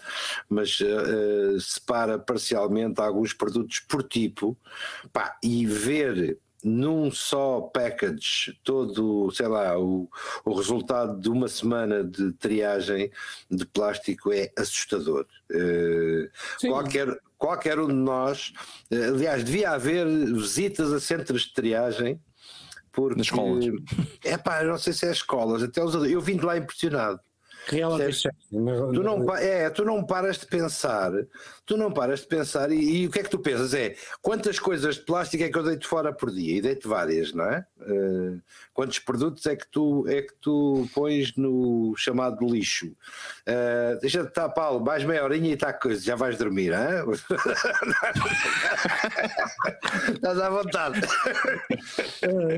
mas 0.47 0.79
uh, 0.79 1.59
separa 1.59 2.19
parcialmente 2.19 3.01
alguns 3.01 3.33
produtos 3.33 3.79
por 3.79 4.03
tipo, 4.03 4.55
pá, 5.11 5.35
e 5.41 5.65
ver 5.65 6.37
num 6.63 7.11
só 7.11 7.61
package 7.61 8.57
todo, 8.63 9.29
sei 9.31 9.47
lá, 9.47 9.77
o, 9.77 10.09
o 10.45 10.53
resultado 10.53 11.19
de 11.19 11.29
uma 11.29 11.47
semana 11.47 12.03
de 12.03 12.31
triagem 12.33 13.11
de 13.51 13.65
plástico 13.65 14.31
é 14.31 14.51
assustador. 14.57 15.25
Uh, 15.51 16.29
qualquer, 16.67 17.19
qualquer 17.37 17.79
um 17.79 17.87
de 17.87 17.93
nós, 17.93 18.53
uh, 18.91 19.13
aliás, 19.13 19.43
devia 19.43 19.71
haver 19.71 20.07
visitas 20.33 20.93
a 20.93 20.99
centros 20.99 21.43
de 21.43 21.53
triagem. 21.53 22.19
Porque, 22.91 23.17
Nas 23.17 23.27
escolas. 23.27 23.65
É 24.23 24.37
pá, 24.37 24.63
não 24.63 24.77
sei 24.77 24.93
se 24.93 25.05
é 25.05 25.11
escolas, 25.11 25.63
até 25.63 25.83
os, 25.83 25.95
eu 25.95 26.21
vim 26.21 26.37
de 26.37 26.45
lá 26.45 26.57
impressionado. 26.57 27.19
Tu 28.93 29.03
não, 29.03 29.35
é, 29.35 29.69
tu 29.69 29.85
não 29.85 30.03
paras 30.03 30.37
de 30.37 30.45
pensar, 30.45 31.11
tu 31.65 31.77
não 31.77 31.91
paras 31.91 32.21
de 32.21 32.27
pensar, 32.27 32.71
e, 32.71 33.03
e, 33.03 33.07
o 33.07 33.11
que 33.11 33.19
é 33.19 33.23
que 33.23 33.29
tu 33.29 33.39
pensas? 33.39 33.73
É 33.73 33.95
quantas 34.21 34.59
coisas 34.59 34.95
de 34.95 35.01
plástico 35.01 35.43
é 35.43 35.49
que 35.49 35.57
eu 35.57 35.63
deito 35.63 35.87
fora 35.87 36.11
por 36.11 36.31
dia? 36.31 36.57
E 36.57 36.61
deito 36.61 36.89
várias, 36.89 37.33
não 37.33 37.45
é? 37.45 37.65
Uh, 37.79 38.41
quantos 38.73 38.99
produtos 38.99 39.45
é 39.45 39.55
que 39.55 39.67
tu 39.67 40.05
é 40.07 40.21
que 40.21 40.33
tu 40.41 40.87
pões 40.93 41.35
no 41.35 41.93
chamado 41.97 42.45
lixo? 42.45 42.87
Uh, 42.87 43.99
deixa 44.01 44.23
de 44.23 44.29
estar, 44.29 44.49
Paulo, 44.49 44.83
mais 44.83 45.03
meia 45.03 45.23
horinha 45.23 45.49
e 45.49 45.53
está 45.53 45.71
coisa, 45.71 46.01
já 46.01 46.15
vais 46.15 46.37
dormir, 46.37 46.73
hein? 46.73 47.03
estás 50.13 50.39
à 50.39 50.49
vontade. 50.49 51.01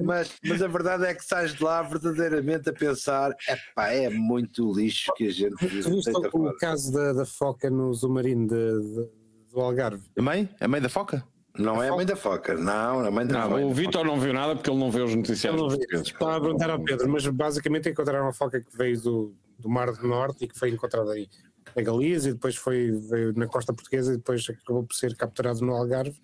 mas, 0.03 0.31
mas 0.43 0.61
a 0.61 0.67
verdade 0.67 1.05
é 1.05 1.13
que 1.13 1.23
sais 1.23 1.53
de 1.53 1.63
lá 1.63 1.81
verdadeiramente 1.81 2.69
a 2.69 2.73
pensar, 2.73 3.35
epá, 3.47 3.89
é 3.89 4.09
muito 4.09 4.73
lixo 4.73 4.94
lixo 4.95 5.13
que 5.15 5.27
a 5.27 5.31
gente. 5.31 5.55
Tu 5.57 5.67
viste 5.67 6.11
o 6.11 6.31
fora. 6.31 6.55
caso 6.57 6.91
da, 6.91 7.13
da, 7.13 7.25
foca 7.25 7.69
no 7.69 7.93
submarino 7.93 8.47
de, 8.47 8.81
de, 8.81 9.09
do 9.51 9.59
Algarve? 9.59 10.03
A 10.17 10.21
mãe? 10.21 10.49
A 10.59 10.67
mãe 10.67 10.81
da 10.81 10.89
foca? 10.89 11.23
Não 11.57 11.79
a 11.79 11.85
é 11.85 11.89
a 11.89 11.95
mãe 11.95 12.05
da 12.05 12.17
foca, 12.17 12.53
não, 12.53 12.99
a 12.99 13.09
mãe 13.09 13.25
da 13.25 13.47
não, 13.47 13.69
O 13.69 13.73
Vitor 13.73 14.05
não 14.05 14.19
viu 14.19 14.33
nada 14.33 14.55
porque 14.55 14.69
ele 14.69 14.79
não 14.79 14.91
vê 14.91 15.01
os 15.01 15.15
noticiários. 15.15 15.73
Estava 15.93 16.35
a 16.35 16.41
perguntar 16.41 16.69
ao 16.69 16.83
Pedro, 16.83 17.07
mas 17.09 17.25
basicamente 17.27 17.89
encontraram 17.89 18.25
uma 18.25 18.33
foca 18.33 18.59
que 18.59 18.77
veio 18.77 18.99
do, 18.99 19.33
do 19.57 19.69
Mar 19.69 19.89
do 19.93 20.05
Norte 20.05 20.43
e 20.43 20.47
que 20.49 20.59
foi 20.59 20.71
encontrada 20.71 21.13
aí 21.13 21.29
na 21.73 21.81
Galiza 21.81 22.29
e 22.29 22.33
depois 22.33 22.57
foi 22.57 22.91
veio 22.91 23.33
na 23.37 23.47
costa 23.47 23.73
portuguesa 23.73 24.13
e 24.13 24.17
depois 24.17 24.45
acabou 24.49 24.83
por 24.83 24.93
ser 24.95 25.15
capturado 25.15 25.61
no 25.61 25.73
Algarve 25.73 26.19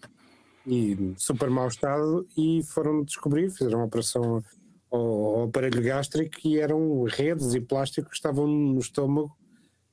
e 0.67 1.13
super 1.15 1.49
mau 1.49 1.69
estado 1.69 2.27
e 2.37 2.61
foram 2.63 3.01
descobrir, 3.01 3.49
fizeram 3.49 3.79
uma 3.79 3.85
operação 3.85 4.43
ao, 4.91 5.43
aparelho 5.43 5.81
gástrico 5.81 6.37
e 6.43 6.59
eram 6.59 7.03
redes 7.03 7.53
e 7.53 7.61
plástico 7.61 8.09
que 8.09 8.15
estavam 8.15 8.47
no 8.47 8.79
estômago 8.79 9.35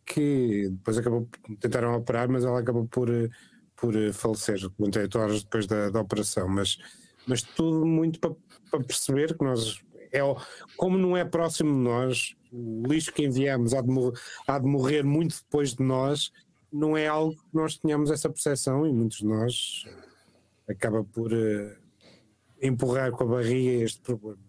que 0.05 0.69
depois 0.71 0.99
acabou 0.99 1.29
tentaram 1.61 1.95
operar, 1.95 2.29
mas 2.29 2.45
ela 2.45 2.61
acabou 2.61 2.87
por, 2.87 3.09
por 3.77 3.95
falecer 4.13 4.59
48 4.77 5.19
horas 5.19 5.43
depois 5.43 5.67
da, 5.67 5.91
da 5.91 6.01
operação. 6.01 6.49
Mas, 6.49 6.79
mas 7.27 7.43
tudo 7.43 7.85
muito 7.85 8.19
para, 8.19 8.85
perceber 8.85 9.37
que 9.37 9.45
nós 9.45 9.83
é, 10.13 10.21
como 10.77 10.97
não 10.97 11.17
é 11.17 11.25
próximo 11.25 11.75
de 11.75 11.81
nós, 11.81 12.35
o 12.51 12.83
lixo 12.87 13.13
que 13.13 13.25
enviamos 13.25 13.75
há 13.75 13.83
de, 13.83 13.89
morrer, 13.89 14.19
há 14.47 14.59
de 14.59 14.67
morrer 14.67 15.05
muito 15.05 15.37
depois 15.37 15.75
de 15.75 15.83
nós, 15.83 16.33
não 16.73 16.97
é 16.97 17.07
algo 17.07 17.35
que 17.35 17.55
nós 17.55 17.77
tenhamos 17.77 18.11
essa 18.11 18.29
percepção 18.29 18.87
e 18.87 18.93
muitos 18.93 19.19
de 19.19 19.27
nós 19.27 19.85
acaba 20.69 21.03
por 21.03 21.33
uh, 21.33 21.77
empurrar 22.61 23.11
com 23.13 23.25
a 23.25 23.27
barriga 23.27 23.85
este 23.85 24.01
problema. 24.01 24.48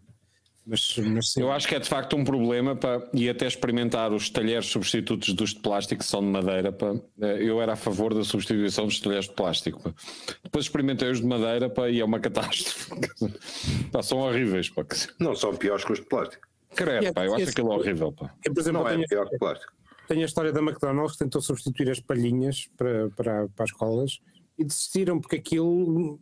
Mas, 0.69 0.97
mas 0.99 1.35
eu 1.35 1.51
acho 1.51 1.67
que 1.67 1.73
é 1.73 1.79
de 1.79 1.89
facto 1.89 2.15
um 2.15 2.23
problema 2.23 2.75
para, 2.75 3.09
e 3.11 3.27
até 3.27 3.47
experimentar 3.47 4.13
os 4.13 4.29
talheres 4.29 4.67
substitutos 4.67 5.33
dos 5.33 5.49
de 5.55 5.59
plástico 5.61 6.03
que 6.03 6.07
são 6.07 6.21
de 6.21 6.27
madeira. 6.27 6.71
Para, 6.71 7.01
eh, 7.21 7.37
eu 7.41 7.59
era 7.59 7.73
a 7.73 7.75
favor 7.75 8.13
da 8.13 8.23
substituição 8.23 8.85
dos 8.85 8.99
talheres 8.99 9.25
de 9.27 9.33
plástico. 9.33 9.81
Para. 9.81 9.95
Depois 10.43 10.65
experimentei 10.65 11.09
os 11.09 11.21
de 11.21 11.25
madeira 11.25 11.71
para, 11.71 11.89
e 11.89 11.99
é 11.99 12.05
uma 12.05 12.19
catástrofe. 12.21 12.91
Pá, 13.91 14.03
são 14.03 14.19
horríveis. 14.19 14.69
Para. 14.69 14.85
Não 15.19 15.35
são 15.35 15.55
piores 15.55 15.83
que 15.83 15.93
os 15.93 15.99
de 15.99 16.05
plástico. 16.05 16.47
Creio, 16.75 17.13
pá, 17.15 17.25
eu 17.25 17.33
acho 17.33 17.49
aquilo 17.49 17.71
horrível. 17.71 18.11
Pá. 18.11 18.31
Eu, 18.45 18.53
por 18.53 18.59
exemplo, 18.59 18.83
não 18.83 18.87
é 18.87 19.07
pior 19.07 19.27
que 19.27 19.37
plástico. 19.39 19.73
Tenho 20.07 20.21
a 20.21 20.25
história 20.25 20.51
da 20.51 20.61
McDonald's 20.61 21.13
que 21.13 21.23
tentou 21.23 21.41
substituir 21.41 21.89
as 21.89 21.99
palhinhas 21.99 22.69
para, 22.77 23.09
para, 23.09 23.47
para 23.49 23.63
as 23.63 23.71
colas 23.71 24.19
e 24.57 24.63
desistiram 24.63 25.19
porque 25.19 25.37
aquilo 25.37 26.19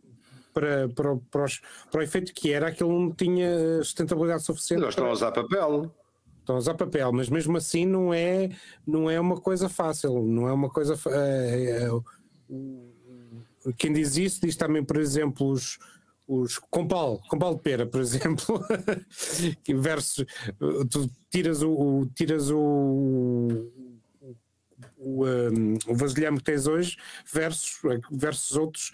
para, 0.58 0.88
para, 0.88 1.16
para, 1.30 1.44
os, 1.44 1.60
para 1.90 2.00
o 2.00 2.02
efeito 2.02 2.34
que 2.34 2.52
era, 2.52 2.68
aquilo 2.68 2.98
não 2.98 3.12
tinha 3.12 3.78
sustentabilidade 3.78 4.44
suficiente. 4.44 4.80
Nós 4.80 4.90
estamos 4.90 5.10
a 5.10 5.12
usar 5.12 5.32
papel. 5.32 5.94
Estão 6.40 6.56
a 6.56 6.58
usar 6.58 6.74
papel, 6.74 7.12
mas 7.12 7.28
mesmo 7.28 7.56
assim 7.56 7.86
não 7.86 8.12
é, 8.12 8.50
não 8.86 9.08
é 9.08 9.20
uma 9.20 9.40
coisa 9.40 9.68
fácil, 9.68 10.22
não 10.22 10.48
é 10.48 10.52
uma 10.52 10.68
coisa. 10.68 10.98
É, 11.10 11.86
é, 11.86 13.72
quem 13.76 13.92
diz 13.92 14.16
isso 14.16 14.40
diz 14.40 14.56
também, 14.56 14.82
por 14.82 14.96
exemplo, 14.96 15.48
os, 15.48 15.78
os 16.26 16.58
compal, 16.58 17.20
compal 17.28 17.54
de 17.54 17.62
pera, 17.62 17.86
por 17.86 18.00
exemplo, 18.00 18.64
versus 19.76 20.24
tu 20.90 21.08
tiras 21.30 21.62
o, 21.62 21.70
o 21.70 22.06
tiras 22.14 22.50
o, 22.50 23.70
o, 24.96 25.26
um, 25.26 25.78
o 25.86 25.94
vasilhame 25.94 26.38
que 26.38 26.44
tens 26.44 26.66
hoje 26.66 26.96
versus, 27.30 27.78
versus 28.10 28.56
outros 28.56 28.90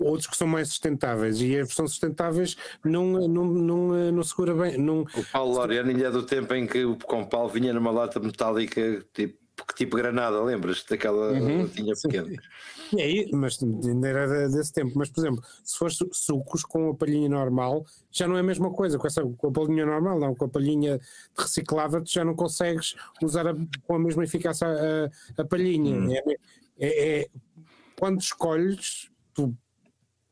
outros 0.00 0.26
que 0.26 0.36
são 0.36 0.46
mais 0.46 0.68
sustentáveis 0.68 1.40
e 1.40 1.54
a 1.54 1.64
versão 1.64 1.86
sustentáveis 1.86 2.56
não, 2.84 3.28
não, 3.28 3.44
não, 3.44 4.12
não 4.12 4.22
segura 4.22 4.54
bem. 4.54 4.78
Não... 4.78 5.02
O 5.02 5.24
Paulo 5.32 5.54
Laureano 5.56 5.90
é 5.90 6.10
do 6.10 6.22
tempo 6.22 6.54
em 6.54 6.66
que 6.66 6.84
o 6.84 6.96
Compal 6.96 7.48
vinha 7.48 7.72
numa 7.72 7.90
lata 7.90 8.20
metálica 8.20 9.04
tipo, 9.12 9.38
tipo 9.74 9.96
granada, 9.96 10.42
lembras-te 10.42 10.90
daquela 10.90 11.32
uhum. 11.32 11.62
latinha 11.62 11.94
pequena? 12.02 12.36
É, 12.96 13.26
mas 13.32 13.58
ainda 13.62 14.08
era 14.08 14.48
desse 14.48 14.72
tempo. 14.72 14.92
Mas, 14.96 15.10
por 15.10 15.20
exemplo, 15.20 15.42
se 15.62 15.76
for 15.76 15.90
sucos 16.12 16.62
com 16.64 16.90
a 16.90 16.94
palhinha 16.94 17.28
normal, 17.28 17.84
já 18.10 18.26
não 18.26 18.36
é 18.36 18.40
a 18.40 18.44
mesma 18.44 18.72
coisa. 18.72 18.98
Com, 18.98 19.06
essa, 19.06 19.22
com 19.22 19.48
a 19.48 19.52
palhinha 19.52 19.84
normal, 19.84 20.18
não. 20.18 20.34
Com 20.34 20.46
a 20.46 20.48
palhinha 20.48 20.98
reciclável, 21.36 22.02
tu 22.02 22.10
já 22.10 22.24
não 22.24 22.34
consegues 22.34 22.94
usar 23.22 23.46
a, 23.46 23.54
com 23.86 23.94
a 23.94 23.98
mesma 23.98 24.24
eficácia 24.24 24.66
a, 24.66 25.42
a 25.42 25.44
palhinha. 25.44 25.98
Hum. 25.98 26.12
É, 26.12 26.22
é, 26.78 27.20
é, 27.20 27.28
quando 27.98 28.20
escolhes, 28.20 29.10
tu 29.34 29.54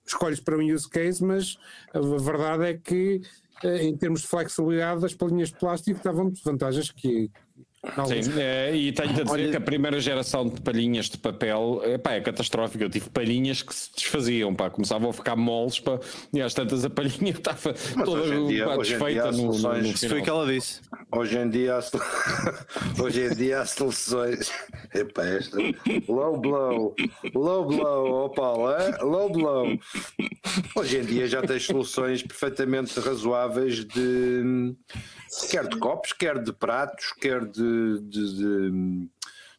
escolhes 0.07 0.41
para 0.41 0.57
um 0.57 0.75
use 0.75 0.89
case, 0.89 1.23
mas 1.25 1.59
a 1.93 2.01
verdade 2.01 2.65
é 2.65 2.75
que 2.75 3.21
eh, 3.63 3.85
em 3.85 3.97
termos 3.97 4.23
de 4.23 4.29
flexibilidade 4.29 5.05
as 5.05 5.15
palhinhas 5.15 5.51
de 5.51 5.59
plástico 5.59 6.03
davam 6.03 6.33
vantagens 6.45 6.91
que 6.91 7.31
Sim, 8.07 8.41
é, 8.41 8.75
e 8.75 8.93
tenho-te 8.93 9.21
a 9.21 9.25
dizer 9.25 9.33
Olha... 9.33 9.51
que 9.51 9.57
a 9.57 9.61
primeira 9.61 10.01
geração 10.01 10.49
de 10.49 10.61
palhinhas 10.61 11.07
de 11.07 11.19
papel 11.19 11.81
epá, 11.85 12.13
é 12.13 12.21
catastrófica. 12.21 12.85
Eu 12.85 12.91
tive 12.91 13.09
palhinhas 13.11 13.63
que 13.63 13.75
se 13.75 13.91
desfaziam, 13.95 14.55
pá, 14.55 14.71
começavam 14.71 15.11
a 15.11 15.13
ficar 15.13 15.37
moles 15.37 15.81
pá, 15.81 15.99
e 16.33 16.41
às 16.41 16.53
tantas 16.53 16.85
a 16.85 16.91
palhinha 16.91 17.33
estava 17.37 17.75
toda 18.05 18.47
dia, 18.47 18.67
pá, 18.67 18.77
desfeita 18.77 19.33
no, 19.33 19.53
no, 19.53 19.59
no 19.59 19.87
Isso 19.87 20.09
foi 20.09 20.21
o 20.21 20.23
que 20.23 20.31
ela 20.31 20.47
disse. 20.47 20.81
Hoje 21.13 21.39
em 21.39 21.49
dia 21.49 21.77
há, 21.77 21.81
hoje 23.03 23.27
em 23.27 23.35
dia 23.35 23.61
há 23.61 23.67
soluções. 23.67 24.51
Epá, 24.95 25.25
esta. 25.25 25.57
Low 26.09 26.39
blow, 26.39 26.95
low 27.35 27.67
blow, 27.67 28.13
ó 28.13 28.25
oh 28.25 28.31
Paulo, 28.31 28.71
é? 28.73 28.99
low 29.03 29.31
blow. 29.31 29.79
Hoje 30.75 30.99
em 30.99 31.05
dia 31.05 31.27
já 31.27 31.43
tens 31.43 31.65
soluções 31.65 32.23
perfeitamente 32.23 32.99
razoáveis 33.01 33.85
de 33.85 34.75
quer 35.51 35.69
de 35.69 35.79
copos, 35.79 36.13
quer 36.13 36.43
de 36.43 36.53
pratos, 36.53 37.13
quer 37.21 37.45
de, 37.45 38.01
de, 38.03 38.37
de, 38.37 39.09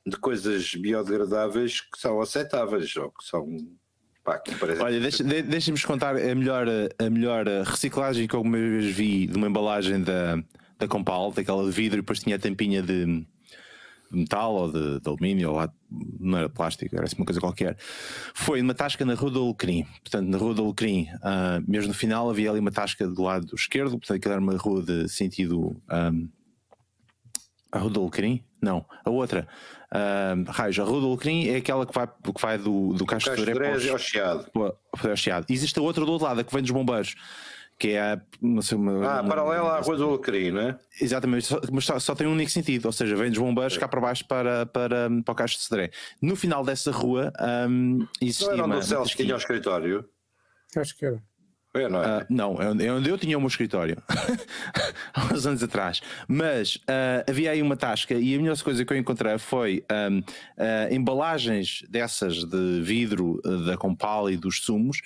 de 0.07 0.17
coisas 0.17 0.73
biodegradáveis 0.75 1.81
que 1.81 1.99
são 1.99 2.21
aceitáveis 2.21 2.95
ou 2.95 3.11
que 3.11 3.23
são 3.25 3.45
Olha, 4.81 4.99
deixa-me 4.99 5.41
deixa 5.41 5.87
contar 5.87 6.17
a 6.17 6.35
melhor, 6.35 6.67
a 6.99 7.09
melhor 7.09 7.45
reciclagem 7.63 8.27
que 8.27 8.35
alguma 8.35 8.57
vez 8.57 8.93
vi 8.93 9.25
de 9.25 9.37
uma 9.37 9.47
embalagem 9.47 10.01
da, 10.03 10.43
da 10.77 10.85
Compal, 10.85 11.31
daquela 11.31 11.63
de 11.63 11.71
vidro, 11.71 11.99
e 11.99 12.01
depois 12.01 12.19
tinha 12.19 12.35
a 12.35 12.39
tampinha 12.39 12.81
de 12.81 13.25
metal 14.11 14.53
ou 14.53 14.71
de, 14.71 14.99
de 14.99 15.09
alumínio, 15.09 15.51
ou 15.51 15.69
não 16.19 16.37
era 16.37 16.49
plástico, 16.49 16.95
era 16.95 17.05
assim 17.05 17.15
uma 17.17 17.25
coisa 17.25 17.39
qualquer. 17.39 17.77
Foi 18.33 18.61
numa 18.61 18.73
tasca 18.73 19.05
na 19.05 19.13
Rua 19.13 19.31
do 19.31 19.43
Alecrim. 19.43 19.85
Portanto, 20.03 20.27
na 20.27 20.37
Rua 20.37 20.53
do 20.53 20.63
Alecrim, 20.63 21.07
uh, 21.15 21.63
mesmo 21.67 21.89
no 21.89 21.93
final, 21.93 22.29
havia 22.29 22.49
ali 22.49 22.59
uma 22.59 22.71
tasca 22.71 23.07
do 23.07 23.23
lado 23.23 23.55
esquerdo, 23.55 23.91
portanto, 23.91 24.17
aquilo 24.17 24.33
era 24.33 24.41
uma 24.41 24.57
rua 24.57 24.81
de 24.83 25.07
sentido. 25.09 25.81
Um, 25.91 26.29
a 27.71 27.79
Rua 27.79 27.89
do 27.89 28.01
Alecrim? 28.01 28.43
Não, 28.61 28.85
a 29.03 29.09
outra. 29.09 29.47
Uh, 29.91 30.49
raios, 30.51 30.77
a 30.79 30.83
Rua 30.83 31.01
do 31.01 31.07
Alecrim 31.07 31.47
é 31.47 31.57
aquela 31.57 31.85
que 31.85 31.93
vai, 31.93 32.07
que 32.07 32.41
vai 32.41 32.57
do, 32.57 32.93
do 32.93 33.05
Castro 33.05 33.35
de 33.35 33.45
Dré 33.45 33.73
ao 33.89 33.97
Chiado. 33.97 34.49
Chiado. 35.15 35.45
Existe 35.49 35.77
a 35.79 35.81
outra 35.81 36.05
do 36.05 36.11
outro 36.11 36.27
lado, 36.27 36.41
a 36.41 36.43
que 36.43 36.53
vem 36.53 36.61
dos 36.61 36.71
bombeiros 36.71 37.15
que 37.77 37.89
é 37.89 38.01
a, 38.01 38.21
sei, 38.61 38.77
uma, 38.77 39.19
ah, 39.19 39.23
paralela 39.23 39.77
à 39.77 39.81
Rua 39.81 39.97
do 39.97 40.09
Alecrim, 40.09 40.51
não 40.51 40.61
é? 40.61 40.79
Exatamente, 40.99 41.45
só, 41.45 41.61
mas 41.71 41.85
só, 41.85 41.99
só, 41.99 42.15
tem 42.15 42.25
um 42.25 42.31
único 42.31 42.49
sentido, 42.49 42.87
ou 42.87 42.91
seja, 42.91 43.15
vem 43.15 43.29
dos 43.29 43.37
bombeiros 43.37 43.77
é. 43.77 43.79
cá 43.79 43.87
para 43.87 44.01
baixo 44.01 44.25
para, 44.25 44.65
para, 44.65 45.09
para 45.23 45.31
o 45.31 45.35
Castro 45.35 45.59
de 45.59 45.65
Cedré. 45.65 45.91
No 46.21 46.35
final 46.35 46.63
dessa 46.63 46.91
rua 46.91 47.31
um, 47.69 48.07
existia. 48.19 48.47
Não 48.47 48.53
era 48.53 48.65
onde 48.65 48.77
o 48.77 48.83
Celso 48.83 49.15
tinha 49.15 49.35
o 49.35 49.37
escritório? 49.37 50.05
Acho 50.75 50.97
que 50.97 51.05
era. 51.05 51.21
É, 51.73 51.87
não, 51.87 52.03
é? 52.03 52.17
Uh, 52.17 52.25
não, 52.29 52.61
é 52.61 52.91
onde 52.91 53.09
eu 53.09 53.17
tinha 53.17 53.37
o 53.37 53.41
meu 53.41 53.47
escritório 53.47 54.01
há 55.13 55.33
uns 55.33 55.45
anos 55.45 55.61
atrás. 55.61 56.01
Mas 56.27 56.77
uh, 56.77 57.29
havia 57.29 57.51
aí 57.51 57.61
uma 57.61 57.77
tasca 57.77 58.15
e 58.15 58.35
a 58.35 58.39
melhor 58.39 58.59
coisa 58.61 58.83
que 58.83 58.91
eu 58.91 58.97
encontrei 58.97 59.37
foi 59.37 59.83
um, 60.09 60.19
uh, 60.19 60.23
ah, 60.57 60.87
embalagens 60.91 61.83
dessas 61.89 62.43
de 62.43 62.81
vidro 62.81 63.39
da 63.65 63.77
Compal 63.77 64.29
e 64.31 64.37
dos 64.37 64.61
sumos, 64.61 65.01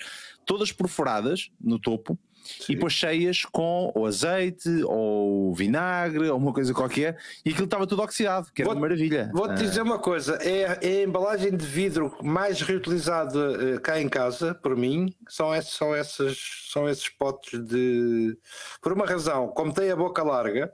todas 0.46 0.72
perfuradas 0.72 1.50
no 1.60 1.78
topo 1.78 2.18
Sim. 2.42 2.72
e 2.72 2.74
depois 2.74 2.92
cheias 2.92 3.44
com 3.44 3.92
o 3.94 4.04
azeite 4.06 4.68
ou 4.84 5.54
vinagre 5.54 6.28
ou 6.28 6.36
uma 6.36 6.52
coisa 6.52 6.74
qualquer 6.74 7.16
e 7.44 7.50
aquilo 7.50 7.66
estava 7.66 7.86
tudo 7.86 8.02
oxidado, 8.02 8.48
que 8.52 8.62
era 8.62 8.68
vou, 8.68 8.76
uma 8.76 8.82
maravilha. 8.82 9.30
Vou-te 9.32 9.52
ah. 9.52 9.54
dizer 9.54 9.82
uma 9.82 9.98
coisa: 9.98 10.38
é, 10.40 10.78
é, 10.80 11.00
a 11.00 11.02
embalagem 11.02 11.56
de 11.56 11.64
vidro 11.64 12.16
mais 12.22 12.60
reutilizada 12.60 13.76
uh, 13.76 13.80
cá 13.80 14.00
em 14.00 14.08
casa, 14.08 14.54
por 14.54 14.76
mim, 14.76 15.14
são, 15.28 15.54
esses, 15.54 15.72
são, 15.72 15.94
essas, 15.94 16.38
são 16.70 16.88
esses 16.88 17.08
potes 17.08 17.64
de. 17.64 18.36
Por 18.80 18.92
uma 18.92 19.06
razão, 19.06 19.48
como 19.48 19.72
tem 19.72 19.90
a 19.90 19.96
boca 19.96 20.22
larga 20.22 20.72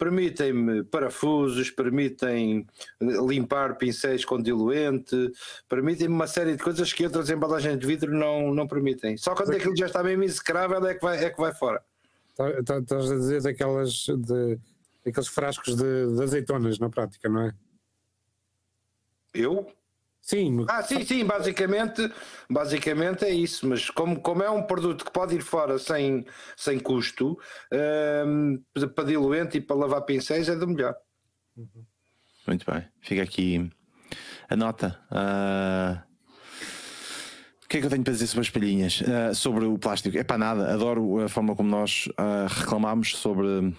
permitem-me 0.00 0.82
parafusos, 0.82 1.70
permitem 1.70 2.66
limpar 3.28 3.76
pincéis 3.76 4.24
com 4.24 4.40
diluente, 4.40 5.30
permitem-me 5.68 6.14
uma 6.14 6.26
série 6.26 6.56
de 6.56 6.62
coisas 6.62 6.90
que 6.90 7.04
outras 7.04 7.28
embalagens 7.28 7.78
de 7.78 7.86
vidro 7.86 8.10
não, 8.10 8.54
não 8.54 8.66
permitem. 8.66 9.18
Só 9.18 9.34
quando 9.34 9.52
aquilo 9.52 9.76
já 9.76 9.86
está 9.86 10.02
mesmo 10.02 10.24
execrável 10.24 10.84
é 10.86 10.94
que 10.94 11.02
vai, 11.02 11.22
é 11.22 11.28
que 11.28 11.38
vai 11.38 11.54
fora. 11.54 11.82
Tá, 12.34 12.50
tá, 12.64 12.78
estás 12.78 13.12
a 13.12 13.16
dizer 13.16 13.42
daquelas, 13.42 14.06
de, 14.06 14.58
daqueles 15.04 15.28
frascos 15.28 15.76
de, 15.76 16.16
de 16.16 16.22
azeitonas 16.22 16.78
na 16.78 16.88
prática, 16.88 17.28
não 17.28 17.42
é? 17.42 17.54
Eu? 19.34 19.70
Sim. 20.30 20.64
Ah, 20.68 20.80
sim, 20.80 21.04
sim, 21.04 21.24
basicamente, 21.24 22.08
basicamente 22.48 23.24
é 23.24 23.30
isso, 23.30 23.66
mas 23.66 23.90
como, 23.90 24.20
como 24.20 24.44
é 24.44 24.48
um 24.48 24.62
produto 24.62 25.04
que 25.04 25.10
pode 25.10 25.34
ir 25.34 25.42
fora 25.42 25.76
sem, 25.76 26.24
sem 26.56 26.78
custo, 26.78 27.36
um, 28.24 28.62
para 28.94 29.04
diluente 29.04 29.58
e 29.58 29.60
para 29.60 29.74
lavar 29.74 30.02
pincéis 30.02 30.48
é 30.48 30.54
do 30.54 30.68
melhor. 30.68 30.94
Muito 32.46 32.64
bem, 32.64 32.86
fica 33.00 33.24
aqui 33.24 33.68
a 34.48 34.54
nota. 34.54 35.00
Uh... 35.10 36.00
O 37.64 37.68
que 37.68 37.78
é 37.78 37.80
que 37.80 37.86
eu 37.86 37.90
tenho 37.90 38.04
para 38.04 38.12
dizer 38.12 38.28
sobre 38.28 38.42
as 38.42 38.50
palhinhas? 38.50 39.00
Uh, 39.00 39.34
sobre 39.34 39.64
o 39.64 39.76
plástico? 39.78 40.16
É 40.16 40.22
para 40.22 40.38
nada, 40.38 40.72
adoro 40.72 41.24
a 41.24 41.28
forma 41.28 41.56
como 41.56 41.68
nós 41.68 42.06
uh, 42.10 42.46
reclamámos 42.48 43.16
sobre, 43.16 43.74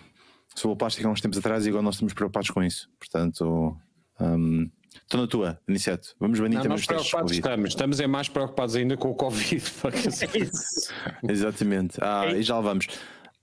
sobre 0.53 0.73
o 0.73 0.77
plástico 0.77 1.07
há 1.07 1.11
uns 1.11 1.21
tempos 1.21 1.37
atrás 1.37 1.65
e 1.65 1.69
agora 1.69 1.83
nós 1.83 1.95
estamos 1.95 2.13
preocupados 2.13 2.49
com 2.49 2.61
isso. 2.61 2.89
Portanto, 2.99 3.77
um, 4.19 4.69
Estou 4.93 5.21
na 5.21 5.27
tua, 5.27 5.59
Aniceto. 5.67 6.15
Vamos 6.19 6.39
banir 6.39 6.55
não, 6.55 6.63
também 6.63 6.77
os 6.77 6.85
preocupados 6.85 7.31
estamos, 7.31 7.69
estamos 7.69 7.99
é 7.99 8.07
mais 8.07 8.29
preocupados 8.29 8.75
ainda 8.75 8.97
com 8.97 9.09
o 9.09 9.15
Covid. 9.15 9.63
Exatamente. 11.27 11.97
Ah, 12.01 12.25
é. 12.25 12.39
E 12.39 12.43
já 12.43 12.55
lá 12.55 12.61
vamos. 12.61 12.87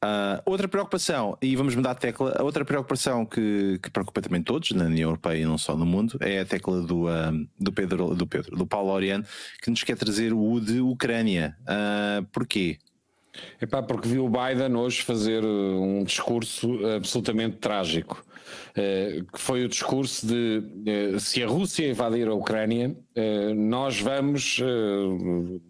Uh, 0.05 0.38
outra 0.44 0.68
preocupação, 0.68 1.36
e 1.42 1.57
vamos 1.57 1.74
mudar 1.74 1.90
a 1.90 1.94
tecla, 1.94 2.32
a 2.38 2.44
outra 2.44 2.64
preocupação 2.64 3.26
que, 3.26 3.80
que, 3.82 3.90
preocupa 3.90 4.22
também 4.22 4.40
todos 4.40 4.70
na 4.70 4.84
União 4.84 5.09
Europeia 5.09 5.42
e 5.42 5.44
não 5.44 5.59
só 5.59 5.76
no 5.76 5.84
mundo 5.84 6.16
é 6.20 6.38
a 6.38 6.44
tecla 6.44 6.80
do, 6.82 7.07
uh, 7.07 7.49
do, 7.59 7.72
Pedro, 7.72 8.14
do 8.14 8.24
Pedro, 8.24 8.57
do 8.57 8.64
Paulo 8.64 8.92
Oriano, 8.92 9.24
que 9.61 9.68
nos 9.68 9.82
quer 9.82 9.96
trazer 9.96 10.32
o 10.32 10.61
de 10.61 10.80
Ucrânia. 10.80 11.57
Uh, 11.62 12.24
porquê? 12.26 12.78
Epá, 13.61 13.82
porque 13.82 14.09
viu 14.09 14.24
o 14.24 14.30
Biden 14.30 14.76
hoje 14.76 15.03
fazer 15.03 15.44
um 15.44 16.05
discurso 16.05 16.78
absolutamente 16.94 17.57
trágico. 17.57 18.24
Eh, 18.78 19.22
que 19.32 19.40
foi 19.40 19.64
o 19.64 19.68
discurso 19.68 20.24
de 20.24 20.62
eh, 20.86 21.18
se 21.18 21.42
a 21.42 21.49
Rússia 21.49 21.90
invadir 21.90 22.28
a 22.28 22.34
Ucrânia, 22.34 22.96
eh, 23.14 23.53
nós 23.53 24.01
vamos 24.01 24.62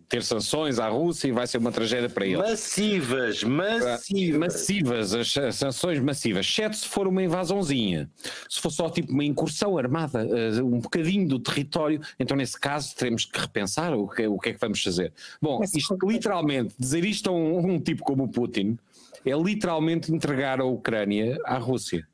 ter 0.08 0.22
sanções 0.22 0.78
à 0.78 0.88
Rússia 0.88 1.28
e 1.28 1.32
vai 1.32 1.46
ser 1.46 1.56
uma 1.56 1.72
tragédia 1.72 2.10
para 2.10 2.26
eles. 2.26 2.38
Massivas, 2.38 3.42
massivas. 3.44 4.38
Massivas, 4.38 5.14
as 5.14 5.56
sanções 5.56 5.98
massivas, 6.00 6.44
exceto 6.44 6.76
se 6.76 6.86
for 6.86 7.06
uma 7.06 7.22
invasãozinha. 7.22 8.10
Se 8.48 8.60
for 8.60 8.70
só 8.70 8.90
tipo 8.90 9.10
uma 9.12 9.24
incursão 9.24 9.78
armada, 9.78 10.26
um 10.62 10.80
bocadinho 10.80 11.26
do 11.26 11.38
território, 11.38 12.00
então 12.18 12.36
nesse 12.36 12.58
caso 12.60 12.94
teremos 12.94 13.24
que 13.24 13.38
repensar 13.40 13.94
o 13.94 14.06
que, 14.06 14.26
o 14.26 14.38
que 14.38 14.50
é 14.50 14.52
que 14.52 14.60
vamos 14.60 14.82
fazer. 14.82 15.12
Bom, 15.40 15.62
isto 15.62 15.96
literalmente, 16.04 16.74
dizer 16.78 17.04
isto 17.04 17.30
a 17.30 17.32
um, 17.32 17.74
um 17.74 17.80
tipo 17.80 18.02
como 18.04 18.24
o 18.24 18.28
Putin 18.28 18.76
é 19.24 19.32
literalmente 19.32 20.12
entregar 20.12 20.60
a 20.60 20.64
Ucrânia 20.64 21.38
à 21.44 21.56
Rússia. 21.56 22.06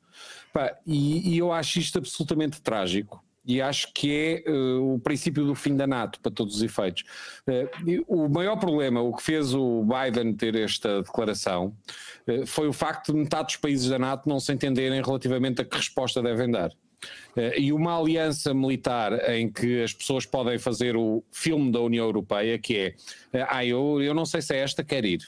Pá, 0.55 0.73
e, 0.87 1.33
e, 1.33 1.37
eu 1.37 1.51
acho 1.51 1.79
isto 1.79 1.97
absolutamente 1.97 2.61
trágico. 2.61 3.21
E 3.45 3.61
acho 3.61 3.91
que 3.93 4.43
é 4.45 4.49
uh, 4.49 4.93
o 4.95 4.99
princípio 4.99 5.43
do 5.43 5.53
fim 5.53 5.75
da 5.75 5.85
NATO, 5.85 6.17
para 6.21 6.31
todos 6.31 6.55
os 6.55 6.63
efeitos. 6.63 7.03
Uh, 7.45 8.05
o 8.07 8.29
maior 8.29 8.55
problema, 8.55 9.01
o 9.01 9.13
que 9.13 9.21
fez 9.21 9.53
o 9.53 9.83
Biden 9.83 10.33
ter 10.33 10.55
esta 10.55 11.03
declaração, 11.03 11.75
uh, 12.25 12.47
foi 12.47 12.69
o 12.69 12.73
facto 12.73 13.11
de 13.11 13.19
metade 13.19 13.47
dos 13.47 13.57
países 13.57 13.89
da 13.89 13.99
NATO 13.99 14.29
não 14.29 14.39
se 14.39 14.53
entenderem 14.53 15.01
relativamente 15.03 15.61
a 15.61 15.65
que 15.65 15.75
resposta 15.75 16.23
devem 16.23 16.49
dar. 16.49 16.71
Uh, 17.35 17.57
e 17.57 17.73
uma 17.73 17.99
aliança 17.99 18.53
militar 18.53 19.29
em 19.29 19.51
que 19.51 19.83
as 19.83 19.93
pessoas 19.93 20.25
podem 20.25 20.57
fazer 20.57 20.95
o 20.95 21.23
filme 21.31 21.71
da 21.71 21.79
União 21.79 22.05
Europeia, 22.05 22.57
que 22.57 22.77
é, 22.77 23.39
uh, 23.39 23.47
ah, 23.49 23.65
eu, 23.65 24.01
eu 24.01 24.13
não 24.13 24.25
sei 24.25 24.41
se 24.41 24.55
é 24.55 24.59
esta 24.59 24.83
quer 24.83 25.03
ir. 25.05 25.21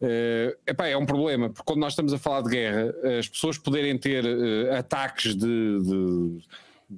Uh, 0.00 0.56
epá, 0.66 0.86
é 0.86 0.96
um 0.96 1.06
problema, 1.06 1.48
porque 1.50 1.64
quando 1.64 1.80
nós 1.80 1.92
estamos 1.92 2.12
a 2.12 2.18
falar 2.18 2.42
de 2.42 2.50
guerra, 2.50 2.94
as 3.18 3.28
pessoas 3.28 3.58
poderem 3.58 3.98
ter 3.98 4.24
ataques 4.72 5.34
de, 5.34 5.80
de 5.80 6.38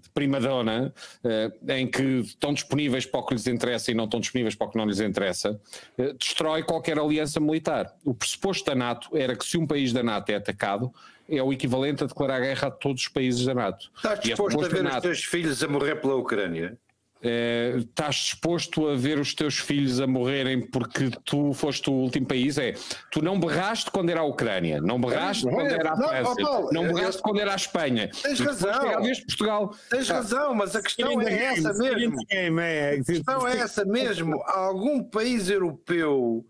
de 0.03 0.09
primadona, 0.11 0.93
uh, 1.25 1.73
em 1.73 1.87
que 1.87 2.21
estão 2.21 2.53
disponíveis 2.53 3.07
para 3.07 3.21
o 3.21 3.27
que 3.27 3.35
lhes 3.35 3.47
interessa 3.47 3.91
e 3.91 3.95
não 3.95 4.05
estão 4.05 4.21
disponíveis 4.21 4.55
para 4.55 4.67
o 4.67 4.71
que 4.71 4.79
não 4.79 4.87
lhes 4.87 5.01
interessa, 5.01 5.61
uh, 5.99 6.13
destrói 6.15 6.63
qualquer 6.63 6.99
aliança 6.99 7.41
militar. 7.41 7.95
O 8.05 8.15
pressuposto 8.15 8.65
da 8.67 8.75
NATO 8.75 9.17
era 9.17 9.37
que 9.37 9.45
se 9.45 9.57
um 9.57 9.67
país 9.67 9.93
da 9.93 10.03
NATO 10.03 10.31
é 10.31 10.37
atacado, 10.37 10.93
é 11.29 11.43
o 11.43 11.53
equivalente 11.53 12.05
a 12.05 12.07
declarar 12.07 12.41
guerra 12.41 12.69
a 12.69 12.71
todos 12.71 13.03
os 13.03 13.09
países 13.09 13.45
da 13.47 13.55
NATO. 13.55 13.91
Estás 13.97 14.21
disposto 14.21 14.63
a, 14.63 14.67
a 14.67 14.69
ver 14.69 14.83
NATO, 14.83 14.97
os 14.97 15.03
teus 15.03 15.25
filhos 15.25 15.63
a 15.63 15.69
morrer 15.69 15.97
pela 15.97 16.15
Ucrânia? 16.17 16.79
É, 17.25 17.77
estás 17.79 18.17
disposto 18.17 18.89
a 18.89 18.97
ver 18.97 19.19
os 19.19 19.35
teus 19.35 19.59
filhos 19.59 19.99
a 20.01 20.07
morrerem 20.07 20.61
porque 20.61 21.11
tu 21.25 21.55
foste 21.55 21.89
o 21.89 21.93
último 21.95 22.27
país? 22.27 22.59
É, 22.59 22.75
tu 23.11 23.23
não 23.23 23.41
berraste 23.41 23.91
quando 23.91 24.11
era 24.11 24.21
a 24.21 24.25
Ucrânia, 24.25 24.81
não 24.81 25.01
berraste 25.01 25.45
quando 25.49 25.71
era 25.71 25.93
a 25.93 25.97
França, 25.97 26.35
não, 26.39 26.71
não 26.71 26.93
berraste 26.93 27.23
quando 27.23 27.41
era 27.41 27.53
a 27.53 27.57
Espanha. 27.57 28.11
Tens 28.23 28.41
razão. 28.41 29.03
Portugal. 29.27 29.75
Tens 29.89 30.11
ah, 30.11 30.15
razão, 30.15 30.55
mas 30.55 30.77
a 30.77 30.83
questão 30.83 31.21
é 31.23 31.45
essa 31.45 31.73
mesmo. 31.73 32.17
A 32.21 33.05
questão 33.05 33.49
é 33.49 33.59
essa 33.59 33.85
mesmo. 33.85 34.43
Algum 34.47 35.03
país 35.03 35.49
europeu 35.49 36.45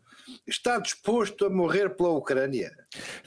está 0.47 0.79
disposto 0.79 1.47
a 1.47 1.51
morrer 1.51 1.91
pela 1.91 2.11
Ucrânia? 2.11 2.73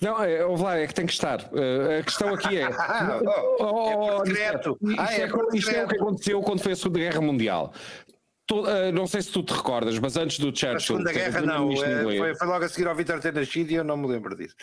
Não, 0.02 0.22
é, 0.24 0.44
lá, 0.44 0.78
é 0.78 0.88
que 0.88 0.94
tem 0.94 1.06
que 1.06 1.14
estar. 1.14 1.42
Uh, 1.52 2.00
a 2.00 2.04
questão 2.04 2.34
aqui 2.34 2.58
é. 2.58 2.64
Ah, 2.64 3.20
oh, 3.60 3.66
Oh, 3.68 3.90
é 3.90 4.16
oh, 4.22 4.26
secreto. 4.26 4.78
Isto, 4.82 5.02
Ah, 5.02 5.14
é, 5.14 5.22
é 5.22 5.28
por 5.28 5.56
isto 5.56 5.70
é 5.72 5.84
o 5.84 5.88
que 5.88 5.96
aconteceu 5.96 6.42
quando 6.42 6.62
foi 6.62 6.74
a 6.74 6.76
Segunda 6.76 7.00
Guerra 7.00 7.22
Mundial. 7.22 7.74
Uh, 8.50 8.94
não 8.94 9.06
sei 9.06 9.22
se 9.22 9.30
tu 9.30 9.44
te 9.44 9.54
recordas, 9.54 10.00
mas 10.00 10.16
antes 10.16 10.40
do 10.40 10.50
A 10.50 10.56
Churchill. 10.56 10.80
Segunda 10.80 11.12
ter 11.12 11.20
Guerra 11.20 11.42
não, 11.42 11.70
é, 11.70 11.74
inglês, 11.74 12.18
foi, 12.18 12.36
foi 12.36 12.48
logo 12.48 12.64
a 12.64 12.70
seguir 12.70 12.88
ao 12.88 12.96
Vítor 12.96 13.20
ter 13.20 13.34
nascido 13.34 13.72
e 13.72 13.76
eu 13.76 13.84
não 13.84 13.98
me 13.98 14.08
lembro 14.08 14.38
disso. 14.38 14.56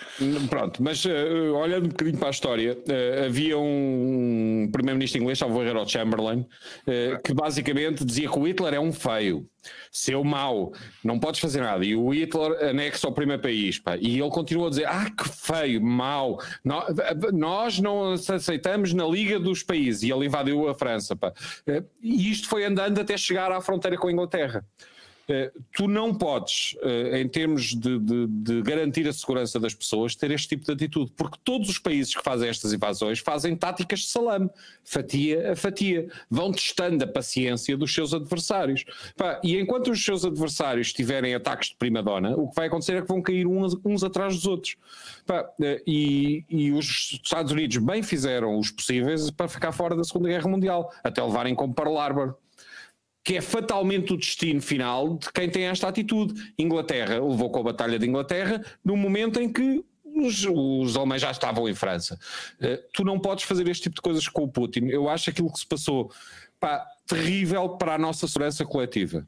Pronto, 0.49 0.83
mas 0.83 1.05
uh, 1.05 1.55
olhando 1.55 1.85
um 1.85 1.89
bocadinho 1.89 2.17
para 2.17 2.29
a 2.29 2.31
história, 2.31 2.73
uh, 2.73 3.25
havia 3.27 3.59
um 3.59 4.71
primeiro-ministro 4.73 5.21
inglês, 5.21 5.39
salvo 5.39 5.63
era 5.63 5.79
o 5.79 5.87
Chamberlain, 5.87 6.47
que 7.23 7.35
basicamente 7.35 8.05
dizia 8.07 8.31
que 8.31 8.39
o 8.39 8.47
Hitler 8.47 8.73
é 8.73 8.81
um 8.81 8.93
feio, 8.93 9.47
seu 9.91 10.23
mau, 10.25 10.73
não 11.03 11.19
podes 11.19 11.41
fazer 11.41 11.61
nada. 11.61 11.85
E 11.85 11.95
o 11.97 12.11
Hitler 12.13 12.65
anexa 12.71 13.07
ao 13.07 13.13
primeiro 13.13 13.43
país, 13.43 13.79
pá, 13.79 13.97
e 13.97 14.19
ele 14.21 14.31
continua 14.31 14.67
a 14.67 14.71
dizer: 14.71 14.87
Ah, 14.87 15.11
que 15.11 15.29
feio, 15.29 15.83
mau, 15.83 16.39
nó- 16.65 16.87
nós 17.33 17.79
não 17.79 18.13
aceitamos 18.13 18.93
na 18.93 19.07
Liga 19.07 19.39
dos 19.39 19.63
Países. 19.63 20.03
E 20.03 20.11
ele 20.13 20.27
invadiu 20.27 20.69
a 20.69 20.75
França, 20.75 21.15
pá. 21.17 21.33
Uh, 21.67 21.85
E 22.03 22.31
isto 22.31 22.49
foi 22.49 22.65
andando 22.65 23.01
até 23.01 23.17
chegar 23.17 23.51
à 23.53 23.61
fronteira 23.61 23.97
com 23.97 24.09
a 24.09 24.13
Inglaterra. 24.13 24.65
Eh, 25.29 25.51
tu 25.75 25.89
não 25.89 26.15
podes, 26.15 26.77
eh, 26.83 27.21
em 27.21 27.29
termos 27.29 27.75
de, 27.75 27.99
de- 27.99 28.27
de 28.27 28.63
garantir 28.63 29.09
a 29.09 29.13
segurança 29.13 29.59
das 29.59 29.75
pessoas, 29.75 30.15
ter 30.15 30.31
este 30.31 30.49
tipo 30.49 30.65
de 30.67 30.73
atitude, 30.73 31.13
porque 31.17 31.39
todos 31.43 31.69
os 31.69 31.79
países 31.79 32.15
que 32.15 32.23
fazem 32.23 32.49
estas 32.49 32.73
invasões 32.73 33.19
fazem 33.21 33.57
táticas 33.57 34.01
de 34.01 34.07
salame, 34.07 34.51
fatia 34.85 35.53
a 35.53 35.57
fatia, 35.57 36.09
vão 36.31 36.53
testando 36.53 37.03
a 37.05 37.07
paciência 37.07 37.77
dos 37.77 37.93
seus 37.95 38.13
adversários. 38.13 38.85
E 39.43 39.59
enquanto 39.59 39.91
os 39.91 40.05
seus 40.05 40.25
adversários 40.25 40.93
tiverem 40.93 41.35
ataques 41.35 41.71
de 41.71 41.77
prima-dona, 41.77 42.37
o 42.37 42.49
que 42.49 42.57
vai 42.57 42.67
acontecer 42.67 42.97
é 42.97 43.03
que 43.03 43.09
vão 43.09 43.23
cair 43.23 43.47
uns, 43.47 43.77
uns 43.85 44.05
atrás 44.05 44.35
dos 44.35 44.47
outros. 44.47 44.77
Eh, 45.63 45.83
e, 45.87 46.45
e 46.51 46.71
os 46.73 47.19
Estados 47.25 47.51
Unidos 47.51 47.79
bem 47.79 48.03
fizeram 48.03 48.59
os 48.59 48.71
possíveis 48.71 49.31
para 49.31 49.49
ficar 49.49 49.73
fora 49.73 49.97
da 49.97 50.05
Segunda 50.05 50.29
Guerra 50.29 50.49
Mundial, 50.49 50.93
até 51.03 51.23
levarem 51.23 51.55
como 51.55 51.73
Pearl 51.75 51.97
Harbor 51.99 52.37
que 53.25 53.37
é 53.37 53.41
fatalmente 53.41 54.13
o 54.13 54.17
destino 54.19 54.61
final 54.61 55.17
de 55.17 55.33
quem 55.33 55.49
tem 55.49 55.65
esta 55.65 55.89
atitude. 55.89 56.53
Inglaterra 56.59 57.15
levou 57.15 57.51
com 57.51 57.61
a 57.61 57.63
Batalha 57.63 57.99
de 57.99 58.07
Inglaterra 58.07 58.63
no 58.85 58.97
momento 58.97 59.41
em 59.41 59.51
que 59.51 59.83
os, 60.05 60.47
os 60.47 60.97
alemães 60.97 61.23
já 61.23 61.31
estavam 61.31 61.69
em 61.69 61.75
França. 61.75 62.19
Eh, 62.61 62.81
tu 62.93 63.03
não 63.03 63.19
podes 63.19 63.45
fazer 63.45 63.67
este 63.67 63.85
tipo 63.85 63.97
de 63.97 64.03
coisas 64.03 64.29
com 64.29 64.45
o 64.45 64.49
Putin. 64.49 64.87
Eu 64.87 65.09
acho 65.09 65.31
aquilo 65.31 65.51
que 65.51 65.59
se 65.59 65.67
passou 65.67 66.13
pá, 66.61 66.87
terrível 67.07 67.71
para 67.71 67.95
a 67.95 67.99
nossa 67.99 68.29
segurança 68.29 68.65
coletiva. 68.65 69.27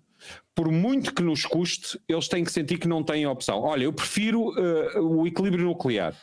Por 0.54 0.70
muito 0.70 1.14
que 1.14 1.22
nos 1.22 1.44
custe, 1.44 1.98
eles 2.06 2.28
têm 2.28 2.44
que 2.44 2.52
sentir 2.52 2.78
que 2.78 2.88
não 2.88 3.02
têm 3.02 3.26
opção. 3.26 3.60
Olha, 3.60 3.84
eu 3.84 3.92
prefiro 3.92 4.52
eh, 4.58 5.00
o 5.00 5.26
equilíbrio 5.26 5.64
nuclear. 5.64 6.14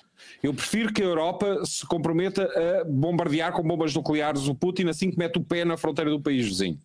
Eu 0.41 0.53
prefiro 0.53 0.91
que 0.93 1.01
a 1.01 1.05
Europa 1.05 1.61
se 1.65 1.85
comprometa 1.85 2.43
a 2.43 2.83
bombardear 2.83 3.53
com 3.53 3.63
bombas 3.63 3.93
nucleares 3.95 4.47
o 4.47 4.53
Putin 4.55 4.87
assim 4.89 5.09
que 5.09 5.17
mete 5.17 5.37
o 5.37 5.43
pé 5.43 5.63
na 5.63 5.77
fronteira 5.77 6.09
do 6.11 6.21
país 6.21 6.45
vizinho. 6.45 6.77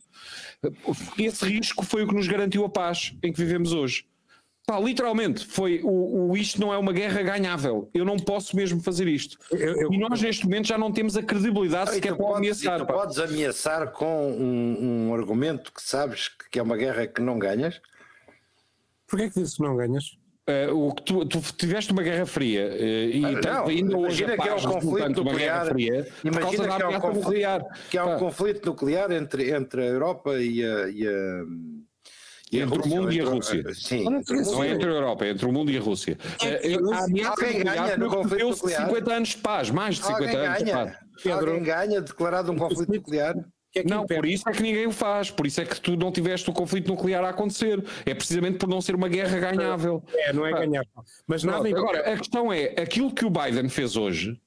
Esse 1.19 1.45
risco 1.45 1.85
foi 1.85 2.05
o 2.05 2.09
que 2.09 2.15
nos 2.15 2.29
garantiu 2.29 2.65
a 2.65 2.69
paz 2.69 3.15
em 3.23 3.33
que 3.33 3.39
vivemos 3.39 3.73
hoje. 3.73 4.07
Pá, 4.67 4.79
literalmente, 4.79 5.47
foi 5.47 5.81
o, 5.83 6.29
o 6.31 6.37
isto 6.37 6.61
não 6.61 6.73
é 6.73 6.77
uma 6.77 6.93
guerra 6.93 7.23
ganhável. 7.23 7.89
Eu 7.95 8.05
não 8.05 8.19
posso 8.19 8.55
mesmo 8.55 8.83
fazer 8.83 9.09
isto. 9.09 9.39
Eu- 9.51 9.81
eu- 9.81 9.93
e 9.93 9.97
nós, 9.99 10.21
neste 10.21 10.45
momento, 10.45 10.67
já 10.69 10.77
não 10.77 10.93
temos 10.93 11.17
a 11.17 11.23
credibilidade 11.23 11.93
sequer 11.95 12.15
para 12.15 12.27
podes, 12.27 12.67
ameaçar. 12.67 12.87
podes 12.87 13.19
ameaçar 13.19 13.93
com 13.93 14.31
um, 14.31 15.09
um 15.09 15.15
argumento 15.15 15.73
que 15.73 15.83
sabes 15.83 16.29
que 16.51 16.59
é 16.59 16.63
uma 16.63 16.77
guerra 16.77 17.07
que 17.07 17.21
não 17.23 17.39
ganhas? 17.39 17.81
Porquê 19.07 19.31
que 19.31 19.41
disso 19.41 19.63
não 19.63 19.75
ganhas? 19.75 20.19
Eh, 20.49 20.71
o 20.73 20.95
que 20.95 21.03
tu, 21.03 21.27
tu 21.27 21.41
tiveste 21.59 21.93
uma 21.93 22.03
guerra 22.03 22.25
fria 22.25 22.63
eh, 22.73 23.11
e 23.13 23.23
Ah, 23.25 23.33
não, 23.33 23.67
ainda 23.67 23.99
hoje 23.99 24.25
imagina 24.25 24.43
que 24.43 24.49
é 24.49 24.55
um 24.55 24.57
conflito 24.57 24.75
resultante 24.81 25.15
de 25.15 25.21
uma 25.21 25.35
guerra 25.35 25.65
nuclear. 25.65 25.67
fria 25.75 26.09
Imagina 26.25 26.77
que 26.77 26.83
há 26.83 26.89
um 26.89 27.01
conflito, 27.01 27.25
nuclear. 27.25 27.63
que 27.91 27.99
há 27.99 28.05
um 28.05 28.09
Pá. 28.09 28.19
conflito 28.19 28.67
nuclear 28.67 29.13
entre, 29.13 29.51
entre 29.51 29.83
a 29.83 29.87
Europa 29.87 30.41
e 30.41 30.65
a. 30.65 30.89
E 30.89 31.07
a 31.07 31.45
e 32.51 32.61
Entre 32.61 32.79
o 32.79 32.81
Rússia, 32.81 32.97
mundo 32.99 33.13
e 33.13 33.21
a 33.21 33.25
Rússia. 33.27 33.75
Sim. 33.75 34.07
Olha, 34.07 34.17
entre 34.17 34.37
o 34.39 34.43
Não 34.43 34.65
é 34.65 34.71
entre 34.71 34.89
a 34.89 34.93
Europa, 34.95 35.25
é 35.27 35.29
entre 35.29 35.45
o 35.47 35.53
mundo 35.53 35.71
e 35.71 35.77
a 35.77 35.81
Rússia. 35.83 36.17
Eh, 36.43 36.61
eu- 36.77 36.93
a 36.95 37.05
ameaça 37.05 37.31
Alguém 37.45 37.59
nuclear 37.59 37.77
ganha 37.77 37.97
no 37.99 37.99
foi 37.99 38.07
o 38.07 38.11
que 38.11 38.17
conflito 38.17 38.39
deu-se 38.39 38.63
nuclear? 38.63 38.87
50 38.89 39.13
anos 39.15 39.29
de 39.29 39.37
paz, 39.37 39.71
mais 39.71 39.97
de 39.97 40.07
50 40.07 40.25
Alguém 40.25 40.47
anos 40.47 40.59
de 40.61 40.65
ganha. 40.65 40.77
paz. 40.87 40.97
Pedro. 41.23 41.39
Alguém 41.51 41.63
ganha 41.63 42.01
declarado 42.01 42.51
um 42.53 42.57
conflito 42.57 42.91
nuclear. 42.91 43.35
Que 43.79 43.81
é 43.81 43.85
que 43.85 43.91
Não, 43.91 44.05
impede? 44.05 44.21
por 44.21 44.27
isso 44.29 44.49
é 44.49 44.53
que 44.53 44.63
ninguém 44.63 44.87
o 44.87 44.93
faz, 44.93 45.31
por 45.31 45.47
isso 45.47 45.61
é 45.61 45.65
que 45.65 45.81
tu 45.81 45.97
não 45.97 46.11
tiveste 46.13 46.49
o 46.51 46.53
conflito 46.53 46.89
nuclear 46.89 47.25
a 47.25 47.31
acontecer. 47.31 47.83
É 48.05 48.15
precisamente 48.15 48.59
por 48.59 48.69
não 48.69 48.81
ser 48.81 48.95
uma 48.95 49.09
guerra 49.09 49.39
ganhável. 49.39 50.03
É, 50.15 50.33
não 50.33 50.47
é 50.47 50.53
ganhar. 50.53 50.85
Mas 51.27 51.45
nada 51.45 51.69
agora, 51.69 52.13
a 52.13 52.17
questão 52.17 52.53
é: 52.53 52.75
aquilo 52.81 53.13
que 53.13 53.25
o 53.25 53.31
Biden 53.31 53.69
fez 53.69 53.97
hoje 53.97 54.39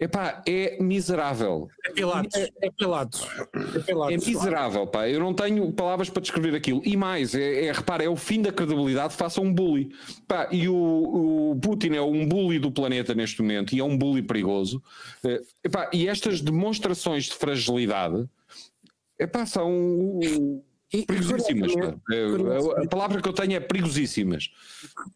epá, 0.00 0.42
é 0.46 0.82
miserável. 0.82 1.68
É 1.84 1.90
Pilatos. 1.92 2.34
É 2.60 2.70
Pilatos. 2.70 3.28
É 3.38 3.76
É 3.76 3.80
Pilatos. 3.80 4.26
miserável, 4.26 4.86
pá. 4.86 5.08
Eu 5.08 5.20
não 5.20 5.32
tenho 5.32 5.70
palavras 5.72 6.10
para 6.10 6.20
descrever 6.22 6.56
aquilo. 6.56 6.82
E 6.84 6.96
mais, 6.96 7.34
é, 7.36 7.66
é 7.66 7.72
repara, 7.72 8.02
é 8.02 8.08
o 8.08 8.16
fim 8.16 8.42
da 8.42 8.50
credibilidade, 8.52 9.14
faça 9.14 9.40
um 9.40 9.52
bully. 9.52 9.90
Pá, 10.26 10.48
e 10.50 10.68
o, 10.68 11.52
o 11.52 11.58
Putin 11.62 11.90
é 11.94 12.02
um 12.02 12.26
bully 12.26 12.58
do 12.58 12.72
planeta 12.72 13.14
neste 13.14 13.40
momento 13.42 13.74
e 13.74 13.78
é 13.80 13.84
um 13.84 13.96
bully 13.96 14.22
perigoso. 14.22 14.82
Eh, 15.24 15.40
epá, 15.64 15.88
e 15.92 16.08
estas 16.08 16.40
demonstrações 16.40 17.26
de 17.26 17.34
fragilidade 17.34 18.28
epá, 19.22 19.46
são 19.46 20.18
E- 20.92 21.06
perigosíssimas. 21.06 21.74
pá. 21.74 21.94
curiosamente- 22.08 22.80
Eh, 22.80 22.84
A 22.84 22.88
palavra 22.88 23.22
que 23.22 23.28
eu 23.28 23.32
tenho 23.32 23.54
é 23.54 23.60
perigosíssimas. 23.60 24.50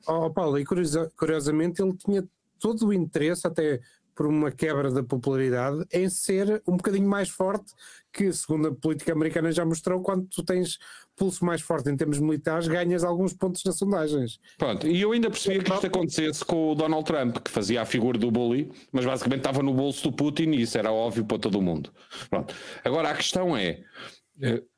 Oh, 0.06 0.30
Paulo, 0.30 0.58
e 0.58 0.64
curiosa- 0.64 1.10
curiosamente 1.18 1.82
ele 1.82 1.94
tinha 1.96 2.24
todo 2.58 2.86
o 2.86 2.92
interesse, 2.92 3.46
até 3.46 3.80
por 4.14 4.26
uma 4.26 4.50
quebra 4.50 4.90
da 4.90 5.02
popularidade, 5.04 5.84
em 5.92 6.08
ser 6.08 6.62
um 6.66 6.76
bocadinho 6.78 7.06
mais 7.08 7.28
forte, 7.28 7.70
que 8.16 8.32
segundo 8.32 8.68
a 8.68 8.74
política 8.74 9.12
americana 9.12 9.52
já 9.52 9.64
mostrou, 9.64 10.00
quando 10.00 10.26
tu 10.28 10.42
tens 10.42 10.78
pulso 11.14 11.44
mais 11.44 11.60
forte 11.60 11.90
em 11.90 11.96
termos 11.96 12.18
militares, 12.18 12.66
ganhas 12.66 13.04
alguns 13.04 13.34
pontos 13.34 13.62
nas 13.64 13.76
sondagens. 13.76 14.38
Pronto, 14.56 14.86
e 14.86 15.00
eu 15.00 15.12
ainda 15.12 15.30
percebia 15.30 15.62
que 15.62 15.72
isto 15.72 15.86
acontecesse 15.86 16.44
com 16.44 16.72
o 16.72 16.74
Donald 16.74 17.04
Trump, 17.04 17.38
que 17.38 17.50
fazia 17.50 17.82
a 17.82 17.84
figura 17.84 18.18
do 18.18 18.30
bully, 18.30 18.70
mas 18.90 19.04
basicamente 19.04 19.40
estava 19.40 19.62
no 19.62 19.74
bolso 19.74 20.02
do 20.10 20.16
Putin 20.16 20.50
e 20.50 20.62
isso 20.62 20.78
era 20.78 20.90
óbvio 20.90 21.24
para 21.24 21.38
todo 21.38 21.58
o 21.58 21.62
mundo. 21.62 21.92
Pronto. 22.30 22.54
Agora 22.82 23.10
a 23.10 23.14
questão 23.14 23.56
é: 23.56 23.80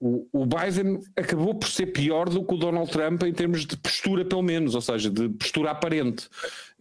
o, 0.00 0.26
o 0.32 0.46
Biden 0.46 1.00
acabou 1.16 1.54
por 1.54 1.68
ser 1.68 1.86
pior 1.86 2.28
do 2.28 2.44
que 2.44 2.54
o 2.54 2.58
Donald 2.58 2.90
Trump 2.90 3.22
em 3.24 3.32
termos 3.32 3.66
de 3.66 3.76
postura, 3.76 4.24
pelo 4.24 4.42
menos, 4.42 4.74
ou 4.74 4.80
seja, 4.80 5.10
de 5.10 5.28
postura 5.30 5.72
aparente. 5.72 6.28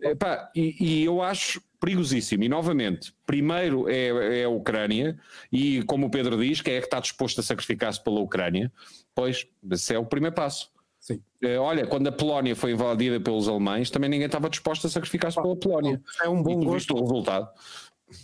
Epá, 0.02 0.52
e, 0.56 0.76
e 0.80 1.04
eu 1.04 1.22
acho 1.22 1.62
perigosíssimo. 1.80 2.44
E 2.44 2.50
novamente, 2.50 3.14
primeiro 3.26 3.90
é, 3.90 4.42
é 4.42 4.44
a 4.44 4.50
Ucrânia, 4.50 5.18
e 5.52 5.84
como 5.84 6.08
o 6.08 6.10
Pedro 6.10 6.38
diz, 6.38 6.62
quem 6.62 6.76
é 6.76 6.80
que 6.80 6.86
está 6.86 7.00
disposto 7.00 7.40
a 7.40 7.44
sacrificar-se 7.44 8.04
pela 8.04 8.20
Ucrânia? 8.20 8.72
Pois, 9.16 9.48
esse 9.72 9.94
é 9.94 10.00
o 10.00 10.06
primeiro 10.06 10.36
passo. 10.36 10.70
Sim. 11.00 11.22
Eh, 11.42 11.58
Olha, 11.58 11.88
quando 11.88 12.08
a 12.08 12.12
Polónia 12.12 12.56
foi 12.56 12.74
invadida 12.74 13.20
pelos 13.20 13.48
alemães, 13.48 13.90
também 13.90 14.10
ninguém 14.10 14.26
estava 14.26 14.50
disposto 14.50 14.86
a 14.88 14.90
sacrificar-se 14.90 15.42
pela 15.42 15.56
Polónia. 15.56 16.02
É 16.22 16.30
um 16.30 16.44
bom 16.44 16.60
gosto, 16.64 16.96
o 16.96 17.02
resultado. 17.02 17.50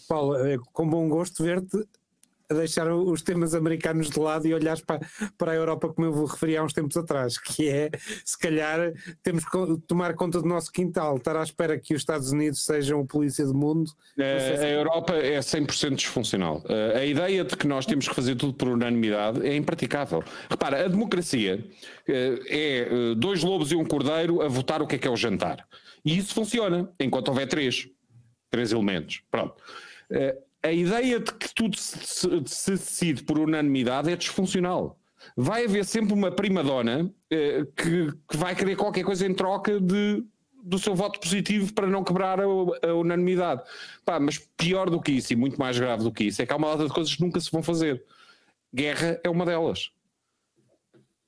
Paulo, 0.08 0.36
é 0.46 0.58
com 0.72 0.88
bom 0.88 1.08
gosto 1.10 1.44
ver-te 1.44 1.78
a 2.54 2.58
deixar 2.60 2.92
os 2.94 3.22
temas 3.22 3.54
americanos 3.54 4.10
de 4.10 4.20
lado 4.20 4.48
e 4.48 4.54
olhares 4.54 4.82
para, 4.82 5.00
para 5.38 5.52
a 5.52 5.56
Europa 5.56 5.90
como 5.90 6.08
eu 6.08 6.14
vou 6.14 6.26
referir 6.26 6.58
há 6.58 6.64
uns 6.64 6.74
tempos 6.74 6.96
atrás, 6.96 7.38
que 7.38 7.70
é, 7.70 7.90
se 8.24 8.38
calhar, 8.38 8.94
temos 9.22 9.44
que 9.44 9.58
tomar 9.88 10.14
conta 10.14 10.42
do 10.42 10.48
nosso 10.48 10.72
quintal, 10.72 11.18
estar 11.18 11.36
à 11.36 11.44
espera 11.44 11.80
que 11.80 11.94
os 11.94 12.02
Estados 12.02 12.32
Unidos 12.32 12.64
sejam 12.64 13.02
a 13.02 13.06
polícia 13.06 13.46
do 13.46 13.54
mundo. 13.54 13.92
Eh, 14.18 14.58
A 14.60 14.70
Europa 14.70 15.14
é 15.16 15.40
100% 15.40 15.96
disfuncional. 15.96 16.64
Eh, 16.70 17.00
A 17.00 17.06
ideia 17.06 17.44
de 17.44 17.56
que 17.58 17.68
nós 17.68 17.86
temos 17.86 18.08
que 18.08 18.16
fazer 18.16 18.36
tudo 18.36 18.54
por 18.54 18.68
unanimidade 18.68 19.46
é 19.46 19.56
impraticável. 19.56 20.24
Repara, 20.50 20.86
a 20.86 20.88
democracia 20.88 21.66
eh, 22.08 22.40
é 22.48 22.80
eh, 22.80 23.16
dois 23.16 23.44
lobos 23.44 23.72
e 23.72 23.76
um 23.76 23.86
cordeiro 23.86 24.42
a 24.42 24.48
votar 24.48 24.82
o 24.82 24.88
que 24.88 24.96
é 24.96 24.98
que 25.00 25.08
é 25.08 25.12
o 25.12 25.16
jantar. 25.16 25.66
E 26.06 26.18
isso 26.18 26.34
funciona, 26.34 26.90
enquanto 27.00 27.30
houver 27.30 27.48
três. 27.48 27.88
Três 28.50 28.72
elementos. 28.72 29.22
Pronto. 29.32 29.56
A 30.64 30.72
ideia 30.72 31.20
de 31.20 31.32
que 31.34 31.54
tudo 31.54 31.78
se, 31.78 31.98
se- 32.06 32.44
se 32.46 32.72
decide 32.72 33.24
por 33.24 33.38
unanimidade 33.38 34.10
é 34.12 34.16
disfuncional. 34.16 34.98
Vai 35.36 35.66
haver 35.66 35.86
sempre 35.86 36.14
uma 36.14 36.32
prima-dona 36.32 37.12
eh, 37.30 37.66
que, 37.76 38.12
que 38.30 38.38
vai 38.38 38.56
querer 38.56 38.76
qualquer 38.76 39.04
coisa 39.04 39.26
em 39.26 39.34
troca 39.34 39.80
de, 39.80 40.24
do 40.64 40.78
seu 40.80 40.96
voto 40.96 41.20
positivo 41.20 41.74
para 41.74 41.88
não 41.88 42.04
quebrar 42.04 42.40
a, 42.40 42.44
a 42.44 42.94
unanimidade. 42.94 43.62
Pá, 44.06 44.20
mas 44.20 44.38
pior 44.58 44.90
do 44.90 45.02
que 45.02 45.14
isso 45.14 45.32
e 45.34 45.36
muito 45.36 45.58
mais 45.58 45.78
grave 45.78 46.04
do 46.04 46.12
que 46.12 46.26
isso 46.26 46.42
é 46.42 46.46
que 46.46 46.54
há 46.54 46.58
uma 46.58 46.70
data 46.72 46.88
de 46.88 46.94
coisas 46.94 47.14
que 47.16 47.22
nunca 47.22 47.40
se 47.40 47.52
vão 47.52 47.64
fazer. 47.64 48.04
Guerra 48.74 49.20
é 49.24 49.30
uma 49.30 49.46
delas. 49.46 49.92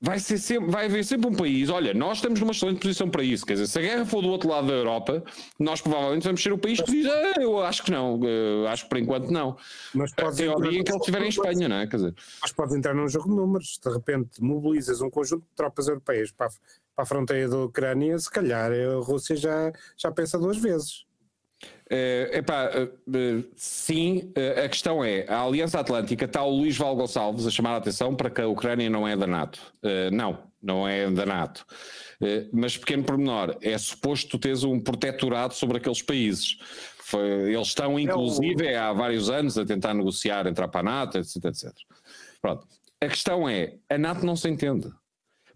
Vai, 0.06 0.20
ser 0.20 0.38
sempre, 0.38 0.70
vai 0.70 0.86
haver 0.86 1.04
sempre 1.04 1.28
um 1.28 1.34
país. 1.34 1.70
Olha, 1.70 1.94
nós 1.94 2.18
estamos 2.18 2.40
numa 2.40 2.52
excelente 2.52 2.80
posição 2.80 3.10
para 3.10 3.24
isso. 3.24 3.46
Quer 3.46 3.54
dizer, 3.54 3.68
se 3.68 3.80
a 3.80 3.82
guerra 3.82 4.06
for 4.06 4.22
do 4.22 4.30
outro 4.30 4.48
lado 4.50 4.68
da 4.68 4.74
Europa, 4.74 5.24
nós 5.60 5.82
provavelmente 5.82 6.24
vamos 6.24 6.42
ser 6.42 6.54
o 6.54 6.58
país 6.58 6.80
que 6.80 6.92
diz: 6.92 7.08
ah, 7.08 7.42
eu 7.42 7.62
acho 7.64 7.84
que 7.84 7.92
não, 7.92 8.20
uh, 8.20 8.68
acho 8.68 8.84
que 8.84 8.90
por 8.90 8.98
enquanto 9.00 9.32
não. 9.32 9.58
Mas 9.94 10.12
Até 10.14 10.48
ao 10.48 10.62
dia 10.62 10.84
que 10.84 10.92
ele 10.92 11.00
estiver 11.00 11.22
em 11.24 11.30
Espanha, 11.30 11.68
não 11.68 11.78
é? 11.78 11.88
Quer 11.88 11.98
dizer, 11.98 12.16
mas 12.42 12.52
pode 12.52 12.76
entrar 12.76 12.94
num 12.94 13.10
jogo 13.10 13.30
de 13.30 13.36
números. 13.36 13.80
De 13.84 13.92
repente, 13.92 14.42
mobilizas 14.42 15.02
um 15.02 15.10
conjunto 15.10 15.42
de 15.42 15.56
tropas 15.56 15.88
europeias 15.88 16.32
para, 16.32 16.50
para 16.96 17.04
a 17.04 17.06
fronteira 17.06 17.50
da 17.50 17.58
Ucrânia, 17.58 18.18
se 18.20 18.30
calhar 18.30 18.72
a 18.72 19.04
Rússia 19.04 19.36
já, 19.36 19.72
já 19.98 20.12
pensa 20.12 20.38
duas 20.38 20.58
vezes. 20.58 21.05
Uh, 21.86 22.38
epá, 22.38 22.72
uh, 22.72 23.46
sim, 23.56 24.34
uh, 24.36 24.66
a 24.66 24.70
questão 24.70 25.04
é: 25.04 25.26
a 25.28 25.42
Aliança 25.42 25.80
Atlântica 25.80 26.26
está 26.26 26.44
o 26.44 26.50
Luís 26.50 26.76
Val 26.76 26.96
Gonçalves 26.96 27.46
a 27.46 27.52
chamar 27.52 27.76
a 27.76 27.78
atenção 27.78 28.16
para 28.16 28.30
que 28.30 28.42
a 28.42 28.48
Ucrânia 28.48 28.90
não 28.90 29.08
é 29.08 29.16
da 29.16 29.28
NATO. 29.28 29.60
não, 30.12 30.40
não 30.62 30.88
é 30.88 31.10
da 31.12 31.26
NATO. 31.26 31.64
mas, 32.52 32.76
pequeno 32.76 33.04
pormenor, 33.04 33.56
é 33.62 33.78
suposto 33.78 34.40
teres 34.40 34.64
um 34.64 34.80
protetorado 34.80 35.54
sobre 35.54 35.78
aqueles 35.78 36.02
países. 36.02 36.58
Foi, 37.02 37.54
eles 37.54 37.68
estão, 37.68 38.00
inclusive, 38.00 38.66
é 38.66 38.82
o... 38.82 38.84
há 38.84 38.94
vários 38.94 39.30
anos 39.30 39.56
a 39.56 39.64
tentar 39.64 39.94
negociar, 39.94 40.48
entrar 40.48 40.68
para 40.68 40.80
a 40.80 40.84
NATO, 40.84 41.20
etc, 41.20 41.46
etc. 41.46 41.72
Pronto. 42.42 42.66
A 43.00 43.08
questão 43.08 43.48
é: 43.48 43.76
a 43.88 43.98
NATO 43.98 44.26
não 44.26 44.36
se 44.36 44.50
entende. 44.50 44.92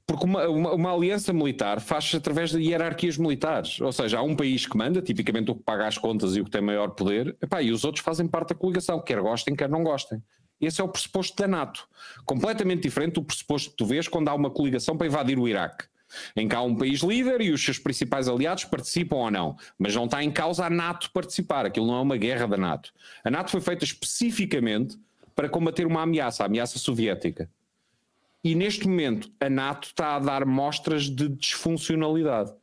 Porque 0.09 0.25
uma, 0.25 0.47
uma, 0.47 0.73
uma, 0.73 0.91
aliança 0.91 1.31
militar 1.31 1.79
faz-se 1.79 2.17
através 2.17 2.49
de 2.49 2.59
hierarquias 2.59 3.15
militares. 3.15 3.79
Ou 3.79 3.91
seja, 3.91 4.17
há 4.17 4.23
um 4.23 4.35
país 4.35 4.65
que 4.65 4.75
manda, 4.75 5.03
tipicamente 5.03 5.51
o 5.51 5.55
que 5.55 5.61
paga 5.61 5.85
as 5.85 5.99
contas 5.99 6.35
e 6.35 6.41
o 6.41 6.45
que 6.45 6.49
tem 6.49 6.61
maior 6.61 6.89
poder, 6.89 7.37
epá, 7.39 7.61
e 7.61 7.71
os 7.71 7.83
outros 7.83 8.03
fazem 8.03 8.27
parte 8.27 8.49
da 8.49 8.55
coligação, 8.55 8.99
quer 8.99 9.21
gostem, 9.21 9.55
quer 9.55 9.69
não 9.69 9.83
gostem. 9.83 10.19
Esse 10.59 10.81
é 10.81 10.83
o 10.83 10.87
pressuposto 10.87 11.39
da 11.39 11.47
NATO. 11.47 11.87
Completamente 12.25 12.81
diferente 12.81 13.13
do 13.13 13.23
pressuposto 13.23 13.69
que 13.69 13.75
tu 13.75 13.85
vês 13.85 14.07
quando 14.07 14.29
há 14.29 14.33
uma 14.33 14.49
coligação 14.49 14.97
para 14.97 15.05
invadir 15.05 15.37
o 15.37 15.47
Iraque. 15.47 15.85
Em 16.35 16.47
que 16.47 16.55
há 16.55 16.61
um 16.63 16.75
país 16.75 17.01
líder 17.01 17.41
e 17.41 17.51
os 17.51 17.63
seus 17.63 17.77
principais 17.77 18.27
aliados 18.27 18.65
participam 18.65 19.15
ou 19.17 19.29
não. 19.29 19.57
Mas 19.77 19.93
não 19.93 20.05
está 20.05 20.23
em 20.23 20.31
causa 20.31 20.65
a 20.65 20.71
NATO 20.71 21.11
participar. 21.11 21.67
Aquilo 21.67 21.85
não 21.85 21.99
é 21.99 22.01
uma 22.01 22.17
guerra 22.17 22.47
da 22.47 22.57
NATO. 22.57 22.91
A 23.23 23.29
NATO 23.29 23.51
foi 23.51 23.61
feita 23.61 23.85
especificamente 23.85 24.97
para 25.35 25.47
combater 25.47 25.85
uma 25.85 26.01
ameaça, 26.01 26.41
a 26.41 26.47
ameaça 26.47 26.79
soviética. 26.79 27.47
E 28.43 28.55
neste 28.55 28.87
momento 28.87 29.29
a 29.39 29.49
NATO 29.49 29.87
está 29.87 30.15
a 30.15 30.19
dar 30.19 30.45
mostras 30.45 31.09
de 31.09 31.27
disfuncionalidade. 31.29 32.53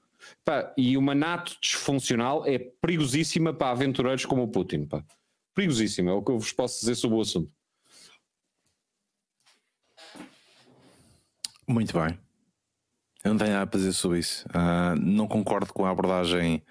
Pá, 0.45 0.73
e 0.77 0.97
uma 0.97 1.15
NATO 1.15 1.57
disfuncional 1.61 2.47
é 2.47 2.59
perigosíssima 2.59 3.53
para 3.53 3.71
aventureiros 3.71 4.25
como 4.25 4.43
o 4.43 4.49
Putin. 4.49 4.87
Pá. 4.87 5.05
Perigosíssima, 5.55 6.11
é 6.11 6.15
o 6.15 6.23
que 6.23 6.31
eu 6.31 6.39
vos 6.39 6.53
posso 6.53 6.81
dizer 6.81 6.95
sobre 6.95 7.19
o 7.19 7.21
assunto. 7.21 7.51
Muito 11.69 11.93
bem. 11.93 12.19
Eu 13.25 13.31
não 13.31 13.39
tenho 13.39 13.53
nada 13.53 13.67
para 13.67 13.79
dizer 13.79 13.93
sobre 13.93 14.21
isso. 14.21 14.47
Uh, 14.49 14.95
não 15.01 15.27
concordo 15.27 15.73
com 15.73 15.85
a 15.85 15.91
abordagem 15.91 16.63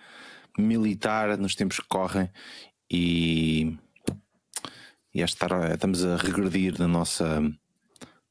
militar 0.57 1.38
nos 1.38 1.53
tempos 1.53 1.80
que 1.80 1.88
correm 1.88 2.30
e, 2.90 3.77
e 5.14 5.22
estar, 5.22 5.52
estamos 5.73 6.06
a 6.06 6.15
regredir 6.15 6.80
na 6.80 6.88
nossa 6.88 7.41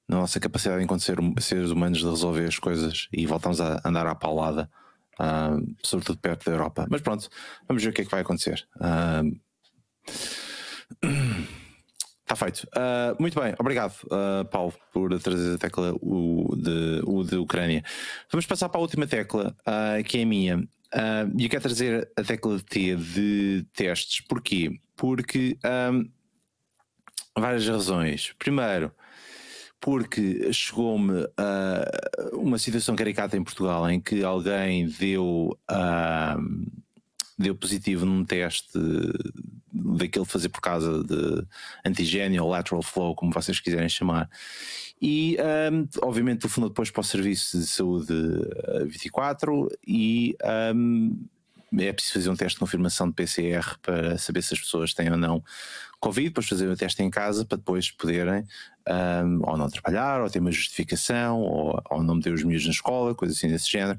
na 0.09 0.19
nossa 0.19 0.39
capacidade 0.39 0.83
enquanto 0.83 1.03
ser, 1.03 1.19
seres 1.41 1.71
humanos 1.71 1.99
de 1.99 2.09
resolver 2.09 2.47
as 2.47 2.59
coisas 2.59 3.09
e 3.13 3.27
voltamos 3.27 3.61
a 3.61 3.81
andar 3.85 4.07
à 4.07 4.15
paulada, 4.15 4.71
uh, 5.19 5.75
sobretudo 5.83 6.19
perto 6.19 6.45
da 6.45 6.53
Europa. 6.53 6.87
Mas 6.91 7.01
pronto, 7.01 7.29
vamos 7.67 7.83
ver 7.83 7.91
o 7.91 7.93
que 7.93 8.03
é 8.03 8.05
que 8.05 8.11
vai 8.11 8.21
acontecer. 8.21 8.67
Uh, 8.77 9.39
Está 12.23 12.37
feito. 12.37 12.65
Uh, 12.77 13.17
muito 13.19 13.41
bem, 13.41 13.55
obrigado, 13.59 13.95
uh, 14.05 14.45
Paulo, 14.51 14.75
por 14.93 15.19
trazer 15.21 15.55
a 15.55 15.59
tecla 15.59 15.95
o 16.01 16.55
de, 16.57 17.01
o 17.05 17.23
de 17.23 17.37
Ucrânia. 17.37 17.83
Vamos 18.31 18.47
passar 18.47 18.69
para 18.69 18.79
a 18.79 18.83
última 18.83 19.07
tecla, 19.07 19.57
uh, 19.61 20.05
que 20.05 20.19
é 20.19 20.23
a 20.23 20.27
minha. 20.27 20.69
E 21.37 21.45
eu 21.45 21.51
quero 21.51 21.63
trazer 21.63 22.09
a 22.17 22.23
tecla 22.23 22.61
T 22.61 22.95
de 22.95 23.67
testes. 23.73 24.21
Porquê? 24.21 24.79
Porque 24.97 25.59
um, 25.93 26.09
várias 27.37 27.67
razões. 27.67 28.33
Primeiro, 28.39 28.93
porque 29.85 30.51
chegou-me 30.51 31.25
uh, 31.25 32.39
uma 32.39 32.57
situação 32.57 32.97
caricata 32.97 33.37
em 33.37 33.45
Portugal 33.45 33.91
em 33.91 34.01
que 34.01 34.25
alguém 34.25 34.89
deu, 34.89 35.55
uh, 35.71 36.71
deu 37.39 37.55
positivo 37.55 38.07
num 38.07 38.25
teste 38.25 38.79
daquele 39.71 40.25
fazer 40.25 40.49
por 40.49 40.63
causa 40.63 41.05
de 41.05 41.47
antigênio 41.85 42.45
ou 42.45 42.49
lateral 42.49 42.83
flow, 42.83 43.15
como 43.15 43.31
vocês 43.31 43.61
quiserem 43.61 43.91
chamar. 43.91 44.31
E 45.03 45.37
um, 45.71 45.83
ah, 45.83 46.07
obviamente 46.07 46.41
telefonou 46.41 46.71
depois 46.71 46.91
para 46.91 47.03
o 47.03 47.05
Serviço 47.05 47.59
de 47.59 47.67
Saúde 47.67 48.15
24 48.87 49.69
e 49.87 50.35
um, 50.75 51.27
é 51.77 51.93
preciso 51.93 52.15
fazer 52.15 52.31
um 52.31 52.37
teste 52.37 52.57
de 52.57 52.61
confirmação 52.61 53.09
de 53.09 53.15
PCR 53.15 53.77
para 53.83 54.17
saber 54.17 54.43
se 54.43 54.55
as 54.55 54.61
pessoas 54.61 54.95
têm 54.95 55.11
ou 55.11 55.19
não 55.19 55.45
Covid, 56.05 56.29
depois 56.29 56.47
fazer 56.47 56.69
o 56.69 56.77
teste 56.77 57.03
em 57.03 57.09
casa 57.09 57.47
para 57.47 57.57
depois 57.57 57.91
poderem 57.91 58.45
um, 58.87 59.41
ou 59.49 59.57
não 59.57 59.71
trabalhar, 59.71 60.21
ou 60.21 60.29
ter 60.29 60.39
uma 60.39 60.53
justificação, 60.53 61.41
ou, 61.41 61.83
ou 61.91 62.03
não 62.03 62.17
meter 62.17 62.35
os 62.35 62.43
miúdos 62.43 62.67
na 62.67 62.73
escola, 62.73 63.15
coisas 63.15 63.39
assim 63.39 63.49
desse 63.49 63.71
género. 63.71 63.99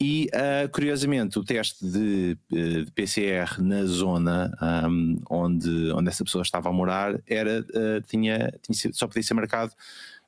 E 0.00 0.28
uh, 0.32 0.68
curiosamente, 0.70 1.40
o 1.40 1.44
teste 1.44 1.84
de, 1.84 2.38
de 2.48 2.92
PCR 2.92 3.60
na 3.60 3.84
zona 3.84 4.56
um, 4.88 5.20
onde, 5.28 5.90
onde 5.90 6.08
essa 6.08 6.22
pessoa 6.22 6.42
estava 6.42 6.68
a 6.68 6.72
morar 6.72 7.20
era, 7.26 7.66
uh, 7.70 8.00
tinha, 8.06 8.52
tinha, 8.62 8.92
só 8.92 9.08
podia 9.08 9.24
ser 9.24 9.34
marcado 9.34 9.72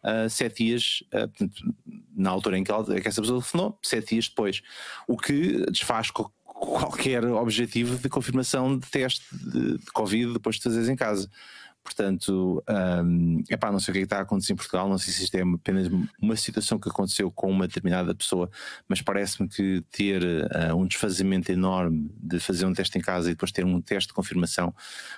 uh, 0.03 0.29
sete 0.29 0.65
dias, 0.65 1.05
uh, 1.15 1.29
portanto, 1.29 1.75
na 2.17 2.31
altura 2.31 2.59
em 2.59 2.65
que, 2.65 2.73
ela, 2.73 2.85
que 2.85 3.07
essa 3.07 3.23
pessoa 3.23 3.39
telefonou, 3.39 3.79
sete 3.85 4.15
dias 4.15 4.29
depois. 4.29 4.63
O 5.07 5.17
que 5.17 5.65
desfaz 5.71 6.11
qualquer 6.67 7.25
objetivo 7.25 7.97
de 7.97 8.09
confirmação 8.09 8.79
de 8.79 8.89
teste 8.89 9.25
de, 9.33 9.79
de 9.79 9.87
Covid 9.93 10.33
depois 10.33 10.57
de 10.57 10.63
fazeres 10.63 10.89
em 10.89 10.97
casa. 10.97 11.29
Portanto, 11.85 12.65
um, 13.05 13.43
não 13.71 13.79
sei 13.79 13.93
o 13.93 13.93
que, 13.93 13.99
é 13.99 14.01
que 14.01 14.07
está 14.07 14.19
a 14.19 14.23
acontecer 14.23 14.55
em 14.55 14.57
Portugal, 14.57 14.89
não 14.89 14.97
sei 14.97 15.13
se 15.13 15.25
isto 15.25 15.35
é 15.35 15.43
apenas 15.43 15.91
uma 16.19 16.35
situação 16.35 16.79
que 16.79 16.89
aconteceu 16.89 17.31
com 17.31 17.51
uma 17.51 17.67
determinada 17.69 18.15
pessoa, 18.15 18.51
mas 18.89 19.03
parece-me 19.03 19.47
que 19.47 19.83
ter 19.93 20.23
uh, 20.23 20.75
um 20.75 20.87
desfazimento 20.87 21.53
enorme 21.53 22.11
de 22.17 22.41
fazer 22.41 22.65
um 22.65 22.73
teste 22.73 22.97
em 22.97 23.03
casa 23.03 23.29
e 23.29 23.35
depois 23.35 23.53
ter 23.53 23.67
um 23.67 23.83
teste 23.83 24.09
de 24.09 24.15
confirmação, 24.15 24.75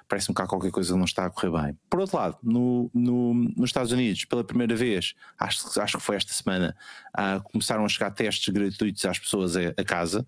parece-me 0.09 0.35
que 0.35 0.43
há 0.43 0.47
qualquer 0.47 0.73
coisa 0.73 0.93
que 0.93 0.98
não 0.98 1.05
está 1.05 1.27
a 1.27 1.31
correr 1.31 1.52
bem. 1.52 1.78
Por 1.89 2.01
outro 2.01 2.16
lado, 2.16 2.36
no, 2.43 2.90
no, 2.93 3.32
nos 3.56 3.70
Estados 3.70 3.93
Unidos, 3.93 4.24
pela 4.24 4.43
primeira 4.43 4.74
vez, 4.74 5.14
acho, 5.39 5.81
acho 5.81 5.98
que 5.98 6.02
foi 6.02 6.16
esta 6.16 6.32
semana, 6.32 6.77
uh, 7.16 7.40
começaram 7.44 7.85
a 7.85 7.89
chegar 7.89 8.10
testes 8.10 8.52
gratuitos 8.52 9.05
às 9.05 9.20
pessoas 9.20 9.56
a, 9.56 9.68
a 9.77 9.85
casa. 9.85 10.27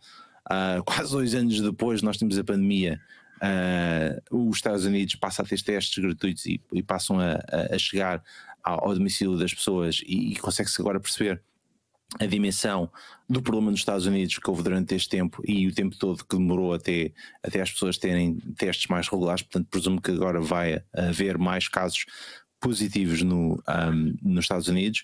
Uh, 0.48 0.82
quase 0.86 1.12
dois 1.12 1.34
anos 1.34 1.60
depois, 1.60 2.02
nós 2.02 2.16
temos 2.16 2.38
a 2.38 2.44
pandemia. 2.44 3.00
Uh, 3.36 4.48
os 4.48 4.56
Estados 4.56 4.84
Unidos 4.84 5.14
passam 5.14 5.44
a 5.44 5.48
ter 5.48 5.62
testes 5.62 6.02
gratuitos 6.02 6.44
e, 6.46 6.60
e 6.72 6.82
passam 6.82 7.20
a, 7.20 7.38
a, 7.72 7.78
chegar 7.78 8.22
ao, 8.64 8.92
domicílio 8.92 9.38
das 9.38 9.54
pessoas 9.54 10.02
e, 10.04 10.32
e 10.32 10.36
consegue-se 10.36 10.80
agora 10.80 10.98
perceber 10.98 11.40
a 12.18 12.26
dimensão 12.26 12.90
do 13.28 13.42
problema 13.42 13.70
nos 13.70 13.80
Estados 13.80 14.06
Unidos 14.06 14.38
que 14.38 14.50
houve 14.50 14.62
durante 14.62 14.94
este 14.94 15.08
tempo 15.10 15.42
e 15.46 15.66
o 15.66 15.74
tempo 15.74 15.96
todo 15.96 16.24
que 16.24 16.36
demorou 16.36 16.72
até, 16.72 17.12
até 17.42 17.60
as 17.60 17.70
pessoas 17.70 17.98
terem 17.98 18.36
testes 18.56 18.86
mais 18.88 19.06
regulares, 19.06 19.42
portanto 19.42 19.68
presumo 19.68 20.00
que 20.00 20.10
agora 20.10 20.40
vai 20.40 20.82
haver 20.92 21.36
mais 21.36 21.68
casos 21.68 22.06
positivos 22.60 23.22
no, 23.22 23.62
um, 23.68 24.14
nos 24.22 24.44
Estados 24.44 24.68
Unidos. 24.68 25.02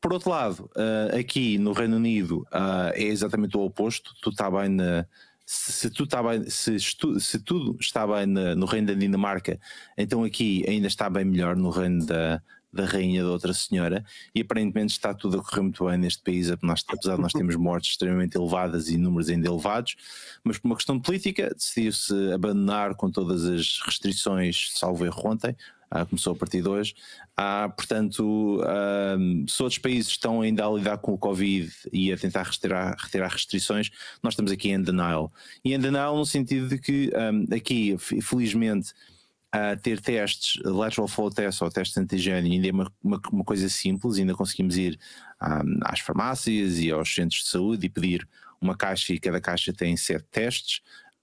Por 0.00 0.12
outro 0.12 0.30
lado, 0.30 0.70
uh, 0.76 1.18
aqui 1.18 1.58
no 1.58 1.72
Reino 1.72 1.96
Unido 1.96 2.46
uh, 2.52 2.92
é 2.94 3.04
exatamente 3.04 3.56
o 3.56 3.60
oposto, 3.60 4.14
tudo 4.20 4.34
está 4.34 4.50
bem 4.50 4.68
na, 4.68 5.06
se, 5.46 5.72
se, 5.72 5.90
tudo 5.90 6.06
está 6.06 6.22
bem, 6.22 6.50
se, 6.50 6.76
se 6.80 7.38
tudo 7.38 7.76
está 7.80 8.04
bem 8.06 8.26
na, 8.26 8.54
no 8.56 8.66
reino 8.66 8.88
da 8.88 8.94
Dinamarca, 8.94 9.58
então 9.96 10.24
aqui 10.24 10.64
ainda 10.68 10.88
está 10.88 11.08
bem 11.08 11.24
melhor 11.24 11.56
no 11.56 11.70
reino 11.70 12.04
da, 12.04 12.42
da 12.76 12.84
rainha 12.84 13.24
da 13.24 13.30
outra 13.30 13.52
senhora, 13.52 14.04
e 14.34 14.40
aparentemente 14.40 14.92
está 14.92 15.12
tudo 15.12 15.38
a 15.38 15.42
correr 15.42 15.62
muito 15.62 15.84
bem 15.84 15.98
neste 15.98 16.22
país, 16.22 16.50
apesar 16.50 17.16
de 17.16 17.22
nós 17.22 17.32
termos 17.32 17.56
mortes 17.56 17.90
extremamente 17.90 18.36
elevadas 18.36 18.88
e 18.88 18.96
números 18.96 19.28
ainda 19.28 19.48
elevados, 19.48 19.96
mas 20.44 20.58
por 20.58 20.68
uma 20.68 20.76
questão 20.76 21.00
política 21.00 21.52
decidiu-se 21.54 22.32
abandonar 22.32 22.94
com 22.94 23.10
todas 23.10 23.44
as 23.44 23.80
restrições, 23.84 24.70
salvo 24.74 25.04
erro 25.04 25.30
ontem, 25.30 25.56
ah, 25.90 26.04
começou 26.04 26.32
a 26.32 26.36
partir 26.36 26.62
de 26.62 26.68
hoje. 26.68 26.94
Ah, 27.36 27.72
portanto, 27.74 28.60
ah, 28.64 29.16
se 29.46 29.62
outros 29.62 29.78
países 29.78 30.08
estão 30.08 30.40
ainda 30.40 30.66
a 30.66 30.70
lidar 30.70 30.98
com 30.98 31.12
o 31.12 31.18
Covid 31.18 31.72
e 31.92 32.12
a 32.12 32.16
tentar 32.16 32.42
retirar, 32.42 32.96
retirar 32.98 33.28
restrições, 33.28 33.90
nós 34.22 34.34
estamos 34.34 34.50
aqui 34.50 34.70
em 34.70 34.82
denial. 34.82 35.32
E 35.64 35.74
em 35.74 35.78
denial 35.78 36.16
no 36.16 36.26
sentido 36.26 36.68
de 36.68 36.78
que 36.78 37.12
aqui, 37.54 37.96
felizmente, 37.98 38.92
ter 39.82 40.00
testes, 40.00 40.60
lateral 40.64 41.08
flow 41.08 41.30
test 41.30 41.62
ou 41.62 41.70
testes 41.70 41.96
antigênio 41.96 42.52
ainda 42.52 42.68
é 42.68 42.72
uma, 42.72 42.92
uma, 43.02 43.20
uma, 43.32 43.44
coisa 43.44 43.68
simples, 43.68 44.18
ainda 44.18 44.34
conseguimos 44.34 44.76
ir 44.76 44.98
um, 45.42 45.78
às 45.84 46.00
farmácias 46.00 46.78
e 46.78 46.90
aos 46.90 47.14
centros 47.14 47.42
de 47.42 47.48
saúde 47.48 47.86
e 47.86 47.88
pedir 47.88 48.28
uma 48.60 48.76
caixa 48.76 49.12
e 49.12 49.20
cada 49.20 49.40
caixa 49.40 49.72
tem 49.72 49.96
sete 49.96 50.24
testes 50.30 50.80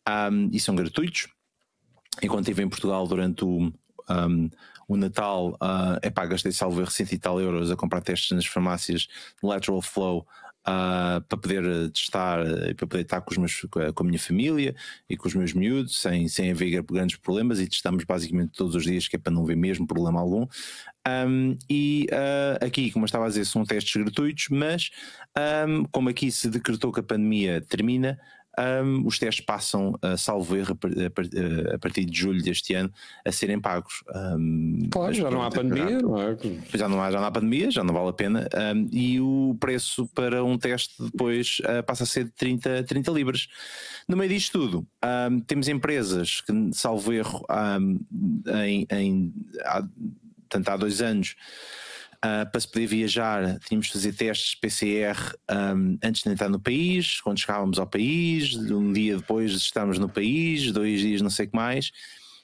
um, 0.08 0.50
e 0.52 0.60
são 0.60 0.76
gratuitos. 0.76 1.28
Enquanto 2.22 2.44
estive 2.44 2.64
em 2.64 2.70
Portugal 2.70 3.08
durante 3.08 3.44
o, 3.44 3.74
um, 4.10 4.50
o 4.88 4.98
Natal, 4.98 5.52
uh, 5.54 6.00
epá, 6.02 6.26
gastei 6.26 6.52
salvo 6.52 6.80
erro 6.82 6.92
100 6.92 7.08
e 7.12 7.18
tal 7.18 7.40
euros 7.40 7.72
a 7.72 7.76
comprar 7.76 8.02
testes 8.02 8.32
nas 8.32 8.46
farmácias 8.46 9.02
de 9.02 9.10
lateral 9.48 9.82
flow 9.82 10.28
uh, 10.64 11.22
para 11.22 11.38
poder 11.38 11.64
eh, 11.64 11.90
testar 11.90 12.40
e 12.46 12.72
uh, 12.72 12.76
para 12.76 12.88
poder 12.88 13.04
estar 13.04 13.22
com, 13.22 13.32
os 13.32 13.38
meus, 13.38 13.66
com 13.70 14.04
a 14.04 14.06
minha 14.06 14.20
família 14.20 14.76
e 15.10 15.16
com 15.18 15.28
os 15.28 15.36
meus 15.36 15.54
miúdos 15.54 16.00
sem, 16.00 16.28
sem 16.28 16.52
haver 16.52 16.82
grandes 16.84 17.18
problemas 17.18 17.60
e 17.60 17.68
testamos 17.68 18.04
basicamente 18.04 18.52
todos 18.52 18.76
os 18.76 18.84
dias 18.84 19.08
que 19.08 19.16
é 19.16 19.20
para 19.20 19.34
não 19.34 19.44
haver 19.44 19.58
mesmo 19.58 19.86
problema 19.86 20.20
algum. 20.20 20.48
Um, 21.06 21.58
e 21.70 22.08
uh, 22.12 22.66
aqui 22.66 22.90
como 22.92 23.04
eu 23.04 23.08
estava 23.08 23.26
a 23.26 23.28
dizer 23.28 23.44
são 23.44 23.66
testes 23.66 24.02
gratuitos 24.02 24.48
mas 24.50 24.90
um, 25.68 25.84
como 25.92 26.08
aqui 26.08 26.32
se 26.32 26.50
decretou 26.50 26.94
que 26.94 27.02
a 27.02 27.04
pandemia 27.04 27.60
termina 27.60 28.18
um, 28.60 29.06
os 29.06 29.18
testes 29.18 29.44
passam, 29.44 29.98
uh, 30.04 30.18
salvo 30.18 30.56
erro, 30.56 30.78
a, 31.74 31.78
partir 31.80 32.06
de 32.06 32.18
julho 32.18 32.42
deste 32.42 32.74
ano, 32.74 32.92
a 33.26 33.32
serem 33.32 33.60
pagos. 33.60 34.04
Um, 34.14 34.90
claro, 34.92 35.14
já 35.14 35.32
não 35.32 35.42
há 35.42 35.50
pandemia, 35.50 36.00
não 36.00 36.22
é? 36.22 36.38
Já 36.74 36.88
não 36.88 37.02
há, 37.02 37.12
já 37.12 37.20
não 37.20 37.28
há 37.28 37.32
pandemia, 37.32 37.72
já 37.72 37.84
não 37.84 37.94
vale 37.94 38.10
a 38.10 38.14
pena. 38.14 38.48
Um, 38.76 38.88
e 38.92 39.20
o 39.20 39.58
preço 39.60 40.08
para 40.14 40.44
um 40.44 40.58
teste 40.58 40.94
depois 41.04 41.60
uh, 41.62 41.84
passa 41.84 42.04
a 42.04 42.08
ser 42.08 42.26
de 42.26 42.32
30, 42.32 42.84
30 42.84 43.12
libras. 43.12 43.48
No 44.08 44.18
meio 44.18 44.30
disto 44.30 44.60
tudo, 44.60 44.88
temos 45.48 45.70
empresas 45.70 46.42
que, 46.42 46.54
salvo 46.74 47.14
erro, 47.14 47.46
em, 48.66 48.86
em, 48.92 49.34
há, 49.62 49.82
portanto, 50.54 50.70
há 50.70 50.78
dois 50.78 51.02
anos 51.02 51.36
Uh, 52.24 52.50
para 52.50 52.62
se 52.62 52.68
poder 52.70 52.88
viajar, 52.88 53.60
tínhamos 53.60 53.88
de 53.88 53.94
fazer 53.94 54.14
testes 54.14 54.56
PCR 54.56 55.36
um, 55.76 55.98
antes 56.02 56.24
de 56.24 56.30
entrar 56.30 56.48
no 56.48 56.60
país. 56.60 57.20
Quando 57.20 57.38
chegávamos 57.38 57.78
ao 57.78 57.86
país, 57.86 58.56
um 58.56 58.94
dia 58.94 59.18
depois 59.18 59.52
de 59.52 59.58
estarmos 59.58 60.00
no 60.00 60.08
país, 60.08 60.72
dois 60.72 61.02
dias, 61.02 61.22
não 61.22 61.30
sei 61.30 61.48
o 61.48 61.50
que 61.50 61.56
mais. 61.56 61.92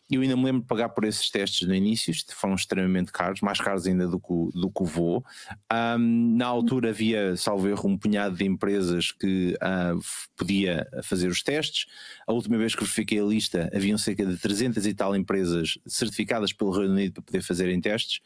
E 0.10 0.16
eu 0.16 0.22
ainda 0.24 0.36
me 0.36 0.44
lembro 0.44 0.62
de 0.62 0.68
pagar 0.68 0.90
por 0.90 1.04
esses 1.04 1.30
testes 1.30 1.68
no 1.68 1.76
início, 1.76 2.12
foram 2.32 2.56
extremamente 2.56 3.12
caros, 3.12 3.42
mais 3.42 3.62
caros 3.62 3.86
ainda 3.86 4.08
do 4.08 4.20
que 4.20 4.60
do 4.60 4.72
que 4.72 4.82
o 4.82 4.86
voo. 4.86 5.24
Um, 5.72 6.36
na 6.36 6.48
altura 6.48 6.90
havia, 6.90 7.36
salvo 7.38 7.68
erro, 7.68 7.88
um 7.88 7.98
punhado 7.98 8.36
de 8.36 8.44
empresas 8.44 9.12
que 9.12 9.56
uh, 9.62 10.00
podia 10.36 10.88
fazer 11.04 11.28
os 11.28 11.44
testes. 11.44 11.86
A 12.26 12.34
última 12.34 12.58
vez 12.58 12.74
que 12.74 12.82
verifiquei 12.82 13.20
a 13.20 13.24
lista, 13.24 13.70
haviam 13.72 14.00
cerca 14.00 14.26
de 14.26 14.36
300 14.36 14.84
e 14.88 14.94
tal 14.96 15.16
empresas 15.16 15.78
certificadas 15.86 16.52
pelo 16.52 16.72
Reino 16.72 16.94
Unido 16.94 17.14
para 17.14 17.24
poder 17.24 17.44
fazerem 17.44 17.80
testes. 17.80 18.20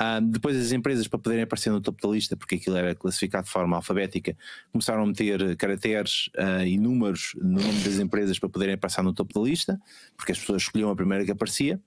Um, 0.00 0.28
depois 0.28 0.56
as 0.56 0.72
empresas 0.72 1.08
para 1.08 1.18
poderem 1.18 1.44
aparecer 1.44 1.70
no 1.70 1.80
topo 1.80 2.06
da 2.06 2.12
lista, 2.12 2.36
porque 2.36 2.56
aquilo 2.56 2.76
era 2.76 2.94
classificado 2.94 3.46
de 3.46 3.50
forma 3.50 3.76
alfabética, 3.76 4.36
começaram 4.70 5.02
a 5.02 5.06
meter 5.06 5.56
caracteres 5.56 6.28
uh, 6.36 6.64
e 6.66 6.76
números 6.76 7.32
no 7.36 7.60
nome 7.60 7.80
das 7.80 7.98
empresas 7.98 8.38
para 8.38 8.48
poderem 8.48 8.76
passar 8.76 9.02
no 9.02 9.14
topo 9.14 9.32
da 9.32 9.40
lista, 9.40 9.80
porque 10.16 10.32
as 10.32 10.38
pessoas 10.38 10.62
escolhiam 10.62 10.90
a 10.90 10.96
primeira 10.96 11.24
que 11.24 11.30
aparecia. 11.30 11.80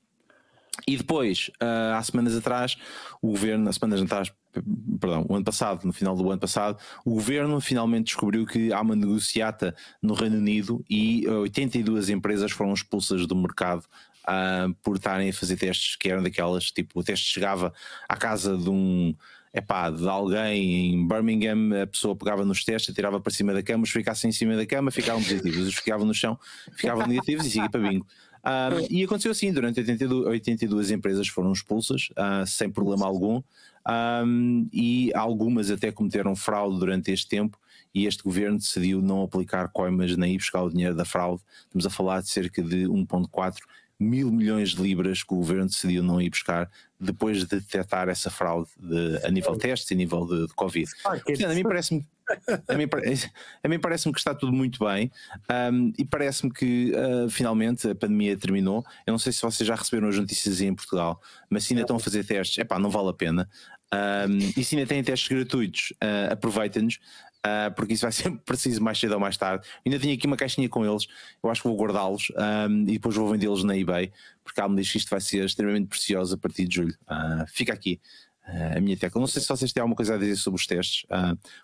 E 0.88 0.98
depois, 0.98 1.52
uh, 1.62 1.94
há 1.96 2.02
semanas 2.02 2.36
atrás, 2.36 2.78
o 3.22 3.28
governo, 3.28 3.70
há 3.70 3.74
semanas 3.74 4.02
atrás, 4.02 4.32
perdão, 5.00 5.26
o 5.30 5.36
ano 5.36 5.46
passado, 5.46 5.86
no 5.86 5.94
final 5.94 6.16
do 6.16 6.32
ano 6.32 6.40
passado, 6.40 6.80
o 7.06 7.12
governo 7.12 7.60
finalmente 7.62 8.06
descobriu 8.06 8.46
que 8.46 8.74
há 8.74 8.82
uma 8.82 8.96
negociata 8.96 9.76
no 10.02 10.14
Reino 10.14 10.38
Unido 10.38 10.84
e 10.90 11.28
82 11.28 12.10
empresas 12.10 12.52
foram 12.52 12.74
expulsas 12.74 13.28
do 13.28 13.36
mercado 13.36 13.84
uh, 14.30 14.74
por 14.84 14.98
estarem 14.98 15.30
a 15.30 15.34
fazer 15.34 15.58
testes 15.58 15.96
que 15.96 16.10
eram 16.10 16.22
daquelas, 16.22 16.72
tipo, 16.72 17.00
o 17.00 17.04
teste 17.04 17.26
chegava 17.26 17.74
à 18.08 18.16
casa 18.16 18.56
de 18.58 18.70
um 18.70 19.16
epá, 19.54 19.90
de 19.90 20.08
alguém 20.08 20.94
em 20.94 21.08
Birmingham, 21.08 21.82
a 21.82 21.88
pessoa 21.88 22.16
pegava 22.16 22.46
nos 22.46 22.64
testes, 22.64 22.94
tirava 22.94 23.20
para 23.20 23.34
cima 23.34 23.54
da 23.54 23.64
cama, 23.64 23.84
os 23.84 23.90
ficassem 23.90 24.30
em 24.30 24.34
cima 24.34 24.56
da 24.56 24.66
cama 24.66 24.92
ficavam 24.92 25.24
positivos, 25.24 25.68
os 25.68 25.76
ficavam 25.76 26.06
no 26.06 26.14
chão 26.14 26.38
ficavam 26.74 27.08
negativos 27.08 27.46
e 27.46 27.50
seguia 27.50 27.70
para 27.70 27.90
bingo. 27.90 28.06
Um, 28.46 28.88
e 28.90 29.04
aconteceu 29.04 29.32
assim, 29.32 29.52
durante 29.52 29.80
82, 29.80 30.28
82 30.28 30.92
empresas 30.92 31.28
foram 31.28 31.52
expulsas, 31.52 32.10
uh, 32.12 32.46
sem 32.48 32.70
problema 32.70 33.06
algum, 33.06 33.42
um, 34.26 34.70
e 34.72 35.12
algumas 35.14 35.70
até 35.70 35.92
cometeram 35.92 36.36
fraude 36.36 36.80
durante 36.80 37.12
este 37.12 37.28
tempo, 37.28 37.60
e 37.94 38.06
este 38.06 38.24
governo 38.24 38.58
decidiu 38.58 39.02
não 39.02 39.24
aplicar 39.24 39.68
coimas 39.70 40.16
nem 40.16 40.36
ir 40.36 40.38
buscar 40.38 40.62
o 40.62 40.70
dinheiro 40.70 40.96
da 40.96 41.04
fraude. 41.04 41.42
Estamos 41.64 41.86
a 41.86 41.90
falar 41.90 42.22
de 42.22 42.30
cerca 42.30 42.62
de 42.62 42.86
1,4 42.86 43.58
mil 44.00 44.32
milhões 44.32 44.70
de 44.70 44.82
libras 44.82 45.24
que 45.24 45.34
o 45.34 45.38
governo 45.38 45.68
decidiu 45.68 46.02
não 46.02 46.22
ir 46.22 46.30
buscar 46.30 46.70
depois 47.00 47.40
de 47.40 47.46
detectar 47.48 48.08
essa 48.08 48.30
fraude 48.30 48.70
de, 48.80 49.26
a 49.26 49.30
nível 49.30 49.54
de 49.54 49.60
testes 49.60 49.92
e 49.92 49.94
a 49.94 49.98
nível 49.98 50.26
de, 50.26 50.48
de 50.48 50.54
Covid. 50.54 50.90
Ah, 51.06 51.18
Portanto, 51.18 51.52
a 51.52 51.56
mim 51.56 51.64
parece-me 51.64 52.06
a 52.68 52.76
mim, 52.76 52.86
mim 53.68 53.80
parece-me 53.80 54.14
que 54.14 54.20
está 54.20 54.36
tudo 54.36 54.52
muito 54.52 54.86
bem 54.86 55.12
um, 55.72 55.92
e 55.98 56.06
parece-me 56.06 56.52
que 56.52 56.94
uh, 56.94 57.30
finalmente 57.30 57.90
a 57.90 57.96
pandemia 57.96 58.38
terminou. 58.38 58.86
Eu 59.06 59.12
não 59.12 59.20
sei 59.20 59.34
se 59.34 59.42
vocês 59.42 59.68
já 59.68 59.76
receberam 59.76 60.08
as 60.08 60.18
notícias 60.18 60.62
em 60.62 60.74
Portugal, 60.74 61.22
mas 61.50 61.64
se 61.64 61.74
ainda 61.74 61.82
estão 61.82 61.96
a 61.96 62.00
fazer 62.00 62.24
testes, 62.24 62.60
é 62.60 62.64
pá, 62.64 62.78
não 62.78 62.90
vale 62.90 63.10
a 63.10 63.14
pena. 63.14 63.50
Um, 63.92 64.38
e 64.56 64.64
se 64.64 64.76
ainda 64.76 64.88
têm 64.88 65.04
testes 65.04 65.28
gratuitos, 65.28 65.94
uh, 66.04 66.34
aproveitem-nos 66.34 67.00
uh, 67.46 67.74
porque 67.76 67.94
isso 67.94 68.04
vai 68.04 68.12
ser 68.14 68.32
preciso 68.40 68.82
mais 68.82 69.00
cedo 69.00 69.14
ou 69.14 69.20
mais 69.20 69.38
tarde. 69.38 69.68
Ainda 69.86 70.00
tinha 70.00 70.14
aqui 70.14 70.28
uma 70.28 70.38
caixinha 70.38 70.68
com 70.70 70.86
eles, 70.86 71.08
eu 71.42 71.50
acho 71.50 71.62
que 71.62 71.68
vou 71.68 71.78
guardá-los 71.78 72.32
um, 72.70 72.82
e 72.84 72.94
depois 72.94 73.16
vou 73.16 73.30
vendê-los 73.30 73.64
na 73.64 73.78
eBay, 73.78 74.12
porque 74.44 74.60
ela 74.60 74.70
me 74.70 74.76
diz 74.82 74.92
que 74.92 74.98
isto 74.98 75.10
vai 75.10 75.22
ser 75.22 75.46
extremamente 75.46 75.88
precioso 75.88 76.36
a 76.36 76.38
partir 76.38 76.68
de 76.68 76.76
julho. 76.76 76.96
Uh, 77.04 77.46
fica 77.48 77.74
aqui 77.74 78.00
uh, 78.48 78.78
a 78.78 78.82
minha 78.82 78.98
tecla. 78.98 79.20
Não 79.20 79.28
sei 79.28 79.42
se 79.42 79.48
vocês 79.48 79.72
têm 79.72 79.82
alguma 79.82 79.96
coisa 79.96 80.16
a 80.16 80.18
dizer 80.18 80.36
sobre 80.36 80.60
os 80.60 80.66
testes. 80.68 81.06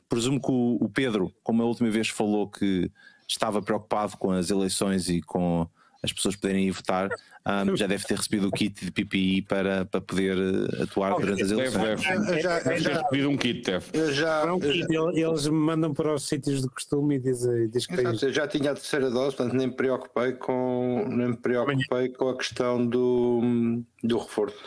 presumo 0.08 0.40
que 0.40 0.52
o, 0.52 0.78
o 0.82 0.90
Pedro, 0.90 1.34
como 1.44 1.62
a 1.62 1.66
última 1.66 1.90
vez 1.90 2.10
falou 2.10 2.50
que 2.50 2.92
estava 3.28 3.62
preocupado 3.62 4.18
com 4.18 4.32
as 4.32 4.50
eleições 4.50 5.10
e 5.10 5.22
com 5.22 5.68
as 6.06 6.14
pessoas 6.14 6.36
poderem 6.36 6.68
ir 6.68 6.72
votar, 6.72 7.10
um, 7.46 7.76
já 7.76 7.86
deve 7.86 8.06
ter 8.06 8.16
recebido 8.16 8.48
o 8.48 8.52
kit 8.52 8.86
de 8.86 8.92
PPI 8.92 9.42
para, 9.42 9.86
para 9.86 10.02
poder 10.02 10.38
eh, 10.38 10.84
atuar 10.84 11.14
oh, 11.14 11.20
durante 11.20 11.44
as 11.44 11.52
eleições. 11.52 12.02
Deve, 12.02 12.26
deve. 12.26 12.42
Já, 12.42 12.60
deve 12.60 12.84
ter 12.84 12.94
recebido 12.98 13.30
um 13.30 13.38
kit, 13.38 13.62
deve. 13.64 14.14
Já, 14.14 14.54
um 14.54 14.60
kit, 14.60 14.86
eles 15.14 15.48
mandam 15.48 15.94
para 15.94 16.14
os 16.14 16.28
sítios 16.28 16.62
de 16.62 16.70
costume 16.70 17.16
e 17.16 17.20
dizem 17.20 17.68
diz 17.70 17.86
que 17.86 17.94
Exato, 17.94 18.26
Eu 18.26 18.34
já 18.34 18.48
tinha 18.48 18.72
a 18.72 18.74
terceira 18.74 19.10
dose, 19.10 19.36
portanto 19.36 19.56
nem 19.56 19.68
me 19.68 19.74
preocupei 19.74 20.34
com, 20.34 21.06
nem 21.08 21.30
me 21.30 21.38
preocupei 21.38 22.10
com 22.10 22.30
a 22.30 22.38
questão 22.38 22.86
do, 22.86 23.84
do 24.04 24.18
reforço. 24.18 24.58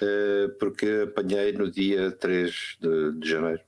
Eh, 0.00 0.48
porque 0.58 1.04
apanhei 1.04 1.52
no 1.52 1.70
dia 1.70 2.10
3 2.12 2.76
de, 2.80 3.12
de 3.18 3.28
janeiro. 3.28 3.60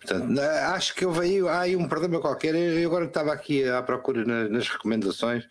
Portanto, 0.00 0.40
acho 0.40 0.94
que 0.94 1.06
houve 1.06 1.20
aí, 1.20 1.40
há 1.48 1.60
aí 1.60 1.76
um 1.76 1.86
problema 1.86 2.20
qualquer. 2.20 2.54
Eu 2.54 2.88
agora 2.88 3.04
estava 3.04 3.32
aqui 3.32 3.68
à 3.68 3.82
procura 3.82 4.48
nas 4.48 4.68
recomendações, 4.68 5.46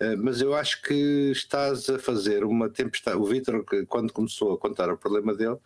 eh, 0.00 0.16
mas 0.16 0.40
eu 0.40 0.54
acho 0.54 0.80
que 0.82 1.30
estás 1.30 1.88
a 1.90 1.98
fazer 1.98 2.42
uma 2.44 2.70
tempestade. 2.70 3.18
O 3.18 3.24
Vitor, 3.26 3.64
quando 3.86 4.12
começou 4.12 4.54
a 4.54 4.58
contar 4.58 4.90
o 4.90 4.96
problema 4.96 5.34
dele, 5.34 5.58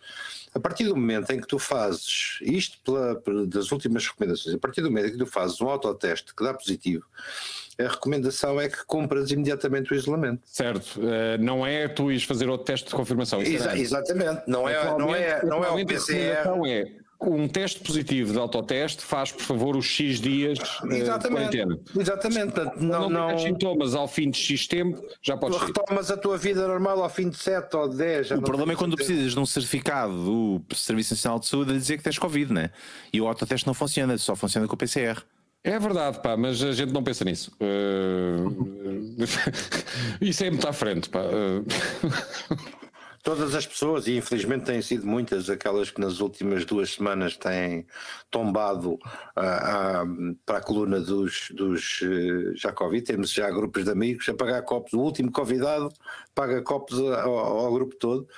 a 0.52 0.58
partir 0.58 0.84
do 0.84 0.96
momento 0.96 1.30
em 1.30 1.40
que 1.40 1.46
tu 1.46 1.58
fazes 1.58 2.38
isto 2.42 2.78
pela, 2.84 3.22
das 3.46 3.70
últimas 3.70 4.06
recomendações, 4.06 4.54
a 4.54 4.58
partir 4.58 4.82
do 4.82 4.90
momento 4.90 5.08
em 5.08 5.12
que 5.12 5.18
tu 5.18 5.26
fazes 5.26 5.60
um 5.60 5.68
autoteste 5.68 6.34
que 6.34 6.42
dá 6.42 6.52
positivo, 6.52 7.04
a 7.78 7.88
recomendação 7.88 8.60
é 8.60 8.68
que 8.68 8.84
compras 8.84 9.30
imediatamente 9.30 9.92
o 9.92 9.96
isolamento. 9.96 10.42
Certo, 10.44 11.00
uh, 11.00 11.40
não 11.40 11.66
é 11.66 11.88
tu 11.88 12.10
ires 12.10 12.22
fazer 12.24 12.48
outro 12.48 12.66
teste 12.66 12.88
de 12.88 12.94
confirmação. 12.94 13.42
Exa 13.42 13.76
exatamente, 13.76 14.42
não 14.46 14.68
é, 14.68 14.98
não 14.98 15.14
é, 15.14 15.44
não 15.44 15.64
é 15.64 15.70
o 15.70 15.86
PCR. 15.86 16.48
É 16.66 17.03
um 17.30 17.48
teste 17.48 17.80
positivo 17.80 18.32
de 18.32 18.38
autoteste 18.38 19.02
faz, 19.02 19.32
por 19.32 19.42
favor, 19.42 19.76
os 19.76 19.86
X 19.86 20.20
dias 20.20 20.58
eh, 20.90 20.98
Exatamente. 20.98 21.22
de 21.22 21.28
quarentena. 21.28 21.78
Exatamente. 21.98 22.54
Não, 22.82 23.08
não, 23.08 23.30
não 23.30 23.38
sintomas 23.38 23.94
ao 23.94 24.08
fim 24.08 24.30
de 24.30 24.38
X 24.38 24.66
tempo, 24.66 25.02
já 25.22 25.36
podes 25.36 25.58
Tu 25.58 25.66
retomas 25.66 26.10
a 26.10 26.16
tua 26.16 26.36
vida 26.36 26.66
normal 26.66 27.02
ao 27.02 27.08
fim 27.08 27.28
de 27.28 27.36
7 27.36 27.76
ou 27.76 27.88
10. 27.88 28.32
O 28.32 28.42
problema 28.42 28.72
é 28.72 28.76
quando 28.76 28.96
precisas 28.96 29.32
de 29.32 29.38
um 29.38 29.46
certificado 29.46 30.12
do 30.12 30.74
Serviço 30.74 31.14
Nacional 31.14 31.38
de 31.38 31.46
Saúde 31.46 31.72
a 31.72 31.74
dizer 31.74 31.96
que 31.96 32.02
tens 32.04 32.18
Covid, 32.18 32.52
né? 32.52 32.70
E 33.12 33.20
o 33.20 33.26
autoteste 33.26 33.66
não 33.66 33.74
funciona, 33.74 34.16
só 34.18 34.34
funciona 34.34 34.66
com 34.66 34.74
o 34.74 34.78
PCR. 34.78 35.22
É 35.62 35.78
verdade, 35.78 36.20
pá, 36.22 36.36
mas 36.36 36.62
a 36.62 36.72
gente 36.72 36.92
não 36.92 37.02
pensa 37.02 37.24
nisso. 37.24 37.50
Uh... 37.58 39.16
Isso 40.20 40.44
é 40.44 40.50
muito 40.50 40.68
à 40.68 40.74
frente, 40.74 41.08
pá. 41.08 41.20
Uh... 41.20 41.64
todas 43.24 43.54
as 43.54 43.66
pessoas, 43.66 44.06
e 44.06 44.18
infelizmente 44.18 44.66
têm 44.66 44.82
sido 44.82 45.06
muitas, 45.06 45.48
aquelas 45.48 45.90
que 45.90 45.98
nas 45.98 46.20
últimas 46.20 46.66
duas 46.66 46.92
semanas 46.92 47.38
têm 47.38 47.86
tombado 48.30 48.92
uh, 48.92 48.98
uh, 50.04 50.36
para 50.44 50.58
a 50.58 50.60
coluna 50.60 51.00
dos, 51.00 51.48
dos 51.50 52.02
uh, 52.02 52.54
já 52.54 52.70
Covid, 52.70 53.02
temos 53.02 53.32
já 53.32 53.50
grupos 53.50 53.84
de 53.84 53.90
amigos 53.90 54.28
a 54.28 54.34
pagar 54.34 54.60
copos. 54.62 54.92
O 54.92 55.00
último 55.00 55.32
convidado 55.32 55.90
paga 56.34 56.60
copos 56.62 56.98
ao, 56.98 57.38
ao 57.38 57.72
grupo 57.72 57.94
todo. 57.96 58.28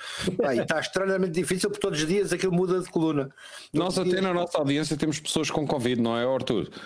Ah, 0.43 0.55
e 0.55 0.59
está 0.59 0.79
extremamente 0.79 1.33
difícil 1.33 1.69
porque 1.69 1.81
todos 1.81 1.99
os 1.99 2.07
dias 2.07 2.31
aquilo 2.31 2.53
muda 2.53 2.79
de 2.79 2.89
coluna. 2.89 3.29
Nós 3.73 3.97
até 3.97 4.21
na 4.21 4.33
nossa 4.33 4.57
audiência 4.57 4.95
temos 4.95 5.19
pessoas 5.19 5.49
com 5.51 5.67
Covid, 5.67 5.99
não 5.99 6.17
é, 6.17 6.23
Arthur? 6.23 6.69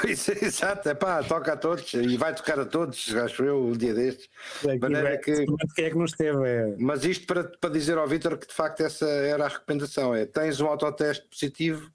Pois 0.00 0.28
é, 0.28 0.44
exato, 0.44 0.88
é 0.88 0.94
pá, 0.94 1.22
toca 1.22 1.54
a 1.54 1.56
todos 1.56 1.92
e 1.94 2.16
vai 2.16 2.34
tocar 2.34 2.60
a 2.60 2.66
todos, 2.66 3.14
acho 3.14 3.42
eu, 3.42 3.64
um 3.64 3.72
dia 3.72 3.94
destes. 3.94 4.28
É, 4.64 4.78
maneira 4.78 5.16
que... 5.16 5.46
Quem 5.74 5.86
é 5.86 5.90
que 5.90 5.96
nos 5.96 6.12
teve? 6.12 6.46
É... 6.46 6.74
Mas 6.78 7.04
isto 7.04 7.15
para, 7.18 7.44
para 7.44 7.70
dizer 7.70 7.98
ao 7.98 8.06
Vitor 8.06 8.38
que 8.38 8.46
de 8.46 8.54
facto 8.54 8.80
essa 8.80 9.06
era 9.06 9.44
a 9.46 9.48
recomendação: 9.48 10.14
é 10.14 10.26
tens 10.26 10.60
um 10.60 10.66
autoteste 10.66 11.26
positivo, 11.28 11.90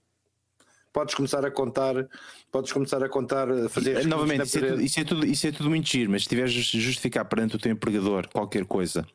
podes 0.93 1.15
começar 1.15 1.45
a 1.45 1.51
contar, 1.51 2.07
podes 2.51 2.71
começar 2.71 3.03
a 3.03 3.09
contar, 3.09 3.49
a 3.49 3.69
fazer 3.69 4.05
Novamente, 4.05 4.45
isso 4.45 4.57
é, 4.57 4.61
tudo, 4.61 4.81
isso, 4.81 4.99
é 4.99 5.03
tudo, 5.03 5.25
isso 5.25 5.47
é 5.47 5.51
tudo 5.51 5.69
muito 5.69 5.87
giro, 5.87 6.11
mas 6.11 6.23
se 6.23 6.29
tiveres 6.29 6.51
justificar 6.51 7.25
perante 7.25 7.55
o 7.55 7.59
teu 7.59 7.71
empregador 7.71 8.27
qualquer 8.29 8.65
coisa 8.65 9.05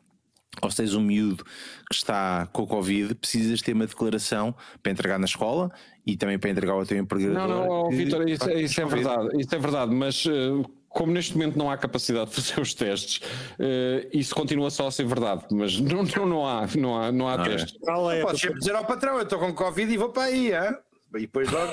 ou 0.62 0.70
se 0.70 0.76
tens 0.78 0.94
um 0.94 1.00
miúdo 1.00 1.44
que 1.44 1.94
está 1.94 2.46
com 2.52 2.66
Covid, 2.66 3.14
precisas 3.14 3.60
ter 3.60 3.72
uma 3.72 3.86
declaração 3.86 4.54
para 4.82 4.92
entregar 4.92 5.18
na 5.18 5.26
escola 5.26 5.70
e 6.06 6.16
também 6.16 6.38
para 6.38 6.50
entregar 6.50 6.72
ao 6.72 6.86
teu 6.86 6.98
empregador. 6.98 7.34
Não, 7.34 7.48
não, 7.48 7.88
que... 7.90 7.96
Vitor, 7.96 8.28
isso, 8.28 8.50
isso, 8.50 8.80
é 8.80 8.84
verdade, 8.86 9.28
isso 9.40 9.54
é 9.54 9.58
verdade, 9.58 9.94
mas 9.94 10.24
uh, 10.24 10.64
como 10.96 11.12
neste 11.12 11.36
momento 11.36 11.58
não 11.58 11.70
há 11.70 11.76
capacidade 11.76 12.30
de 12.30 12.36
fazer 12.40 12.58
os 12.58 12.72
testes, 12.72 13.18
uh, 13.18 14.08
isso 14.12 14.34
continua 14.34 14.70
só 14.70 14.86
a 14.86 14.90
ser 14.90 15.04
verdade, 15.04 15.44
mas 15.50 15.78
não, 15.78 16.02
não, 16.02 16.26
não 16.26 16.46
há, 16.46 16.66
não 16.74 16.98
há, 16.98 17.12
não 17.12 17.28
há 17.28 17.34
ah, 17.34 17.44
testes. 17.44 17.78
É. 17.86 18.22
Podes 18.22 18.40
sempre 18.40 18.58
dizer 18.58 18.74
ao 18.74 18.84
patrão, 18.86 19.16
eu 19.16 19.24
estou 19.24 19.38
com 19.38 19.52
Covid 19.52 19.92
e 19.92 19.96
vou 19.98 20.08
para 20.08 20.24
aí, 20.24 20.54
hein? 20.54 20.74
E 21.14 21.20
depois 21.20 21.50
logo. 21.50 21.72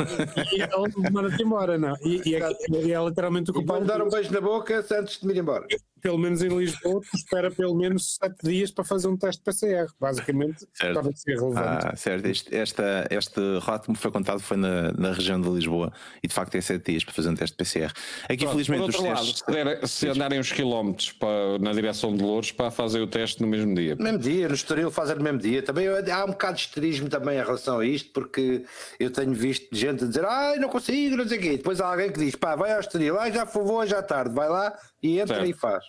e 0.51 0.61
ela 0.61 0.87
manda-te 1.11 1.41
embora, 1.41 1.77
não. 1.77 1.95
E, 2.03 2.21
e, 2.29 2.35
é, 2.35 2.51
e 2.69 2.93
é 2.93 3.03
literalmente 3.03 3.51
o 3.51 3.53
que 3.53 3.65
pode 3.65 3.85
dar 3.85 4.01
um 4.01 4.09
beijo 4.09 4.31
na 4.31 4.41
boca 4.41 4.85
antes 4.91 5.19
de 5.19 5.25
me 5.25 5.33
ir 5.33 5.39
embora 5.39 5.65
pelo 6.03 6.17
menos 6.17 6.43
em 6.43 6.49
Lisboa, 6.49 6.99
tu 6.99 7.15
espera 7.15 7.49
pelo 7.49 7.73
menos 7.73 8.17
7 8.21 8.35
dias 8.43 8.71
para 8.71 8.83
fazer 8.83 9.07
um 9.07 9.15
teste 9.15 9.41
PCR. 9.41 9.87
Basicamente, 9.97 10.67
certo. 10.73 11.11
ser 11.15 11.39
relevante. 11.39 11.87
Ah, 11.87 11.95
certo. 11.95 12.25
Este, 12.25 12.53
esta, 12.53 13.07
este 13.09 13.39
relato 13.39 13.89
me 13.89 13.95
foi 13.95 14.11
contado 14.11 14.41
foi 14.41 14.57
na, 14.57 14.91
na 14.91 15.13
região 15.13 15.39
de 15.39 15.49
Lisboa 15.49 15.93
e 16.21 16.27
de 16.27 16.33
facto 16.33 16.55
é 16.55 16.61
7 16.61 16.91
dias 16.91 17.05
para 17.05 17.13
fazer 17.13 17.29
um 17.29 17.35
teste 17.35 17.55
PCR. 17.55 17.93
Aqui, 18.25 18.37
Pronto, 18.39 18.51
felizmente, 18.51 18.81
por 18.81 18.85
outro 18.87 19.03
lado, 19.03 19.15
testes... 19.15 19.43
se, 19.45 19.51
der, 19.51 19.87
se 19.87 20.09
andarem 20.09 20.39
uns 20.41 20.51
quilómetros 20.51 21.13
para, 21.13 21.57
na 21.59 21.71
direção 21.71 22.13
de 22.13 22.21
Louros 22.21 22.51
para 22.51 22.69
fazer 22.69 22.99
o 22.99 23.07
teste 23.07 23.41
no 23.41 23.47
mesmo 23.47 23.73
dia. 23.73 23.95
No 23.95 24.03
mesmo 24.03 24.19
dia, 24.19 24.49
no 24.49 24.55
Estoril 24.55 24.91
fazem 24.91 25.15
no 25.15 25.23
mesmo 25.23 25.39
dia. 25.39 25.63
Também 25.63 25.87
há 25.87 26.25
um 26.25 26.31
bocado 26.31 26.57
de 26.57 26.63
esterismo 26.63 27.07
também 27.07 27.37
em 27.37 27.43
relação 27.43 27.79
a 27.79 27.85
isto, 27.85 28.11
porque 28.11 28.65
eu 28.99 29.09
tenho 29.09 29.33
visto 29.33 29.69
gente 29.71 30.03
a 30.03 30.07
dizer, 30.07 30.25
ai, 30.25 30.57
não 30.57 30.67
consigo, 30.67 31.15
não 31.15 31.25
sei 31.25 31.37
o 31.37 31.41
quê. 31.41 31.51
Depois 31.51 31.79
há 31.79 31.87
alguém 31.87 32.11
que 32.11 32.19
diz, 32.19 32.35
pá, 32.35 32.57
vai 32.57 32.73
ao 32.73 32.81
Estoril, 32.81 33.17
ah, 33.17 33.29
já 33.29 33.47
hoje 33.53 33.95
à 33.95 34.03
tarde, 34.03 34.35
vai 34.35 34.49
lá 34.49 34.77
e 35.03 35.19
entra 35.19 35.35
certo. 35.35 35.49
e 35.49 35.53
faz. 35.53 35.85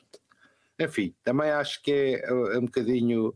Enfim, 0.79 1.15
também 1.23 1.51
acho 1.51 1.81
que 1.83 1.93
é, 1.93 2.29
é, 2.29 2.59
um 2.59 2.65
bocadinho. 2.65 3.33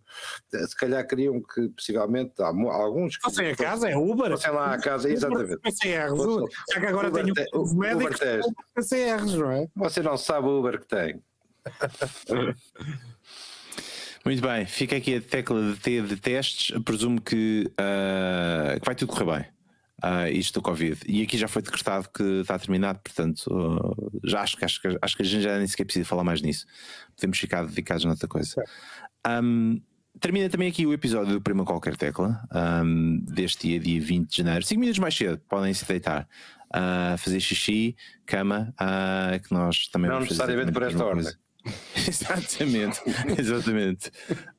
Se 0.50 0.76
calhar 0.76 1.06
queriam 1.06 1.40
que, 1.40 1.68
possivelmente, 1.68 2.32
há 2.40 2.48
alguns. 2.48 3.16
Que 3.16 3.22
Fossem 3.22 3.50
a 3.50 3.56
casa, 3.56 3.88
é 3.88 3.96
Uber. 3.96 4.32
Fossem 4.32 4.50
lá 4.50 4.74
a 4.74 4.80
casa, 4.80 5.08
exatamente. 5.08 5.56
PCRs. 5.58 6.18
Já 6.72 6.80
que 6.80 6.86
agora 6.86 7.12
tenho 7.12 7.32
os 7.54 7.72
médicos 7.74 8.18
PCRs, 8.74 9.34
não 9.34 9.52
é? 9.52 9.68
Você 9.76 10.02
não 10.02 10.16
sabe 10.16 10.48
o 10.48 10.58
Uber 10.58 10.80
que 10.80 10.88
tem. 10.88 11.22
Muito 14.24 14.42
bem, 14.42 14.66
fica 14.66 14.96
aqui 14.96 15.14
a 15.14 15.20
tecla 15.20 15.62
de 15.72 15.78
T 15.78 16.02
de 16.02 16.16
testes. 16.16 16.76
Presumo 16.82 17.20
que, 17.20 17.70
uh, 17.72 18.80
que 18.80 18.84
vai 18.84 18.96
tudo 18.96 19.12
correr 19.12 19.24
bem 19.24 19.57
uh, 20.04 20.28
isto 20.30 20.54
do 20.54 20.62
Covid. 20.62 21.00
E 21.06 21.22
aqui 21.22 21.36
já 21.36 21.48
foi 21.48 21.62
decretado 21.62 22.08
que 22.12 22.22
está 22.40 22.58
terminado, 22.58 23.00
portanto, 23.00 23.46
uh, 23.48 24.20
já 24.24 24.42
acho 24.42 24.56
que, 24.56 24.64
acho, 24.64 24.80
que, 24.80 24.98
acho 25.00 25.16
que 25.16 25.22
a 25.22 25.26
gente 25.26 25.42
já 25.42 25.58
nem 25.58 25.66
sequer 25.66 25.84
precisa 25.84 26.04
falar 26.04 26.24
mais 26.24 26.40
nisso. 26.40 26.66
Podemos 27.16 27.38
ficar 27.38 27.64
dedicados 27.66 28.04
noutra 28.04 28.28
coisa. 28.28 28.62
Um, 29.26 29.80
termina 30.20 30.48
também 30.48 30.68
aqui 30.68 30.86
o 30.86 30.92
episódio 30.92 31.34
do 31.34 31.40
Prima 31.40 31.64
Qualquer 31.64 31.96
Tecla, 31.96 32.40
um, 32.84 33.20
deste 33.20 33.68
dia, 33.68 33.80
dia 33.80 34.00
20 34.00 34.30
de 34.30 34.36
janeiro. 34.38 34.64
5 34.64 34.80
minutos 34.80 34.98
mais 34.98 35.16
cedo, 35.16 35.40
podem 35.48 35.72
se 35.74 35.86
deitar. 35.86 36.28
Uh, 36.68 37.16
fazer 37.16 37.40
xixi, 37.40 37.96
cama, 38.26 38.74
uh, 38.74 39.42
que 39.42 39.54
nós 39.54 39.88
também 39.88 40.10
Não 40.10 40.20
necessariamente 40.20 40.70
por 40.70 40.82
esta 40.82 41.02
ordem. 41.02 41.32
exatamente, 42.06 43.00
exatamente. 43.38 44.10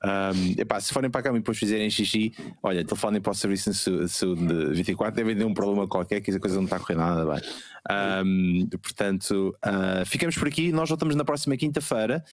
Um, 0.03 0.61
epá, 0.61 0.80
se 0.80 0.93
forem 0.93 1.09
para 1.09 1.23
cama 1.23 1.38
e 1.38 1.39
depois 1.39 1.57
fizerem 1.57 1.89
xixi, 1.89 2.34
olha, 2.61 2.84
telefonem 2.84 3.21
para 3.21 3.31
o 3.31 3.35
Serviço 3.35 3.71
de 3.71 4.09
Saúde 4.09 4.73
24, 4.73 5.15
devem 5.15 5.35
ter 5.35 5.45
um 5.45 5.53
problema 5.53 5.88
qualquer 5.88 6.21
que 6.21 6.31
a 6.31 6.39
coisa 6.39 6.57
não 6.57 6.65
está 6.65 6.76
a 6.76 6.80
correr 6.80 6.95
nada 6.95 7.26
bem. 7.26 7.41
Um, 7.89 8.67
portanto, 8.81 9.55
uh, 9.65 10.05
ficamos 10.05 10.38
por 10.38 10.47
aqui. 10.47 10.71
Nós 10.71 10.89
voltamos 10.89 11.15
na 11.15 11.23
próxima 11.23 11.57
quinta-feira 11.57 12.23